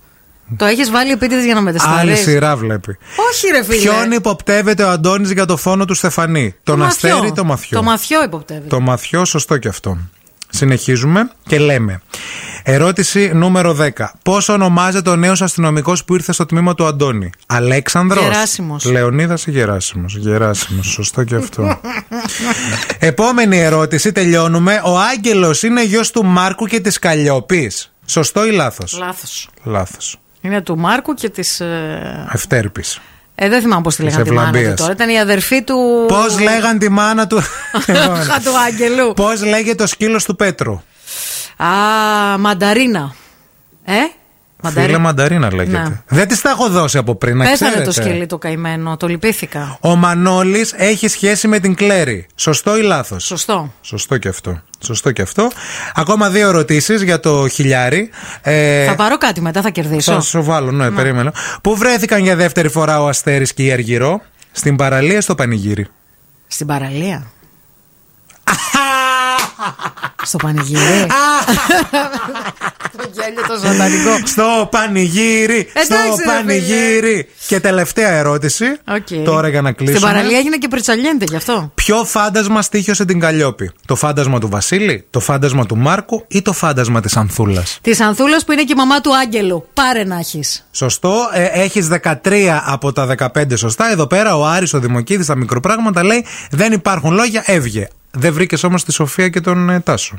Το 0.57 0.65
έχεις 0.65 0.91
βάλει 0.91 1.11
επίτηδες 1.11 1.45
για 1.45 1.55
να 1.55 1.61
με 1.61 1.75
Άλλη 1.79 2.17
σειρά 2.17 2.57
βλέπει. 2.57 2.97
Όχι, 3.31 3.47
ρε 3.51 3.65
φίλε. 3.65 3.81
Ποιον 3.81 4.13
υποπτεύεται 4.13 4.83
ο 4.83 4.89
Αντώνης 4.89 5.31
για 5.31 5.45
το 5.45 5.57
φόνο 5.57 5.85
του 5.85 5.95
Στεφανή; 5.95 6.55
Τον 6.63 6.79
Μαθιό. 6.79 7.09
Αστέρι 7.11 7.29
ή 7.29 7.33
το 7.33 7.45
Μαθιό; 7.45 7.79
Το 7.79 7.85
μαθιό 7.85 8.25
υποπτεύεται. 8.25 8.69
Το 8.69 8.81
Μαθιό, 8.81 9.25
σωστό 9.25 9.57
και 9.57 9.69
αυτό. 9.69 9.99
Συνεχίζουμε 10.57 11.31
και 11.47 11.59
λέμε. 11.59 12.01
Ερώτηση 12.63 13.31
νούμερο 13.35 13.77
10. 13.81 13.91
Πώς 14.23 14.49
ονομάζεται 14.49 15.11
ο 15.11 15.17
νέος 15.17 15.43
αστυνομικός 15.43 16.05
που 16.05 16.15
ήρθε 16.15 16.33
στο 16.33 16.47
τμήμα 16.47 16.75
του 16.75 16.87
Αντώνη, 16.87 17.31
Αλέξανδρος 17.47 18.23
Γεράσιμος. 18.23 18.85
Λεωνίδας 18.85 19.47
ή 19.47 19.51
Γεράσιμος; 19.51 20.17
Γεράσιμος, 20.17 20.87
σωστό 20.87 21.25
και 21.25 21.35
αυτό. 21.35 21.81
Επόμενη 22.99 23.59
ερώτηση, 23.59 24.13
τελειώνουμε. 24.13 24.81
Ο 24.85 24.99
Άγγελος 24.99 25.63
είναι 25.63 25.85
γιος 25.85 26.11
του 26.11 26.25
Μάρκου 26.25 26.67
και 26.67 26.81
της 26.81 26.99
Καλλιόπης. 26.99 27.93
Σωστό 28.07 28.47
ή 28.47 28.51
λάθος; 28.51 28.99
Λάθος. 28.99 29.49
Λάθος. 29.65 30.17
Είναι 30.41 30.63
του 30.63 30.79
Μάρκου 30.79 31.15
και 31.15 31.29
της. 31.29 31.63
Ευτέρπης. 32.33 33.01
Ε, 33.39 33.49
δεν 33.49 33.61
θυμάμαι 33.61 33.83
πώς 33.83 33.95
τη 33.97 34.03
λέγανε 34.03 34.25
τη 34.25 34.31
μάνα 34.33 34.51
του 34.51 34.57
Ευλαμπίας. 34.57 34.81
τώρα. 34.81 34.93
Ήταν 34.93 35.09
η 35.09 35.21
αδερφή 35.21 35.63
του. 35.63 36.05
Πώς 36.09 36.41
λέγαν 36.41 36.79
τη 36.79 36.89
μάνα 36.89 37.27
του. 37.27 37.41
Χα 38.27 38.41
του 38.45 38.59
Άγγελου. 38.67 39.13
Πώς 39.13 39.45
λέγεται 39.45 39.75
το 39.75 39.87
σκύλος 39.87 40.25
του 40.25 40.37
Πέτρου; 40.37 40.73
Α, 41.57 41.69
μανταρίνα. 42.39 43.15
Ε; 43.85 43.95
Μανταρί- 44.63 44.87
Φίλε 44.89 44.99
μανταρίνα 44.99 45.55
λέγεται. 45.55 45.79
Ναι. 45.79 46.01
Δεν 46.09 46.29
της 46.29 46.41
τα 46.41 46.51
έχω 46.51 46.69
δώσει 46.69 46.99
από 46.99 47.15
πριν, 47.15 47.37
να 47.37 47.45
Πέθανε 47.45 47.71
ξέρετε. 47.71 47.85
το 47.85 47.93
σκυλί 47.93 48.27
το 48.27 48.39
καημένο, 48.39 48.97
το 48.97 49.07
λυπήθηκα. 49.07 49.77
Ο 49.81 49.97
Μανώλης 49.97 50.73
έχει 50.77 51.09
σχέση 51.09 51.49
με 51.49 51.59
την 51.59 51.75
Κλέρι. 51.75 52.27
Σωστό 52.35 52.77
ή 52.77 52.83
λάθος; 52.83 53.25
Σωστό. 53.25 53.73
Σωστό 53.81 54.19
και 54.19 54.29
αυτό. 54.29 54.61
Σωστό 54.85 55.13
και 55.13 55.23
αυτό. 55.23 55.51
Ακόμα 55.95 56.31
δύο 56.31 56.49
ερωτήσεις 56.49 57.03
για 57.03 57.21
το 57.21 57.49
χιλιάρι. 57.49 58.11
Ε, 58.43 58.87
Θα 58.87 58.95
πάρω 58.95 59.19
κάτι 59.19 59.41
μετά, 59.41 59.63
θα 59.63 59.71
κερδίσω. 59.71 60.13
θα 60.13 60.21
σου 60.21 60.43
βάλω, 60.45 60.71
ναι, 60.71 60.91
περίμενα. 60.91 61.33
Πού 61.63 61.77
βρέθηκαν 61.77 62.23
για 62.23 62.37
δεύτερη 62.37 62.69
φορά 62.69 63.03
ο 63.03 63.09
Αστέρης 63.09 63.55
και 63.55 63.63
η 63.63 63.73
Αργυρό, 63.73 64.21
στην 64.53 64.77
παραλία 64.77 65.17
ή 65.17 65.21
στο 65.21 65.35
πανηγύρι; 65.35 65.87
Στην 66.47 66.67
παραλία. 66.67 67.27
Στο 70.23 70.39
πανηγύρι. 70.39 71.07
το 72.97 73.09
γέλιο 73.13 73.43
το 73.49 73.69
ζωντανικό. 73.69 74.27
Στο 74.27 74.69
πανηγύρι! 74.71 75.69
Εντάξει, 75.73 76.13
στο 76.13 76.17
ρε, 76.19 76.25
πανηγύρι! 76.25 77.29
Και 77.47 77.61
τελευταία 77.61 78.11
ερώτηση. 78.11 78.65
Οκ. 78.89 79.25
Τώρα 79.25 79.49
για 79.49 79.63
να 79.63 79.73
κλείσουμε. 79.73 79.99
Στην 79.99 80.11
παραλία 80.11 80.39
έγινε 80.39 80.57
και 80.57 80.69
πριτσαλιέντε 80.69 81.25
γι' 81.29 81.37
αυτό. 81.37 81.71
Ποιο 81.75 82.05
φάντασμα 82.05 82.63
στήχιωσε 82.63 83.05
την 83.05 83.21
Καλλιόπη, 83.21 83.71
Το 83.87 83.95
φάντασμα 83.97 84.39
του 84.39 84.49
Βασίλη, 84.49 85.07
το 85.11 85.21
φάντασμα 85.21 85.67
του 85.67 85.77
Μάρκου 85.77 86.25
ή 86.29 86.43
το 86.43 86.53
φάντασμα 86.53 87.01
της 87.01 87.17
Ανθούλας; 87.17 87.79
Της 87.83 88.01
Ανθούλας 88.01 88.45
που 88.45 88.53
είναι 88.53 88.63
και 88.63 88.73
η 88.73 88.77
μαμά 88.77 89.01
του 89.01 89.17
Άγγελου. 89.17 89.69
Πάρε 89.75 90.05
να 90.05 90.17
έχεις. 90.19 90.67
Σωστό. 90.73 91.15
Ε, 91.33 91.45
Έχεις 91.45 91.89
13 91.89 92.63
από 92.65 92.93
τα 92.93 93.07
15 93.07 93.57
σωστά. 93.57 93.91
Εδώ 93.91 94.07
πέρα 94.07 94.37
ο 94.37 94.47
Άρης 94.47 94.75
ο 94.75 94.79
Δημοκίδης 94.79 95.25
στα 95.25 95.35
μικροπράγματα 95.37 96.05
λέει 96.05 96.25
Δεν 96.51 96.73
υπάρχουν 96.73 97.15
λόγια, 97.15 97.43
έβγε. 97.47 97.89
Δεν 98.19 98.33
βρήκες 98.33 98.63
όμως 98.65 98.85
τη 98.85 98.93
Σοφία 98.93 99.29
και 99.29 99.41
τον 99.41 99.71
ε, 99.71 99.81
Τάσο. 99.81 100.15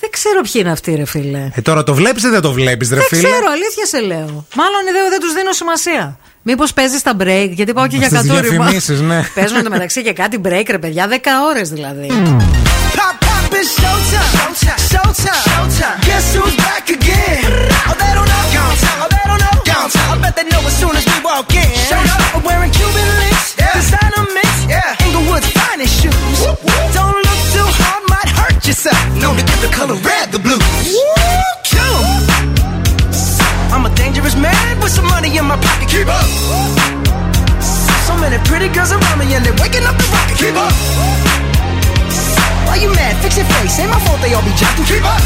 Δεν 0.00 0.10
ξέρω 0.10 0.40
ποιοι 0.40 0.52
είναι 0.54 0.70
αυτοί, 0.70 0.94
ρε 0.94 1.04
φίλε. 1.04 1.48
Ε, 1.54 1.60
τώρα 1.60 1.82
το 1.82 1.94
βλέπεις 1.94 2.22
ή 2.22 2.28
δεν 2.28 2.40
το 2.40 2.52
βλέπεις, 2.52 2.88
ρε 2.88 2.94
δεν 2.94 3.04
φίλε. 3.04 3.22
ξέρω, 3.28 3.46
αλήθεια 3.50 3.86
σε 3.86 4.00
λέω. 4.00 4.46
Μάλλον 4.54 4.80
δεν, 4.84 5.10
δεν 5.10 5.20
τους 5.20 5.32
δίνω 5.34 5.52
σημασία. 5.52 6.18
Μήπως 6.42 6.72
παίζεις 6.72 7.02
τα 7.02 7.12
break, 7.20 7.48
γιατί 7.50 7.72
πάω 7.72 7.86
και 7.86 7.96
για 7.96 8.08
Στις 8.08 8.18
κατούριμα. 8.20 8.48
διαφημίσεις, 8.64 9.00
ναι. 9.00 9.22
Παίζουν 9.34 9.62
το 9.62 9.70
μεταξύ 9.70 10.02
και 10.02 10.12
κάτι 10.12 10.40
break, 10.44 10.64
ρε 10.70 10.78
παιδιά, 10.78 11.08
10 11.10 11.14
ώρες 11.50 11.68
δηλαδή. 11.70 12.06
Pop, 12.96 13.14
pop, 13.24 13.54
it's 13.58 13.72
showtime. 13.80 14.32
Showtime. 14.36 14.80
Showtime. 14.92 15.42
Showtime. 15.48 15.98
Guess 16.08 16.26
who's 16.36 16.56
back 16.66 16.84
again? 16.98 17.42
Oh, 17.88 17.94
they 18.00 18.12
don't 18.16 18.28
know. 18.32 18.44
Oh, 19.02 19.08
they 19.14 19.24
don't 19.30 19.40
know. 19.44 19.56
I 20.12 20.16
bet 20.24 20.32
they 20.38 20.46
know 20.52 20.62
as 20.70 20.74
soon 20.80 20.94
as 21.00 21.04
we 21.10 21.16
walk 21.30 21.50
in. 21.64 21.70
I'm 22.34 22.42
wearing 22.48 22.72
Cuban 22.78 23.08
links. 23.22 23.46
Designer 23.76 24.24
mix. 24.36 24.48
Inglewood's 25.06 25.50
finest 25.58 25.94
shoes. 26.00 26.38
Up. 36.10 36.26
So 38.06 38.12
many 38.18 38.38
pretty 38.44 38.68
girls 38.68 38.92
around 38.92 39.18
me 39.18 39.32
and 39.34 39.44
they're 39.44 39.56
waking 39.62 39.86
up 39.86 39.96
the 39.96 40.06
rocket. 40.10 40.36
Keep 40.36 40.56
up. 40.58 40.74
Why 42.66 42.76
you 42.76 42.90
mad? 42.94 43.16
Fix 43.22 43.36
your 43.36 43.46
face. 43.46 43.78
Ain't 43.78 43.90
my 43.90 43.98
fault 44.06 44.20
they 44.20 44.34
all 44.34 44.42
be 44.42 44.54
jocking. 44.58 44.86
Keep 44.86 45.04
up. 45.06 45.22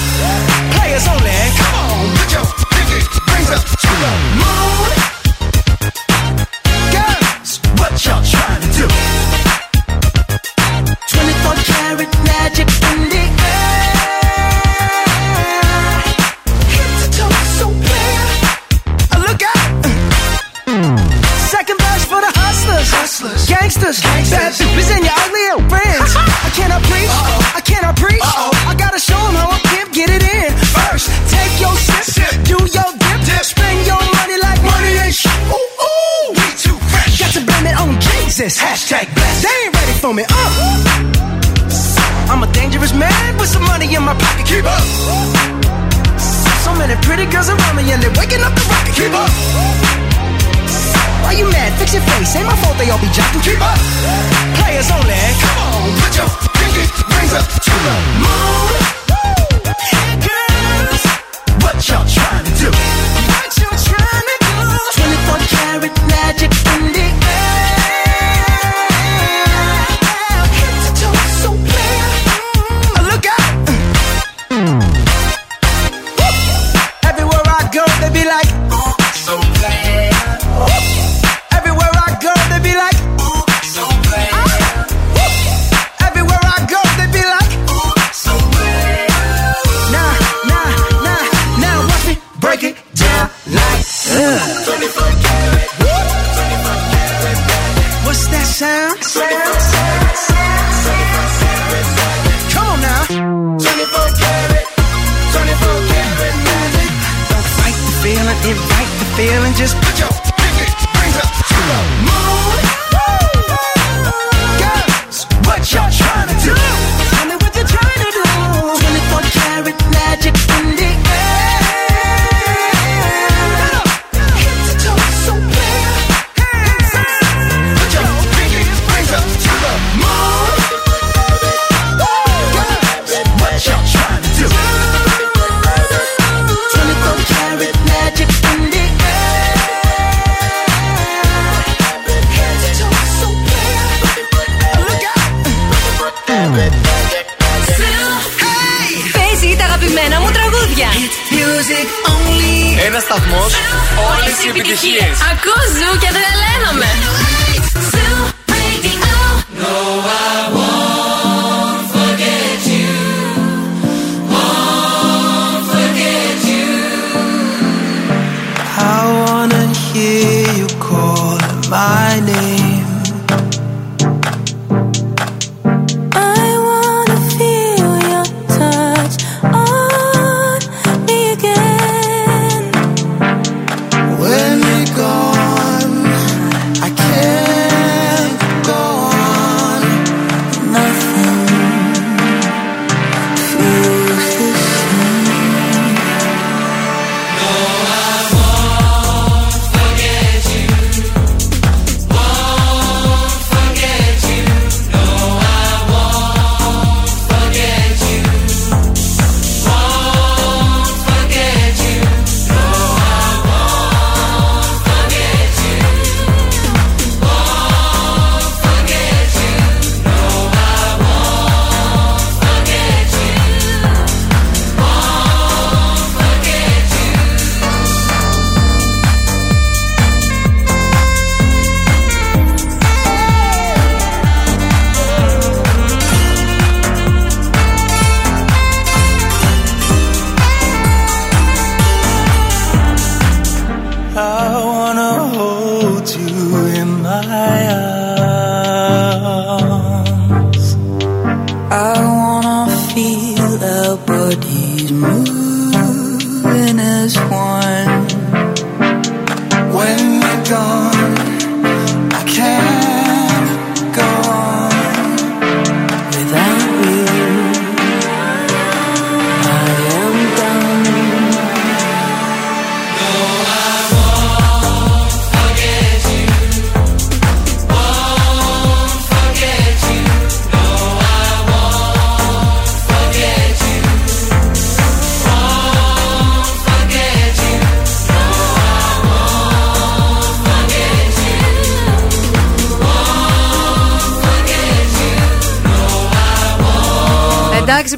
Players 0.77 1.07
only. 1.09 1.33
Come 1.57 1.75
on, 1.81 2.13
put 2.17 2.29
your 2.33 2.47
pinky 2.73 3.01
rings 3.33 3.51
up 3.51 3.65
to 3.65 3.91
the 4.01 4.11
moon. 4.39 5.14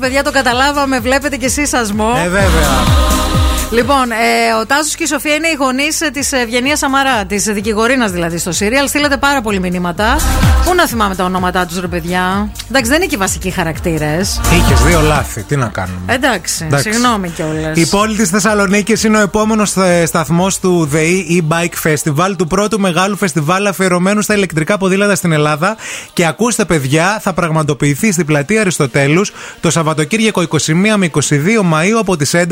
Παιδιά, 0.06 0.22
το 0.22 0.30
καταλάβαμε. 0.30 1.00
Βλέπετε 1.00 1.36
κι 1.36 1.44
εσείς 1.44 1.68
σασμό. 1.68 2.12
Ε, 2.24 2.28
βέβαια. 2.28 3.25
Λοιπόν, 3.70 4.10
ε, 4.10 4.54
ο 4.60 4.66
Τάσος 4.66 4.94
και 4.94 5.02
η 5.02 5.06
Σοφία 5.06 5.34
είναι 5.34 5.48
οι 5.48 5.54
γονείς 5.58 5.98
της 6.12 6.32
Ευγενίας 6.32 6.78
Σαμαρά, 6.78 7.24
της 7.24 7.44
δικηγορίνας 7.44 8.10
δηλαδή 8.10 8.38
στο 8.38 8.52
Σύριαλ. 8.52 8.88
Στείλατε 8.88 9.16
πάρα 9.16 9.40
πολλοί 9.40 9.60
μηνύματα. 9.60 10.16
Πού 10.64 10.74
να 10.74 10.86
θυμάμαι 10.86 11.14
τα 11.14 11.24
ονόματά 11.24 11.66
τους, 11.66 11.80
ρε 11.80 11.86
παιδιά; 11.86 12.52
Εντάξει, 12.68 12.90
δεν 12.90 13.00
είναι 13.00 13.06
και 13.06 13.14
οι 13.14 13.18
βασικοί 13.18 13.50
χαρακτήρες. 13.50 14.40
Είχε 14.52 14.74
δύο 14.86 15.00
λάθη. 15.00 15.42
Τι 15.42 15.56
να 15.56 15.66
κάνουμε. 15.66 15.98
Εντάξει, 16.06 16.64
Εντάξει. 16.64 16.92
συγγνώμη 16.92 17.28
κιόλας. 17.28 17.76
Η 17.76 17.86
πόλη 17.86 18.16
της 18.16 18.28
Θεσσαλονίκης 18.28 19.04
είναι 19.04 19.18
ο 19.18 19.20
επόμενος 19.20 19.74
σταθμός 20.04 20.58
του 20.58 20.86
ΔΕΗ 20.90 21.46
e-Bike 21.48 21.90
Festival, 21.90 22.34
του 22.38 22.46
πρώτου 22.46 22.80
μεγάλου 22.80 23.16
φεστιβάλ 23.16 23.66
αφιερωμένου 23.66 24.22
στα 24.22 24.34
ηλεκτρικά 24.34 24.78
ποδήλατα 24.78 25.14
στην 25.14 25.32
Ελλάδα. 25.32 25.76
Και 26.12 26.26
ακούστε, 26.26 26.64
παιδιά, 26.64 27.18
θα 27.22 27.32
πραγματοποιηθεί 27.32 28.12
στην 28.12 28.26
πλατεία 28.26 28.60
Αριστοτέλους 28.60 29.32
το 29.60 29.70
Σαββατοκύριακο 29.70 30.42
21 30.42 30.96
με 30.96 31.10
22 31.12 31.62
Μαου 31.62 31.98
από 31.98 32.16
τις 32.16 32.34
11 32.34 32.44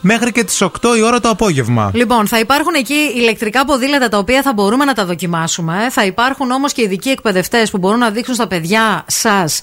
μέχρι 0.00 0.32
και 0.32 0.44
τις 0.44 0.51
8 0.60 0.68
η 0.98 1.02
ώρα 1.02 1.20
το 1.20 1.28
απόγευμα. 1.28 1.90
Λοιπόν, 1.94 2.26
θα 2.26 2.38
υπάρχουν 2.38 2.74
εκεί 2.74 2.94
ηλεκτρικά 3.16 3.64
ποδήλατα 3.64 4.08
τα 4.08 4.18
οποία 4.18 4.42
θα 4.42 4.52
μπορούμε 4.52 4.84
να 4.84 4.92
τα 4.92 5.04
δοκιμάσουμε. 5.04 5.74
Θα 5.90 6.04
υπάρχουν 6.04 6.50
όμως 6.50 6.72
και 6.72 6.82
ειδικοί 6.82 7.08
εκπαιδευτές 7.08 7.70
που 7.70 7.78
μπορούν 7.78 7.98
να 7.98 8.10
δείξουν 8.10 8.34
στα 8.34 8.46
παιδιά 8.46 9.04
σας 9.06 9.60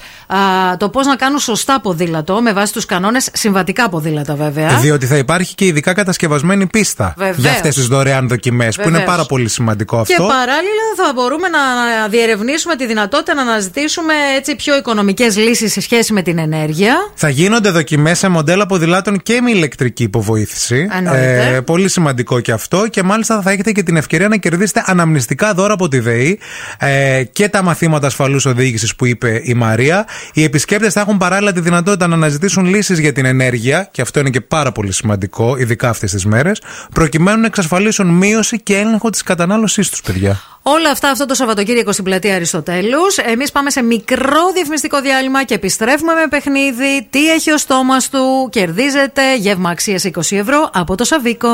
το 0.78 0.90
πώς 0.90 1.06
να 1.06 1.16
κάνουν 1.16 1.40
σωστά 1.40 1.82
ποδήλατο 1.82 2.42
με 2.42 2.54
βάση 2.54 2.74
τους 2.74 2.86
κανόνες, 2.86 3.30
συμβατικά 3.34 3.90
ποδήλατα 3.90 4.36
βέβαια. 4.36 4.78
Διότι 4.80 5.06
θα 5.06 5.18
υπάρχει 5.18 5.56
και 5.56 5.66
ειδικά 5.66 5.94
κατασκευασμένη 5.94 6.68
πίστα 6.68 7.14
Βεβαίως. 7.18 7.38
για 7.38 7.52
αυτές 7.52 7.76
τις 7.76 7.88
δωρεάν 7.88 8.28
δοκιμές, 8.28 8.76
που 8.76 8.82
είναι 8.82 8.92
Βεβαίως. 8.92 9.10
πάρα 9.10 9.26
πολύ 9.26 9.50
σημαντικό 9.50 10.04
Και 10.08 10.14
αυτό. 10.14 10.26
παράλληλα 10.26 10.86
θα 10.96 11.12
μπορούμε 11.16 11.48
να 11.48 11.60
διερευνήσουμε 12.08 12.76
τη 12.76 12.86
δυνατότητα 12.86 13.34
να 13.34 13.42
αναζητήσουμε 13.42 14.14
έτσι 14.38 14.56
πιο 14.56 14.78
οικονομικές 14.78 15.38
λύσεις 15.38 15.72
σε 15.72 15.82
σχέση 15.82 16.14
με 16.14 16.22
την 16.22 16.38
ενέργεια. 16.38 16.96
Θα 17.16 17.30
γίνονται 17.30 17.70
δοκιμές 17.70 18.18
σε 18.18 18.28
μοντέλα 18.28 18.66
ποδηλάτων 18.66 19.22
και 19.22 19.42
με 19.42 19.52
ηλεκτρική 19.52 20.04
υποβοήθηση. 20.04 20.79
Εννοείται. 20.92 21.62
πολύ 21.66 21.90
σημαντικό 21.90 22.40
και 22.40 22.52
αυτό. 22.52 22.88
Και 22.88 23.04
μάλιστα 23.04 23.42
θα 23.42 23.52
έχετε 23.52 23.72
και 23.72 23.84
την 23.84 23.96
ευκαιρία 23.96 24.28
να 24.28 24.38
κερδίσετε 24.38 24.84
αναμνηστικά 24.86 25.54
δώρα 25.54 25.74
από 25.74 25.88
τη 25.88 26.00
ΔΕΗ 26.00 26.40
ε, 26.80 27.24
και 27.24 27.50
τα 27.50 27.64
μαθήματα 27.64 28.08
ασφαλούς 28.08 28.46
οδήγησης 28.46 28.96
που 28.96 29.06
είπε 29.06 29.42
η 29.44 29.54
Μαρία. 29.54 30.08
Οι 30.34 30.44
επισκέπτες 30.44 30.94
θα 30.94 31.00
έχουν 31.02 31.18
παράλληλα 31.18 31.52
τη 31.52 31.60
δυνατότητα 31.60 32.08
να 32.08 32.16
αναζητήσουν 32.16 32.66
λύσεις 32.66 33.00
για 33.00 33.14
την 33.14 33.26
ενέργεια, 33.26 33.88
και 33.92 34.02
αυτό 34.02 34.20
είναι 34.20 34.30
και 34.30 34.42
πάρα 34.42 34.72
πολύ 34.72 34.94
σημαντικό, 34.94 35.58
ειδικά 35.58 35.90
αυτές 35.90 36.12
τις 36.12 36.26
μέρες, 36.26 36.62
προκειμένου 36.94 37.40
να 37.40 37.46
εξασφαλίσουν 37.46 38.08
μείωση 38.08 38.62
και 38.62 38.78
έλεγχο 38.78 39.10
της 39.10 39.24
κατανάλωσής 39.24 39.90
τους, 39.90 40.02
παιδιά. 40.02 40.42
Όλα 40.76 40.90
αυτά 40.92 41.10
αυτό 41.10 41.26
το 41.26 41.34
Σαββατοκύριακο 41.34 41.92
στην 41.92 42.04
πλατεία 42.04 42.36
Αριστοτέλους. 42.36 43.18
Εμείς 43.18 43.52
πάμε 43.52 43.70
σε 43.70 43.82
μικρό 43.82 44.52
διαφημιστικό 44.54 45.02
διάλειμμα 45.02 45.44
και 45.44 45.54
επιστρέφουμε 45.54 46.14
με 46.14 46.28
παιχνίδι. 46.30 47.08
Τι 47.10 47.32
έχει 47.32 47.52
ο 47.52 47.58
στόμας 47.58 48.10
του, 48.10 48.50
κερδίζετε 48.52 49.36
γεύμα 49.36 49.70
αξίας 49.70 50.04
20 50.04 50.38
ευρώ 50.38 50.70
από 50.74 50.96
το 50.96 51.04
Σαβίκο. 51.04 51.50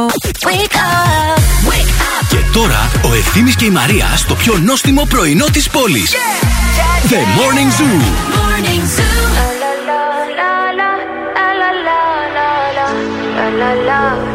Και 2.29 2.37
τώρα 2.53 2.91
ο 3.03 3.13
Ευθύνη 3.13 3.51
και 3.51 3.65
η 3.65 3.69
Μαρία 3.69 4.05
στο 4.15 4.35
πιο 4.35 4.57
νόστιμο 4.57 5.05
πρωινό 5.09 5.45
της 5.45 5.69
πόλης. 5.69 6.13
The 7.09 7.21
Morning 7.37 7.69
Zoo. 7.77 8.25
People 13.95 14.34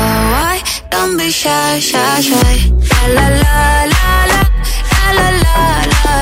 Don't 0.91 1.17
be 1.17 1.29
shy, 1.31 1.79
shy, 1.79 2.21
shy. 2.21 2.55
La 3.15 3.25
la 3.41 3.49
la 3.93 4.05
la, 4.21 4.41
la 5.17 5.27
la 5.27 5.29
la 5.43 5.65
la, 5.91 6.15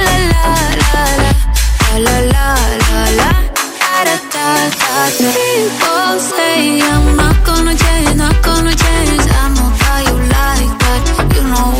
la 0.06 0.16
la 0.30 0.44
la 0.80 0.82
la, 0.82 1.02
la 2.04 2.16
la 2.32 2.48
la 2.82 3.02
la, 3.18 3.30
da 3.90 4.04
da 4.04 4.16
da 4.32 4.46
da. 5.18 5.30
People 5.36 6.14
say 6.30 6.80
I'm 6.80 7.16
not 7.16 7.36
gonna 7.44 7.74
change, 7.76 8.14
not 8.16 8.36
gonna 8.42 8.74
change. 8.74 9.24
I 9.40 9.48
know 9.56 9.70
how 9.82 9.98
you 10.08 10.16
like 10.36 10.72
that, 10.82 11.02
you 11.34 11.42
know. 11.52 11.79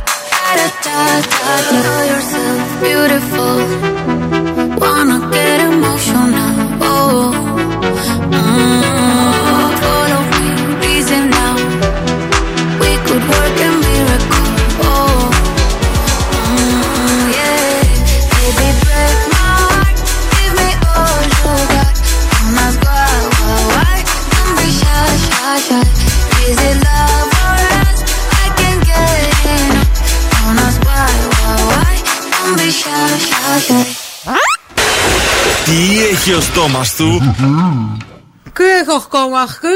Yourself 2.11 2.81
beautiful. 2.81 3.55
Wanna 4.79 5.31
get 5.31 5.59
emotional. 5.61 6.40
Τι 35.65 36.05
έχει 36.11 36.33
ο 36.33 36.39
στόμας 36.41 36.95
του; 36.95 37.35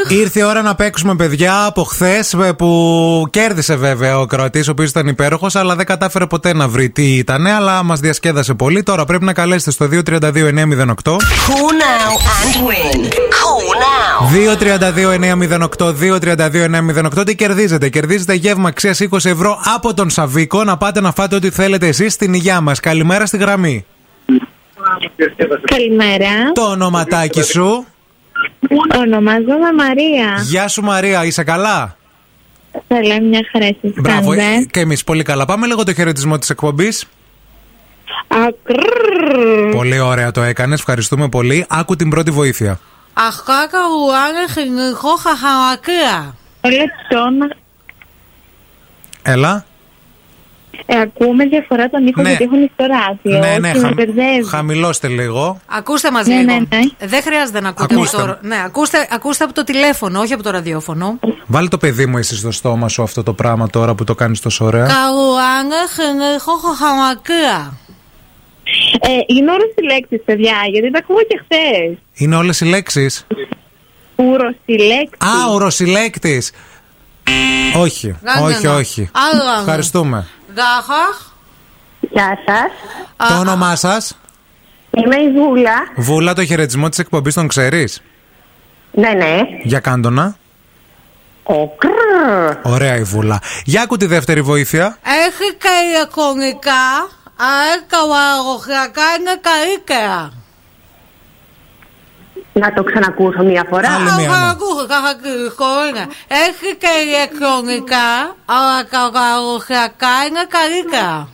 Ήρθε 0.08 0.40
η 0.40 0.44
ώρα 0.44 0.62
να 0.62 0.76
παίξουμε 0.76 1.16
παιδιά 1.16 1.66
από 1.66 1.84
χθες 1.84 2.36
που 2.58 3.28
κέρδισε 3.30 3.76
βέβαια 3.76 4.20
ο 4.20 4.26
Κροατής, 4.26 4.68
ο 4.68 4.72
οποίος 4.72 4.90
ήταν 4.90 5.08
υπέροχος, 5.08 5.56
αλλά 5.56 5.76
δεν 5.76 5.86
κατάφερε 5.86 6.26
ποτέ 6.26 6.54
να 6.54 6.68
βρει 6.68 6.90
τι 6.90 7.16
ήταν, 7.16 7.48
αλλά 7.48 7.84
μας 7.84 8.00
διασκέδασε 8.00 8.54
πολύ. 8.54 8.84
Τώρα 8.84 9.06
πρέπει 9.06 9.24
να 9.24 9.34
καλέσετε 9.34 9.72
στο 9.72 9.88
232-908. 9.92 11.18
Call 11.46 11.72
now 11.84 12.12
and 12.40 12.56
win; 12.68 13.00
Call 13.76 13.82
now. 13.82 14.30
2-32-908, 15.80 15.94
2-32-908. 17.20 17.26
Τι 17.26 17.36
κερδίζετε, 17.36 17.90
κερδίζετε 17.90 18.34
γεύμα 18.34 18.68
αξίας 18.68 19.00
20 19.12 19.26
ευρώ 19.26 19.60
από 19.76 19.94
τον 19.94 20.10
Σαβίκο 20.10 20.64
να 20.64 20.78
πάτε 20.78 21.02
να 21.02 21.12
φάτε 21.12 21.36
ό,τι 21.36 21.50
θέλετε 21.50 21.88
εσείς 21.88 22.14
στην 22.14 22.34
υγειά 22.34 22.62
μας. 22.62 22.80
Καλημέρα 22.80 23.26
στη 23.26 23.38
γραμμή. 23.38 23.86
Καλημέρα. 25.66 26.52
Το 26.54 26.62
ονοματάκι 26.62 27.42
σου. 27.44 27.86
Ονομάζομαι 29.02 29.74
Μαρία. 29.78 30.42
Γεια 30.44 30.68
σου 30.68 30.82
Μαρία, 30.82 31.26
είσαι 31.26 31.44
καλά; 31.44 31.98
Καλά, 32.88 33.22
μια 33.22 33.40
χαρά 33.52 33.66
εσείς 33.66 33.94
Μπράβο, 34.02 34.30
κάνετε. 34.30 34.56
ε, 34.62 34.66
και 34.72 34.80
εμείς 34.80 35.04
πολύ 35.04 35.24
καλά. 35.24 35.46
Πάμε 35.46 35.68
λίγο 35.68 35.84
το 35.84 35.94
χαιρετισμό 35.94 36.38
της 36.38 36.50
εκπομπής. 36.50 37.06
Ακρρρρρ. 38.28 39.70
Πολύ 39.76 40.00
ωραία 40.00 40.32
το 40.32 40.42
έκανε, 40.42 40.74
ευχαριστούμε 40.74 41.30
πολύ. 41.30 41.66
Άκου 41.70 41.96
την 41.96 42.10
πρώτη 42.10 42.32
βοήθεια. 42.32 42.80
Αχκάκα 43.18 43.80
ουάνε 44.02 44.44
χινικό 44.54 45.10
χαχαμακία. 45.24 46.36
Όλο 46.62 46.76
τον 47.10 47.54
Έλα. 49.22 49.66
ε, 50.86 51.00
ακούμε 51.02 51.46
διαφορά 51.46 51.90
τον 51.90 52.08
ήχο 52.08 52.22
Ναι. 52.22 52.28
γιατί 52.30 52.44
έχουν 52.44 52.72
στο 52.74 52.86
ράδιο. 52.86 53.40
ναι, 53.40 53.58
ναι, 53.58 53.72
και 53.72 53.80
με 53.80 53.88
χα- 53.88 53.94
μπερδεύεις. 53.94 54.50
χαμηλώστε 54.50 55.08
λίγο. 55.08 55.60
Ακούστε 55.66 56.12
μας 56.12 56.28
Ναι, 56.28 56.36
λίγο. 56.36 56.46
ναι, 56.52 56.58
ναι. 56.78 57.08
Δεν 57.08 57.22
χρειάζεται 57.22 57.60
να 57.62 57.70
ακούτε 57.70 57.94
Ακούστε. 57.96 58.18
από 58.22 58.26
το... 58.28 58.38
Ναι, 58.42 58.62
ακούστε, 58.66 59.08
ακούστε 59.12 59.44
από 59.44 59.54
το 59.54 59.64
τηλέφωνο, 59.64 60.20
όχι 60.20 60.34
από 60.34 60.44
το 60.44 60.50
ραδιόφωνο. 60.50 61.20
Βάλε 61.46 61.68
το 61.68 61.78
παιδί 61.78 62.06
μου 62.06 62.18
εσύ 62.18 62.36
στο 62.36 62.52
στόμα 62.52 62.88
σου 62.90 63.04
αυτό 63.04 63.24
το 63.24 63.34
πράγμα 63.34 63.68
τώρα 63.70 63.96
που 63.96 64.04
το 64.04 64.16
κάνεις 64.16 64.40
τόσο 64.40 64.66
ωραία. 64.66 64.86
Καουάνε 64.86 65.76
χινικό 65.96 66.52
χαχαμακία. 66.68 67.74
Ε, 69.00 69.10
είναι 69.28 69.52
όλες 69.52 69.70
οι 69.78 69.82
λέξεις, 69.84 70.22
παιδιά, 70.26 70.56
γιατί 70.72 70.92
τα 70.92 71.00
ακούω 71.00 71.24
και 71.28 71.42
χθες. 71.44 71.98
Είναι 72.14 72.36
όλες 72.36 72.60
οι 72.62 72.66
λέξεις; 72.66 73.26
Ουροσυλλέκτης. 74.16 75.28
Α, 75.28 75.54
ουροσυλλέκτης. 75.54 76.52
Όχι, 77.78 78.16
Να, 78.22 78.40
ναι, 78.40 78.46
όχι, 78.46 78.66
ναι. 78.68 78.74
όχι. 78.74 79.10
Άλλο. 79.32 79.60
Ευχαριστούμε. 79.60 80.28
Γάχαχ. 80.56 81.22
Γεια 82.12 82.38
σας. 82.46 83.30
Το 83.30 83.40
όνομά 83.40 83.76
σας; 83.76 84.18
Είμαι 84.98 85.16
η 85.16 85.32
Βούλα. 85.32 85.74
Βούλα, 85.96 86.34
το 86.34 86.46
χαιρετισμό 86.46 86.90
της 86.90 87.00
εκπομπής 87.00 87.34
τον 87.34 87.48
ξέρεις; 87.48 88.02
Ναι, 88.92 89.10
ναι. 89.10 89.40
Για 89.64 89.80
κάντονα. 89.80 90.38
Ωραία 92.64 92.96
η 92.96 93.04
Βούλα. 93.04 93.40
Για 93.66 93.82
άκου 93.82 93.98
τη 93.98 94.06
δεύτερη 94.06 94.42
βοήθεια. 94.42 94.98
Έχει 95.04 95.56
και 95.58 95.68
ηλεκτρονικά, 95.90 97.10
αλλά 97.36 97.82
καβαγωγιακά 97.88 99.08
είναι 99.20 99.36
καλύτερα. 99.50 100.32
Να 102.54 102.74
το 102.74 102.84
ξανακούσω 102.84 103.44
μία 103.44 103.66
φορά. 103.70 103.94
Άλλη 103.94 104.12
μία, 104.12 104.28
ναι. 104.28 104.50
Ακούω, 104.50 104.86
καθακριστικό 104.88 105.88
είναι. 105.88 106.08
Έχει 106.28 106.76
και 106.82 106.92
ηλεκτρονικά, 107.06 108.36
αλλά 108.46 108.84
καβαγωγιακά 108.84 110.16
είναι 110.28 110.46
καλύτερα. 110.58 111.30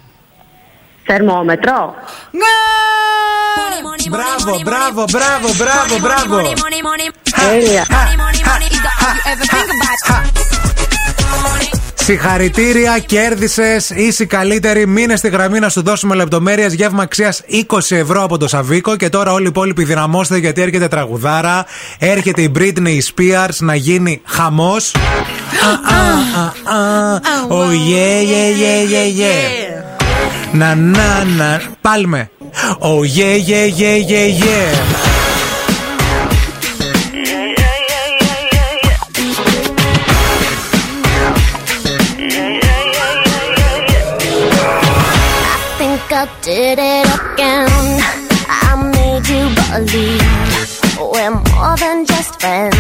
Θερμόμετρο. 1.06 1.96
Ναι! 2.32 2.60
Μπράβο, 4.10 4.60
μπράβο, 4.64 5.06
μπράβο, 5.12 5.54
μπράβο, 5.58 6.00
μπράβο. 6.00 6.42
Τέλεια. 7.36 7.86
Συγχαρητήρια, 12.04 13.00
κέρδισες. 13.00 13.90
Είσαι 13.90 14.24
η 14.24 14.26
καλύτερη. 14.26 14.88
Μείνε 14.88 15.16
στη 15.16 15.30
γραμμή 15.30 15.60
να 15.60 15.70
σου 15.70 15.82
δώσουμε 15.82 16.16
λεπτομέρειες. 16.16 16.74
Γεύμα 16.74 17.04
αξίας 17.04 17.42
20 17.68 17.78
ευρώ 17.90 18.24
από 18.24 18.38
το 18.38 18.48
Σαβίκο. 18.48 18.96
Και 18.96 19.10
τώρα 19.10 19.32
όλοι 19.32 19.44
οι 19.46 19.48
υπόλοιποι 19.50 19.84
δυναμώστε 19.84 20.38
γιατί 20.38 20.62
έρχεται 20.62 20.88
τραγουδάρα. 20.88 21.66
Έρχεται 22.00 22.42
η 22.42 22.52
Britney 22.58 22.98
Spears 23.16 23.56
να 23.60 23.76
γίνει 23.76 24.22
χαμός. 24.26 24.92
Oh 27.50 27.72
yeah, 27.92 28.20
yeah, 28.32 28.50
yeah, 28.62 28.82
yeah, 28.94 29.20
yeah. 29.22 29.92
Να, 30.52 30.76
να, 30.76 31.24
να. 31.38 31.62
Πάλμε. 31.82 32.30
Oh 32.80 33.02
yeah, 33.18 33.38
yeah, 33.50 33.68
yeah, 33.82 33.98
yeah, 34.12 34.44
yeah. 34.44 35.11
I 46.22 46.30
did 46.44 46.78
it 46.78 47.08
again. 47.18 47.68
I 48.48 48.76
made 48.94 49.26
you 49.26 49.42
believe 49.58 50.22
we're 51.02 51.32
more 51.32 51.76
than 51.78 52.06
just 52.06 52.40
friends. 52.40 52.78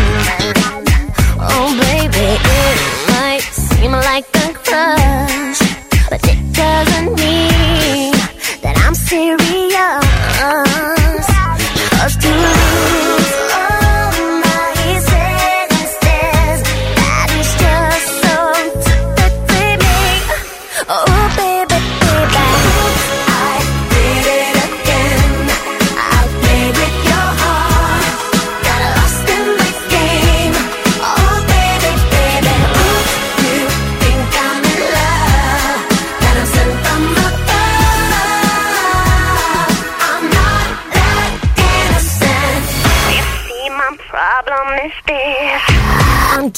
Oh, 1.42 1.74
baby, 1.82 2.38
it 2.38 2.78
might 3.10 3.42
seem 3.42 3.94
like 3.94 4.28
a 4.45 4.53
crush, 4.53 5.60
but 6.08 6.22
it 6.30 6.53
doesn't 6.53 7.16
mean 7.16 8.14
that 8.61 8.76
I'm 8.86 8.94
serious. 8.94 10.11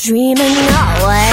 Dreaming 0.03 0.35
away 0.35 1.31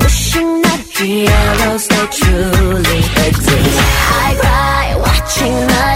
wishing 0.00 0.62
that 0.62 0.82
heroes 0.98 1.86
they 1.86 2.06
truly 2.18 2.98
exist. 3.22 3.78
I 4.18 4.34
cry 4.42 4.86
watching 4.98 5.54
the 5.54 5.95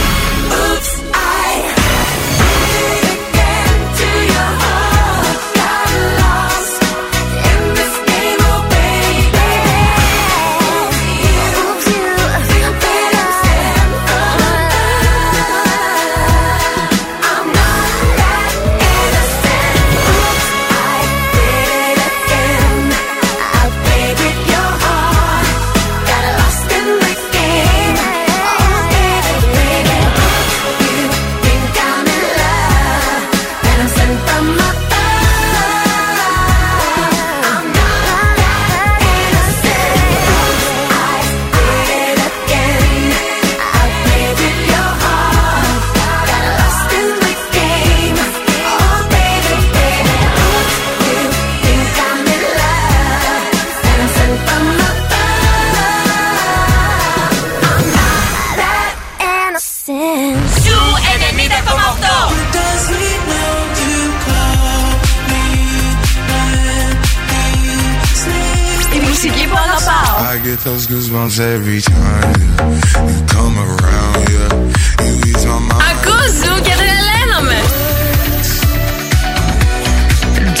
Those 70.63 70.85
goosebumps 70.85 71.39
every 71.39 71.81
time 71.81 72.35
yeah. 72.39 73.09
you 73.09 73.25
come 73.25 73.57
around. 73.57 74.29
Yeah, 74.29 75.05
you 75.05 75.13
ease 75.29 75.45
my 75.45 75.59
mind. 75.59 75.81
Ακούς 75.91 76.31
Ζου 76.31 76.61
και 76.61 76.73
τρελαίνομαι. 76.79 77.59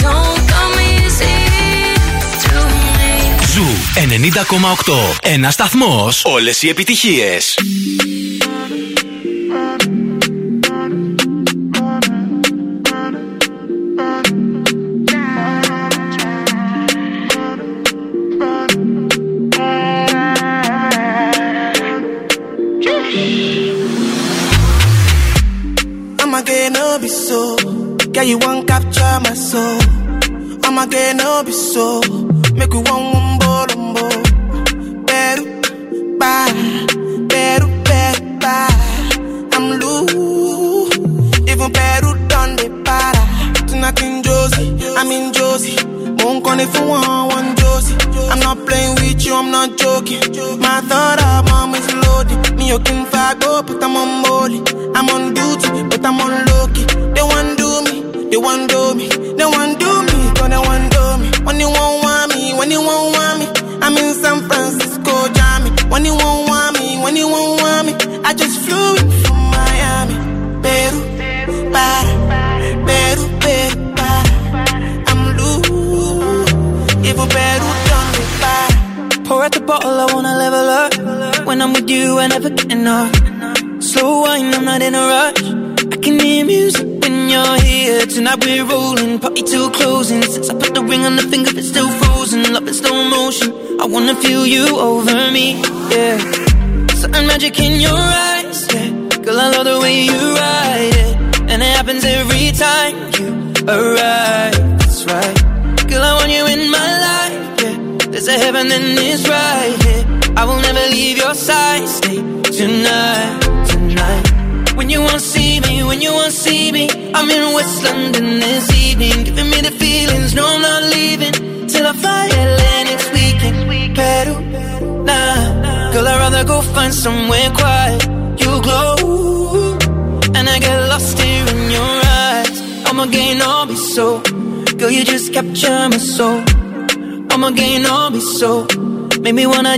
Don't 0.01 0.39
come 0.51 0.75
easy 0.95 1.37
to 2.43 2.55
me. 2.73 3.01
Ζου 3.53 3.67
90,8. 4.85 4.93
Ένα 5.21 5.51
σταθμό. 5.51 6.09
Όλε 6.23 6.51
οι 6.61 6.69
επιτυχίε. 6.69 7.37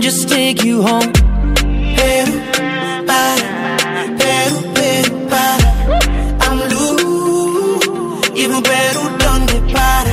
Just 0.04 0.28
take 0.28 0.60
you 0.68 0.76
home. 0.88 1.10
Peru, 1.98 2.34
para, 3.10 3.46
Peru, 4.20 4.58
Peru, 4.76 5.12
para. 5.32 5.68
I'm 6.44 6.58
loose, 6.72 7.86
even 8.42 8.60
Peru 8.70 9.02
donde 9.22 9.56
para. 9.74 10.12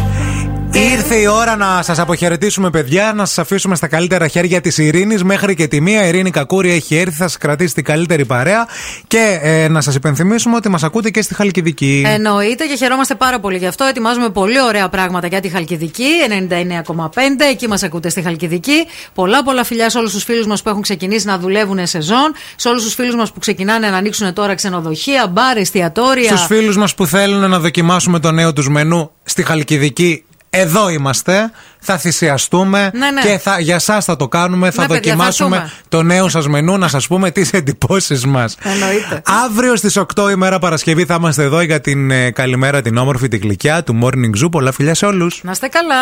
Ήρθε 0.73 1.15
η 1.15 1.25
ώρα 1.25 1.55
να 1.55 1.81
σας 1.81 1.99
αποχαιρετήσουμε, 1.99 2.69
παιδιά, 2.69 3.13
να 3.15 3.25
σας 3.25 3.37
αφήσουμε 3.37 3.75
στα 3.75 3.87
καλύτερα 3.87 4.27
χέρια 4.27 4.61
της 4.61 4.77
Ειρήνης. 4.77 5.23
Μέχρι 5.23 5.55
και 5.55 5.67
τη 5.67 5.81
μία, 5.81 6.05
η 6.05 6.07
Ειρήνη 6.07 6.31
Κακούρη 6.31 6.71
έχει 6.71 6.95
έρθει, 6.95 7.15
θα 7.15 7.27
σας 7.27 7.37
κρατήσει 7.37 7.73
την 7.73 7.83
καλύτερη 7.83 8.25
παρέα. 8.25 8.67
Και 9.11 9.39
ε, 9.41 9.67
να 9.67 9.81
σας 9.81 9.95
υπενθυμίσουμε 9.95 10.55
ότι 10.55 10.69
μας 10.69 10.83
ακούτε 10.83 11.09
και 11.09 11.21
στη 11.21 11.33
Χαλκιδική. 11.33 12.03
Εννοείται 12.07 12.65
και 12.65 12.75
χαιρόμαστε 12.75 13.15
πάρα 13.15 13.39
πολύ 13.39 13.57
γι' 13.57 13.65
αυτό. 13.65 13.83
Ετοιμάζουμε 13.83 14.29
πολύ 14.29 14.61
ωραία 14.61 14.89
πράγματα 14.89 15.27
για 15.27 15.39
τη 15.39 15.49
Χαλκιδική. 15.49 16.07
99,5. 16.49 17.15
Εκεί 17.51 17.67
μας 17.67 17.83
ακούτε 17.83 18.09
στη 18.09 18.21
Χαλκιδική. 18.21 18.87
Πολλά 19.13 19.43
πολλά 19.43 19.63
φιλιά 19.63 19.89
σε 19.89 19.97
όλους 19.97 20.11
τους 20.11 20.23
φίλους 20.23 20.45
μας 20.45 20.61
που 20.61 20.69
έχουν 20.69 20.81
ξεκινήσει 20.81 21.25
να 21.25 21.37
δουλεύουν 21.37 21.87
σεζόν. 21.87 22.33
Σε 22.55 22.67
όλους 22.67 22.83
τους 22.83 22.93
φίλους 22.93 23.15
μας 23.15 23.31
που 23.31 23.39
ξεκινάνε 23.39 23.89
να 23.89 23.97
ανοίξουν 23.97 24.33
τώρα 24.33 24.55
ξενοδοχεία, 24.55 25.27
μπαρ, 25.27 25.57
εστιατόρια. 25.57 26.35
Στους 26.35 26.45
φίλους 26.45 26.77
μας 26.77 26.95
που 26.95 27.05
θέλουν 27.05 27.49
να 27.49 27.59
δοκιμάσουμε 27.59 28.19
το 28.19 28.31
νέο 28.31 28.53
τους 28.53 28.69
μενού 28.69 29.11
στη 29.23 29.43
Χαλκιδική. 29.43 30.23
Εδώ 30.49 30.89
είμαστε, 30.89 31.51
θα 31.83 31.97
θυσιαστούμε 31.97 32.91
Ναι, 32.93 33.11
ναι. 33.11 33.21
και 33.21 33.37
θα, 33.37 33.59
για 33.59 33.75
εσά 33.75 34.01
θα 34.01 34.15
το 34.15 34.27
κάνουμε. 34.27 34.71
Θα 34.71 34.81
Ναι, 34.81 34.87
παιδιά, 34.87 35.01
θα 35.11 35.17
δοκιμάσουμε 35.17 35.55
έρθουμε. 35.55 35.79
το 35.89 36.03
νέο 36.03 36.29
σας 36.29 36.47
μενού, 36.47 36.77
να 36.77 36.87
σας 36.87 37.07
πούμε 37.07 37.31
τις 37.31 37.51
εντυπώσεις 37.53 38.25
μας. 38.25 38.55
Εννοείται. 38.63 39.21
Αύριο 39.45 39.75
στις 39.75 39.97
8 40.15 40.29
ημέρα 40.31 40.59
Παρασκευή 40.59 41.05
θα 41.05 41.15
είμαστε 41.19 41.43
εδώ 41.43 41.61
για 41.61 41.81
την 41.81 42.11
ε, 42.11 42.31
καλημέρα 42.31 42.81
την 42.81 42.97
όμορφη 42.97 43.27
την 43.27 43.39
γλυκιά 43.43 43.83
του 43.83 43.99
Morning 44.03 44.43
Zoo. 44.43 44.51
Πολλά 44.51 44.71
φιλιά 44.71 44.93
σε 44.95 45.05
όλους. 45.05 45.39
Να 45.43 45.51
είστε 45.51 45.67
καλά. 45.67 45.95